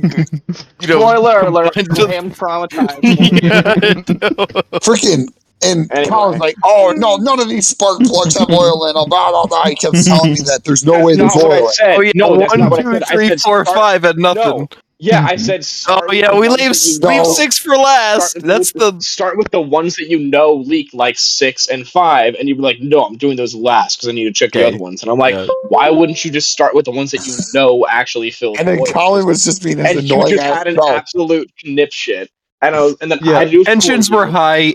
[0.83, 1.73] You know, Spoiler alert!
[1.73, 3.43] combined with- I am traumatized.
[3.43, 5.29] Yeah, I freaking.
[5.63, 6.09] And Anyway.
[6.09, 9.09] Colin's like, oh no, none of these spark plugs have oil in them.
[9.09, 9.65] Blah blah blah.
[9.67, 11.69] He kept telling me that there's no way That's there's oil.
[11.69, 11.97] I said.
[11.97, 13.03] Oh yeah, no, that's one, not what I two, said.
[13.03, 14.43] I three, said four, start- five had nothing.
[14.43, 14.69] No,
[15.03, 15.65] Yeah, I said.
[15.65, 16.59] Start Oh yeah, we leave
[17.01, 18.33] leave know- six for last.
[18.33, 21.89] start That's with the start with the ones that you know leak like six and
[21.89, 24.53] five, and you'd be like, "No, I'm doing those last because I need to check
[24.53, 25.47] the other ones." And I'm like, Yeah.
[25.71, 28.77] "Why wouldn't you just start with the ones that you know actually fill?" And then
[28.79, 30.91] voids?" Colin was just being as and you annoying just as had an hell.
[30.91, 32.31] absolute knip shit.
[32.61, 34.75] And I was, and then Yeah, I knew tensions were high.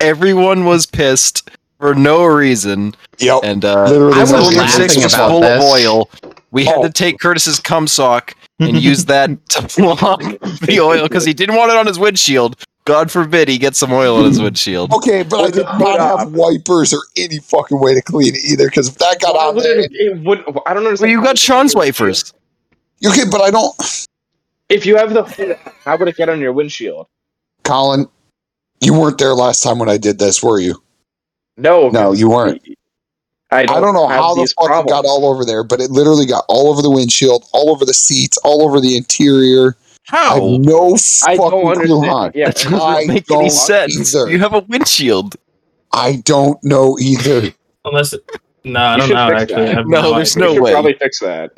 [0.00, 3.40] Everyone was pissed for no reason, Yep.
[3.42, 4.80] and uh, Literally I was no Cylinder reason.
[4.82, 5.56] laughing about full this.
[5.58, 6.10] of oil.
[6.52, 6.82] We had Oh.
[6.84, 11.56] to take Curtis's cum sock and use that to block the oil because he didn't
[11.56, 12.62] want it on his windshield.
[12.86, 14.92] God forbid he gets some oil on his windshield.
[14.92, 18.66] Okay, but I did not have wipers or any fucking way to clean it either.
[18.66, 21.00] Because if that got Why on there, it, it would, I don't understand.
[21.00, 22.34] Well, you got Sean's gets on your wafers.
[23.06, 23.74] okay, but I don't.
[24.68, 27.06] If you have the, how would it get on your windshield?
[27.62, 28.06] Colin,
[28.80, 30.82] you weren't there last time when I did this, were you?
[31.56, 32.62] No, No, you weren't.
[33.54, 35.90] I I don't know how the these fuck it got all over there, but it
[35.90, 39.76] literally got all over the windshield, all over the seats, all over the interior.
[40.12, 40.56] I have How?
[40.60, 42.04] no I fucking don't clue understand.
[42.06, 42.30] how.
[42.34, 44.14] Yeah, That doesn't I make don't any sense.
[44.14, 44.30] either.
[44.30, 45.36] You have a windshield.
[45.92, 47.54] I don't know either.
[47.86, 48.14] Unless,
[48.64, 49.16] no, I don't know.
[49.16, 49.68] Actually, that.
[49.70, 50.46] I have No, no, there's idea.
[50.48, 50.72] no we way.
[50.72, 51.52] probably fix that.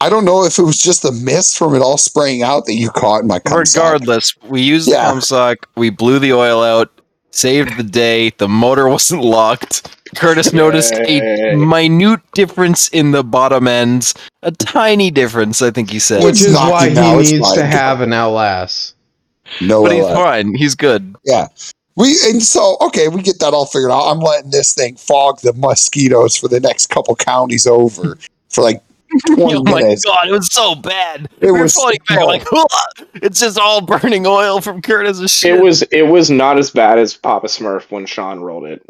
[0.00, 2.74] I don't know if it was just the mist from it all spraying out that
[2.74, 3.84] you caught in my cum sock.
[3.94, 5.04] Regardless, we used Yeah.
[5.06, 5.68] the cum sock.
[5.76, 6.90] We blew the oil out.
[7.30, 8.30] Saved the day.
[8.38, 9.88] The motor wasn't locked.
[10.16, 14.14] Curtis noticed a minute difference in the bottom ends.
[14.42, 16.22] A tiny difference, I think he said.
[16.24, 18.94] Which is not why you now, he needs to have an LS.
[19.60, 20.54] No, but he's uh, fine.
[20.54, 21.14] He's good.
[21.24, 21.48] Yeah.
[21.96, 24.10] We and so okay, we get that all figured out.
[24.10, 28.18] I'm letting this thing fog the mosquitoes for the next couple counties over
[28.48, 28.82] for like
[29.26, 30.04] 20 Oh my minutes.
[30.04, 31.28] god, it was so bad.
[31.40, 32.66] It we were was floating back so- like, "Hua!"
[33.22, 35.54] it's just all burning oil from Curtis's shit.
[35.54, 38.82] It was it was not as bad as Papa Smurf when Sean rolled it.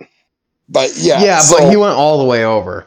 [0.69, 2.87] But yeah, Yeah, so, but he went all the way over.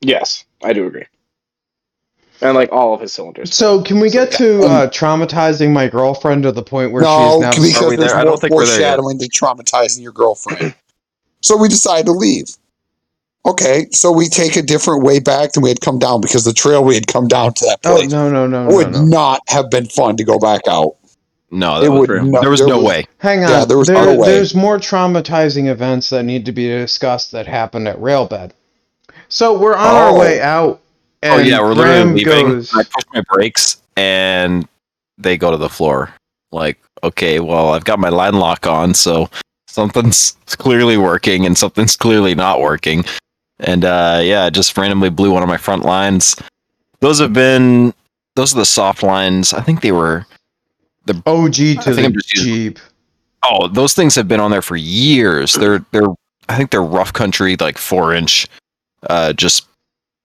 [0.00, 1.04] Yes, I do agree.
[2.42, 3.54] And like all of his cylinders.
[3.54, 7.30] So can we get to Um, uh, traumatizing my girlfriend to the point where no,
[7.32, 8.20] she's now because Are we there's there?
[8.20, 8.96] I don't think we're there yet.
[8.98, 10.74] foreshadowing to traumatizing your girlfriend.
[11.40, 12.50] so we decided to leave.
[13.46, 16.52] Okay, so we take a different way back than we had come down because the
[16.52, 19.02] trail we had come down to that Oh place no no no no would no!
[19.04, 20.96] not have been fun to go back out.
[21.50, 22.22] No, It that was would true.
[22.24, 23.06] not- there was there no was- way.
[23.18, 24.26] Hang on, Yeah, there was There- no way.
[24.28, 28.52] there's more traumatizing events that need to be discussed that happened at Railbed.
[29.28, 30.18] So we're on our Oh.
[30.18, 30.80] way out,
[31.22, 32.56] and oh yeah, we're literally Graham leaving.
[32.56, 32.70] goes.
[32.74, 34.66] I push my brakes and
[35.18, 36.10] they go to the floor.
[36.52, 39.28] Like, okay, well, I've got my line lock on, so
[39.68, 43.04] something's clearly working and something's clearly not working.
[43.60, 46.36] And uh, yeah, I just randomly blew one of my front lines.
[47.00, 47.92] Those have been
[48.36, 49.52] those are the soft lines.
[49.54, 50.26] I think they were
[51.26, 52.78] OG to the I'm Jeep.
[53.44, 55.54] oh, those things have been on there for years.
[55.54, 56.08] They're they're
[56.48, 58.46] I think they're rough country like four inch
[59.08, 59.66] uh just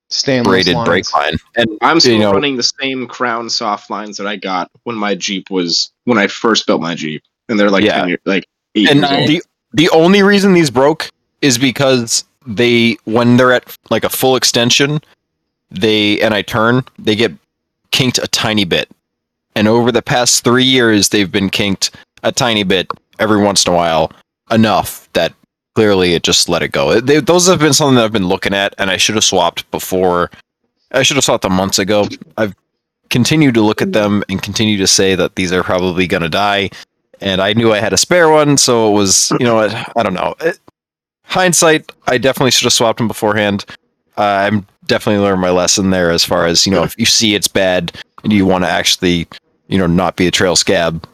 [0.10, 0.88] Stainless braided lines.
[0.88, 1.34] brake line.
[1.56, 4.96] And I'm still you know- running the same Crown soft lines that I got when
[4.98, 8.00] my Jeep was when I first built my Jeep, and they're like Yeah.
[8.02, 8.46] 10 year, like
[8.76, 9.28] eight and years old.
[9.30, 9.42] the
[9.74, 11.10] the only reason these broke
[11.42, 15.00] is because they when they're at like a full extension
[15.70, 17.32] they and i turn they get
[17.92, 18.90] kinked a tiny bit
[19.56, 21.92] and over the past three years they've been kinked
[22.24, 22.88] a tiny bit
[23.20, 24.12] every once in a while
[24.52, 25.34] enough that
[25.76, 28.54] clearly it just let it go they, those have been something that i've been looking
[28.54, 30.30] at and i should have swapped before
[30.92, 32.08] i should have swapped them months ago
[32.38, 32.56] i've
[33.10, 36.30] continued to look at them and continue to say that these are probably going to
[36.30, 36.70] die
[37.22, 40.14] and I knew I had a spare one, so it was, you know, I don't
[40.14, 40.36] know.
[40.42, 40.60] It,
[41.24, 43.66] hindsight, I definitely should have swapped them beforehand.
[44.18, 47.36] Uh, I'm definitely learned my lesson there as far as, you know, if you see
[47.36, 47.92] it's bad
[48.24, 49.28] and you want to actually,
[49.68, 51.08] you know, not be a trail scab,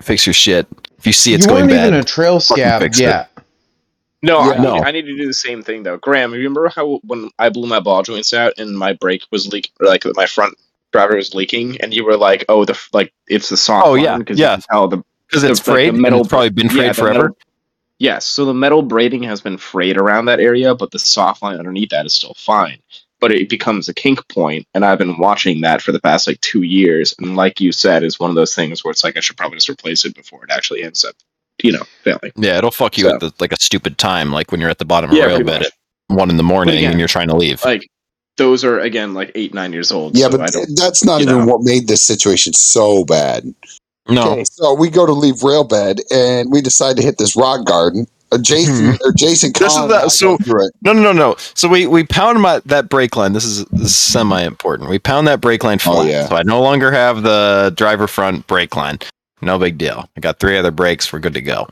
[0.00, 0.66] fix your shit.
[0.98, 3.26] If you see it's you going bad, even a trail scab fix it.
[4.22, 4.52] No, Yeah.
[4.56, 4.82] need, No.
[4.82, 5.98] I need to do the same thing though.
[5.98, 9.70] Graham, remember how when I blew my ball joints out and my brake was leak,
[9.80, 10.54] or like my front
[10.92, 14.02] driver was leaking, and you were like, "Oh, the like it's the soft." Oh, line,"
[14.04, 14.56] yeah, 'cause yeah.
[14.56, 16.94] You can the because the- it's like, the frayed, metal- it's probably been frayed the
[16.94, 17.18] forever.
[17.24, 17.38] metal-
[17.98, 21.58] Yes, so the metal braiding has been frayed around that area, but the soft line
[21.58, 22.78] underneath that is still fine.
[23.24, 26.38] But it becomes a kink point, and I've been watching that for the past like
[26.42, 27.14] two years.
[27.18, 29.56] And like you said, is one of those things where it's like I should probably
[29.56, 31.14] just replace it before it actually ends up,
[31.62, 32.32] you know, failing.
[32.36, 34.76] Yeah, it'll fuck you So- at the, like a stupid time, like when you're at
[34.76, 35.62] the bottom of Yeah, rail bed much.
[35.68, 35.72] at
[36.14, 37.64] one in the morning again, and you're trying to leave.
[37.64, 37.88] Like
[38.36, 40.18] those are again like eight, nine years old.
[40.18, 40.78] Yeah, so I but don't.
[40.78, 41.46] that's not even know.
[41.46, 43.54] what made this situation so bad.
[44.06, 47.64] no, Okay, so we go to leave Railbed and we decide to hit this rock
[47.64, 48.06] garden.
[48.34, 50.68] Uh, Jason or Jason This is Collins the- so- go.
[50.82, 51.36] No, no, no, no.
[51.54, 53.32] So we we pound my that brake line.
[53.32, 54.90] This is, this is semi important.
[54.90, 55.96] We pound that brake line flat.
[55.96, 56.28] Oh, yeah.
[56.28, 58.98] So I no longer have the driver front brake line.
[59.42, 60.08] No big deal.
[60.16, 61.12] I got three other brakes.
[61.12, 61.68] We're good to go.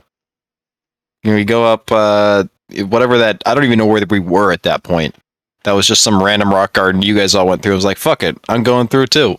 [1.23, 2.43] And we go up uh
[2.85, 5.15] whatever that I don't even know where we were at that point.
[5.63, 7.71] That was just some random rock garden you guys all went through.
[7.71, 9.37] I was like, fuck it, I'm going through too.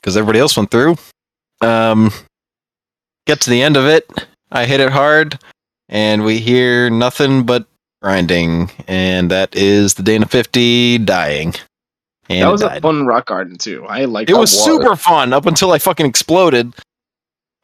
[0.00, 0.96] because everybody else went through.
[1.60, 2.10] Um,
[3.26, 4.08] get to the end of it.
[4.50, 5.38] I hit it hard,
[5.88, 7.66] and we hear nothing but
[8.02, 11.54] grinding, and that is the Dana 50 dying.
[12.28, 13.86] And that was a fun rock garden too.
[13.88, 14.28] I like.
[14.28, 16.74] It was super fun up until I fucking exploded.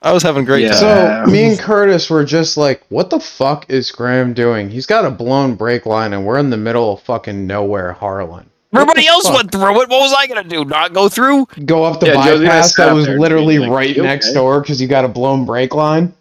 [0.04, 0.80] I was having a great Yeah.
[0.80, 1.26] time.
[1.26, 4.68] So me and Curtis were just like, "What the fuck is Graham doing?
[4.70, 8.46] He's got a blown brake line, and we're in the middle of fucking nowhere, Harlan.
[8.72, 9.34] Everybody else fuck?
[9.36, 9.88] went through it.
[9.88, 10.64] What was I gonna do?
[10.64, 11.46] Not go through?
[11.64, 14.32] Go up the Yeah, Josie and I bypass that was literally like, right "You next
[14.32, 16.14] door because you got a blown brake line."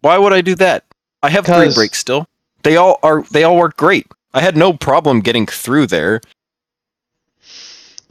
[0.00, 0.84] Why would I do that?
[1.22, 2.26] I have three 'Cause- breaks still.
[2.62, 3.22] They all are.
[3.30, 4.06] They all work great.
[4.34, 6.20] I had no problem getting through there.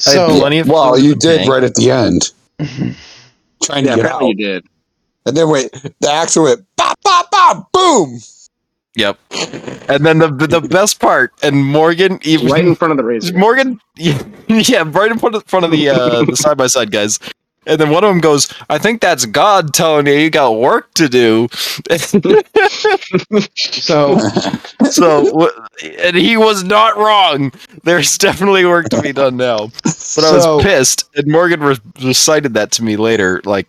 [0.06, 1.50] I had So plenty of Well, you did tank.
[1.52, 2.32] right at the end,
[3.64, 4.66] trying to Yeah, get out, you did.
[5.26, 8.20] and then wait, the axle went bop bop bop, boom.
[8.96, 9.20] Yep.
[9.90, 13.38] And then the the best part, and Morgan even Right in front of the razor.
[13.38, 16.92] Morgan, yeah, yeah, right in front of, front of the uh, the side by side
[16.92, 17.20] guys.
[17.68, 20.94] And then one of them goes, "I think that's God telling you you got work
[20.94, 21.50] to do."
[23.56, 24.18] so
[24.90, 25.52] so,
[26.00, 27.52] and he was not wrong.
[27.84, 29.68] There's definitely work to be done now.
[29.84, 33.68] But I was pissed, and Morgan re- recited that to me later, like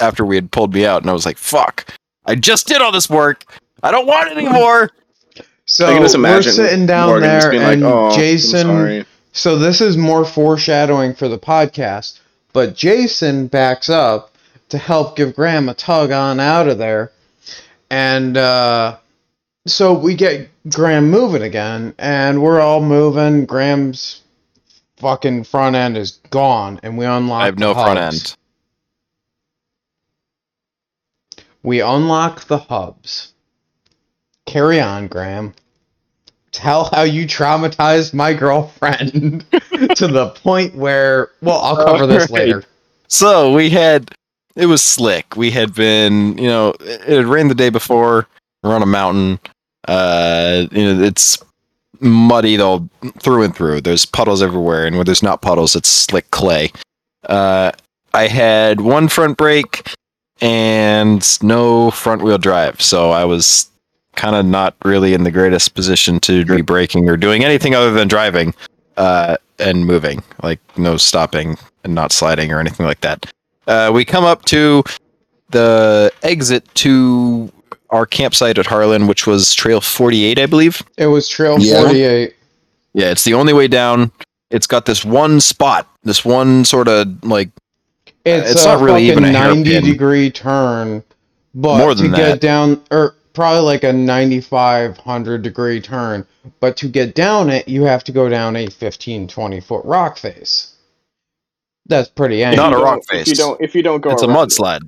[0.00, 1.86] after we had pulled me out, and I was like, "Fuck!
[2.26, 3.44] I just did all this work.
[3.82, 4.90] I don't want it anymore."
[5.66, 8.18] so I can just we're imagine sitting down Morgan there, being and like, "Oh, I'm
[8.18, 8.66] Jason.
[8.66, 12.18] sorry." So this is more foreshadowing for the podcast,
[12.52, 14.34] but Jason backs up
[14.70, 17.12] to help give Graham a tug on out of there.
[17.90, 18.98] And uh,
[19.66, 23.46] so we get Graham moving again, and we're all moving.
[23.46, 24.22] Graham's
[24.96, 28.36] fucking front end is gone, and we unlock I have no front end.
[31.62, 33.32] We unlock the hubs.
[34.46, 35.54] Carry on, Graham.
[36.52, 39.44] Tell how you traumatized my girlfriend
[39.94, 42.48] to the point where, well, I'll cover this Alright.
[42.48, 42.64] later.
[43.06, 44.12] So we had,
[44.56, 45.36] it was slick.
[45.36, 48.26] We had been, you know, it had rained the day before.
[48.62, 49.38] We're on a mountain.
[49.86, 51.38] Uh, you know, it's
[52.00, 52.88] muddy though
[53.20, 53.80] through and through.
[53.80, 56.72] There's puddles everywhere, and where there's not puddles, it's slick clay.
[57.24, 57.72] Uh,
[58.12, 59.88] I had one front brake
[60.40, 63.69] and no front wheel drive, so I was
[64.16, 67.92] kind of not really in the greatest position to be braking or doing anything other
[67.92, 68.52] than driving
[68.96, 73.30] uh, and moving, like no stopping and not sliding or anything like that.
[73.66, 74.82] Uh, we come up to
[75.50, 77.50] the exit to
[77.90, 80.82] our campsite at Harlan, which was Trail 48, I believe.
[80.96, 81.82] It was Trail Yeah.
[81.82, 82.34] 48.
[82.92, 84.10] Yeah, it's the only way down.
[84.50, 87.50] It's got this one spot, this one sort of like
[88.24, 89.90] It's, it's a not really even a 90 hairpin.
[89.90, 91.02] degree turn,
[91.54, 96.26] but More than to than get down, or probably like a 9500 degree turn,
[96.60, 100.18] but to get down it, you have to go down a 15, 20 foot rock
[100.18, 100.74] face.
[101.86, 102.56] That's pretty angry.
[102.56, 103.38] Not a don't- rock If you face.
[103.38, 104.50] don't, if you don't go, it's a around it.
[104.50, 104.80] mudslide.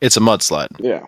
[0.00, 0.68] It's a mudslide.
[0.80, 1.04] Yeah,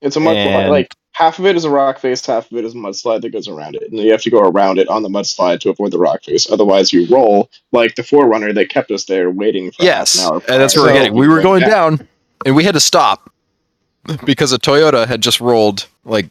[0.00, 2.64] it's a mudslide And- like half of it is a rock face, half of it
[2.64, 5.02] is a mudslide that goes around it, and you have to go around it on
[5.02, 6.50] the mudslide to avoid the rock face.
[6.50, 10.42] Otherwise, you roll like the 4Runner that kept us there waiting for Yes, an hour.
[10.48, 11.14] and that's where So- we're getting.
[11.14, 12.08] We were going down,
[12.46, 13.30] and we had to stop
[14.24, 16.28] because a Toyota had just rolled like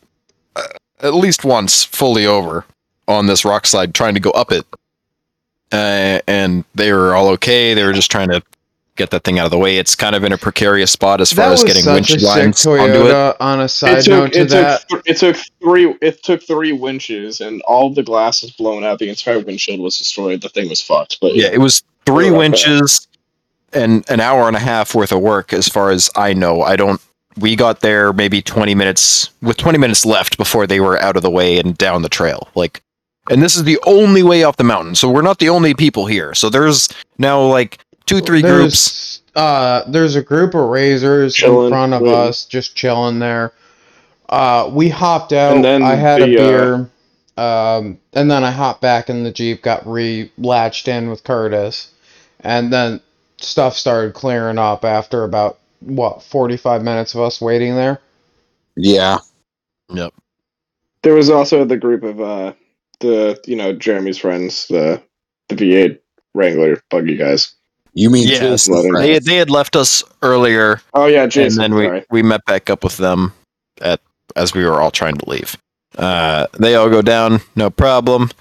[0.55, 0.61] uh,
[1.01, 2.65] at least once fully over
[3.07, 4.65] on this rock slide, trying to go up it,
[5.71, 7.73] uh, and they were all okay.
[7.73, 8.41] They were just trying to
[8.95, 9.77] get that thing out of the way.
[9.77, 12.27] It's kind of in a precarious spot as far as getting such winch a sick
[12.27, 12.89] lines onto it.
[12.89, 13.35] Toyota.
[13.39, 15.95] On a side It took, note to it, that, took, it took three.
[16.01, 18.99] It took three winches, and all the glass was blown out.
[18.99, 20.41] The entire windshield was destroyed.
[20.41, 21.19] The thing was fucked.
[21.19, 23.07] But Yeah, it was three Right winches
[23.73, 26.61] and an hour and a half worth of work, as far as I know.
[26.61, 27.01] I don't.
[27.37, 31.23] We got there maybe twenty minutes with twenty minutes left before they were out of
[31.23, 32.47] the way and down the trail.
[32.55, 32.81] Like,
[33.29, 36.05] and this is the only way off the mountain, so we're not the only people
[36.05, 36.33] here.
[36.35, 39.21] So there's now like two, three groups.
[39.33, 42.17] there's, Uh, there's a group of razors Chilling, in front of waiting.
[42.17, 43.51] us, just chilling there.
[44.29, 45.55] Uh, we hopped out.
[45.55, 46.89] And then I had a the, uh, beer,
[47.37, 51.89] um, and then I hopped back in the jeep, got re-latched in with Curtis,
[52.41, 52.99] and then
[53.37, 57.99] stuff started clearing up after about what 45 minutes of us waiting there.
[58.75, 59.19] Yeah,
[59.93, 60.13] Yep.
[61.03, 62.53] there was also the group of uh
[62.99, 65.01] the you know Jeremy's friends, the
[65.49, 65.99] the V8
[66.33, 67.53] Wrangler buggy guys.
[67.93, 71.61] you mean Yes, Jason's they- They they had left us earlier, Oh yeah, Jason.
[71.63, 72.05] and then we sorry.
[72.09, 73.33] we met back up with them
[73.81, 73.99] at
[74.35, 75.55] as we were all trying to leave.
[75.97, 78.31] Uh, they all go down, no problem.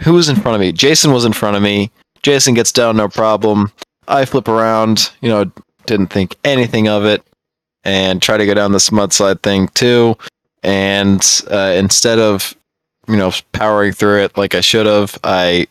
[0.00, 0.70] Who was in front of me?
[0.70, 1.90] Jason was in front of me.
[2.22, 3.72] Jason gets down, no problem.
[4.06, 5.50] I flip around, you know,
[5.86, 7.22] didn't think anything of it,
[7.84, 10.16] and try to go down this mudslide thing too.
[10.62, 12.56] And uh, instead of,
[13.08, 15.66] you know, powering through it like I should have, I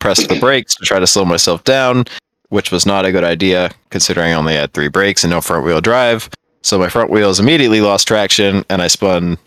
[0.00, 2.04] pressed the brakes to try to slow myself down.
[2.50, 5.64] which was not a good idea considering I only had three brakes and no front
[5.64, 6.30] wheel drive.
[6.62, 9.38] So my front wheels immediately lost traction, and I spun,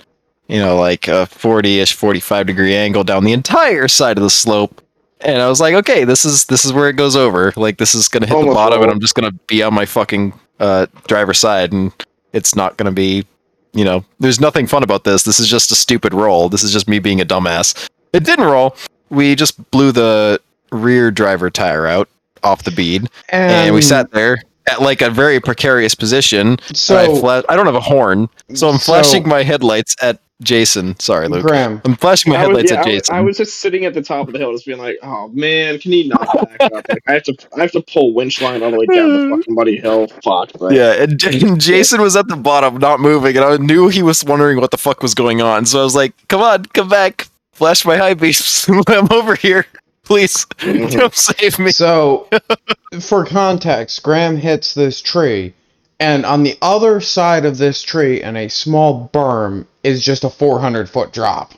[0.48, 4.82] you know, like a 40-ish, 45 degree angle down the entire side of the slope.
[5.24, 7.53] And I was like, okay, this is this is where it goes over.
[7.56, 8.91] Like this is gonna hit the Almost bottom, and.
[8.91, 11.91] I'm just gonna be on my fucking uh, driver's side, and
[12.33, 13.25] it's not gonna be,
[13.74, 15.24] you know, there's nothing fun about this.
[15.24, 16.50] This is just a stupid roll.
[16.50, 17.90] This is just me being a dumbass.
[18.14, 18.75] It didn't roll.
[19.09, 20.41] We just blew the
[20.72, 22.09] rear driver tire out
[22.43, 26.58] off the bead, and, we sat there at like a very precarious position.
[26.74, 30.19] So I, fla- I don't have a horn, so I'm So- flashing my headlights at
[30.42, 31.00] Jason.
[31.00, 31.45] Sorry, Luke.
[31.45, 33.16] Graham, I'm flashing my I was, headlights yeah, at I was- Jason.
[33.16, 35.80] I was just sitting at the top of the hill, just being like, "Oh man,
[35.80, 36.88] can you not back up?
[36.90, 39.36] Like, I have to, I have to pull winch line all the way down the
[39.38, 40.08] fucking muddy hill.
[40.24, 43.88] Fuck." Like, yeah, and, and Jason was at the bottom, not moving, and I knew
[43.88, 45.66] he was wondering what the fuck was going on.
[45.66, 48.68] So I was like, "Come on, come back, flash my high beams.
[48.88, 49.66] I'm over here,
[50.03, 50.98] please, mm-hmm.
[50.98, 52.28] come save me." So,
[53.02, 55.53] for context, Graham hits this tree,
[56.00, 60.30] and on the other side of this tree, in a small berm, is just a
[60.30, 61.53] 400 foot drop.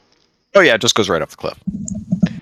[0.56, 1.60] Oh yeah, it just goes right off the cliff.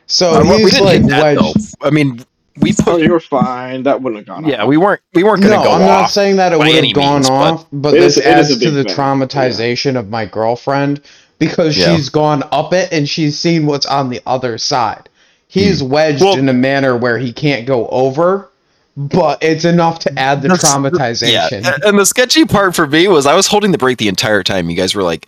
[0.08, 1.42] So Uh, we didn't like hit that, wedged.
[1.80, 1.88] though.
[1.88, 2.24] I mean,
[2.60, 3.02] we Oh, put.
[3.02, 3.84] you were fine.
[3.84, 4.46] That wouldn't have gone.
[4.50, 4.68] Yeah, off.
[4.68, 5.00] we weren't.
[5.14, 7.66] We weren't No, gonna go I'm not saying that it would have gone means, off,
[7.72, 11.02] but, It this is- adds to the thing, traumatization of my girlfriend
[11.40, 11.96] because Yeah.
[11.96, 15.08] she's gone up it and she's seen what's on the other side.
[15.48, 18.50] He's wedged Well- in a manner where he can't go over,
[18.98, 21.64] but it's enough to add the traumatization.
[21.64, 24.44] Yeah, and the sketchy part for me was I was holding the brake the entire
[24.44, 24.70] time.
[24.70, 25.28] You guys were like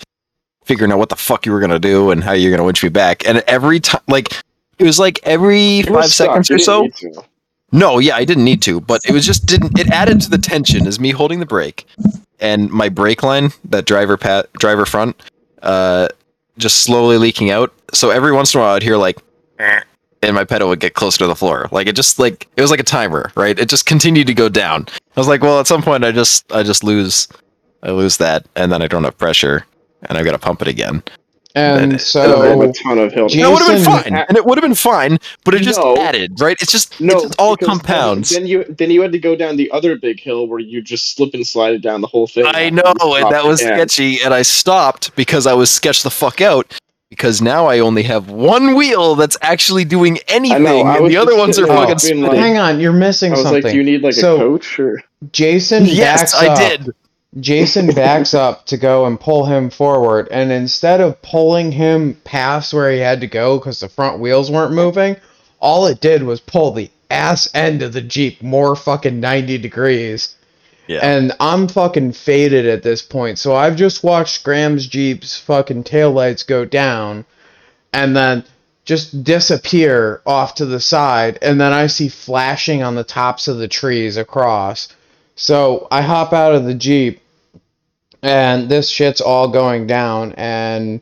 [0.65, 2.89] figuring out what the fuck you were gonna do and how you're gonna winch me
[2.89, 3.27] back.
[3.27, 4.33] And every time, like
[4.77, 6.89] it was like every were five seconds or so.
[7.71, 9.79] No, yeah, I didn't need to, but it was just didn't.
[9.79, 11.87] It added to the tension as me holding the brake
[12.39, 15.19] and my brake line, that driver pat driver front,
[15.63, 16.09] uh,
[16.57, 17.73] just slowly leaking out.
[17.93, 19.17] So every once in a while, I'd hear like,
[19.57, 19.81] "Eh,"
[20.21, 21.67] and my pedal would get closer to the floor.
[21.71, 23.57] Like it just like it was like a timer, right?
[23.57, 24.87] It just continued to go down.
[25.15, 27.27] I was like, well, at some point, I just I just lose,
[27.81, 29.65] I lose that, and then I don't have pressure,
[30.07, 31.03] and I've got to pump it again.
[31.55, 33.27] and then- so I have a ton of hill.
[33.27, 35.61] Jason- That would have been Jason- fine, and it would have been fine, but it
[35.61, 35.95] just No.
[35.97, 36.57] added, right?
[36.59, 38.29] It's just No, it just all because then- compounds.
[38.31, 41.15] Then, you then you had to go down the other big hill where you just
[41.15, 42.45] slip and slide down the whole thing.
[42.47, 42.83] I know,
[43.15, 43.75] and that was Yeah.
[43.75, 46.73] sketchy, and I stopped because I was sketched the fuck out.
[47.11, 51.35] Because now I only have one wheel that's actually doing anything, I and the other
[51.37, 53.61] ones are sitting fucking like- hang on, you're missing I was something.
[53.61, 54.99] like, do you need like So- a coach or?
[55.31, 56.57] Jason yes, backs I up.
[56.57, 56.93] did.
[57.39, 62.73] Jason backs up to go and pull him forward, and instead of pulling him past
[62.73, 65.15] where he had to go because the front wheels weren't moving,
[65.59, 70.35] all it did was pull the ass end of the Jeep more fucking 90 degrees.
[70.87, 70.99] Yeah.
[71.01, 76.45] And I'm fucking faded at this point, so I've just watched Graham's Jeep's fucking taillights
[76.45, 77.25] go down
[77.93, 78.43] and then
[78.85, 83.57] just disappear off to the side, and then I see flashing on the tops of
[83.57, 84.89] the trees across.
[85.35, 87.21] So I hop out of the Jeep,
[88.23, 91.01] and this shit's all going down, and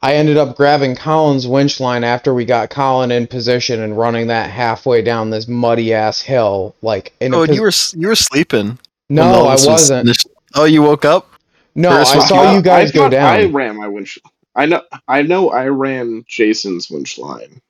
[0.00, 4.28] I ended up grabbing Colin's winch line after we got Colin in position and running
[4.28, 6.74] that halfway down this muddy ass hill.
[6.82, 7.62] Like, in a Oh, and pos- you
[7.98, 8.78] were you were sleeping.
[9.10, 10.06] no, I was wasn't.
[10.06, 11.28] initial- Oh, you woke up.
[11.74, 12.26] No, I one.
[12.28, 14.18] saw you guys I go thought I ran my winch.
[14.54, 14.82] I know.
[15.08, 15.50] I know.
[15.50, 17.60] I ran Jason's winch line,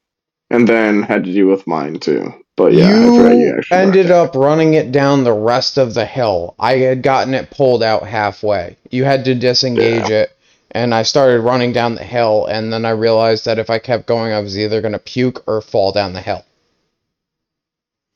[0.51, 2.35] and then had to deal with mine too.
[2.57, 6.55] But yeah, you I you ended up running it down the rest of the hill.
[6.59, 8.77] I had gotten it pulled out halfway.
[8.91, 10.37] You had to disengage it,
[10.71, 14.07] and I started running down the hill, and then I realized that if I kept
[14.07, 16.45] going, I was either going to puke or fall down the hill.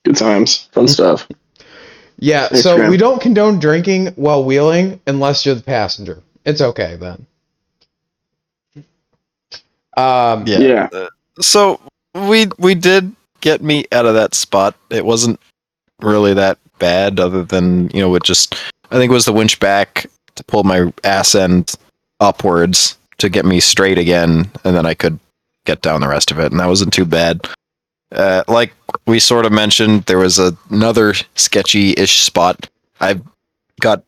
[0.04, 1.28] Good times, fun stuff.
[2.18, 2.90] Yeah, Thanks, so Graham.
[2.90, 6.22] we don't condone drinking while wheeling unless you're the passenger.
[6.44, 7.26] It's okay then.
[9.96, 10.58] Um, Yeah.
[10.58, 10.88] Yeah.
[11.40, 11.80] So
[12.14, 14.74] we we did get me out of that spot.
[14.90, 15.40] It wasn't
[16.00, 18.54] really that bad, other than you know it just
[18.90, 21.74] I think it was the winch back to pull my ass end
[22.20, 25.18] upwards to get me straight again, and then I could
[25.64, 27.46] get down the rest of it, and that wasn't too bad.
[28.10, 28.72] Uh, like
[29.06, 32.68] we sort of mentioned, there was a, another sketchy-ish spot.
[33.00, 33.22] I've
[33.80, 34.02] got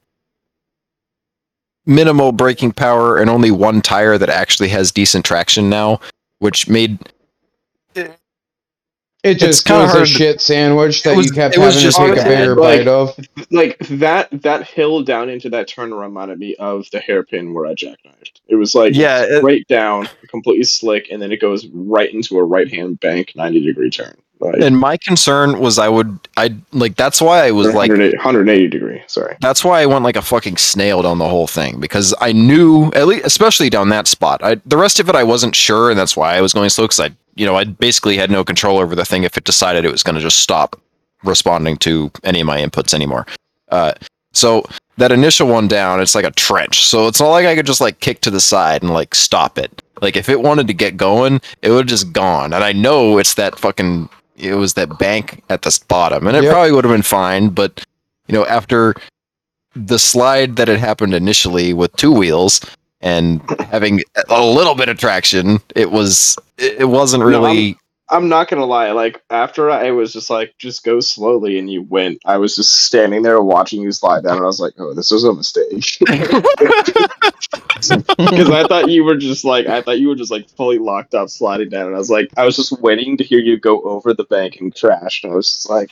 [1.84, 6.00] minimal braking power and only one tire that actually has decent traction now,
[6.38, 6.98] which made
[9.22, 11.78] it's just kinda was a to- shit sandwich that was- you kept it was having
[11.80, 13.16] to just take a honestly, bigger like- bite of.
[13.50, 14.28] Like that.
[14.42, 18.40] That hill down into that turn reminded me of the hairpin where I jackknifed.
[18.48, 22.38] It was like Yeah, it- straight down, completely slick, and then it goes right into
[22.38, 24.16] a right hand bank, ninety degree turn.
[24.42, 27.90] Like, and my concern was I would I like that's why I was or like
[27.90, 29.02] 180 180 degree.
[29.06, 29.36] Sorry.
[29.42, 32.90] that's why I went like a fucking snail down the whole thing because I knew
[32.94, 34.40] at least especially down that spot.
[34.42, 36.84] I the rest of it I wasn't sure and that's why I was going slow
[36.86, 39.84] because I you know I basically had no control over the thing if it decided
[39.84, 40.80] it was going to just stop
[41.24, 43.26] responding to any of my inputs anymore.
[43.68, 43.92] Uh,
[44.32, 44.64] so
[44.96, 46.84] that initial one down, it's like a trench.
[46.84, 49.58] So it's not like I could just like kick to the side and like stop
[49.58, 49.82] it.
[50.00, 52.52] Like if it wanted to get going, it would have just gone.
[52.52, 56.44] And I know it's that fucking it was that bank at the bottom, and it
[56.44, 56.52] Yep.
[56.52, 57.50] probably would have been fine.
[57.50, 57.84] But
[58.26, 58.94] you know, after
[59.74, 62.60] the slide that had happened initially with two wheels
[63.00, 67.76] and having a little bit of traction, it was it it wasn't No, I'm- really.
[68.12, 68.90] I'm not gonna lie.
[68.90, 72.18] Like after I was just like, just go slowly, and you went.
[72.24, 75.12] I was just standing there watching you slide down, and I was like, oh, this
[75.12, 75.84] was a mistake.
[78.18, 81.14] Because I thought you were just like, I thought you were just like fully locked
[81.14, 83.80] up sliding down, and I was like, I was just waiting to hear you go
[83.82, 85.88] over the bank and crash, and I was just like,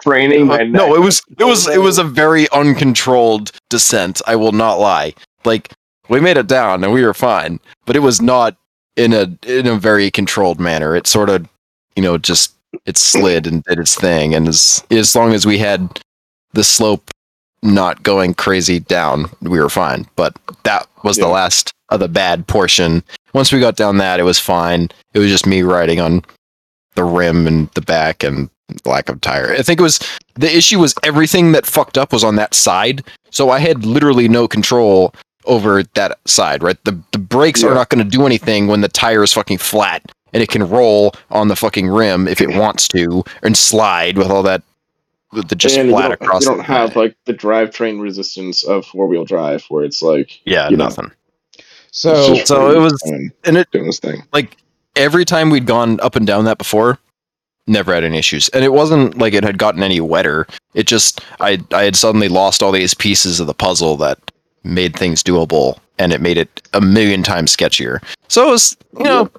[0.00, 4.22] training my Uh, no, it was it was it was a very uncontrolled descent.
[4.26, 5.14] I will not lie.
[5.44, 5.72] Like
[6.08, 8.56] we made it down and we were fine, but it was not
[8.96, 10.96] in a in a very controlled manner.
[10.96, 11.48] It sort of,
[11.94, 12.54] you know, just
[12.84, 14.34] it slid and did its thing.
[14.34, 16.00] And as as long as we had
[16.52, 17.10] the slope
[17.62, 20.06] not going crazy down, we were fine.
[20.16, 23.02] But that was the last of the bad portion.
[23.32, 24.88] Once we got down that, it was fine.
[25.14, 26.22] It was just me riding on
[26.94, 28.48] the rim and the back and
[28.84, 29.52] lack of tire.
[29.52, 30.00] I think it was
[30.34, 33.04] the issue was everything that fucked up was on that side.
[33.30, 35.14] So I had literally no control
[35.46, 36.82] over that side, right?
[36.84, 40.02] The the brakes are not going to do anything when the tire is fucking flat
[40.32, 44.28] and it can roll on the fucking rim if it wants to and slide with
[44.28, 44.62] all that
[45.32, 48.86] with the just and flat don't, across you don't have like the drivetrain resistance of
[48.86, 50.84] four wheel drive, where it's like yeah, you know.
[50.84, 51.10] nothing.
[51.90, 53.00] So So it was-
[53.44, 54.22] And it doing this thing.
[54.32, 54.56] like
[54.96, 56.98] every time we'd gone up and down that before
[57.66, 61.20] never had any issues and it wasn't like it had gotten any wetter it just
[61.40, 64.18] i i had suddenly lost all these pieces of the puzzle that
[64.66, 69.04] made things doable and it made it a million times sketchier so it was you
[69.04, 69.30] know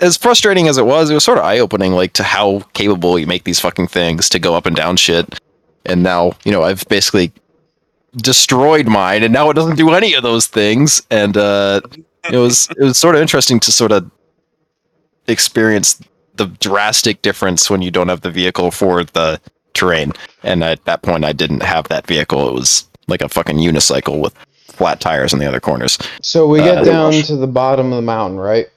[0.00, 3.26] as frustrating as it was it was sort of eye-opening like to how capable you
[3.26, 5.38] make these fucking things to go up and down shit
[5.84, 7.32] and now you know i've basically
[8.16, 11.80] destroyed mine and now it doesn't do any of those things and uh
[12.30, 14.10] it was it was sort of interesting to sort of
[15.28, 16.00] experience
[16.34, 19.40] the drastic difference when you don't have the vehicle for the
[19.74, 20.12] terrain.
[20.42, 22.48] And at that point, I didn't have that vehicle.
[22.48, 24.34] It was like a fucking unicycle with
[24.72, 25.98] flat tires in the other corners.
[26.20, 28.68] So we Uh, get pretty down to the bottom of the mountain, right?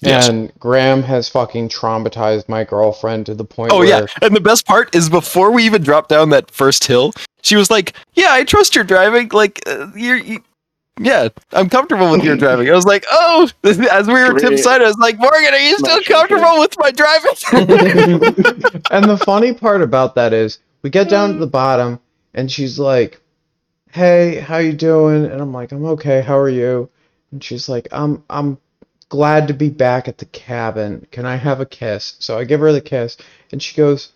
[0.00, 0.28] Yes.
[0.28, 4.40] And Graham has fucking traumatized my girlfriend to the point Oh where yeah, and the
[4.40, 7.12] best part is before we even dropped down that first hill,
[7.42, 9.28] she was like, "Yeah, I trust your driving.
[9.32, 10.42] Like, uh, you're." You-
[11.00, 12.68] yeah, I'm comfortable with your driving.
[12.68, 13.78] I was like, oh, as
[14.08, 17.34] we were tip side, I was like, Morgan, are you still comfortable with my driving?
[18.90, 22.00] and the funny part about that is we get down to the bottom
[22.34, 23.20] and she's like
[23.92, 25.24] hey how you doing?
[25.26, 26.90] And i'm like i'm okay how are you?
[27.32, 28.58] And she's like i'm i'm
[29.08, 31.06] glad to be back at the cabin.
[31.10, 32.16] Can i have a kiss?
[32.20, 33.16] So i give her the kiss
[33.52, 34.12] and she goes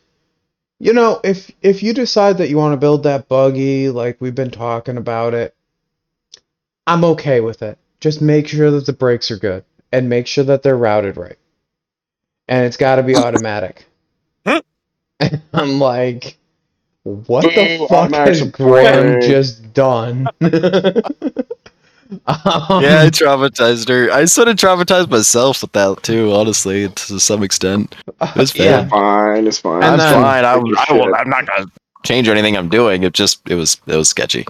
[0.79, 4.35] you know if if you decide that you want to build that buggy like we've
[4.35, 5.55] been talking about it
[6.87, 7.79] i'm okay with it.
[8.01, 11.39] Just make sure that the brakes are good and make sure that they're routed right.
[12.49, 13.87] And it's got to be automatic.
[15.53, 16.37] I'm like,
[17.05, 20.29] what the fuck automatic has Graham just done?
[22.27, 24.13] Um, yeah, I traumatized her.
[24.13, 27.95] I sort of traumatized myself with that too, honestly, to some extent.
[28.37, 28.83] It's fair.
[28.83, 28.89] yeah.
[28.89, 29.83] Fine, it's fine.
[29.83, 30.45] And I'm then- fine.
[30.45, 31.67] I, I will, I'm not gonna
[32.05, 33.03] change anything I'm doing.
[33.03, 34.45] It just it was it was sketchy.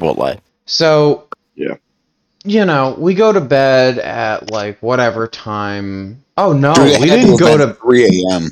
[0.00, 0.38] Won't lie.
[0.64, 1.74] So, Yeah.
[2.44, 6.24] you know, we go to bed at like whatever time.
[6.38, 8.48] Oh no, we didn't go to 3 a.m.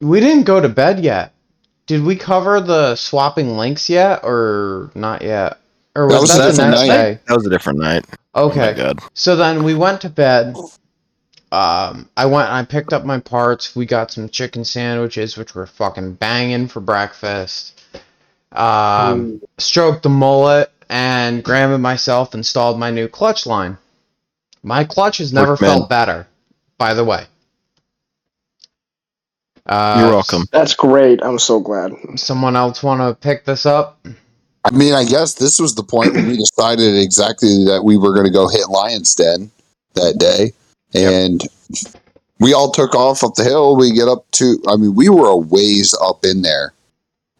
[0.00, 1.33] we didn't go to bed yet.
[1.86, 5.58] Did we cover the swapping links yet, or not yet?
[5.94, 6.88] Or was That was that, a the different next night.
[6.88, 7.18] day?
[7.26, 8.04] That was a different night.
[8.34, 8.72] Oh my Okay.
[8.72, 9.00] god.
[9.14, 10.56] So then we went to bed.
[11.52, 13.76] Um, I went and I picked up my parts.
[13.76, 17.80] We got some chicken sandwiches, which were fucking banging for breakfast.
[18.52, 23.78] Um, stroked the mullet, and Graham and myself installed my new clutch line.
[24.62, 25.68] My clutch has never Workman.
[25.70, 26.26] felt better,
[26.78, 27.26] by the way.
[29.66, 30.44] Uh, You're welcome.
[30.52, 31.22] That's great.
[31.22, 31.92] I'm so glad.
[32.16, 34.04] Someone else want to pick this up?
[34.64, 38.14] I mean, I guess this was the point when we decided exactly that we were
[38.14, 39.50] going to go hit Lion's Den
[39.94, 40.52] that day.
[40.94, 41.42] And
[42.38, 43.76] we all took off up the hill.
[43.76, 46.72] We get up to, I mean, we were a ways up in there.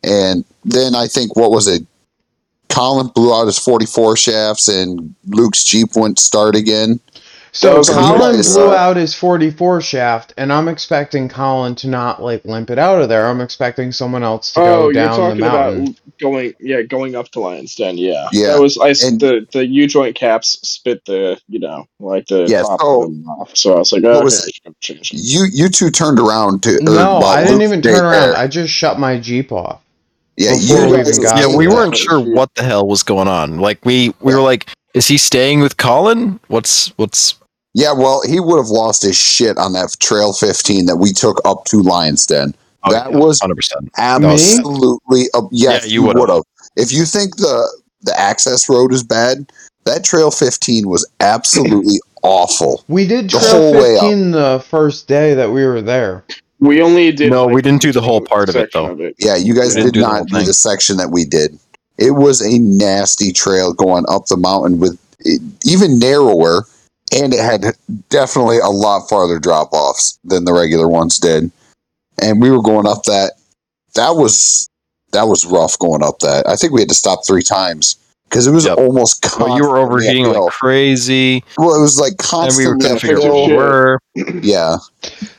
[0.03, 1.86] And then I think, what was it?
[2.69, 7.01] Colin blew out his 44 shafts and Luke's Jeep went start again.
[7.57, 12.20] So was Colin blew uh, out his 44 shaft, and I'm expecting Colin to not
[12.20, 13.26] like limp it out of there.
[13.28, 15.97] I'm expecting someone else to Oh, go you're down the talking about mountain.
[16.20, 17.97] going, yeah, going up to Lions Den.
[17.97, 18.89] Yeah, Yeah, That was I.
[19.07, 23.02] and- the the U joint caps spit the you know like the Yeah, top so-
[23.05, 23.57] of them off.
[23.57, 24.55] So I was like, What oh, was okay, it?
[24.66, 25.20] I should change it.
[25.23, 26.76] You you two turned around to.
[26.78, 28.31] or, No, I didn't even stayed turn around.
[28.31, 28.36] there.
[28.36, 29.81] I just shut my Jeep off.
[30.36, 33.58] yeah, you we even got yeah, we weren't sure what the hell was going on.
[33.60, 36.41] Like we we were like, is he staying with Colin?
[36.49, 37.36] What's what's
[37.75, 41.41] Yeah, well, he would have lost his shit on that trail 15 that we took
[41.44, 42.55] up to Lions Den.
[42.91, 43.91] That was hundred percent.
[43.97, 46.44] absolutely uh, yes, Yeah, you you would've.
[46.77, 49.51] If you think the the access road is bad,
[49.86, 52.85] that trail 15 was absolutely awful.
[52.89, 54.03] We did The Trail whole way up.
[54.03, 56.25] 15 the first day that we were there.
[56.61, 57.31] We only did.
[57.31, 58.91] No, like, we didn't do the whole part of it, though.
[58.91, 59.15] of it.
[59.19, 61.59] Yeah, you guys didn't do the not whole do the section that we did.
[61.99, 66.67] It was a nasty trail going up the mountain with it, even narrower,
[67.12, 67.65] and it had
[68.08, 71.50] definitely a lot farther drop offs than the regular ones did.
[72.23, 73.33] And we were going up that.
[73.94, 74.68] That was
[75.12, 76.47] that was rough going up that.
[76.49, 77.97] I think we had to stop three times
[78.28, 78.78] because it was Yep.
[78.78, 79.24] almost.
[79.39, 83.16] Well, you were overheating like crazy, Well, it was like and we were constantly figure
[83.18, 83.41] out uphill.
[83.42, 83.99] what we were.
[84.42, 84.76] Yeah,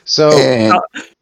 [0.04, 0.74] So and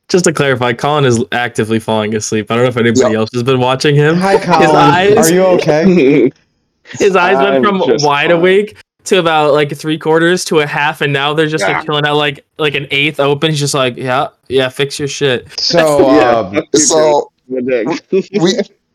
[0.09, 2.51] Just to clarify, Colin is actively falling asleep.
[2.51, 3.15] I don't know if anybody Yep.
[3.19, 4.17] else has been watching him.
[4.17, 6.31] hi Colin, eyes- are you okay?
[6.99, 8.31] His eyes I'm went from wide fine.
[8.33, 11.79] awake to about like three quarters to a half, and now they're just Yeah.
[11.79, 13.51] like killing out like like an eighth open.
[13.51, 15.49] He's just like, yeah, yeah, fix your shit.
[15.61, 16.09] So
[16.55, 18.55] um, so The we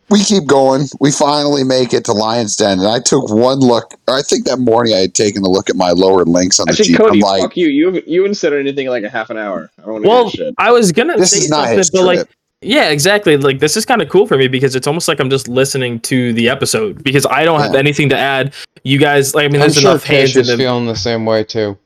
[0.09, 0.85] we keep going.
[0.99, 3.93] We finally make it to Lions Den, and I took one look.
[4.07, 6.65] Or I think that morning I had taken a look at my lower links on
[6.65, 6.97] the Actually, Jeep.
[6.97, 7.67] Cody, I'm like, fuck you.
[7.67, 9.69] You haven't you haven't said anything in like a half an hour.
[9.77, 10.55] I don't want to Well, shit.
[10.57, 12.29] I was gonna this say is not something, his but like, trip.
[12.61, 13.37] Yeah, exactly.
[13.37, 15.99] Like this is kind of cool for me because it's almost like I'm just listening
[16.01, 18.53] to the episode because I don't have anything to add.
[18.83, 20.85] You guys, like, I mean, I'm there's sure enough hands Fish in is the feeling
[20.85, 21.77] the same way too.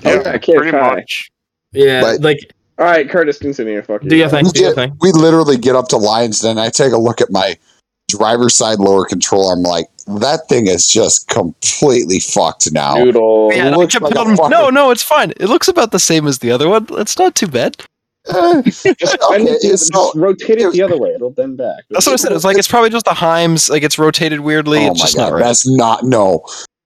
[0.00, 0.94] Yeah, I can't Pretty try.
[0.96, 1.30] much.
[1.72, 2.38] yeah, But- like
[2.78, 3.80] All right, Curtis, continue.
[3.82, 4.10] Fuck you.
[4.10, 4.96] do your thing, we, do your thing.
[5.00, 6.58] we literally get up to Lions Den.
[6.58, 7.56] I take a look at my
[8.08, 9.50] driver's side lower control.
[9.50, 12.94] I'm like, that thing is just completely fucked now.
[12.96, 13.50] Noodle.
[13.52, 15.32] Yeah, It I looks jumped like a on- fucking- no, no, it's fine.
[15.32, 16.86] It looks about the same as the other one.
[16.92, 17.76] It's not too bad.
[18.64, 21.10] Just, okay, it the- just not- rotate it the other way.
[21.10, 21.84] It'll bend back.
[21.90, 22.32] That's what I said.
[22.32, 23.70] It's like it's probably just the Heims.
[23.70, 24.78] Like it's rotated weirdly.
[24.86, 25.44] oh it's my just god, not right.
[25.44, 26.44] that's not no.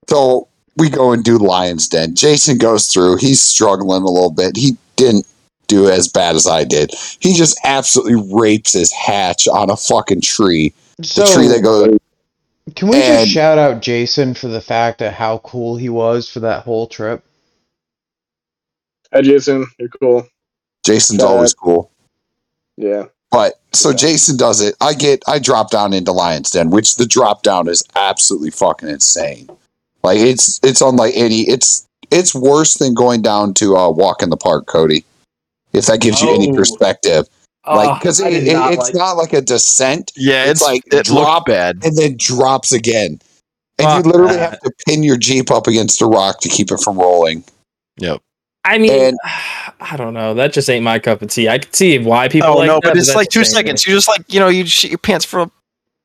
[0.08, 2.14] So we go and do Lions Den.
[2.14, 3.16] Jason goes through.
[3.16, 4.56] He's struggling a little bit.
[4.56, 5.26] He didn't
[5.68, 6.92] do as bad as I did.
[7.20, 10.72] He just absolutely rapes his hatch on a fucking tree.
[11.02, 11.98] So the tree that goes.
[12.76, 16.28] can we and- just shout out Jason for the fact of how cool he was
[16.30, 17.24] for that whole trip?
[19.12, 19.66] Hi, Jason.
[19.78, 20.26] You're cool.
[20.84, 21.90] Jason's always cool.
[22.76, 23.04] Yeah.
[23.30, 23.96] But so Yeah.
[23.96, 24.74] Jason does it.
[24.80, 28.88] I get I drop down into Lions Den, which the drop down is absolutely fucking
[28.88, 29.48] insane.
[30.02, 34.30] Like it's it's unlike any it's it's worse than going down to uh, walk in
[34.30, 35.04] the park, Cody.
[35.72, 36.54] If that gives you any Oh.
[36.54, 37.26] perspective,
[37.66, 40.84] like because I it, it- it's like- not like a descent Yeah, It's it's, like
[40.92, 41.78] like it drop- looked bad.
[41.84, 43.20] and then drops again,
[43.78, 44.50] and Fuck you literally that.
[44.50, 47.44] have to pin your jeep up against a rock to keep it from rolling.
[48.64, 49.18] I mean, And-
[49.80, 50.34] I don't know.
[50.34, 51.48] That just ain't my cup of tea.
[51.48, 52.48] I can see why people.
[52.50, 53.86] Oh like no, that, but it's that like two seconds.
[53.86, 53.92] me.
[53.92, 55.50] You just like you know you shit your pants for a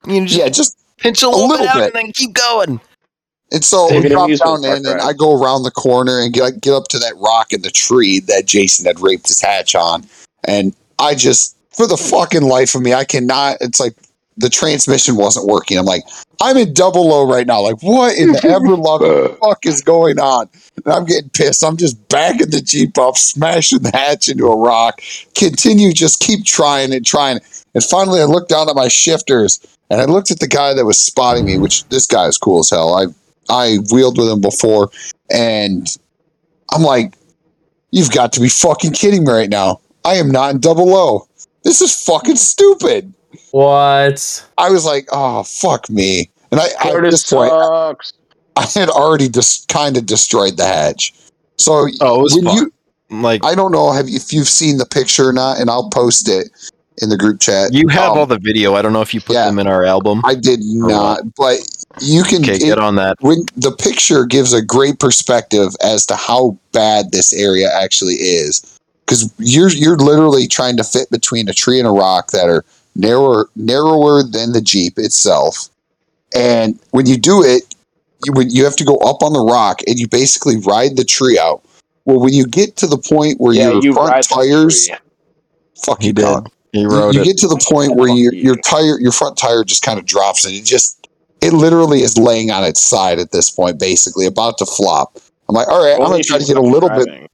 [0.07, 2.81] you just Yeah, just pinch a little, little bit out and then keep going.
[3.51, 5.01] And so Take we drop down in, and.
[5.01, 8.19] I go around the corner and get get up to that rock in the tree
[8.21, 10.05] that Jason had raped his hatch on,
[10.45, 13.57] and I just, for the fucking life of me, I cannot.
[13.61, 13.93] It's like
[14.37, 15.77] the transmission wasn't working.
[15.77, 16.03] I'm like,
[16.41, 17.61] I'm in double low right now.
[17.61, 20.47] Like, what in the ever loving fuck is going on?
[20.75, 21.63] And I'm getting pissed.
[21.63, 25.01] I'm just backing the jeep up, smashing the hatch into a rock.
[25.35, 27.39] Continue, just keep trying and trying.
[27.73, 29.59] And finally, I looked down at my shifters
[29.89, 32.59] and I looked at the guy that was spotting me, which this guy is cool
[32.59, 32.95] as hell.
[32.95, 33.05] I
[33.49, 34.89] I wheeled with him before,
[35.31, 35.87] and
[36.71, 37.15] I'm like,
[37.91, 39.79] "You've got to be fucking kidding me right now!
[40.03, 41.27] I am not in double low.
[41.63, 43.13] This is fucking stupid."
[43.51, 44.45] What?
[44.57, 48.13] I was like, "Oh fuck me!" And I at Curtis this point, sucks.
[48.55, 51.13] I had already just kind of destroyed the hatch.
[51.57, 52.55] So Oh, it was when fun.
[52.57, 52.73] you,
[53.21, 55.89] like I don't know have you, if you've seen the picture or not, and I'll
[55.89, 56.49] post it
[57.01, 57.73] in the group chat.
[57.73, 58.73] you have Um, all the video.
[58.73, 59.45] I don't know if you put yeah.
[59.45, 60.21] them in our album.
[60.25, 61.59] I did Or not, but
[62.01, 62.41] you can.
[62.43, 63.17] Okay, it- get on that.
[63.21, 68.61] when the picture gives a great perspective as to how bad this area actually is
[69.05, 72.65] because you're you're literally trying to fit between a tree and a rock that are
[72.97, 75.69] narrower narrower than the jeep itself
[76.35, 77.75] and when you do it
[78.25, 81.05] you when you have to go up on the rock and you basically ride the
[81.05, 81.63] tree out
[82.05, 84.97] well when you get to the point where Yeah, your you front tires tree.
[85.85, 86.23] fuck you did.
[86.23, 89.83] dog you, you get to the point where your your tire your front tire just
[89.83, 91.07] kind of drops and it just
[91.39, 95.17] it literally is laying on its side at this point basically about to flop
[95.49, 97.29] I'm like, all right, I'm gonna try to get a suck little bit driving.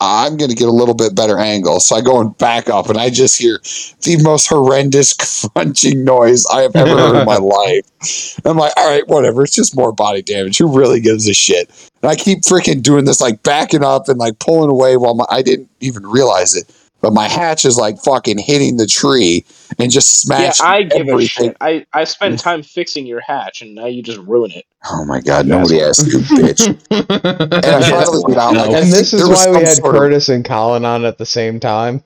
[0.00, 1.78] I'm going to get a little bit better angle.
[1.78, 3.58] So I go and back up, and I just hear
[4.02, 5.12] the most horrendous
[5.52, 8.40] crunching noise I have ever heard in my life.
[8.46, 9.42] I'm like, all right, whatever.
[9.42, 10.56] It's just more body damage.
[10.58, 11.68] Who really gives a shit?
[12.02, 15.26] And I keep freaking doing this, like backing up and like pulling away while my,
[15.30, 16.74] I didn't even realize it.
[17.00, 19.44] But my hatch is like fucking hitting the tree
[19.78, 21.56] and just Yeah, smashing I give a shit.
[21.60, 24.66] I, I spent time fixing your hatch, and now you just ruin it.
[24.90, 26.66] Oh my god, nobody asked you, bitch.
[26.90, 28.54] And I finally get out.
[28.54, 31.26] Like, and this is why we had sort of- Curtis and Colin on at the
[31.26, 32.02] same time.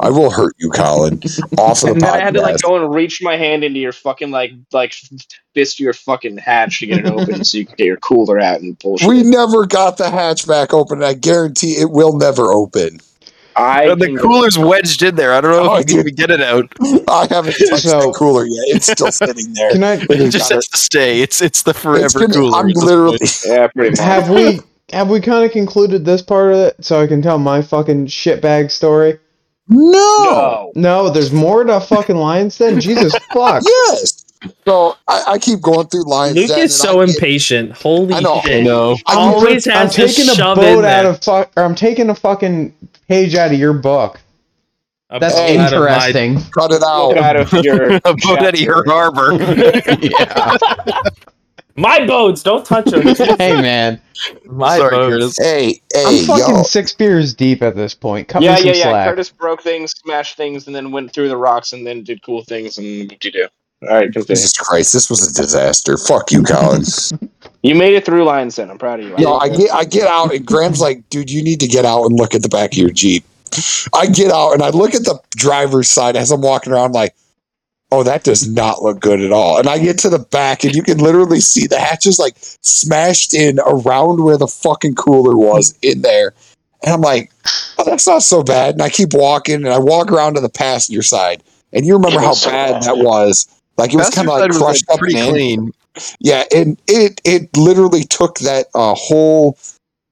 [0.00, 1.20] I will hurt you, Colin.
[1.58, 3.78] Off of the And then I had to like go and reach my hand into
[3.78, 4.94] your fucking like like
[5.54, 8.62] fist your fucking hatch to get it open so you can get your cooler out
[8.62, 9.06] and bullshit.
[9.06, 10.98] We never got the hatch back open.
[10.98, 13.00] and I guarantee it will never open.
[13.56, 15.32] I the can- cooler's wedged in there.
[15.32, 16.72] I don't know Oh, if you can even get it out.
[17.08, 18.76] I haven't touched So- the cooler yet.
[18.76, 19.70] It's still sitting there.
[19.72, 21.20] Can I It just has to stay.
[21.22, 22.58] It's it's the It's forever gonna- cooler.
[22.58, 23.18] I'm literally.
[23.46, 23.98] Yeah, pretty much.
[24.00, 24.60] have we
[24.92, 28.06] have we kind of concluded this part of it so I can tell my fucking
[28.06, 29.18] shitbag story?
[29.68, 29.80] No.
[29.90, 30.72] no.
[30.76, 32.78] No, there's more to fucking Lions Den.
[32.80, 33.62] Jesus fuck.
[33.66, 34.15] Yes.
[34.64, 36.36] So I, I keep going through lines.
[36.36, 37.72] Luke is so impatient.
[37.72, 38.40] Holy I know.
[38.44, 38.60] shit!
[38.62, 38.96] I know.
[39.06, 41.10] I'm Always I'm has to taking a shove boat out there.
[41.10, 42.74] of fuck, or I'm taking a fucking
[43.08, 44.20] page out of your book.
[45.10, 46.50] A That's boat out of my- interesting.
[46.52, 47.16] Cut it out.
[47.16, 49.32] out of your A boat out of your harbor.
[50.00, 50.56] yeah.
[51.78, 53.02] My boats, don't touch them.
[53.38, 54.00] Hey man,
[54.46, 55.10] my Sorry, boats.
[55.12, 55.36] Curtis.
[55.38, 56.62] Hey, I'm hey, fucking yo.
[56.62, 58.28] six beers deep at this point.
[58.28, 58.82] Cut yeah, me some yeah, yeah.
[58.84, 59.08] slack.
[59.10, 62.42] Curtis broke things, smashed things, and then went through the rocks, and then did cool
[62.44, 63.46] things, and what you do?
[63.88, 64.26] All right, continue.
[64.26, 65.96] Jesus Christ, this was a disaster.
[65.96, 66.82] Fuck you, Colin.
[67.62, 68.70] You made it through Lions Den.
[68.70, 69.16] I'm proud of you.
[69.18, 72.04] Yo, I get I get out and Graham's like, dude, you need to get out
[72.04, 73.24] and look at the back of your Jeep.
[73.92, 77.16] I get out and I look at the driver's side as I'm walking around like,
[77.90, 79.58] oh, that does not look good at all.
[79.58, 83.34] And I get to the back and you can literally see the hatches like smashed
[83.34, 86.34] in around where the fucking cooler was in there.
[86.84, 87.32] And I'm like,
[87.78, 88.74] oh, that's not so bad.
[88.74, 91.42] And I keep walking and I walk around to the passenger side.
[91.72, 93.48] And you remember how bad that was.
[93.76, 95.32] Like it was kind of like Passenger side crushed up pretty and in.
[95.32, 95.72] clean.
[96.20, 99.58] Yeah, and it it literally took that uh, whole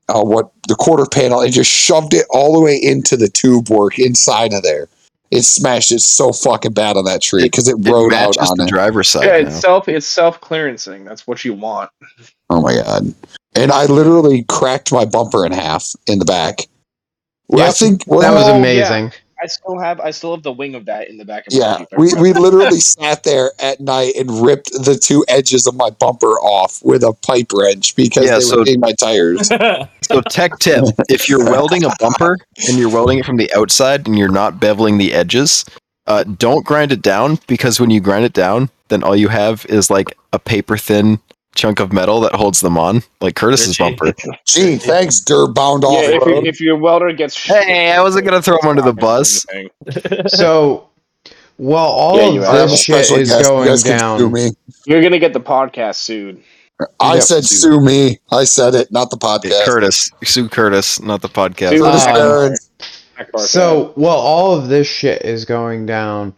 [0.08, 3.70] uh, what the quarter panel and just shoved it all the way into the tube
[3.70, 4.88] work inside of there.
[5.30, 8.56] It smashed it so fucking bad on that tree because it, It rode out on
[8.58, 8.70] the it.
[8.70, 9.24] driver's side.
[9.26, 9.48] Yeah, now.
[9.48, 11.04] it's self it's self clearancing.
[11.04, 11.90] That's what you want.
[12.50, 13.14] Oh my god!
[13.56, 16.60] And I literally cracked my bumper in half in the back.
[17.52, 19.04] I Yep, think that was amazing.
[19.06, 19.10] yeah.
[19.44, 19.46] Amazing.
[19.46, 21.58] I still have I still have the wing of that in the back of my
[21.58, 25.90] Yeah, we, we literally sat there at night and ripped the two edges of my
[25.90, 29.50] bumper off with a pipe wrench because Yeah, they so- were in my tires.
[30.04, 32.36] So tech tip: if you're welding a bumper
[32.68, 35.64] and you're welding it from the outside and you're not beveling the edges,
[36.06, 39.64] uh, don't grind it down because when you grind it down, then all you have
[39.70, 41.20] is like a paper thin
[41.54, 44.12] chunk of metal that holds them on, like Curtis's bumper.
[44.44, 48.42] Gee, thanks, dirt bound yeah, if, you, if your welder gets Hey, I wasn't gonna
[48.42, 49.46] throw him under the bus.
[50.28, 50.88] So,
[51.56, 53.44] while all Yeah, of you I have a this shit is guest.
[53.44, 54.50] Going guys can sue down, me.
[54.86, 56.42] You're gonna get the podcast sued.
[56.98, 57.22] I Yep.
[57.22, 58.18] said sue me.
[58.32, 59.64] I said it, not the podcast.
[59.64, 61.78] Curtis, Sue Curtis, not the podcast.
[61.78, 62.68] Curtis
[63.16, 66.34] Um, So, while all of this shit is going down,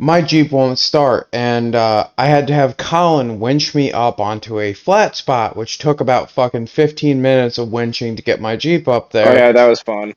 [0.00, 4.58] my Jeep won't start, and uh, I had to have Colin winch me up onto
[4.58, 8.88] a flat spot, which took about fucking 15 minutes of winching to get my Jeep
[8.88, 9.28] up there.
[9.28, 10.14] oh yeah, that was fun.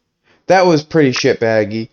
[0.47, 1.89] That was pretty shitbaggy.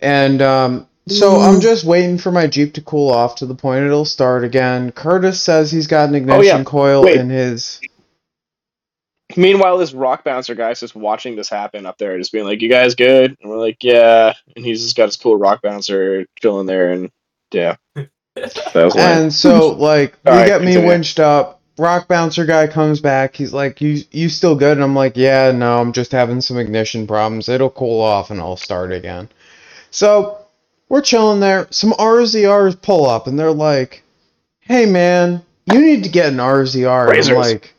[0.00, 3.84] And um, so I'm just waiting for my Jeep to cool off to the point
[3.84, 4.92] it'll start again.
[4.92, 6.64] Curtis says he's got an ignition yeah.
[6.64, 7.16] coil Wait.
[7.18, 7.80] in his.
[9.36, 12.68] Meanwhile, this rock bouncer guy's just watching this happen up there, just being like, "You
[12.68, 16.66] guys good?" And we're like, "Yeah." And he's just got his cool rock bouncer chilling
[16.66, 17.10] there, and
[17.52, 18.96] yeah, that was.
[18.96, 20.88] And so, like, we Alright, get me continue.
[20.88, 21.60] winched up.
[21.78, 23.34] Rock bouncer guy comes back.
[23.34, 26.58] He's like, "You, you still good?" And I'm like, "Yeah, no, I'm just having some
[26.58, 27.48] ignition problems.
[27.48, 29.28] It'll cool off and I'll start again."
[29.90, 30.38] So
[30.88, 31.66] we're chilling there.
[31.70, 34.02] Some RZRs pull up and they're like,
[34.60, 37.36] "Hey, man, you need to get an RZR." And I'm Razors.
[37.38, 37.74] like,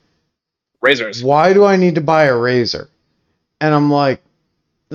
[0.82, 1.24] Razors.
[1.24, 2.90] why do I need to buy a razor?
[3.62, 4.22] And I'm like,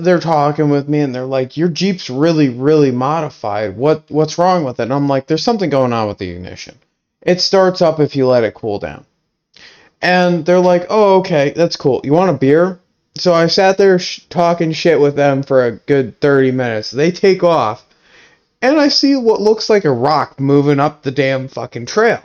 [0.03, 3.77] they're talking with me and they're like, your Jeep's really, really modified.
[3.77, 4.83] What what's wrong with it?
[4.83, 6.77] And I'm like, there's something going on with the ignition.
[7.21, 9.05] It starts up if you let it cool down.
[10.01, 12.01] And they're like, oh, okay, that's cool.
[12.03, 12.79] You want a beer?
[13.15, 16.91] So I sat there sh- talking shit with them for a good 30 minutes.
[16.91, 17.85] They take off,
[18.61, 22.21] and I see what looks like a rock moving up the damn fucking trail.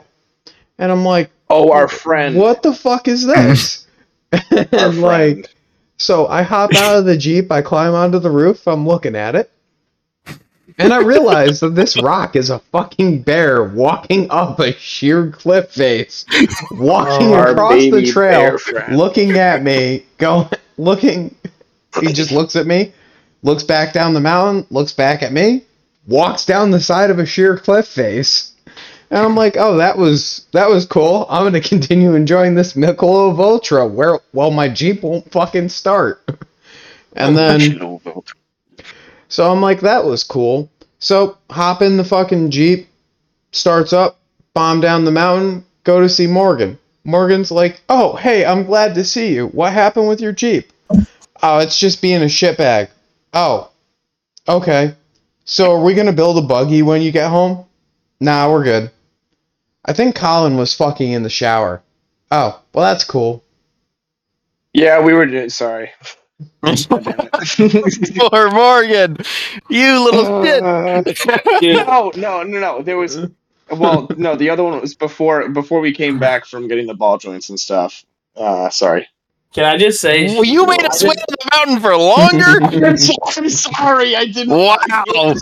[0.77, 2.35] And I'm like, Oh, our friend.
[2.35, 3.85] what the fuck is this?
[4.33, 5.01] Our and friend.
[5.01, 5.54] like,
[5.97, 9.35] so I hop out of the Jeep, I climb onto the roof, I'm looking at
[9.35, 9.51] it.
[10.77, 15.71] and I realize that this rock is a fucking bear walking up a sheer cliff
[15.71, 16.25] face,
[16.71, 18.57] walking Our across the trail,
[18.91, 21.35] looking at me, going, looking.
[22.01, 22.93] He just looks at me,
[23.41, 25.63] looks back down the mountain, looks back at me,
[26.07, 28.51] walks down the side of a sheer cliff face.
[29.11, 31.25] And I'm like, oh, that was that was cool.
[31.29, 36.21] I'm gonna continue enjoying this Michelob Ultra, where well my Jeep won't fucking start.
[37.17, 37.99] And then
[39.29, 40.69] so I'm like, that was cool.
[40.99, 42.89] So hop in the fucking Jeep,
[43.51, 44.19] starts up,
[44.53, 46.77] bomb down the mountain, go to see Morgan.
[47.05, 49.47] Morgan's like, oh, hey, I'm glad to see you.
[49.47, 50.71] What happened with your Jeep?
[51.41, 52.89] Oh, it's just being a shitbag.
[53.33, 53.69] Oh,
[54.47, 54.95] okay.
[55.45, 57.65] So are we gonna build a buggy when you get home?
[58.19, 58.91] Nah, we're good.
[59.85, 61.81] I think Colin was fucking in the shower.
[62.31, 63.43] Oh, well, that's cool.
[64.73, 65.49] Yeah, we were.
[65.49, 65.91] Sorry.
[66.61, 69.17] Poor Morgan,
[69.69, 70.61] you little shit.
[70.63, 71.01] Uh,
[71.61, 72.81] no, no, no, no.
[72.81, 73.17] There was.
[73.71, 74.35] Well, no.
[74.35, 77.59] The other one was before before we came back from getting the ball joints and
[77.59, 78.03] stuff.
[78.35, 79.07] Uh, sorry.
[79.53, 80.25] Can I just say?
[80.27, 82.97] Well, you made us wait on the mountain for longer.
[83.37, 84.15] I'm sorry.
[84.17, 84.49] I didn't.
[84.49, 85.33] wow!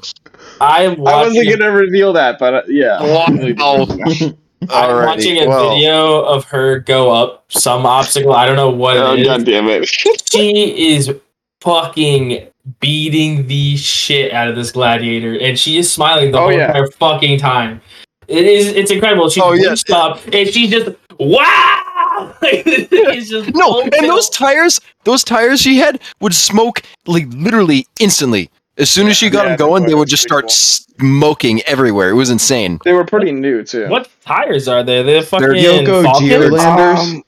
[0.62, 3.00] I am I wasn't gonna reveal that, but uh, yeah.
[3.02, 3.26] Wow.
[4.70, 5.76] I'm Alrighty, watching a well.
[5.76, 8.32] video of her go up some obstacle.
[8.32, 9.28] I don't know what Oh it is.
[9.28, 9.86] god damn it!
[10.32, 11.12] she is
[11.60, 12.48] fucking
[12.80, 16.68] beating the shit out of this gladiator, and she is smiling the Oh, whole yeah.
[16.68, 17.82] entire fucking time.
[18.30, 18.68] It is.
[18.68, 19.30] It's incredible.
[19.30, 19.68] She's Oh, yeah.
[19.70, 22.34] winched up, and she's just wow.
[22.42, 28.50] it's just No, and those tires, those tires she had would smoke like literally instantly.
[28.78, 32.10] As soon as she got Yeah, them going, they would just pretty start smoking everywhere.
[32.10, 32.80] It was insane.
[32.84, 33.88] They were pretty new too.
[33.88, 35.04] What tires are they?
[35.04, 36.30] They're fucking Yoko Falcons?
[36.30, 37.14] Geolanders.
[37.16, 37.24] Um,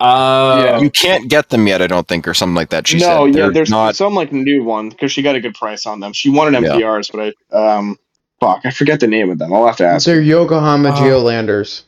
[0.00, 0.80] Uh, Yeah.
[0.80, 2.86] You can't get them yet, I don't think, or something like that.
[2.88, 3.96] She no, said yeah, They're there's not.
[3.96, 6.12] some like new one because she got a good price on them.
[6.12, 6.70] She wanted Yeah.
[6.70, 7.98] MPRs, but I um,
[8.40, 9.52] fuck, I forget the name of them.
[9.52, 10.06] I'll have to ask.
[10.06, 10.92] They're Yokohama Oh.
[11.02, 11.82] Geolanders.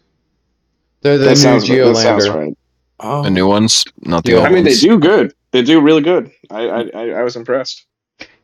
[1.02, 2.34] They're the that new sounds, that sounds Geolander.
[2.34, 2.54] right.
[3.00, 3.22] oh.
[3.24, 4.36] The new ones, not the Yeah.
[4.38, 4.80] old I mean, they ones.
[4.80, 5.34] do good.
[5.52, 6.30] They do really good.
[6.50, 7.84] I I, I, I was impressed.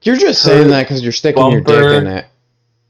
[0.03, 2.27] You're just saying that because you're sticking your dick in it.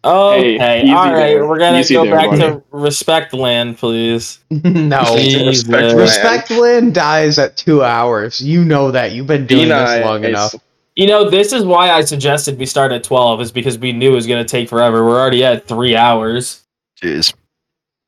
[0.05, 1.35] Okay, Hey, all right.
[1.35, 1.47] there.
[1.47, 2.41] We're gonna Easy go there, back buddy.
[2.43, 4.39] to respect land, please.
[4.51, 5.03] no.
[5.17, 5.47] Jesus.
[5.67, 8.41] Respect Respect Land dies at two hours.
[8.41, 9.13] You know that.
[9.13, 10.55] You've been doing Dina this long enough.
[10.95, 14.13] You know, this is why I suggested we start at twelve, is because we knew
[14.13, 15.05] it was gonna take forever.
[15.05, 16.63] We're already at three hours.
[17.03, 17.35] Jeez.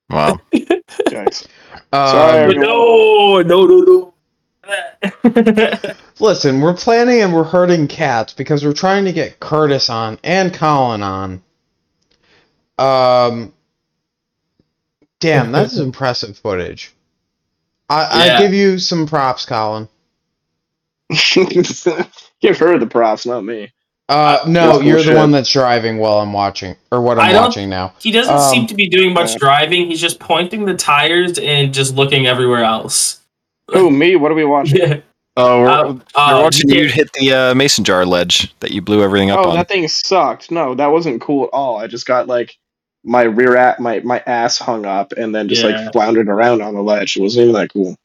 [0.09, 0.41] Wow.
[0.53, 1.47] Yikes.
[1.93, 2.55] Um, Sorry.
[2.57, 4.15] no, no, no, no.
[6.21, 10.53] Listen, we're planning and we're hurting cats because we're trying to get Curtis on and
[10.53, 11.43] Colin on.
[12.79, 13.53] Um,
[15.21, 16.93] damn, that's impressive footage.
[17.89, 18.37] I, Yeah.
[18.37, 19.89] I give you some props, Colin.
[22.41, 23.73] Give her the props, not me.
[24.09, 25.17] Uh, no, That's you're the bullshit.
[25.17, 27.93] one that's driving while I'm watching, or what I I'm watching now.
[27.99, 29.39] he doesn't Um, seem to be doing much yeah.
[29.39, 29.89] driving.
[29.89, 33.21] He's just pointing the tires and just looking everywhere else.
[33.69, 34.17] Oh, me?
[34.17, 35.03] What are we watching?
[35.41, 35.47] Yeah.
[35.53, 38.71] Oh, we're, Uh, we're uh, watching you you hit the uh, mason jar ledge that
[38.71, 39.57] you blew everything up Oh, on.
[39.57, 40.51] that thing sucked.
[40.51, 41.79] No, that wasn't cool at all.
[41.79, 42.57] I just got like
[43.05, 45.71] my rear at my my ass hung up and then just Yeah.
[45.85, 47.17] like floundered around on the ledge.
[47.17, 47.97] It wasn't even that cool.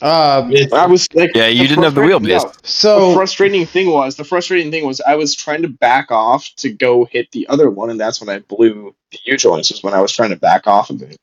[0.00, 2.42] Uh, It's- I was like, Yeah, you didn't have the frustrating- wheelbase.
[2.44, 6.10] no, the so frustrating thing was the frustrating thing was I was trying to back
[6.10, 9.70] off to go hit the other one, and that's when I blew the U joints.
[9.70, 11.16] Was when I was trying to back off of it.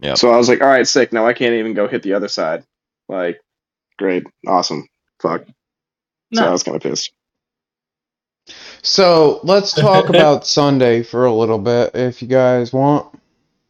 [0.00, 0.14] Yeah.
[0.14, 1.12] So I was like, all right, sick.
[1.12, 2.64] Now I can't even go hit the other side.
[3.08, 3.40] Like,
[3.98, 4.88] great, awesome,
[5.20, 5.44] fuck.
[6.34, 7.12] So I was kind of pissed.
[8.82, 13.06] So let's talk about Sunday for a little bit, if you guys want,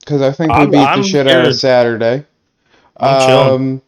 [0.00, 2.24] because I think we I'm- beat I'm the shit out of Saturday.
[2.96, 3.30] I'm.
[3.52, 3.82] Um,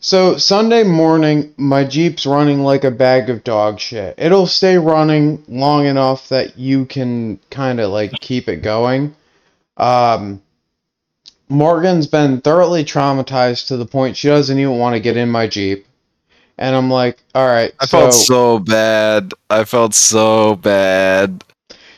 [0.00, 4.14] so Sunday morning, my Jeep's running like a bag of dog shit.
[4.18, 9.16] It'll stay running long enough that you can kind of like keep it going.
[9.78, 10.42] Um,
[11.48, 15.46] Morgan's been thoroughly traumatized to the point she doesn't even want to get in my
[15.46, 15.86] Jeep.
[16.56, 17.74] And I'm like, all right.
[17.80, 19.32] I felt so bad.
[19.50, 21.44] I felt so bad.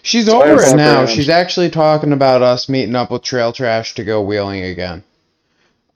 [0.02, 1.00] She's Sorry over it about now.
[1.02, 1.10] that.
[1.10, 5.02] She's actually talking about us meeting up with Trail Trash to go wheeling again.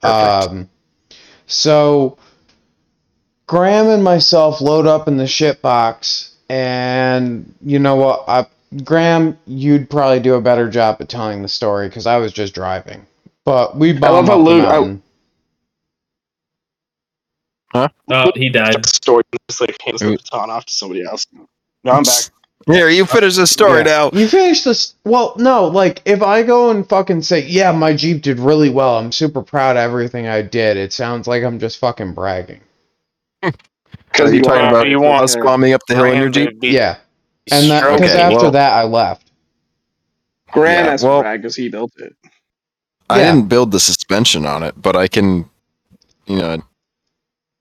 [0.01, 0.51] Perfect.
[0.51, 0.69] Um,
[1.47, 2.17] so
[3.47, 8.25] Graham and myself load up in the shit box, and you know what?
[8.27, 8.45] I,
[8.83, 12.53] Graham, you'd probably do a better job at telling the story because I was just
[12.53, 13.05] driving.
[13.45, 15.03] But we bomb love how up the Lou- I- mountain.
[18.11, 18.85] Oh, he died.
[18.85, 21.25] Story just like hands the baton off to somebody else.
[21.83, 22.23] No, I'm back.
[22.67, 23.83] Here, you finish the story Yeah.
[23.83, 24.09] now.
[24.13, 24.93] You finished this.
[25.05, 28.97] Well, no, like if I go and fucking say, yeah, my Jeep did really well.
[28.99, 30.77] I'm super proud of everything I did.
[30.77, 32.61] It sounds like I'm just fucking bragging.
[34.11, 36.57] Because you talking about you want us bombing up the hill in your Jeep?
[36.61, 36.97] Yeah,
[37.49, 39.31] and that because Okay, after well- that I left.
[40.51, 42.13] Graham Yeah, has well- brag because he built it.
[43.11, 43.31] I Yeah.
[43.31, 45.49] didn't build the suspension on it, but I can,
[46.25, 46.61] you know,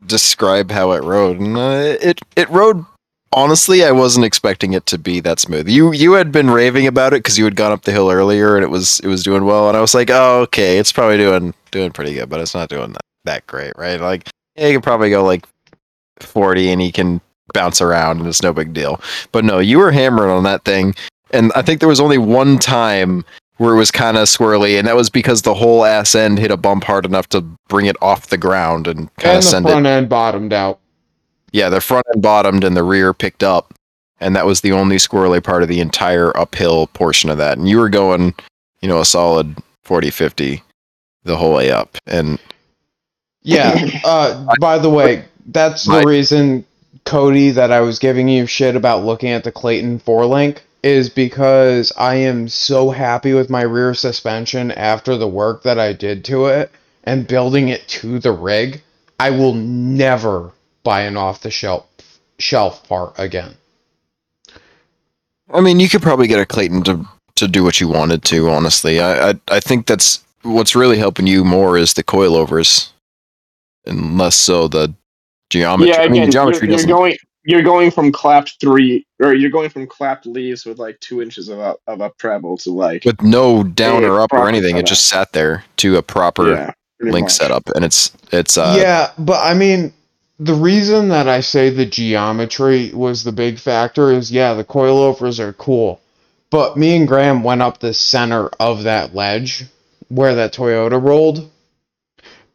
[0.07, 1.39] describe how it rode.
[1.41, 2.85] And uh, it it rode.
[3.33, 5.69] Honestly, I wasn't expecting it to be that smooth.
[5.69, 8.57] You you had been raving about it because you had gone up the hill earlier
[8.57, 11.17] and it was it was doing well, and I was like, oh okay, it's probably
[11.19, 14.01] doing doing pretty good, but it's not doing that, that great, right?
[14.01, 15.47] Like, yeah, you can probably go like
[16.21, 17.21] forty and he can
[17.55, 19.01] bounce around and it's no big deal.
[19.33, 20.95] But no, you were hammering on that thing,
[21.31, 23.25] and I think there was only one time
[23.61, 26.51] where it was kind of swirly, and that was because the whole ass end hit
[26.51, 29.69] a bump hard enough to bring it off the ground and kind of send it.
[29.69, 29.91] And of the send front it.
[29.91, 30.79] end bottomed out.
[31.53, 33.75] Yeah, the front end bottomed and the rear picked up,
[34.19, 37.59] and that was the only squirrely part of the entire uphill portion of that.
[37.59, 38.33] And you were going,
[38.81, 40.63] you know, a solid 40, 50
[41.25, 42.39] the whole way up, and
[43.43, 43.75] Yeah.
[44.07, 46.65] Uh, by the way, that's the reason,
[47.05, 51.11] Cody, that I was giving you shit about looking at the Clayton four link is
[51.11, 56.25] because I am so happy with my rear suspension after the work that I did
[56.27, 56.71] to it
[57.05, 58.83] and building it to the rig.
[59.19, 60.53] I will never
[60.83, 61.87] buy an off the shelf
[62.39, 63.55] shelf part again.
[65.53, 68.49] I mean, you could probably get a Clayton to to do what you wanted to.
[68.49, 72.91] Honestly, I I, I think that's what's really helping you more is the coilovers,
[73.85, 74.95] and less so the
[75.51, 75.93] geometry.
[75.93, 76.91] Yeah, I mean, the geometry you're, you're doesn't.
[76.91, 81.23] going you're going from clapped three, or you're going from clapped leaves with like two
[81.23, 84.49] inches of up, of up travel to like with no down or up or proper
[84.49, 84.77] anything.
[84.77, 87.33] It just sat there to a proper yeah, link much.
[87.33, 89.93] setup, and it's it's uh yeah, but I mean,
[90.39, 95.39] the reason that I say the geometry was the big factor is yeah, the coilovers
[95.39, 96.01] are cool.
[96.51, 99.65] But me and Graham went up the center of that ledge
[100.09, 101.49] where that Toyota rolled.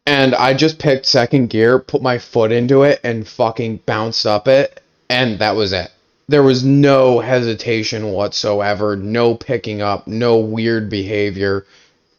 [0.06, 4.46] And I just picked second gear, put my foot into it, and fucking bounced up
[4.46, 4.80] it.
[5.10, 5.90] And that was it.
[6.28, 11.66] There was no hesitation whatsoever, no picking up, no weird behavior.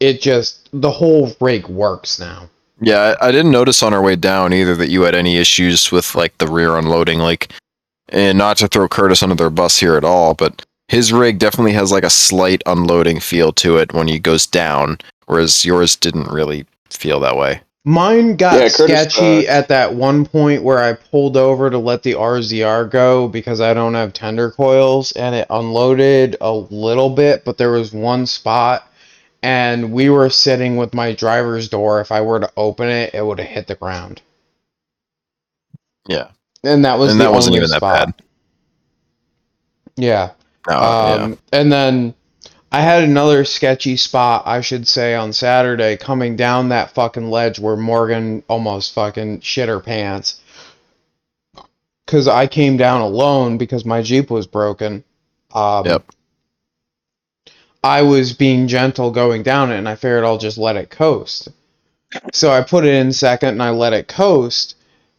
[0.00, 2.48] It just, the whole rig works now.
[2.80, 5.90] Yeah, I, I didn't notice on our way down either that you had any issues
[5.90, 7.18] with like the rear unloading.
[7.18, 7.52] Like,
[8.10, 11.72] and not to throw Curtis under their bus here at all, but his rig definitely
[11.72, 16.28] has like a slight unloading feel to it when he goes down, whereas yours didn't
[16.28, 17.60] really feel that way.
[17.84, 21.78] Mine got Yeah, Curtis, sketchy uh, at that one point where I pulled over to
[21.78, 27.10] let the RZR go because I don't have tender coils and it unloaded a little
[27.10, 28.88] bit, but there was one spot
[29.42, 32.00] and we were sitting with my driver's door.
[32.00, 34.22] If I were to open it, it would have hit the ground.
[36.08, 36.28] Yeah,
[36.64, 38.14] And that was and that wasn't even that bad.
[39.96, 40.32] Yeah.
[40.68, 41.24] No, yeah.
[41.24, 42.14] Um, And then
[42.70, 47.58] I had another sketchy spot, I should say, on Saturday coming down that fucking ledge
[47.58, 50.40] where Morgan almost fucking shit her pants.
[52.04, 55.04] Because I came down alone because my Jeep was broken.
[55.54, 56.04] Um, Yep.
[57.82, 61.48] I was being gentle going down it and I figured I'll just let it coast.
[62.32, 64.74] So I put it in second and I let it coast.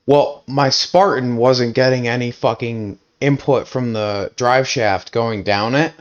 [0.06, 5.94] Well, my Spartan wasn't getting any fucking input from the drive shaft going down it.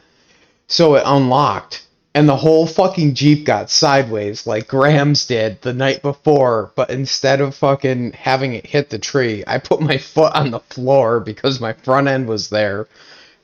[0.68, 1.82] So it unlocked.
[2.14, 6.72] And the whole fucking Jeep got sideways like Graham's did the night before.
[6.74, 10.60] But instead of fucking having it hit the tree, I put my foot on the
[10.60, 12.86] floor because my front end was there.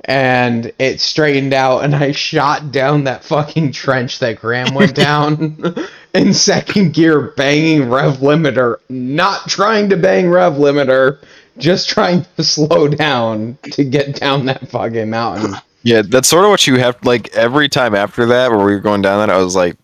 [0.07, 5.75] And it straightened out, and I shot down that fucking trench that Graham went down
[6.13, 11.21] in second gear, banging rev limiter, not trying to bang rev limiter,
[11.57, 15.55] just trying to slow down to get down that fucking mountain.
[15.85, 16.97] Yeah, that's sort of what you have.
[17.05, 19.77] Like every time after that, where we were going down that, I was like,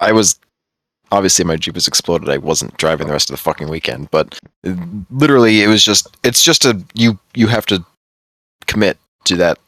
[0.00, 0.38] I was
[1.10, 2.28] obviously my Jeep was exploded.
[2.28, 4.38] I wasn't driving the rest of the fucking weekend, but
[5.10, 6.14] literally, it was just.
[6.22, 7.18] It's just a you.
[7.34, 7.84] You have to
[8.66, 9.58] commit to that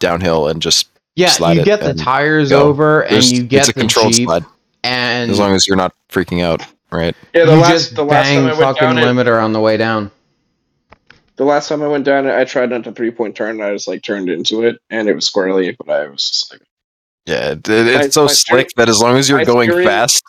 [0.00, 2.62] downhill and just Yeah, Slide you it get the tires go.
[2.62, 4.44] over, and there's- you get it's a the controlled Jeep, slide
[4.82, 7.14] and as long as you're not freaking out, right?
[7.34, 9.42] Yeah, the you last just the last bang time I went fucking down it, limiter
[9.42, 10.10] on the way down.
[11.38, 13.52] The last time I went down it, I tried not to three point turn.
[13.60, 15.74] And I just like turned into it, and it was squarely.
[15.78, 16.62] But I was just like,
[17.26, 19.86] Yeah, it, it's My- so my slick steering- that as long as you're going steering-
[19.86, 20.22] fast,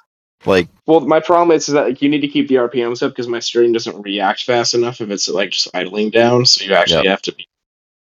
[0.45, 3.11] like well, my problem is, is that like you need to keep the RPMs up
[3.11, 6.45] because my steering doesn't react fast enough if it's like just idling down.
[6.45, 7.45] So you actually have to be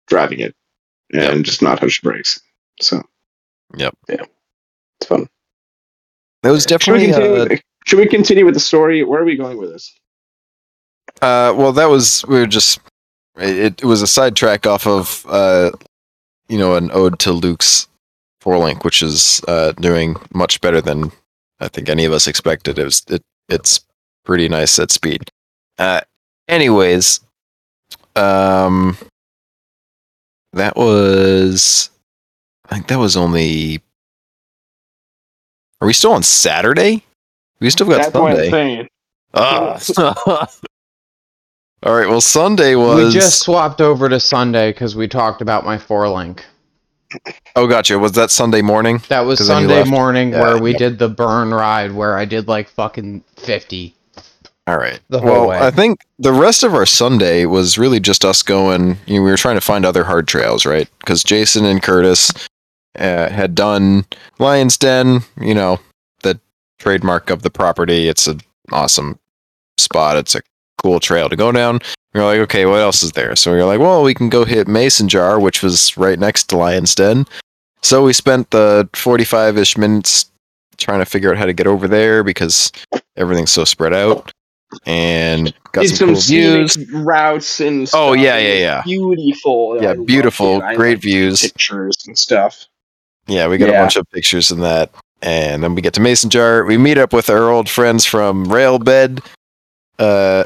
[0.06, 0.54] driving it
[1.12, 2.40] and just not the brakes.
[2.80, 3.02] So
[3.76, 3.94] Yep.
[4.08, 4.22] yeah,
[5.00, 5.28] it's fun.
[6.42, 7.06] That was Should we definitely.
[7.12, 7.56] continue?
[7.56, 9.02] Uh, should we continue with the story?
[9.02, 9.92] Where are we going with this?
[11.20, 12.78] Uh, well, that was we were just
[13.38, 15.70] it, it was a sidetrack off of uh,
[16.48, 17.88] you know, an ode to Luke's
[18.40, 21.12] four link, which is uh, doing much better than
[21.60, 22.78] I think any of us expected.
[22.78, 23.80] It was it it's
[24.24, 25.30] pretty nice at speed.
[25.78, 26.00] Uh,
[26.48, 27.20] anyways,
[28.16, 28.96] um,
[30.52, 31.90] that was
[32.68, 33.82] I think that was only.
[35.80, 37.04] Are we still on Saturday?
[37.60, 38.50] We still got That's what I'm Sunday.
[38.50, 38.88] saying.
[39.34, 40.46] Ah.
[41.82, 42.08] All right.
[42.08, 43.06] Well, Sunday was.
[43.06, 46.44] We just swapped over to Sunday because we talked about my four link.
[47.56, 47.98] Oh, gotcha.
[47.98, 49.00] Was that Sunday morning?
[49.08, 50.42] That was Sunday morning Yeah.
[50.42, 53.94] where we did the burn ride where I did like fucking 50.
[54.66, 55.00] All right.
[55.08, 55.58] The whole well, way.
[55.58, 58.98] I think the rest of our Sunday was really just us going.
[59.06, 60.88] You know, we were trying to find other hard trails, right?
[60.98, 62.30] Because Jason and Curtis
[62.98, 64.04] uh, had done
[64.38, 65.20] Lion's Den.
[65.40, 65.80] You know,
[66.22, 66.38] the
[66.78, 68.08] trademark of the property.
[68.08, 68.40] It's an
[68.70, 69.18] awesome
[69.78, 70.18] spot.
[70.18, 70.42] It's a
[70.78, 71.80] cool trail to go down.
[72.14, 73.36] We are like, okay, what else is there?
[73.36, 76.44] So we are like, well, we can go hit Mason Jar, which was right next
[76.44, 77.26] to Lion's Den.
[77.82, 80.30] So we spent the forty-five-ish minutes
[80.78, 82.72] trying to figure out how to get over there because
[83.16, 84.32] everything's so spread out
[84.86, 86.76] and got Did some, cool views.
[86.92, 88.00] routes and stuff.
[88.00, 88.82] Oh, yeah, yeah, yeah.
[88.84, 89.82] Beautiful.
[89.82, 91.42] Yeah, I beautiful, great views.
[91.42, 92.66] Pictures and stuff.
[93.26, 94.90] Yeah, we got a bunch of pictures in that.
[95.20, 96.64] And then we get to Mason Jar.
[96.64, 99.20] We meet up with our old friends from Railbed.
[99.98, 100.44] Uh,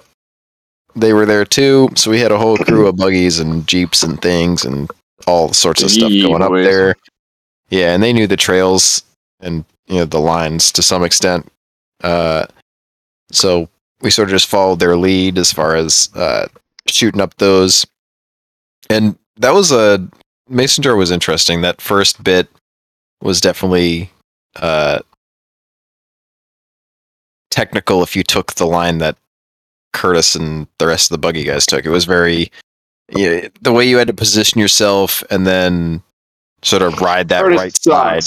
[0.94, 1.88] they were there too.
[1.96, 4.90] So we had a whole crew of buggies and jeeps and things and
[5.26, 6.96] all sorts of stuff going up there.
[7.70, 9.02] Yeah, and they knew the trails
[9.40, 11.50] and you know the lines to some extent.
[12.02, 12.46] Uh,
[13.30, 13.68] so
[14.00, 16.48] we sort of just followed their lead as far as uh,
[16.86, 17.86] shooting up those.
[18.90, 20.06] And that was a
[20.48, 21.62] Mason Jar was interesting.
[21.62, 22.48] That first bit
[23.22, 24.10] was definitely
[24.56, 25.00] uh,
[27.50, 29.16] technical if you took the line that
[29.92, 31.84] Curtis and the rest of the buggy guys took.
[31.84, 32.50] It was very
[33.10, 36.02] yeah, the way you had to position yourself and then
[36.62, 38.24] sort of ride that Curtis right side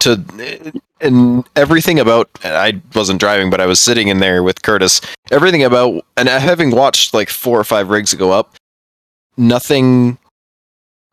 [0.00, 5.00] to and everything about I wasn't driving, but I was sitting in there with Curtis.
[5.30, 8.54] Everything about and having watched like four or five rigs go up,
[9.36, 10.18] nothing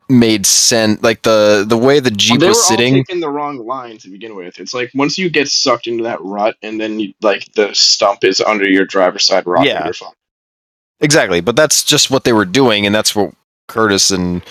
[0.08, 1.02] made sense.
[1.02, 2.94] Like the the way the jeep they were was sitting.
[2.94, 4.58] all taking the wrong line to begin with.
[4.60, 8.24] It's like once you get sucked into that rut, and then you, like the stump
[8.24, 9.84] is under your driver's side rocker, Yeah.
[9.84, 9.94] you're.
[11.00, 13.34] Exactly, but that's just what they were doing, and that's what
[13.68, 14.42] Curtis and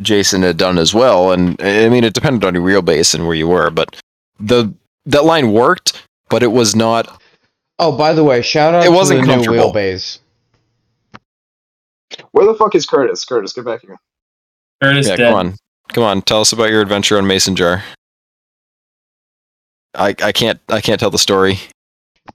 [0.00, 1.32] Jason had done as well.
[1.32, 3.96] And I mean, it depended on your wheelbase and where you were, but
[4.38, 4.72] the
[5.06, 7.20] that line worked, but it was not.
[7.78, 10.18] Oh, by the way, shout out It wasn't to the new wheelbase.
[12.32, 13.24] Where the fuck is Curtis?
[13.24, 13.98] Curtis, get back here.
[14.82, 15.30] Curtis yeah, dead.
[15.30, 15.54] come on,
[15.92, 17.82] come on, tell us about your adventure on Mason Jar.
[19.94, 21.58] I I can't I can't tell the story.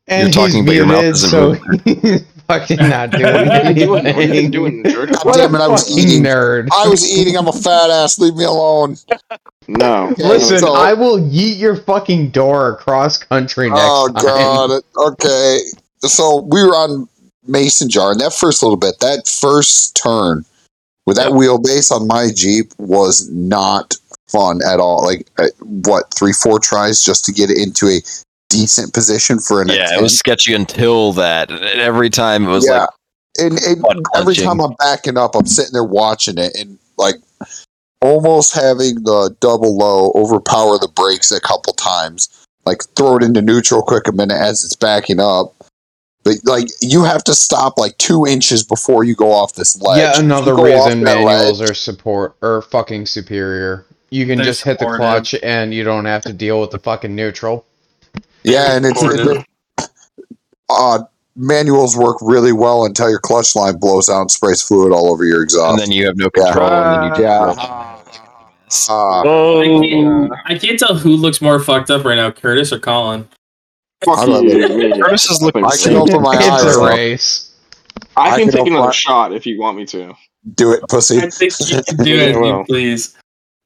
[0.08, 1.54] And talking, but your mouth muted, isn't so
[1.86, 4.06] he's fucking not doing What are you doing?
[4.06, 5.12] What are you doing, jerk?
[5.12, 6.24] God damn it, I was eating.
[6.24, 6.70] nerd.
[6.74, 7.36] I was eating.
[7.36, 8.20] I'm a fat ass.
[8.20, 8.96] Leave me alone.
[9.68, 10.14] No.
[10.18, 14.82] Yeah, Listen, so- I will yeet your fucking door across country oh, next Oh time.
[14.96, 15.12] god.
[15.14, 15.60] Okay.
[16.00, 17.08] So we were on
[17.46, 20.46] Mason Jar, and that first little bit, that first turn
[21.08, 23.96] with that wheelbase on my Jeep was not
[24.28, 25.04] fun at all.
[25.04, 28.02] Like uh, what, three, four tries just to get it into a
[28.50, 31.50] decent position for an Yeah, it was sketchy until that.
[31.50, 32.82] And every time it was Yeah.
[32.82, 32.90] like,
[33.40, 37.16] and, and every time I'm backing up, I'm sitting there watching it and like
[38.02, 42.30] almost having the double low overpower the brakes a couple times,
[42.66, 45.54] like throw it into neutral quick a minute as it's backing up.
[46.28, 50.00] But like you have to stop like two inches before you go off this ledge.
[50.00, 53.86] Yet If another you go off reason that manuals ledge- are support or fucking superior.
[54.10, 55.00] You can just hit the supportive.
[55.00, 57.66] clutch and you don't have to deal with the fucking neutral.
[58.44, 59.44] Yeah, and it's Supportive.
[60.70, 61.00] uh
[61.36, 65.24] manuals work really well until your clutch line blows out and sprays fluid all over
[65.24, 65.74] your exhaust.
[65.74, 66.44] and then you have no Yeah.
[66.46, 67.56] control, and then you Yeah.
[67.56, 67.94] uh,
[68.90, 73.28] I can't, I can't tell who looks more fucked up right now, Curtis or Colin.
[74.06, 74.32] Fuck I you.
[74.32, 74.44] love
[74.78, 75.02] me.
[75.02, 76.76] Curtis is looking I can open my it's eyes.
[76.78, 76.90] a up.
[76.90, 77.44] race.
[78.16, 80.14] I I can can take another open- shot if you want me to.
[80.56, 81.18] Do it, pussy.
[81.18, 82.64] I think you can do it, well.
[82.66, 83.16] please.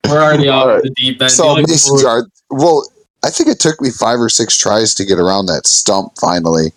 [0.08, 0.84] We're already off Alright.
[0.84, 1.32] the deep end.
[1.32, 2.26] So Mason Jar.
[2.50, 2.90] Well,
[3.24, 6.72] I think it took me five or six tries to get around that stump finally,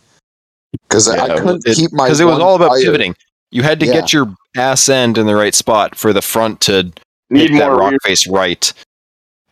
[0.88, 2.06] because I couldn't it- keep my.
[2.06, 2.82] because it was all about tire.
[2.82, 3.14] pivoting.
[3.50, 3.92] You had to Yeah.
[3.92, 6.92] get your ass end in the right spot for the front to
[7.30, 8.72] Need hit that rock rear- face right.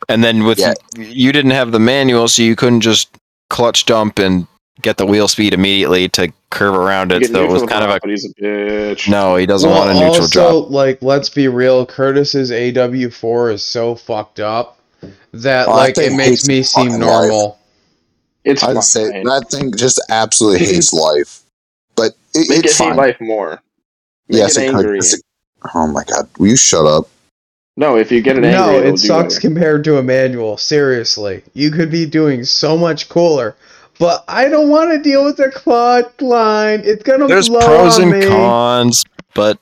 [0.08, 0.74] And then with Yeah.
[0.98, 3.08] you didn't have the manual, so you couldn't just
[3.52, 4.46] clutch dump and
[4.80, 7.26] get the wheel speed immediately to curve around it.
[7.26, 9.08] So it was neutral kind of a but he's a bitch.
[9.08, 9.36] no.
[9.36, 10.70] He doesn't well, want a neutral also, drop.
[10.70, 16.48] like, let's be real, Curtis's AW4 is so fucked up that, that like, it makes
[16.48, 17.58] me seem fucking normal.
[18.44, 18.82] It's I'd fine.
[18.82, 21.42] say that thing just absolutely hates life,
[21.94, 23.62] but it, Make it's it hate life more.
[24.28, 24.98] Make yes, it it angry.
[24.98, 25.22] It-
[25.74, 27.06] oh my god, will you shut up?
[27.82, 29.48] No, if you get it angry, No, it'll it do sucks better.
[29.48, 30.56] compared to a manual.
[30.56, 31.42] Seriously.
[31.52, 33.56] You could be doing so much cooler.
[33.98, 36.80] But I don't want to deal with the clutch line.
[36.84, 38.26] It's gonna There's blow pros on and me.
[38.26, 39.04] cons,
[39.34, 39.58] but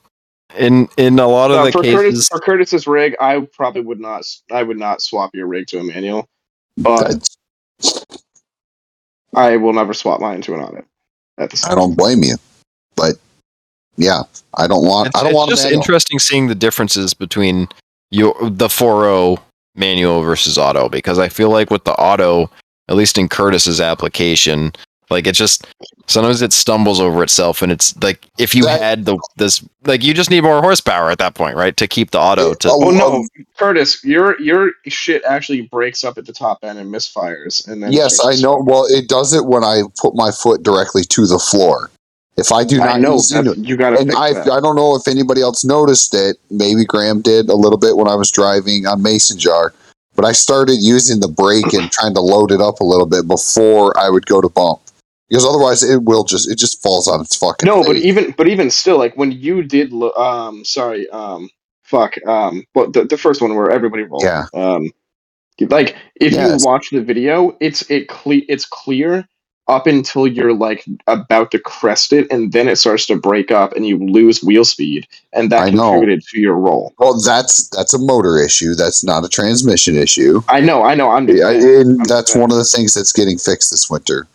[0.57, 3.99] in in a lot of the for cases, Curtis for Curtis's rig, I probably would
[3.99, 4.19] not.
[4.19, 6.27] s- I would not swap your rig to a manual,
[6.77, 7.27] but
[9.35, 10.85] I will never swap mine to an auto.
[11.37, 12.35] At the I don't blame you,
[12.95, 13.15] but
[13.97, 14.21] yeah,
[14.55, 15.07] I don't want.
[15.07, 15.81] it's, I don't it's want a just manual.
[15.81, 17.67] interesting seeing the differences between
[18.11, 19.41] your the 4.0
[19.75, 22.49] manual versus auto because I feel like with the auto,
[22.89, 24.73] at least in Curtis's application,
[25.09, 25.65] like it just
[26.07, 30.03] sometimes it stumbles over itself, and it's like if you That- had the this like
[30.03, 32.69] you just need more horsepower at that point, right, to keep the auto to.
[32.69, 33.25] Oh, Oh no,
[33.57, 37.91] Curtis, your your shit actually breaks up at the top end and misfires, and then
[37.91, 38.61] yes, I know.
[38.65, 41.89] Well, it does it when I put my foot directly to the floor.
[42.41, 44.49] If I do not I know use you got and I that.
[44.49, 46.37] I don't know if anybody else noticed it.
[46.49, 49.73] Maybe Graham did a little bit when I was driving on Mason Jar,
[50.15, 53.27] but I started using the brake and trying to load it up a little bit
[53.27, 54.81] before I would go to bump,
[55.29, 57.65] because otherwise it will just it just falls on its fucking.
[57.67, 61.49] No, but even but even still, like when you did, lo- um, sorry, um,
[61.83, 64.45] fuck, um, but the the first one where everybody rolled, Yeah.
[64.53, 64.89] um,
[65.69, 66.61] like if Yes.
[66.61, 69.27] you watch the video, it's it cle- it's clear
[69.71, 73.71] up until you're like about to crest it, and then it starts to break up,
[73.73, 75.91] and you lose wheel speed, and that I know.
[75.93, 76.93] contributed to your roll.
[76.99, 78.75] well, that's that's a motor issue.
[78.75, 80.41] That's not a transmission issue.
[80.49, 83.13] I know, I know, I'm just Yeah, and I'm that's one of the things that's
[83.13, 84.27] getting fixed this winter.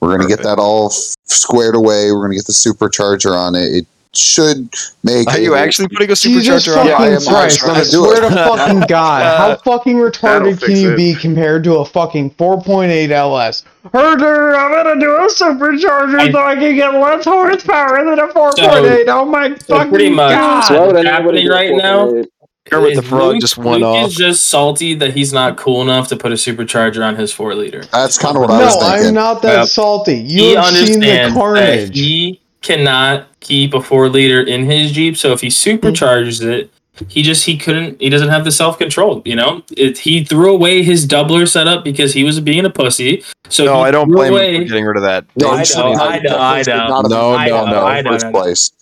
[0.00, 2.10] We're gonna get that all f- squared away.
[2.10, 3.72] We're gonna get the supercharger on it.
[3.72, 4.68] It should
[5.04, 5.28] make.
[5.28, 6.86] Are you a- actually putting a supercharger on?
[6.86, 7.64] Yeah, I fucking am- I Christ!
[7.64, 10.96] I swear to fucking God, how fucking retarded can you it.
[10.96, 13.64] be compared to a fucking 4.8 LS?
[13.92, 18.28] Herder, I'm gonna do a supercharger I- so I can get less horsepower than a
[18.28, 19.04] 4.8.
[19.08, 20.60] oh my So fucking pretty much- God!
[20.62, 22.06] So why What's happening right now?
[22.08, 22.26] 4.8?
[22.70, 24.08] Kermit the Is Frog Luke- just went Luke off.
[24.08, 27.54] is just salty that he's not cool enough to put a supercharger on his four
[27.54, 27.84] liter.
[27.92, 29.02] That's kind of what I was saying.
[29.02, 29.08] No.
[29.08, 29.68] I'm not that Yep.
[29.68, 30.22] salty.
[30.24, 31.94] he You have seen the understands that carnage.
[31.98, 35.16] he cannot keep a four liter in his Jeep.
[35.16, 36.70] So if he supercharges it,
[37.08, 38.00] he just he couldn't.
[38.00, 39.22] He doesn't have the self control.
[39.24, 43.24] You know, it, he threw away his doubler setup because he was being a pussy.
[43.48, 45.24] So No, I don't threw blame him for getting rid of that.
[45.36, 46.00] No, I he know, shouldn't.
[46.00, 46.88] I know, I Definitely know.
[46.88, 47.86] Not have No, no, no.
[47.86, 48.32] I know, first know.
[48.32, 48.72] place.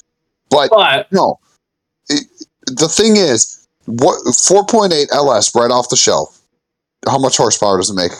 [0.50, 1.38] But But no,
[2.08, 2.24] it,
[2.66, 6.40] the thing is, what 4.8 LS right off the shelf?
[7.06, 8.12] How much horsepower does it make?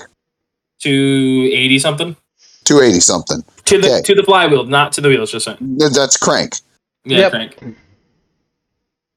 [0.80, 2.14] to eighty something
[2.62, 3.44] 280 something.
[3.68, 4.02] To the Okay.
[4.02, 5.30] to the flywheel, not to the wheels.
[5.32, 5.58] Just saying.
[5.60, 6.56] That's crank.
[7.04, 7.30] Yeah, Yep.
[7.30, 7.76] crank.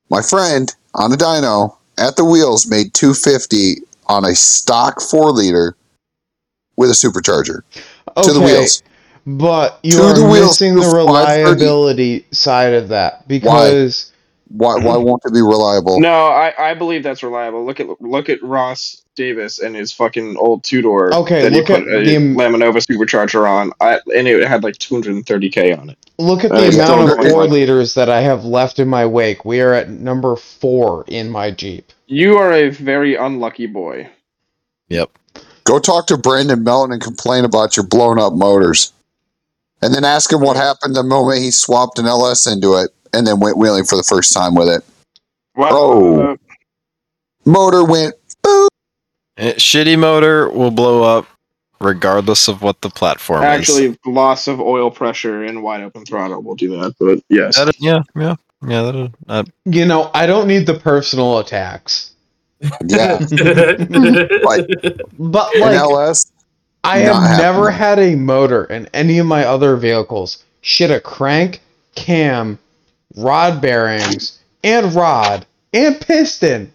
[0.09, 5.75] My friend on a dyno at the wheels made 250 on a stock four liter
[6.75, 7.61] with a supercharger
[8.23, 8.83] to the Okay, wheels.
[9.25, 14.10] But you To are the missing the reliability side of that because
[14.53, 14.75] Why?
[14.83, 15.99] Why won't it be reliable?
[15.99, 17.65] No, I, I believe that's reliable.
[17.65, 21.13] Look at look at Ross Davis and his fucking old two door.
[21.13, 24.63] Okay, that look he at a the am- Laminova supercharger on, I, and it had
[24.63, 25.97] like 230k on it.
[26.17, 27.51] look at Uh, the it's amount still of four going.
[27.51, 29.45] liters that I have left in my wake.
[29.45, 31.91] We are at number four in my Jeep.
[32.07, 34.09] You are a very unlucky boy.
[34.89, 35.11] Yep.
[35.63, 38.91] Go talk to Brandon Melton and complain about your blown up motors.
[39.81, 43.25] And then ask him what happened the moment he swapped an LS into it and
[43.27, 44.83] then went wheeling for the first time with it.
[45.55, 46.37] Well, Oh.
[47.45, 48.15] Motor went
[48.45, 48.67] boop.
[49.37, 51.25] Eh, Shitty motor will blow up
[51.79, 53.47] regardless of what the platform is.
[53.47, 56.93] actually, loss of oil pressure and wide open throttle will do that.
[56.99, 58.35] But yes, That- yeah, yeah,
[58.67, 58.81] yeah.
[58.83, 62.11] That, uh, You know, I don't need the personal attacks.
[62.85, 63.13] Yeah.
[64.43, 64.67] like
[65.17, 66.31] But an like LS.
[66.83, 68.09] I not have never happening.
[68.09, 71.59] had a motor in any of my other vehicles shit a crank,
[71.95, 72.59] cam,
[73.15, 76.71] rod bearings, and rod and piston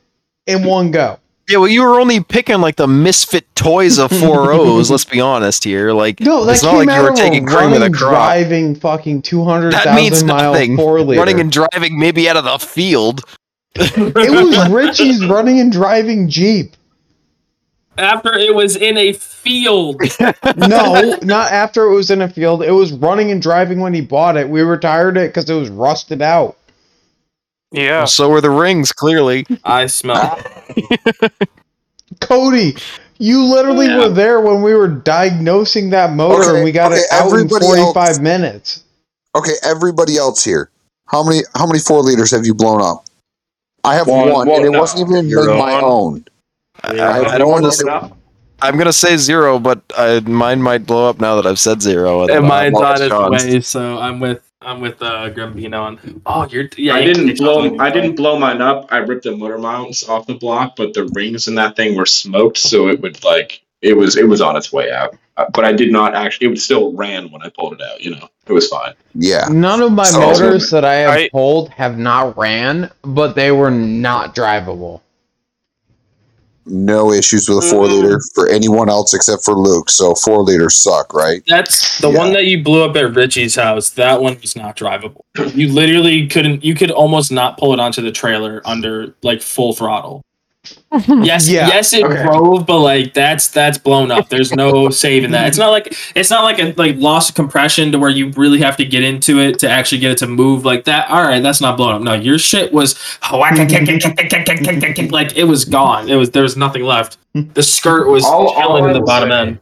[0.47, 1.19] in one go.
[1.49, 4.91] yeah, well, you were only picking like the misfit toys of four O's.
[4.91, 5.93] let's be honest here.
[5.93, 8.11] Like, No, it's not like you were taking cream with a running, crop.
[8.13, 10.77] driving fucking two hundred That means nothing.
[10.77, 11.21] four liter.
[11.21, 13.23] Running and driving, maybe out of the field.
[13.75, 16.75] it was Richie's running and driving Jeep.
[17.99, 20.01] After it was in a field.
[20.57, 22.63] No, not after it was in a field.
[22.63, 24.49] It was running and driving when he bought it.
[24.49, 26.57] We retired it because it was rusted out.
[27.73, 28.05] Yeah.
[28.07, 29.47] So were the rings, clearly.
[29.65, 30.41] I smell.
[32.21, 32.77] Cody,
[33.19, 33.99] you literally Yeah.
[33.99, 37.33] were there when we were diagnosing that motor Okay, and we got okay, it out
[37.39, 38.85] in 45 else- minutes.
[39.35, 40.71] Okay, everybody else here.
[41.07, 43.05] How many how many four liters have you blown up?
[43.85, 44.81] I have One- one, one, and it no.
[44.81, 45.57] wasn't even Zero.
[45.59, 46.25] my own.
[46.27, 46.31] I,
[46.87, 47.87] I have I don't one want to.
[47.89, 48.13] and it-
[48.63, 52.23] I'm gonna say zero, but I, mine might blow up now that I've said zero.
[52.23, 53.45] And Uh, mine's on its Sean's.
[53.45, 56.23] way, so I'm with I'm with uh Grumpino on.
[56.25, 56.95] Oh, you're yeah.
[56.95, 57.77] I didn't blow.
[57.79, 58.87] I didn't blow mine up.
[58.91, 62.07] I ripped the motor mounts off the block, but the rings in that thing were
[62.07, 65.15] smoked, so it would like it was it was on its way out.
[65.37, 66.51] uh, but I did not actually.
[66.51, 68.01] It still ran when I pulled it out.
[68.01, 68.95] You know, it was fine.
[69.15, 69.47] Yeah.
[69.51, 71.31] None of my So- motors that I have Right.
[71.31, 75.03] pulled have not ran, but they were not drivable.
[76.67, 77.91] No issues with a four Mm.
[78.03, 79.89] liter for anyone else except for Luke.
[79.91, 81.43] So four liters suck, right?
[81.47, 82.19] That's the Yeah.
[82.19, 83.91] one that you blew up at Richie's house.
[83.91, 85.21] That one was not drivable.
[85.55, 86.65] You literally couldn't.
[86.65, 90.23] You could almost not pull it onto the trailer under like full throttle.
[91.09, 91.67] Yes, Yeah.
[91.69, 92.23] yes, it Okay.
[92.23, 94.29] drove, but like that's that's blown up.
[94.29, 95.49] There's no saving that.
[95.49, 98.61] It's not like it's not like a like loss of compression to where you really
[98.61, 101.09] have to get into it to actually get it to move like that.
[101.11, 102.03] All right, that's not blown up.
[102.03, 102.95] No, your shit was
[103.33, 103.59] like
[105.37, 106.09] it was gone.
[106.09, 107.19] It was there was nothing left.
[107.35, 109.59] The skirt was All- all killing I in the bottom say- end.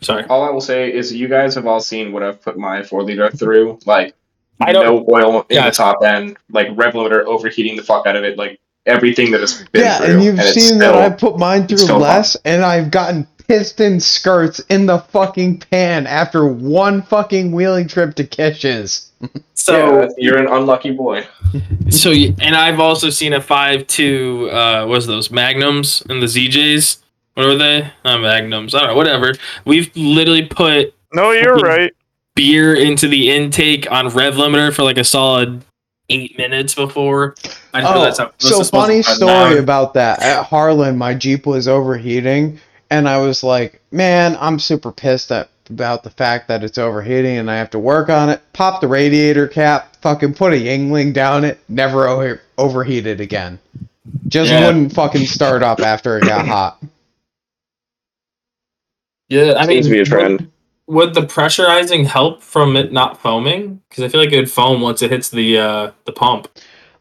[0.00, 0.24] Sorry.
[0.24, 3.02] All I will say is you guys have all seen what I've put my four
[3.02, 3.78] liter through.
[3.86, 4.14] Like
[4.60, 5.70] I don't- no oil in Yeah.
[5.70, 9.40] the top end, like rev limiter overheating the fuck out of it, like everything that
[9.40, 10.06] has been yeah, through.
[10.14, 13.26] and you've it's seen that still- I put mine through still less, and I've gotten
[13.46, 19.10] piston skirts in the fucking pan after one fucking wheeling trip to Kish's.
[19.56, 21.26] So Yeah, you're an unlucky boy.
[21.90, 24.50] So, and I've also seen a five two.
[24.50, 26.98] Uh, was those Magnums and the ZJs?
[27.34, 27.90] What were they?
[28.04, 28.74] Not Magnums.
[28.74, 28.96] I don't know.
[28.96, 29.34] Whatever.
[29.64, 31.92] We've literally put No, you're right.
[32.34, 35.64] beer into the intake on rev limiter for like a solid
[36.10, 37.34] eight minutes before.
[37.72, 39.56] I just Oh, realized how- so is funny story now.
[39.58, 40.22] about that.
[40.22, 42.60] At Harlan, my Jeep was overheating,
[42.90, 47.38] and I was like, man, I'm super pissed at, about the fact that it's overheating
[47.38, 48.42] and I have to work on it.
[48.52, 53.58] Pop the radiator cap, fucking put a Yuengling down it, never o- overheated again.
[54.28, 54.66] Just Yeah.
[54.66, 56.82] wouldn't fucking start up after it got hot.
[59.30, 60.50] Yeah, I mean, Seems to be a would- trend.
[60.86, 63.80] Would, the pressurizing help from it not foaming?
[63.88, 66.48] Because I feel like it would foam once it hits the uh, the pump.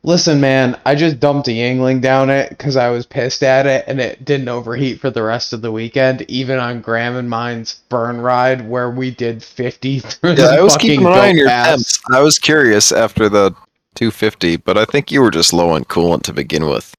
[0.05, 3.85] Listen, man, I just dumped a Yuengling down it because I was pissed at it,
[3.87, 7.81] and it didn't overheat for the rest of the weekend, even on Graham and mine's
[7.87, 11.47] burn ride where we did 50 through Yeah, I was keeping an eye on your
[11.47, 12.01] temps.
[12.11, 13.51] I was curious after the
[13.95, 16.93] 250, but I think you were just low on coolant to begin with.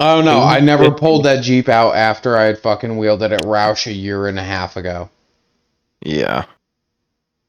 [0.00, 3.44] Oh no, I never pulled that Jeep out after I had fucking wheeled it at
[3.44, 5.10] Rausch a year and a half ago.
[6.02, 6.44] Yeah.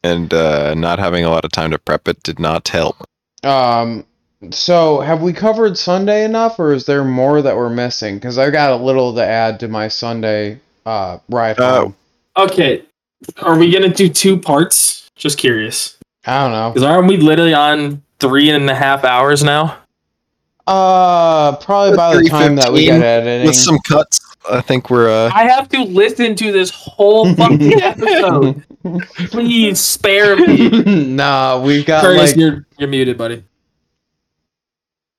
[0.04, 2.96] And uh, not having a lot of time to prep it did not help.
[3.44, 4.06] Um,
[4.52, 8.16] so have we covered Sunday enough, or is there more that we're missing?
[8.16, 11.96] Because I got a little to add to my Sunday uh ride Uh, home.
[12.38, 12.84] Okay,
[13.42, 15.10] are we gonna do two parts?
[15.16, 15.98] Just curious.
[16.26, 16.70] I don't know.
[16.70, 19.78] Because aren't we literally on three and a half hours now?
[20.66, 23.48] Uh, probably by the time that we get 3:15 editing.
[23.48, 24.22] With some cuts,
[24.52, 25.10] I think we're.
[25.10, 28.64] Uh, I have to listen to this whole fucking episode.
[29.30, 30.70] Please spare me.
[31.06, 33.44] nah, we've got Curtis, like you're you're muted, buddy.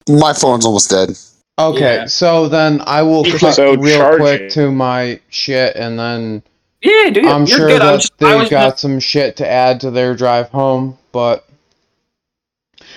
[0.09, 1.11] My phone's almost dead.
[1.59, 1.97] okay.
[1.97, 2.07] Yeah.
[2.07, 4.21] So then I will So cut real charging.
[4.21, 6.43] quick to my shit, and then
[6.83, 7.27] Yeah, dude.
[7.27, 7.83] I'm you're sure good.
[7.83, 10.99] I'm that just, they've got just- some shit to add to their drive home.
[11.13, 11.45] But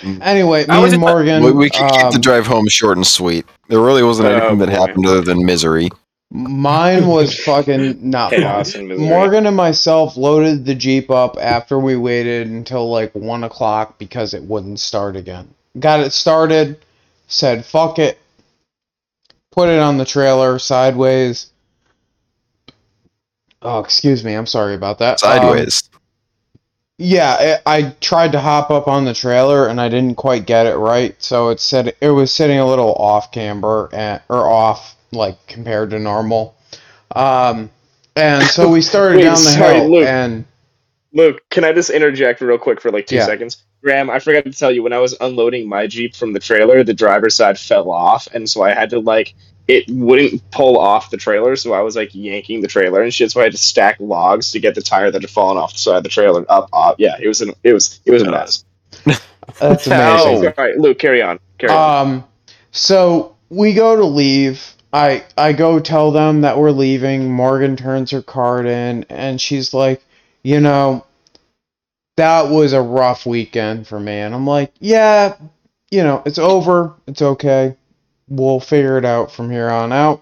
[0.01, 0.19] Mm.
[0.21, 1.43] anyway, I me and Morgan.
[1.43, 3.45] we, we could keep the um, drive home short and sweet.
[3.69, 5.89] There really wasn't Oh, anything that happened other than misery.
[6.33, 8.39] Mine was fucking not fun.
[8.39, 9.07] Chaos and misery.
[9.07, 14.33] Morgan and myself loaded the Jeep up after we waited until like 1 o'clock because
[14.33, 15.53] it wouldn't start again.
[15.79, 16.83] Got it started,
[17.27, 18.17] said fuck it,
[19.51, 21.51] put it on the trailer sideways.
[23.61, 25.23] Oh, excuse me, I'm sorry about that.
[25.23, 25.89] Um, Sideways.
[26.97, 30.65] yeah, I, I tried to hop up on the trailer and I didn't quite get
[30.65, 34.92] it right, so it said it was sitting a little off camber and or off
[35.13, 36.55] like compared to normal.
[37.15, 37.69] Um,
[38.15, 40.07] and so we started Wait, down the sorry, hill Luke.
[40.07, 40.45] and
[41.13, 43.25] Luke, can I just interject real quick for like two Yeah.
[43.25, 43.63] seconds?
[43.83, 46.83] Graham, I forgot to tell you when I was unloading my Jeep from the trailer,
[46.83, 49.33] the driver's side fell off, and so I had to like
[49.67, 53.31] it wouldn't pull off the trailer, so I was like yanking the trailer and shit.
[53.31, 55.79] So I had to stack logs to get the tire that had fallen off the
[55.79, 56.69] side of the trailer up.
[56.73, 56.95] up.
[56.99, 58.65] Yeah, it was an it was it was a mess.
[59.59, 60.47] that's amazing.
[60.47, 61.39] All right, Luke, carry on.
[61.57, 62.07] Carry on.
[62.07, 62.23] Um,
[62.71, 64.72] so we go to leave.
[64.93, 67.31] I I go tell them that we're leaving.
[67.31, 70.03] Morgan turns her card in, and she's like,
[70.43, 71.05] you know,
[72.15, 74.13] that was a rough weekend for me.
[74.13, 75.35] And I'm like, yeah,
[75.91, 76.93] you know, it's over.
[77.07, 77.75] It's okay.
[78.29, 80.21] We'll figure it out from here on out.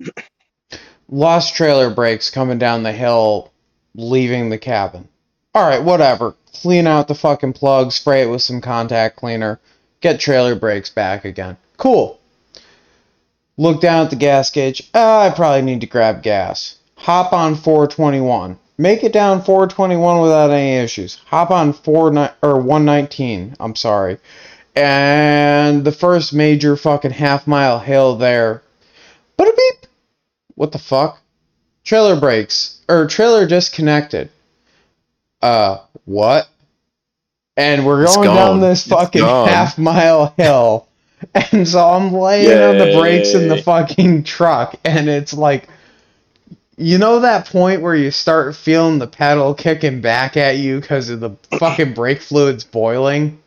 [1.10, 3.52] Lost trailer brakes coming down the hill,
[3.94, 5.08] leaving the cabin.
[5.54, 6.34] All right, whatever.
[6.54, 9.60] Clean out the fucking plug, spray it with some contact cleaner
[10.04, 11.56] get trailer brakes back again.
[11.78, 12.20] Cool.
[13.56, 14.88] Look down at the gas gauge.
[14.94, 16.76] Ah, I probably need to grab gas.
[16.96, 18.58] Hop on 421.
[18.76, 21.20] Make it down 421 without any issues.
[21.26, 23.54] Hop on 4 ni- or 119.
[23.60, 24.18] I'm sorry.
[24.74, 28.62] And the first major fucking half mile hill there.
[29.36, 29.88] But a beep.
[30.56, 31.20] What the fuck?
[31.84, 34.30] Trailer brakes or trailer disconnected.
[35.40, 36.48] Uh, what?
[37.56, 40.88] And we're going down this fucking half mile hill.
[41.52, 45.68] And so I'm laying on the brakes in the fucking truck, and it's like,
[46.76, 51.08] you know that point where you start feeling the pedal kicking back at you because
[51.08, 53.40] of the fucking brake fluid's boiling?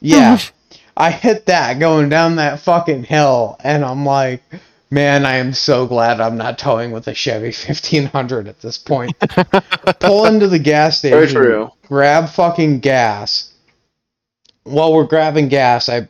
[0.00, 0.38] Yeah.
[0.96, 4.42] I hit that going down that fucking hill, and I'm like,
[4.90, 9.18] man, I am so glad I'm not towing with a Chevy 1500 at this point.
[10.00, 11.70] Pull into the gas station, Very true.
[11.88, 13.52] grab fucking gas.
[14.64, 16.08] While we're grabbing gas, I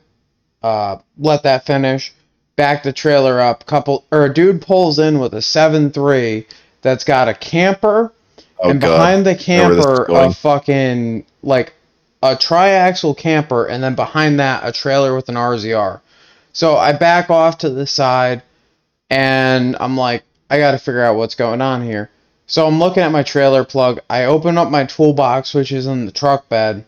[0.62, 2.12] uh, let that finish.
[2.56, 3.66] Back the trailer up.
[3.66, 6.46] Couple or a dude pulls in with a seven three
[6.82, 8.12] that's got a camper
[8.62, 8.96] Oh and god.
[8.96, 11.74] behind the know where this is camper, a fucking like
[12.22, 16.00] a triaxle camper, and then behind that, a trailer with an RZR.
[16.52, 18.42] So I back off to the side,
[19.10, 22.10] and I'm like, I got to figure out what's going on here.
[22.46, 24.00] So I'm looking at my trailer plug.
[24.08, 26.84] I open up my toolbox, which is in the truck bed.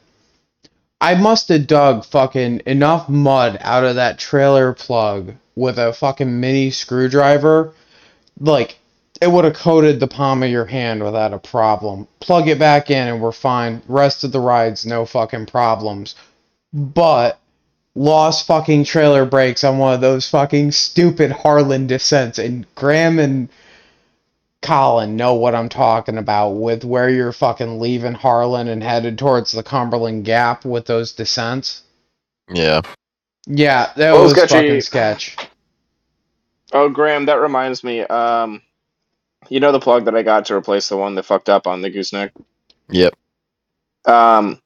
[1.04, 6.40] I must have dug fucking enough mud out of that trailer plug with a fucking
[6.40, 7.74] mini screwdriver.
[8.40, 8.78] Like,
[9.20, 12.08] it would have coated the palm of your hand without a problem.
[12.20, 13.82] Plug it back in and we're fine.
[13.86, 16.14] Rest of the rides, no fucking problems.
[16.72, 17.38] But
[17.94, 23.50] lost fucking trailer brakes on one of those fucking stupid Harlan descents, and Graham and
[24.64, 29.52] Colin know what I'm talking about with where you're fucking leaving Harlan and headed towards
[29.52, 31.82] the Cumberland Gap with those descents.
[32.52, 32.82] Yeah.
[33.46, 34.54] Yeah, that Oh, was sketchy.
[34.54, 35.36] fucking sketch.
[36.72, 38.00] Oh, Graham, that reminds me.
[38.00, 38.62] Um,
[39.48, 41.82] you know the plug that I got to replace the one that fucked up on
[41.82, 42.32] the gooseneck.
[42.90, 43.14] Yep.
[44.06, 44.60] Um,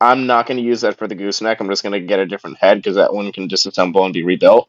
[0.00, 1.60] I'm not going to use that for the gooseneck.
[1.60, 4.24] I'm just going to get a different head because that one can disassemble and be
[4.24, 4.68] rebuilt.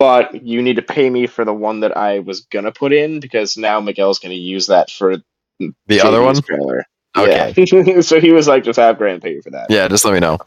[0.00, 3.20] But you need to pay me for the one that I was to put in
[3.20, 5.18] because now Miguel's to use that for
[5.58, 6.40] The other one?
[6.40, 6.86] Trailer.
[7.18, 7.52] Okay.
[7.54, 8.00] Yeah.
[8.00, 9.66] so he was like, just have Graham pay you for that.
[9.68, 10.38] Yeah, just let me know.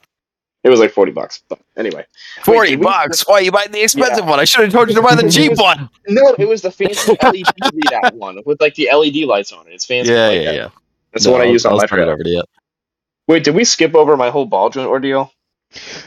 [0.63, 1.43] It was like 40 bucks.
[1.49, 2.03] But anyway.
[2.41, 3.27] Forty we- bucks.
[3.27, 4.39] Why are you buying the expensive one?
[4.39, 5.87] I should have told you to buy the cheap one.
[6.07, 9.73] No, it was the fancy LED readout one with like the LED lights on it.
[9.73, 10.13] It's fancy.
[10.13, 10.55] Yeah, like yeah, that.
[10.55, 10.69] yeah.
[11.11, 12.13] That's the one I used on my trailer.
[12.13, 12.43] over to you.
[13.27, 15.31] Wait, did we skip over my whole ball joint ordeal?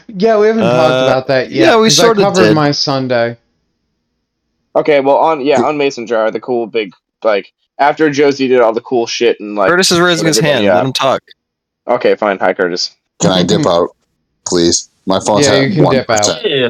[0.07, 1.65] Yeah, we haven't Uh, talked about that yet.
[1.67, 2.55] yeah, we 'cause sorta I covered did.
[2.55, 3.37] my Sunday.
[4.75, 8.73] Okay, well on yeah on Mason Jar, the cool big like after Josie did all
[8.73, 10.65] the cool shit and like Curtis is raising his hand.
[10.67, 10.75] up.
[10.75, 11.21] Let him talk.
[11.87, 12.37] Okay, fine.
[12.39, 12.91] Hi, Curtis.
[13.19, 13.89] Can I dip out,
[14.45, 14.89] please?
[15.05, 16.45] My phone's Yeah, you can dip out.
[16.45, 16.69] Yeah.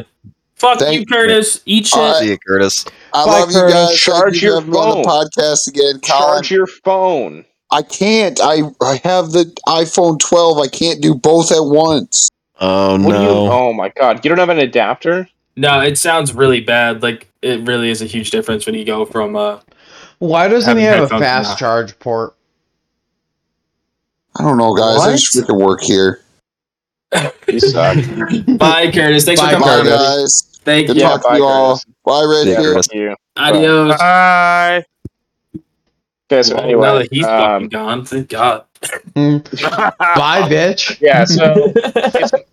[0.56, 1.60] Fuck Thank you, Curtis.
[1.66, 2.00] Eat shit.
[2.00, 2.20] All right.
[2.22, 2.86] See you, Curtis.
[3.14, 3.96] I Bye, love you guys.
[3.96, 6.00] Charge you your for having me on the podcast again.
[6.00, 7.46] Colin, Charge your phone.
[7.70, 8.40] I can't.
[8.42, 10.58] I I have the iPhone 12.
[10.60, 12.30] I can't do both at once.
[12.60, 13.26] Oh What do you?
[13.28, 13.52] no.
[13.52, 14.24] Oh my god!
[14.24, 15.28] You don't have an adapter?
[15.56, 17.02] No, it sounds really bad.
[17.04, 19.60] Like it really is a huge difference when you go from uh
[20.20, 21.56] Why doesn't he have a fast now.
[21.56, 22.36] charge port?
[24.40, 25.00] I don't know, guys.
[25.00, 26.22] I just freaking work here.
[27.48, 27.96] You suck.
[28.60, 29.24] Bye, Curtis.
[29.24, 29.86] Thanks Bye, for coming Bye, on.
[29.86, 30.42] Curtis.
[30.42, 30.60] guys.
[30.66, 31.02] Thank Good you.
[31.04, 31.76] Yeah, talk to bye, you all.
[31.76, 31.86] Curtis.
[32.04, 32.74] Bye, Red Yeah, here.
[32.74, 32.88] Curtis.
[32.94, 33.16] You.
[33.38, 33.98] Adios.
[33.98, 34.86] Bye.
[36.30, 38.66] Okay, so Well, anyway, now that he's fucking um, gone, thank God.
[39.16, 39.38] Hmm.
[40.00, 41.00] Bye, bitch.
[41.00, 41.24] yeah.
[41.24, 42.34] So it's,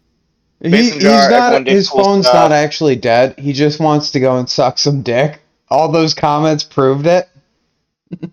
[0.65, 1.67] He, he's not.
[1.67, 2.51] His phone's stuff.
[2.51, 3.39] not actually dead.
[3.39, 5.41] He just wants to go and suck some dick.
[5.69, 7.29] All those comments proved it.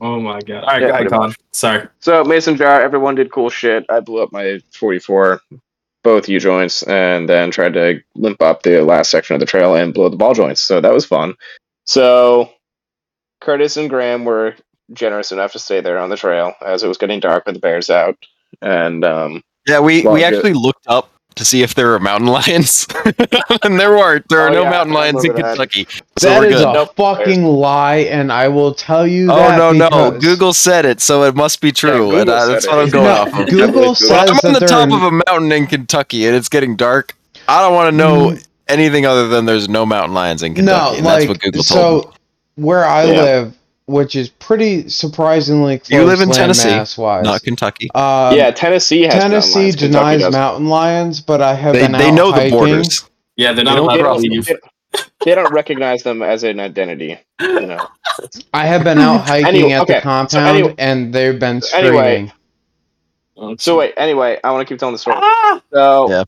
[0.00, 0.64] oh my God.
[0.64, 1.34] All right, Yeah, go ahead, pretty Colin.
[1.52, 1.88] Sorry.
[2.00, 3.86] so Mason Jar, everyone did cool shit.
[3.88, 5.40] I blew up my 44,
[6.02, 9.74] both U joints, and then tried to limp up the last section of the trail
[9.74, 10.60] and blow the ball joints.
[10.60, 11.34] So that was fun.
[11.86, 12.50] So
[13.40, 14.56] Curtis and Graham were
[14.92, 17.60] generous enough to stay there on the trail as it was getting dark with the
[17.60, 18.16] bears out.
[18.60, 20.34] And um, Yeah, we, we good.
[20.34, 22.86] actually looked up to see if there were mountain lions,
[23.62, 24.28] and there weren't.
[24.28, 25.42] There are Oh, no yeah, mountain lions in that.
[25.56, 25.86] Kentucky,
[26.18, 26.94] so That we're is a Nope.
[26.96, 29.56] fucking lie, and I will tell you oh that.
[29.56, 32.52] no, no, because- Google said it, so it must be true, Google and uh, said
[32.54, 32.68] that's it.
[32.70, 33.48] what I'm going No, off of.
[33.48, 33.94] Google Google.
[33.94, 37.14] says I'm on the top in- of a mountain in Kentucky, and it's getting dark.
[37.48, 38.36] I don't want to know
[38.68, 41.62] anything other than there's no mountain lions in Kentucky, no, and like that's what Google
[41.64, 42.10] told me.
[42.12, 42.14] so.
[42.56, 43.22] Where I Yeah.
[43.22, 43.54] live,
[43.86, 45.90] which is pretty surprisingly close.
[45.90, 47.88] You live in Tennessee, landmass-wise, Not Kentucky.
[47.94, 50.32] Uh, yeah, Tennessee has mountain Tennessee lions, denies doesn't.
[50.40, 53.08] mountain lions, but I have They, been they out know the borders.
[53.36, 54.46] Yeah, they're They not don't allowed They to don't, leave.
[54.46, 54.56] they,
[55.24, 57.18] they don't recognize them as an identity.
[57.40, 57.86] You know.
[58.54, 61.60] I have been out hiking Anyway, at okay, the so compound, anyway- and they've been
[61.62, 62.30] so anyway-
[63.36, 63.58] screaming.
[63.58, 65.16] So wait, anyway, I want to keep telling the story.
[65.20, 65.60] Ah!
[65.72, 66.24] So Yeah.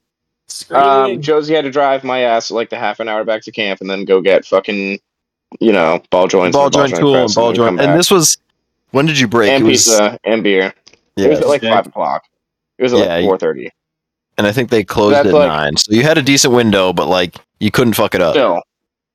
[0.77, 3.81] um, Josie had to drive my ass like the half an hour back to camp
[3.81, 4.99] and then go get fucking,
[5.61, 7.81] you know, ball joints, Ball and joint tool and ball joint.
[7.81, 8.37] And this was
[8.91, 9.51] when did you break?
[9.51, 10.73] and it was pizza and beer.
[11.17, 11.75] yeah, It was at like Yeah.
[11.75, 12.25] five o'clock.
[12.79, 13.71] It was at Yeah, like four thirty.
[14.39, 15.77] and I think they closed at like- nine.
[15.77, 18.35] So you had a decent window, but like you couldn't fuck it up.
[18.37, 18.63] No,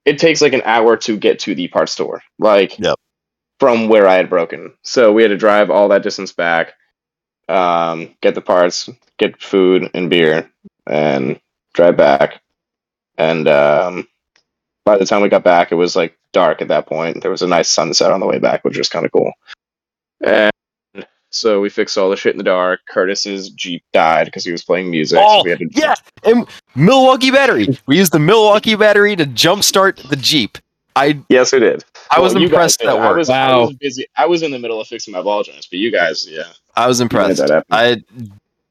[0.04, 2.22] it takes like an hour to get to the parts store.
[2.38, 2.98] Like, Yep.
[3.58, 4.72] from where I had broken.
[4.82, 6.72] So we had to drive all that distance back,
[7.48, 8.88] um, get the parts,
[9.18, 10.50] get food and beer,
[10.86, 11.38] and
[11.74, 12.40] drive back.
[13.18, 14.08] And um,
[14.90, 17.22] by the time we got back, it was like dark at that point.
[17.22, 19.30] There was a nice sunset on the way back, which was kind of cool.
[20.20, 20.50] And
[21.30, 22.80] so we fixed all the shit in the dark.
[22.88, 25.18] Curtis's Jeep died because he was playing music.
[25.20, 25.94] so Oh, we had to yeah,
[26.24, 26.44] and
[26.74, 27.78] Milwaukee battery.
[27.86, 30.58] We used the Milwaukee battery to jumpstart the Jeep.
[30.96, 31.84] I Yes, we did.
[32.10, 32.88] I was Well, you guys impressed did.
[32.88, 33.18] that I worked.
[33.18, 33.60] was, I Wow.
[33.66, 34.06] was busy.
[34.18, 36.88] I was in the middle of fixing my ball joints, but you guys, yeah, I
[36.88, 37.38] was impressed.
[37.46, 37.64] that.
[37.70, 38.02] I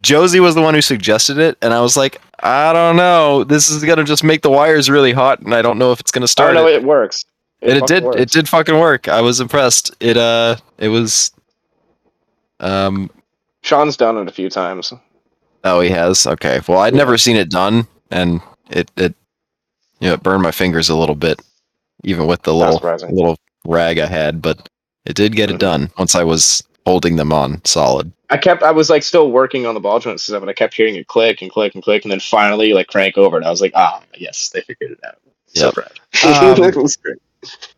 [0.02, 3.44] Josie was the one who suggested it, and I was like, I don't know.
[3.44, 6.12] This is gonna just make the wires really hot, and I don't know if it's
[6.12, 6.70] gonna I start don't know.
[6.70, 6.76] it.
[6.76, 7.26] It works.
[7.62, 8.04] and it did.
[8.04, 8.22] works.
[8.22, 9.08] It did fucking work.
[9.10, 9.94] I was impressed.
[10.00, 11.32] It uh, it was.
[12.60, 13.10] Um.
[13.62, 14.94] Sean's done it a few times.
[15.66, 16.26] Oh, he has.
[16.26, 16.62] Okay.
[16.68, 19.14] Well, I'd never seen it done, and it it,
[20.00, 21.42] you know, it burned my fingers a little bit,
[22.06, 23.14] even with the Not little surprising.
[23.14, 24.42] little rag I had.
[24.42, 24.70] But
[25.06, 28.12] it did get it done once I was holding them on solid.
[28.30, 28.62] I kept.
[28.64, 30.96] I was like still working on the ball joint and stuff, and I kept hearing
[30.96, 33.62] it click and click and click, and then finally like crank over, and I was
[33.62, 35.18] like, ah, yes, they figured it out.
[35.48, 35.92] So proud.
[36.24, 37.18] Um, It was great.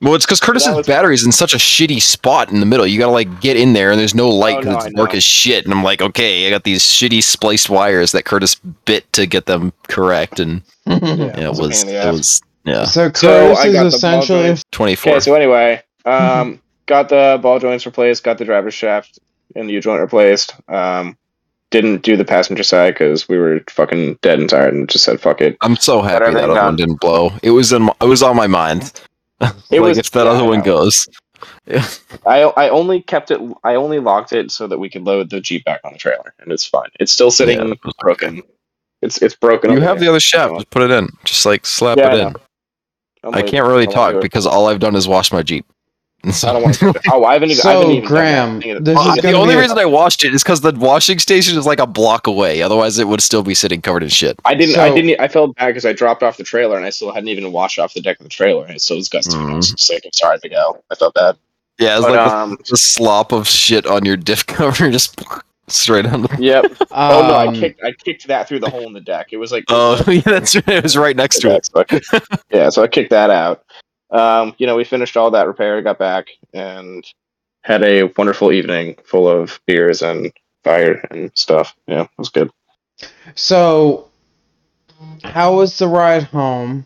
[0.01, 2.85] Well, it's because Curtis's was- battery's in such a shitty spot in the middle.
[2.87, 5.13] You gotta like get in there, and there's no light Oh, because no, it's dark
[5.13, 5.65] as shit.
[5.65, 9.45] And I'm like, okay, I got these shitty spliced wires that Curtis bit to get
[9.45, 13.59] them correct, and Yeah, yeah, it was pain in it was yeah So So Curtis
[13.59, 15.11] I got is essentially 24.
[15.11, 16.59] Okay, so anyway, um,
[16.91, 19.17] got the ball joints replaced, got the driver's shaft
[19.55, 20.53] and the U joint replaced.
[20.67, 21.17] Um,
[21.69, 25.21] didn't do the passenger side because we were fucking dead and tired, and just said
[25.21, 25.55] fuck it.
[25.61, 27.31] I'm so happy that other one didn't blow.
[27.41, 28.91] It was in my, it was on my mind.
[29.71, 30.65] It like was- if that yeah, other one know.
[30.65, 31.07] goes.
[32.27, 33.39] I I only kept it.
[33.63, 36.35] I only locked it so that we could load the Jeep back on the trailer,
[36.39, 36.89] and it's fine.
[36.99, 38.43] It's still sitting Yeah, it was broken.
[39.01, 39.71] It's it's broken.
[39.71, 40.53] You over have the other shaft.
[40.55, 41.07] Just put it in.
[41.23, 42.27] Just like slap Yeah, it know.
[42.27, 42.35] in.
[43.23, 45.65] I'm I can't really I wanna talk because all I've done is wash my Jeep.
[46.23, 47.01] And so- I don't want to.
[47.11, 47.61] Oh, I haven't even.
[47.61, 50.61] I So, haven't even Graham, this is the only reason I washed it is because
[50.61, 52.61] the washing station is like a block away.
[52.61, 54.39] Otherwise, it would still be sitting covered in shit.
[54.45, 54.77] I didn't.
[54.77, 55.19] I didn't.
[55.19, 57.79] I felt bad because I dropped off the trailer and I still hadn't even washed
[57.79, 59.39] off the deck of the trailer, and it's so disgusting.
[59.39, 59.79] I was Mhm.
[59.79, 60.03] sick.
[60.05, 60.83] I'm sorry to go.
[60.91, 61.37] I felt bad.
[61.79, 65.19] Yeah, it's But, like the- um, the, slop of shit on your diff cover just
[65.67, 66.29] straight on the.
[66.39, 66.65] Yep.
[66.91, 67.33] oh no!
[67.33, 67.83] I um, kicked.
[67.83, 69.29] I kicked that through the hole in the deck.
[69.31, 69.63] It was like.
[69.69, 70.67] Oh, yeah, that's right.
[70.69, 71.65] It was right next to it.
[71.65, 73.63] So I- yeah, so I kicked that out.
[74.11, 77.05] Um, you know, we finished all that repair, got back, and
[77.61, 80.31] had a wonderful evening full of beers and
[80.63, 81.75] fire and stuff.
[81.87, 82.49] Yeah, it was good.
[83.35, 84.09] So,
[85.23, 86.85] how was the ride home?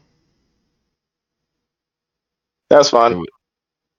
[2.69, 3.23] That was fun.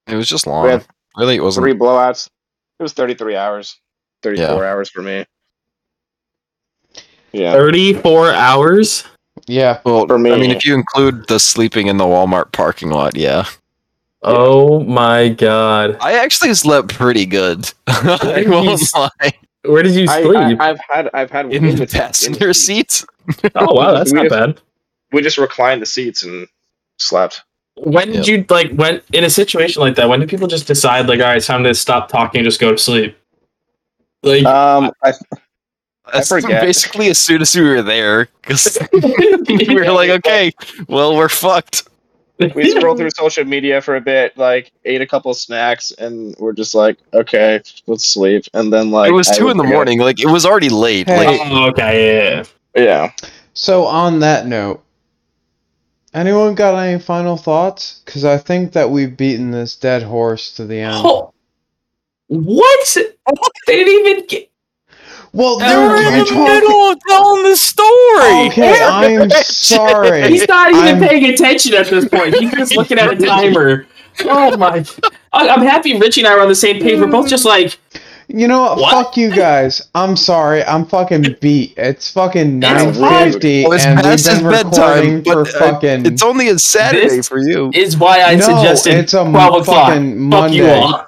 [0.07, 0.69] It was just We long.
[0.69, 1.65] had Really, it wasn't.
[1.65, 2.29] three blowouts.
[2.79, 3.81] It was 33 hours.
[4.23, 5.25] 34 hours for me.
[7.33, 7.53] Yeah.
[7.53, 9.05] 34 hours?
[9.47, 9.81] Yeah.
[9.85, 13.17] Well, For me- I mean, if you include the sleeping in the Walmart parking lot,
[13.17, 13.45] yeah.
[14.23, 15.97] Oh my god.
[16.01, 17.71] I actually slept pretty good.
[17.87, 19.33] I won't lie.
[19.65, 20.37] Where did you sleep?
[20.37, 23.05] I, I've had I've had In the passenger seats.
[23.55, 24.61] oh wow, that's we not just- bad.
[25.13, 26.49] We just reclined the seats and
[26.99, 27.43] slept.
[27.77, 30.09] When did you like when in a situation like that?
[30.09, 32.59] When do people just decide like, all right, it's time to stop talking and just
[32.61, 33.17] go to sleep?
[34.23, 35.43] Like, Um, I, That's forget.
[36.13, 40.53] Basically as soon as we were there, because we were like, okay,
[40.89, 41.89] well, we're fucked.
[42.55, 46.53] we scrolled through social media for a bit, like ate a couple snacks, and we're
[46.53, 48.45] just like, okay, let's sleep.
[48.55, 50.01] And then like it was I two in the forget- morning.
[50.01, 51.07] Like it was already late.
[51.09, 51.27] Hey.
[51.27, 52.45] Like oh, okay, yeah.
[52.77, 53.13] Yeah.
[53.55, 54.85] So, on that note,
[56.13, 58.03] anyone got any final thoughts?
[58.05, 60.95] Because I think that we've beaten this dead horse to the end.
[60.99, 61.33] Oh,
[62.27, 62.97] what?
[63.67, 64.51] They didn't even get.
[65.37, 68.49] Well, They they're were in the talking- middle of telling the story.
[68.49, 70.29] Okay, I'm sorry.
[70.29, 72.35] He's not even I'm- paying attention at this point.
[72.37, 73.87] He's just looking at a timer.
[74.25, 74.85] Oh my!
[75.35, 76.99] I- I'm happy Richie and I are on the same page.
[76.99, 77.79] We're both just like,
[78.29, 78.79] You know what?
[78.79, 78.93] What?
[79.05, 79.87] Fuck you guys.
[79.95, 80.65] I'm sorry.
[80.65, 81.75] I'm fucking beat.
[81.77, 85.59] It's fucking 9:50 well, it's and we've past his been bedtime, recording for but uh,
[85.73, 87.71] fucking it's only a Saturday This for you.
[87.75, 89.89] is why I No, suggested it's a 12 o'clock.
[89.89, 90.81] fucking Fuck you Monday.
[90.81, 91.06] all.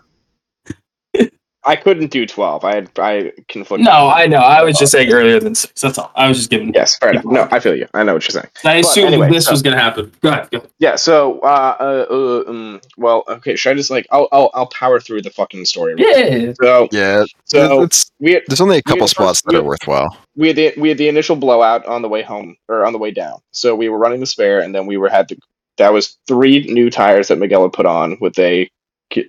[1.64, 2.64] I couldn't do twelve.
[2.64, 3.84] I had I conflicted.
[3.84, 4.38] No, I know.
[4.38, 5.80] I was just saying earlier than six.
[5.80, 6.10] That's all.
[6.14, 6.72] I was just giving.
[6.72, 7.24] Yes, fair enough.
[7.24, 7.86] No, I feel you.
[7.94, 8.50] I know what you're saying.
[8.64, 10.12] I assumed anyway, this so- was gonna happen.
[10.22, 10.50] Go ahead.
[10.50, 10.70] Go ahead.
[10.78, 10.96] Yeah.
[10.96, 13.56] So, uh, uh, uh um, well, okay.
[13.56, 15.94] Should I just like I'll I'll, I'll power through the fucking story.
[15.98, 16.52] Yeah.
[16.62, 19.62] So Yeah, so it's, we had, there's only a couple had spots first- that are
[19.62, 20.16] we- worthwhile.
[20.36, 22.98] we had the we had the initial blowout on the way home or on the
[22.98, 23.40] way down.
[23.50, 25.36] So we were running the spare, and then we were had to.
[25.76, 28.70] That was three new tires that Miguel had put on with a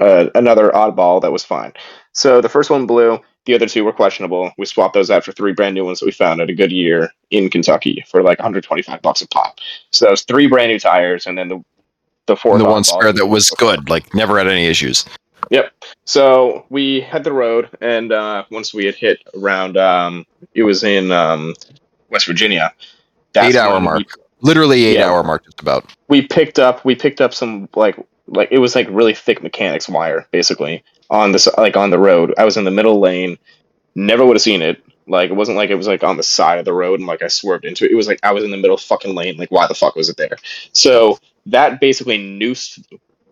[0.02, 1.72] uh, another oddball that was fine.
[2.14, 3.20] So the first one blew.
[3.46, 4.52] The other two were questionable.
[4.58, 7.12] We swapped those out for three brand new ones that we found at a Goodyear
[7.32, 9.60] in Kentucky for like 125 bucks a pop.
[9.92, 11.64] So was three brand new tires, and then the
[12.28, 15.06] the And the one spare that was good, like never had any issues.
[15.50, 15.74] Yep.
[16.06, 20.84] So we had the road, and uh, once we had hit around, um, it was
[20.84, 21.56] in um,
[22.10, 22.72] West Virginia.
[23.36, 24.00] Eight hour mark.
[24.00, 24.06] We,
[24.42, 25.10] Literally eight Yeah.
[25.10, 25.92] hour mark, just about.
[26.08, 26.86] we picked up.
[26.86, 27.98] We picked up some like
[28.28, 32.34] like it was like really thick mechanics wire, basically on this like on the road.
[32.38, 33.38] I was in the middle lane.
[33.96, 34.84] Never would have seen it.
[35.08, 37.24] Like it wasn't like it was like on the side of the road and like
[37.24, 37.92] I swerved into it.
[37.92, 39.38] It was like I was in the middle fucking lane.
[39.38, 40.38] Like why the fuck was it there?
[40.72, 42.80] So that basically noosed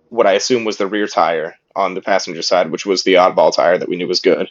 [0.09, 3.53] what I assume was the rear tire on the passenger side, which was the oddball
[3.53, 4.49] tire that we knew was good.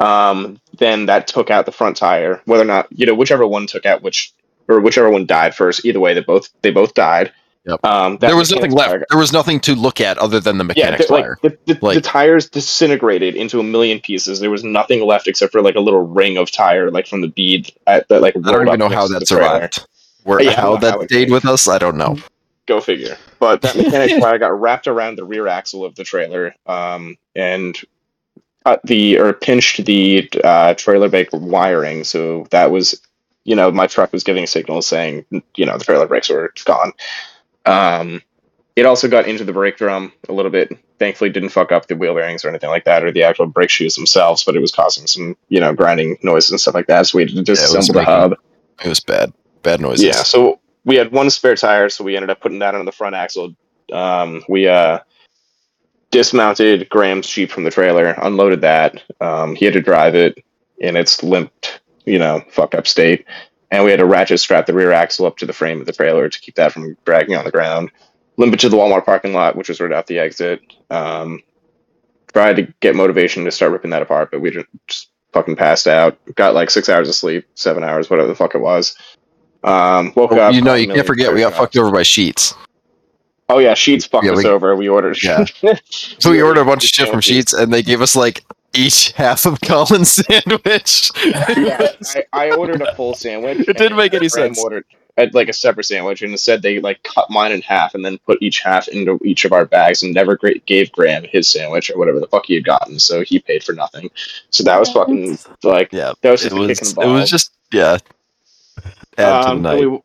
[0.00, 2.42] Um, then that took out the front tire.
[2.44, 4.32] Whether or not you know whichever one took out which
[4.68, 5.84] or whichever one died first.
[5.84, 7.32] Either way, they both they both died.
[7.66, 7.84] Yep.
[7.84, 8.90] Um, There was nothing left.
[8.90, 11.38] tire- There was nothing to look at other than the yeah, mechanics the, like wire.
[11.42, 14.40] the, the, the tires disintegrated into a million pieces.
[14.40, 17.28] There was nothing left except for like a little ring of tire, like from the
[17.28, 18.36] bead at, that like.
[18.36, 19.86] I don't even know how that survived.
[20.24, 22.18] Where Yeah, how that how stayed with us, I don't know.
[22.66, 23.16] Go figure.
[23.38, 27.78] But that mechanics wire got wrapped around the rear axle of the trailer, um, and
[28.64, 32.04] cut the or pinched the uh, trailer brake wiring.
[32.04, 33.00] So that was,
[33.44, 35.26] you know, my truck was giving signals saying,
[35.56, 36.92] you know, the trailer brakes were gone.
[37.66, 38.22] Um,
[38.76, 40.76] it also got into the brake drum a little bit.
[40.98, 43.70] Thankfully, didn't fuck up the wheel bearings or anything like that, or the actual brake
[43.70, 44.44] shoes themselves.
[44.44, 47.06] But it was causing some, you know, grinding noises and stuff like that.
[47.06, 48.34] So we had to disassemble the hub.
[48.84, 49.32] It was bad.
[49.62, 50.04] Bad noises.
[50.04, 52.92] Yeah, so we had one spare tire, so we ended up putting that on the
[52.92, 53.54] front axle.
[53.92, 55.00] Um, we uh,
[56.10, 59.02] dismounted Graham's Jeep from the trailer, unloaded that.
[59.20, 60.38] Um, he had to drive it
[60.78, 63.26] in its limped, you know, fucked up state.
[63.74, 65.92] And we had to ratchet strap the rear axle up to the frame of the
[65.92, 67.90] trailer to keep that from dragging on the ground.
[68.36, 70.60] Limp it to the Walmart parking lot, which was right out the exit.
[70.90, 71.42] Um,
[72.32, 76.16] tried to get motivation to start ripping that apart, but we just fucking passed out.
[76.36, 78.96] Got like six hours of sleep, seven hours, whatever the fuck it was.
[79.64, 80.54] Um, woke Oh, up.
[80.54, 82.54] you know, you can't forget we got fucked over by Sheetz.
[83.48, 84.76] Oh yeah, Sheetz fucked Yeah, us we- over.
[84.76, 85.20] We ordered.
[85.22, 85.44] Yeah.
[86.20, 88.44] So we ordered a bunch of shit from Sheetz, and they gave us like
[88.76, 91.10] each half of Colin's sandwich.
[91.24, 93.68] yeah, I, I ordered a full sandwich.
[93.68, 94.62] It didn't make any Graham sense.
[94.62, 94.84] Ordered
[95.32, 98.42] like a separate sandwich, and instead they like cut mine in half and then put
[98.42, 101.98] each half into each of our bags, and never gra- gave Graham his sandwich or
[101.98, 102.98] whatever the fuck he had gotten.
[102.98, 104.10] So he paid for nothing.
[104.50, 106.94] So that was fucking like yeah, that was it just a kick in was.
[106.94, 107.98] the It was just yeah.
[109.16, 110.00] Add to Um, we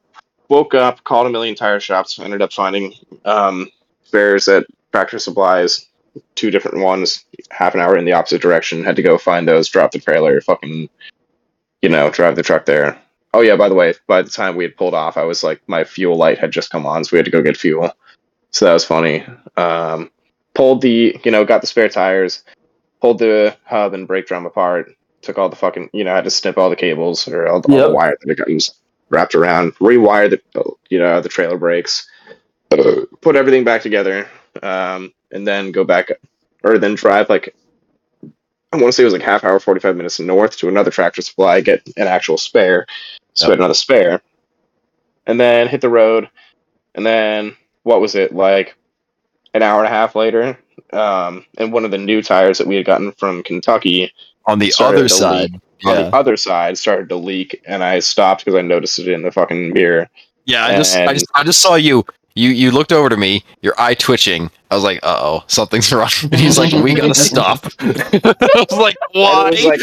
[0.48, 2.93] woke up, called a million tire shops, ended up finding
[3.25, 3.69] um,
[4.03, 5.88] spares at Tractor Supplies,
[6.35, 8.83] two different ones, half an hour in the opposite direction.
[8.83, 10.89] Had to go find those, drop the trailer, fucking,
[11.81, 12.99] you know, drive the truck there.
[13.33, 15.61] Oh yeah, by the way, by the time we had pulled off, I was like,
[15.67, 17.91] my fuel light had just come on, so we had to go get fuel.
[18.51, 19.25] So that was funny.
[19.55, 20.09] Um,
[20.55, 22.43] pulled the, you know, got the spare tires,
[23.01, 26.31] pulled the hub and brake drum apart, took all the fucking, you know, had to
[26.31, 27.88] snip all the cables or all, all Yep.
[27.88, 28.75] the wire that it got used
[29.09, 32.07] wrapped around, rewire the you know the trailer brakes,
[32.69, 34.27] put everything back together,
[34.63, 36.11] um, and then go back
[36.64, 37.56] or then drive like
[38.72, 40.91] I want to say it was like half hour, forty five minutes north to another
[40.91, 42.85] tractor supply, get an actual spare,
[43.33, 43.58] so Yep.
[43.58, 44.22] another spare,
[45.25, 46.30] and then hit the road,
[46.93, 48.75] and then what was it like
[49.56, 50.59] an hour and a half later?
[50.93, 54.14] Um, and one of the new tires that we had gotten from Kentucky
[54.45, 58.45] on the other side, on yeah, the other side started to leak, and I stopped
[58.45, 60.09] because I noticed it in the fucking mirror.
[60.45, 60.66] yeah.
[60.66, 62.06] I just, I just, I just saw you.
[62.40, 63.43] You, you looked over to me.
[63.61, 64.50] Your eye twitching.
[64.72, 68.77] I was like, "Uh oh, something's wrong." And he's like, "We gotta stop." I was
[68.80, 69.82] like, "Why?" It was like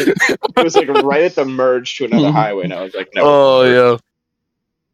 [0.56, 3.22] it was like right at the merge to another highway, and I was like, no.
[3.24, 3.98] oh yeah.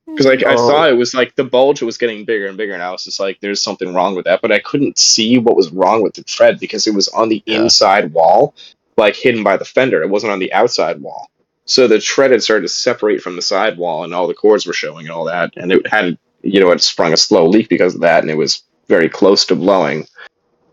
[0.07, 0.69] Because like I Oh.
[0.69, 3.21] saw it was like the bulge was getting bigger and bigger, and I was just
[3.21, 6.25] like, "There's something wrong with that," but I couldn't see what was wrong with the
[6.25, 7.63] tread because it was on the Yeah.
[7.63, 8.55] inside wall,
[8.97, 10.03] like hidden by the fender.
[10.03, 11.31] It wasn't on the outside wall.
[11.65, 14.67] So the tread had started to separate from the side wall, and all the cords
[14.67, 17.69] were showing and all that, and it had you know it sprung a slow leak
[17.69, 20.07] because of that, and it was very close to blowing.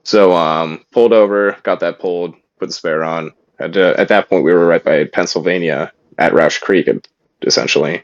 [0.03, 3.31] So um, pulled over, got that pulled, put the spare on.
[3.59, 6.89] Had to, at that point, we were right by Pennsylvania at Rausch Creek,
[7.43, 8.01] essentially.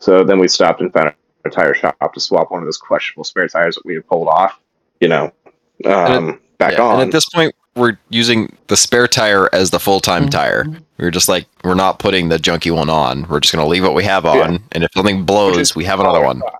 [0.00, 1.14] So then we stopped and found
[1.44, 4.28] a tire shop to swap one of those questionable spare tires that we had pulled
[4.28, 4.58] off,
[5.00, 5.32] you know,
[5.86, 7.00] um, back Yeah, on.
[7.00, 10.64] And at this point, we're using the spare tire as the full time tire.
[10.98, 13.26] We were just like, we're not putting the junky one on.
[13.28, 14.58] We're just gonna leave what we have on, Yeah.
[14.72, 16.40] and if something blows, we have another one.
[16.40, 16.50] size.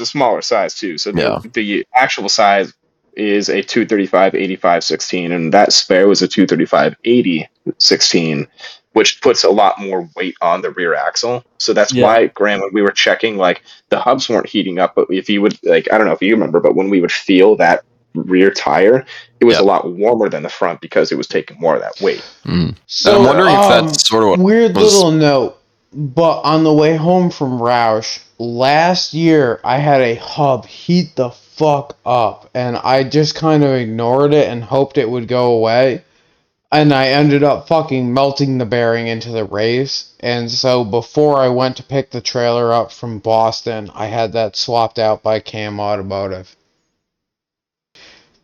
[0.00, 0.96] It's a smaller size too.
[0.96, 1.38] So the, Yeah.
[1.52, 2.72] the actual size
[3.16, 7.48] is a 235 85 16 and that spare was a 235 80
[7.78, 8.46] 16
[8.92, 12.04] which puts a lot more weight on the rear axle so that's Yeah.
[12.04, 15.42] why graham when we were checking like the hubs weren't heating up but if you
[15.42, 17.82] would like i don't know if you remember but when we would feel that
[18.14, 19.04] rear tire
[19.40, 19.62] it was Yep.
[19.62, 22.76] a lot warmer than the front because it was taking more of that weight Mm.
[22.86, 25.56] So I'm wondering if um, that's sort of what weird was- little note.
[25.92, 31.30] But on the way home from Rausch last year, I had a hub heat the
[31.30, 36.04] fuck up, and I just kind of ignored it and hoped it would go away.
[36.70, 40.12] And I ended up fucking melting the bearing into the race.
[40.20, 44.54] And so before I went to pick the trailer up from Boston, I had that
[44.54, 46.54] swapped out by Cam Automotive.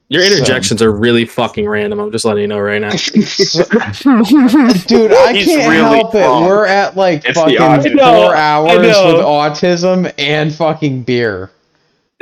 [0.09, 1.99] Your So- interjections are really fucking random.
[1.99, 2.91] I'm just letting you know right now.
[4.87, 6.29] Dude, I He's can't really help it.
[6.29, 7.91] We're at like It's fucking autism.
[7.91, 11.51] I know, four hours with autism and fucking beer.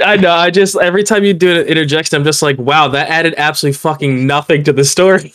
[0.04, 0.32] I know.
[0.32, 3.76] I just every time you do an interjection, I'm just like, wow, that added absolutely
[3.76, 5.32] fucking nothing to the story.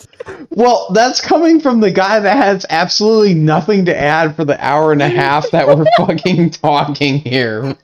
[0.50, 4.92] Well, that's coming from the guy that has absolutely nothing to add for the hour
[4.92, 7.78] and a half that we're fucking talking here.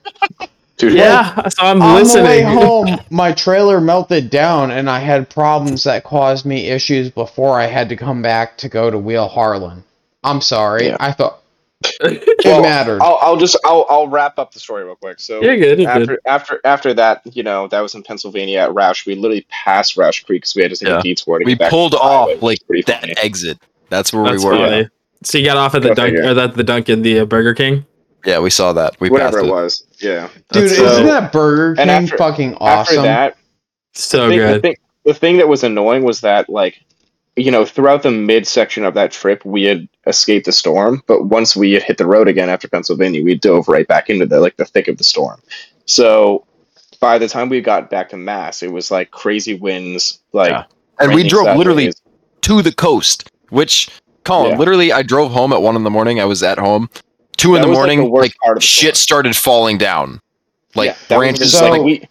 [0.76, 2.24] Dude, Yeah, so I'm On listening.
[2.24, 7.10] the way home, my trailer melted down and I had problems that caused me issues
[7.10, 9.84] before I had to come back to go to Wheel Harlan.
[10.24, 10.86] I'm sorry.
[10.88, 10.96] Yeah.
[11.00, 11.42] I thought
[12.00, 13.00] it Well, mattered.
[13.00, 15.20] I'll, I'll just I'll, I'll wrap up the story real quick.
[15.20, 15.78] So You're good.
[15.78, 16.18] You're after good.
[16.26, 19.06] after after that, you know, that was in Pennsylvania at Rausch.
[19.06, 20.98] We literally passed Rausch Creek because we had to take Yeah.
[20.98, 21.70] a detour to We get back.
[21.70, 23.14] pulled to the highway, off like that funny.
[23.22, 23.58] exit.
[23.88, 24.56] That's where That's we were.
[24.56, 24.88] funny.
[25.22, 27.54] So you got off at the Go dunk or that the Dunkin' the uh, Burger
[27.54, 27.84] King.
[28.24, 28.98] Yeah, we saw that.
[29.00, 29.52] We Whatever passed it it.
[29.52, 29.85] was.
[29.98, 30.28] Yeah.
[30.52, 33.02] Dude, That's isn't that Burger And King after- fucking After awesome?
[33.04, 33.36] that,
[33.94, 34.62] So the thing, the good.
[34.62, 36.82] thing the thing that was annoying was that like
[37.36, 41.54] you know throughout the midsection of that trip we had escaped the storm but once
[41.56, 44.56] we had hit the road again after pennsylvania we dove right back into the like
[44.56, 45.40] the thick of the storm
[45.84, 46.44] so
[47.00, 50.64] by the time we got back to mass it was like crazy winds like Yeah.
[50.98, 52.02] And we raining drove literally sideways.
[52.42, 53.90] to the coast, which
[54.24, 54.58] Colin, Yeah.
[54.58, 56.20] literally I drove home at one in the morning.
[56.20, 56.88] I was at home.
[57.36, 59.02] Two in the was, like, morning, the like, part of the shit storm.
[59.26, 60.20] started falling down.
[60.74, 62.08] Like Yeah, that was branches So- like we,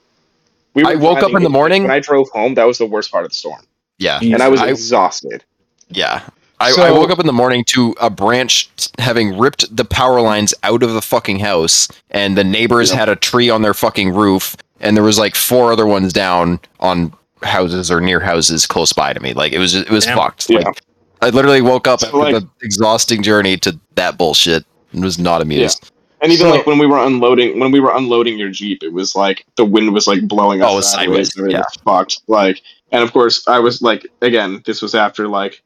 [0.74, 3.12] we I woke up in the morning- when i drove home that was the worst
[3.12, 3.62] part of the storm
[3.98, 4.20] yeah.
[4.22, 5.44] and i was I- exhausted
[5.90, 6.22] Yeah.
[6.60, 10.54] I, I woke up in the morning to a branch having ripped the power lines
[10.64, 12.98] out of the fucking house, and the neighbors Yeah.
[13.00, 16.62] had a tree on their fucking roof, and there was like four other ones down
[16.80, 17.14] on
[17.44, 19.34] houses or near houses close by to me.
[19.34, 20.18] Like it was it was Damn.
[20.18, 20.50] fucked.
[20.50, 20.60] Yeah.
[20.60, 20.82] Like
[21.22, 25.20] I literally woke up So, after like- the exhausting journey to that bullshit and was
[25.20, 25.92] not amused.
[26.22, 28.94] And even So- like when we were unloading, when we were unloading your jeep, it
[28.94, 31.60] was like the wind was like blowing us Oh, it was sideways, and yeah.
[31.60, 32.22] was fucked.
[32.28, 35.62] Like, and of course, I was like, again, this was after like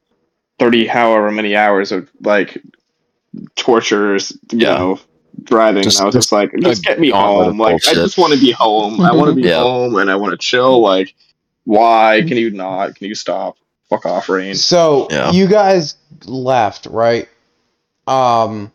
[0.58, 2.62] thirty, however many hours of like
[3.56, 4.78] tortures, you Yeah.
[4.78, 5.00] know,
[5.44, 5.84] driving.
[5.84, 7.58] Just- and I was just like, just get me home.
[7.60, 9.00] Like, I just want to be home.
[9.02, 9.62] I want to be Yeah.
[9.62, 10.82] home, and I want to chill.
[10.82, 11.14] Like,
[11.64, 12.96] why can you not?
[12.96, 13.56] Can you stop?
[13.90, 14.56] Fuck off, rain.
[14.56, 15.32] So Yeah.
[15.32, 17.28] you guys left, right?
[18.08, 18.72] Um,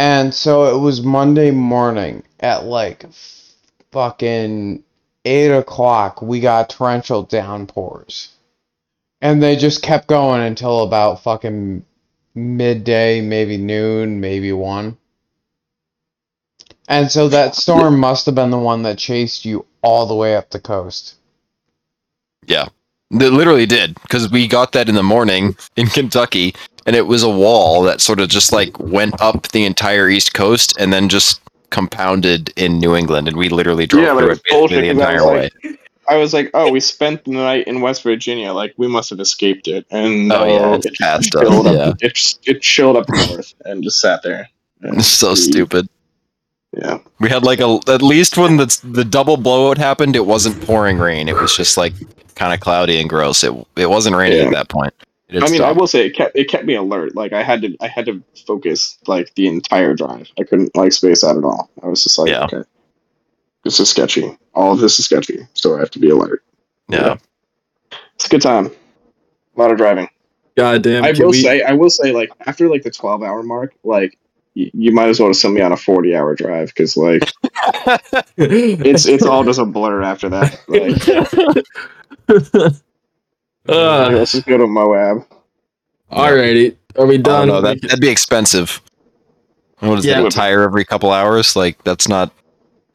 [0.00, 3.04] and so it was Monday morning at like
[3.92, 4.82] fucking
[5.26, 6.22] eight o'clock.
[6.22, 8.30] We got torrential downpours,
[9.20, 11.84] and they just kept going until about fucking
[12.34, 14.96] midday, maybe noon, maybe one.
[16.88, 20.34] And so that storm must have been the one that chased you all the way
[20.34, 21.16] up the coast.
[23.10, 26.54] They literally did because we got that in the morning in Kentucky,
[26.86, 30.34] and it was a wall that sort of just like went up the entire East
[30.34, 34.42] Coast and then just compounded in New England, and we literally drove Yeah, through it
[34.48, 35.50] bullshit the I entire was way.
[35.64, 35.76] like-
[36.08, 38.52] I was like, oh, we spent the night in West Virginia.
[38.52, 39.86] Like, we must have escaped it.
[39.92, 41.72] And Oh, yeah, it past us, chilled yeah.
[41.72, 41.96] up.
[42.00, 44.48] It, it chilled up north and just sat there.
[44.82, 45.88] It's so we- stupid.
[46.76, 46.98] Yeah.
[47.20, 50.98] We had like a at least when the the double blowout happened, it wasn't pouring
[50.98, 51.28] rain.
[51.28, 51.92] It was just like
[52.34, 53.44] kind of cloudy and gross.
[53.44, 54.44] It it wasn't raining Yeah.
[54.46, 54.94] at that point.
[55.30, 57.14] It had I mean, I will say it kept it kept me alert.
[57.14, 60.28] Like I had to I had to focus like the entire drive.
[60.38, 61.70] I couldn't like space out at all.
[61.82, 62.44] I was just like, Yeah.
[62.44, 62.62] okay,
[63.64, 64.36] this is sketchy.
[64.54, 66.42] All of this is sketchy, so I have to be alert.
[66.88, 67.16] yeah.
[68.16, 68.66] It's a good time.
[68.66, 70.08] A lot of driving.
[70.56, 71.04] God damn.
[71.04, 74.18] I will we- say, I will say, like after like the twelve hour mark, like
[74.56, 77.22] y- you might as well send me on a forty hour drive because like
[78.36, 80.58] it's it's all just a blur after that.
[82.28, 82.74] Like,
[83.68, 85.26] Uh, let's just go to Moab.
[86.10, 86.76] alrighty.
[86.98, 87.48] Are we I don't done?
[87.48, 87.60] know.
[87.60, 88.80] That that'd be expensive.
[89.80, 90.20] What is Yeah.
[90.20, 90.26] that?
[90.26, 91.54] A tire every couple hours?
[91.56, 92.32] Like that's not.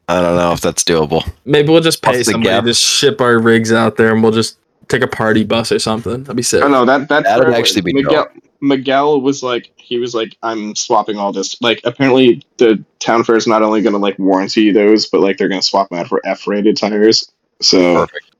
[0.08, 1.28] I don't know if that's doable.
[1.44, 4.22] Maybe we'll just pay Plus the somebody to just ship our rigs out there, and
[4.22, 6.22] we'll just take a party bus or something.
[6.22, 6.62] That'd be sick.
[6.62, 8.28] Oh no, that that That'd actually be Miguel.
[8.60, 11.60] Miguel was like, he was like, I'm swapping all this.
[11.60, 15.36] Like, apparently, the town fair is not only going to like warranty those, but like
[15.36, 17.30] they're going to swap them out for F-rated tires.
[17.60, 18.30] So Perfect.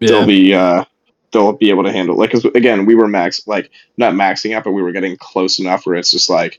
[0.00, 0.26] they'll Yeah.
[0.26, 0.84] be uh
[1.32, 4.64] they'll be able to handle like because again we were max like not maxing out,
[4.64, 6.58] but we were getting close enough where it's just like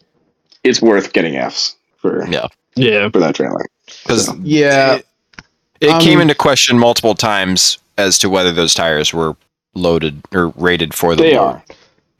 [0.63, 2.47] it's worth getting Fs for Yeah.
[2.75, 3.09] Yeah.
[3.09, 3.65] for that trailer.
[4.03, 5.05] Because Yeah, it,
[5.81, 9.35] it Um, came into question multiple times as to whether those tires were
[9.75, 11.43] loaded or rated for the They load.
[11.45, 11.63] are.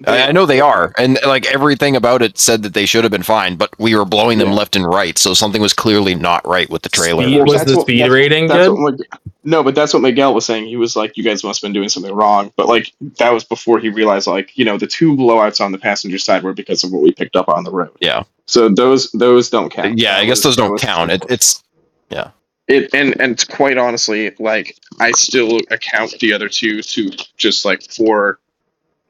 [0.06, 3.12] I, I know they are, and like everything about it said that they should have
[3.12, 4.56] been fine, but we were blowing them Yeah.
[4.56, 7.24] left and right, so something was clearly not right with the trailer.
[7.24, 8.80] Speed, was That's the what- speed that's- rating That's good?
[8.82, 8.96] what,
[9.46, 10.66] no, but that's what Miguel was saying.
[10.68, 13.44] He was like, "You guys must have been doing something wrong." But like that was
[13.46, 16.84] before he realized, like, you know, the two blowouts on the passenger side were because
[16.84, 17.92] of what we picked up on the road.
[18.02, 18.24] Yeah.
[18.46, 19.98] So those those don't count.
[20.00, 21.12] Yeah, I guess was- those don't was- count.
[21.12, 21.64] It, it's
[22.10, 22.32] yeah.
[22.68, 27.84] It and and quite honestly, like I still account the other two to just like
[27.92, 28.40] for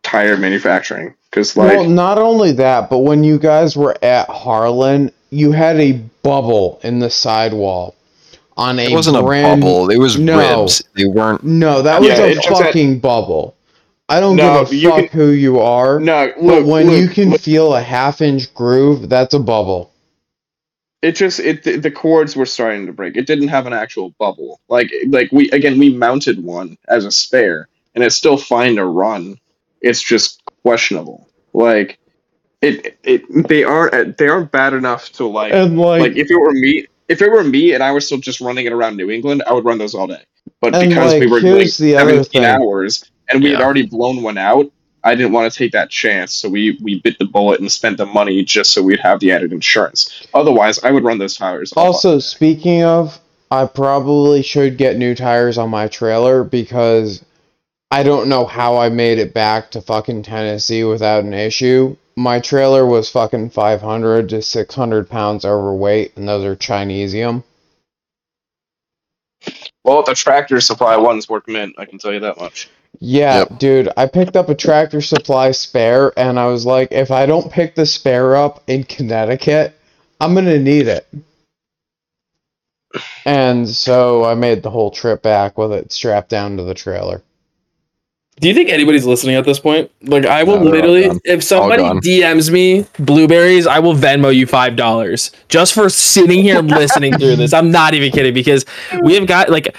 [0.03, 5.11] tire manufacturing because like well, not only that, but when you guys were at Harlan,
[5.31, 7.95] you had a bubble in the sidewall
[8.57, 9.63] on a it wasn't brand.
[9.63, 9.89] a bubble.
[9.89, 10.61] It was No.
[10.61, 10.83] ribs.
[10.95, 11.43] They weren't.
[11.43, 13.55] No, that was Yeah, a it's just that- fucking bubble.
[14.09, 16.99] I don't No, give a fuck can- who you are, no, but look, when look,
[17.01, 19.91] you can look, feel a half inch groove, that's a bubble.
[21.01, 23.15] it just it the, the cords were starting to break.
[23.17, 24.59] It didn't have an actual bubble.
[24.67, 28.85] Like like we again we mounted one as a spare, and it's still fine to
[28.85, 29.37] run.
[29.83, 31.29] It's just questionable.
[31.53, 31.99] Like
[32.61, 36.37] it it they aren't they aren't bad enough to like And like, like if it
[36.37, 39.11] were me if it were me and I was still just running it around New
[39.11, 40.23] England, I would run those all day.
[40.61, 43.85] But And, because we were doing here's the other 17 hours and we had already
[43.85, 44.71] blown one out,
[45.03, 46.33] I didn't want to take that chance.
[46.33, 49.31] So we we bit the bullet and spent the money just so we'd have the
[49.31, 50.25] added insurance.
[50.33, 51.73] Otherwise, I would run those tires.
[51.73, 52.19] all also day.
[52.21, 53.19] speaking of,
[53.51, 57.23] I probably should get new tires on my trailer because
[57.93, 61.95] I don't know how I made it back to fucking Tennessee without an issue.
[62.17, 67.43] My trailer was fucking 500 to 600 pounds overweight, and those are Chinesium.
[69.83, 71.75] well, the tractor supply ones work mint.
[71.77, 72.69] I can tell you that much.
[72.99, 73.59] Yeah, Yep.
[73.59, 77.51] dude, I picked up a tractor supply spare, and I was like, if I don't
[77.51, 79.77] pick the spare up in Connecticut,
[80.21, 81.07] I'm gonna need it.
[83.25, 87.23] And so I made the whole trip back with it strapped down to the trailer.
[88.39, 89.91] Do you think anybody's listening at this point?
[90.01, 91.83] Like, I will No, literally, if somebody.
[91.83, 97.35] DMs me blueberries, I will Venmo you five dollars just for sitting here listening through
[97.35, 97.53] this.
[97.53, 98.65] I'm not even kidding because
[99.03, 99.75] we have got like,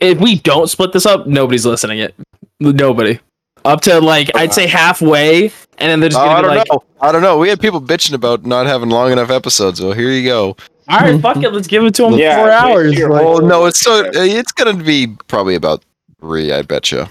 [0.00, 2.00] if we don't split this up, nobody's listening.
[2.00, 2.14] It
[2.60, 3.18] nobody
[3.64, 5.52] up to like I'd say halfway, and
[5.90, 6.82] then they're just Oh, gonna I be don't like, know.
[7.00, 7.38] I don't know.
[7.38, 9.80] We had people bitching about not having long enough episodes.
[9.80, 10.56] Well, here you go.
[10.88, 13.38] "All right, fuck it, let's give it to them Yeah, four hours." here, Like, Oh
[13.38, 15.82] no, it's so it's gonna be probably about
[16.20, 16.52] three.
[16.52, 17.06] I bet you.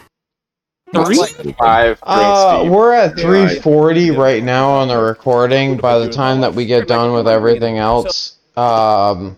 [0.93, 1.53] Three?
[1.53, 1.99] Five.
[2.03, 3.23] Uh, we're at Yeah.
[3.23, 5.77] 340 right now on the recording.
[5.77, 9.37] By the time that we get done with everything else, um,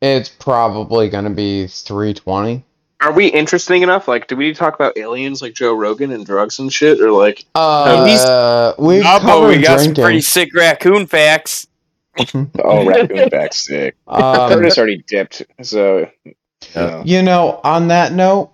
[0.00, 2.62] it's probably gonna be 320.
[3.02, 4.08] Are we interesting enough?
[4.08, 6.98] Like, do we need to talk about aliens like Joe Rogan and drugs and shit,
[7.00, 7.44] or like?
[7.54, 9.94] Uh, we've Oh, we got drinking.
[9.94, 11.66] some pretty sick raccoon facts.
[12.64, 13.94] Oh, raccoon facts, sick.
[14.08, 16.08] Um, Curtis already dipped, so.
[16.74, 17.02] Yeah.
[17.04, 18.50] you know, on that note,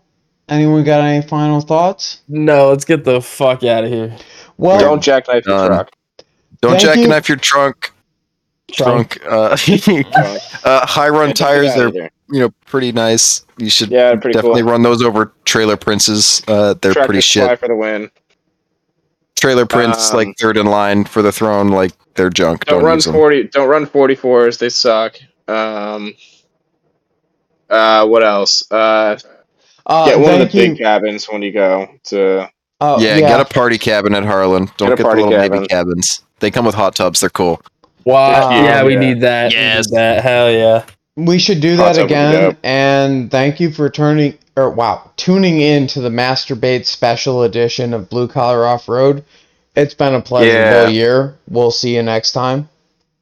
[0.53, 2.23] anyone got any final thoughts?
[2.29, 4.17] no, let's get the fuck out of here.
[4.59, 5.67] Well, Don't jackknife your Done.
[5.69, 5.91] truck.
[6.61, 7.03] Don't Thank you.
[7.03, 7.93] jackknife your trunk.
[8.71, 9.19] Trunk.
[9.27, 9.57] Uh,
[10.65, 11.75] uh, high run tires.
[11.75, 13.45] They're you know pretty nice.
[13.59, 14.71] You should Yeah, definitely cool.
[14.71, 16.43] run those over trailer princes.
[16.49, 17.59] Uh, they're Tractor pretty Supply shit.
[17.59, 18.11] for the win.
[19.37, 21.69] Trailer prints Um, like third in line for the throne.
[21.69, 22.65] Like they're junk.
[22.67, 23.45] Don't, Don't, run forty.
[23.49, 24.59] Don't run forty fours.
[24.59, 25.17] They suck.
[25.49, 26.15] Um.
[27.69, 28.71] Uh, what else?
[28.71, 29.19] Uh,
[29.87, 30.69] uh, get one of the thank you.
[30.71, 32.51] big cabins when you go to.
[32.81, 34.69] Oh, yeah, get a party cabin at Harlan.
[34.77, 35.51] Don't Get get, the little cabin.
[35.59, 36.23] baby cabins.
[36.41, 37.21] They come with hot tubs.
[37.21, 37.63] They're cool.
[38.05, 38.63] Wow, Yeah.
[38.65, 38.99] yeah, we Yeah.
[38.99, 39.53] need that.
[39.53, 40.25] We need that.
[40.25, 40.83] Hell yeah.
[41.17, 42.57] We should do Hot that tub would be again.
[42.65, 48.11] And thank you for turning or wow, tuning in to the Masturbate special edition of
[48.11, 49.25] Blue Collar Off Road.
[49.77, 50.89] It's been a pleasurable Yeah.
[50.89, 51.35] year.
[51.49, 52.69] We'll see you next time.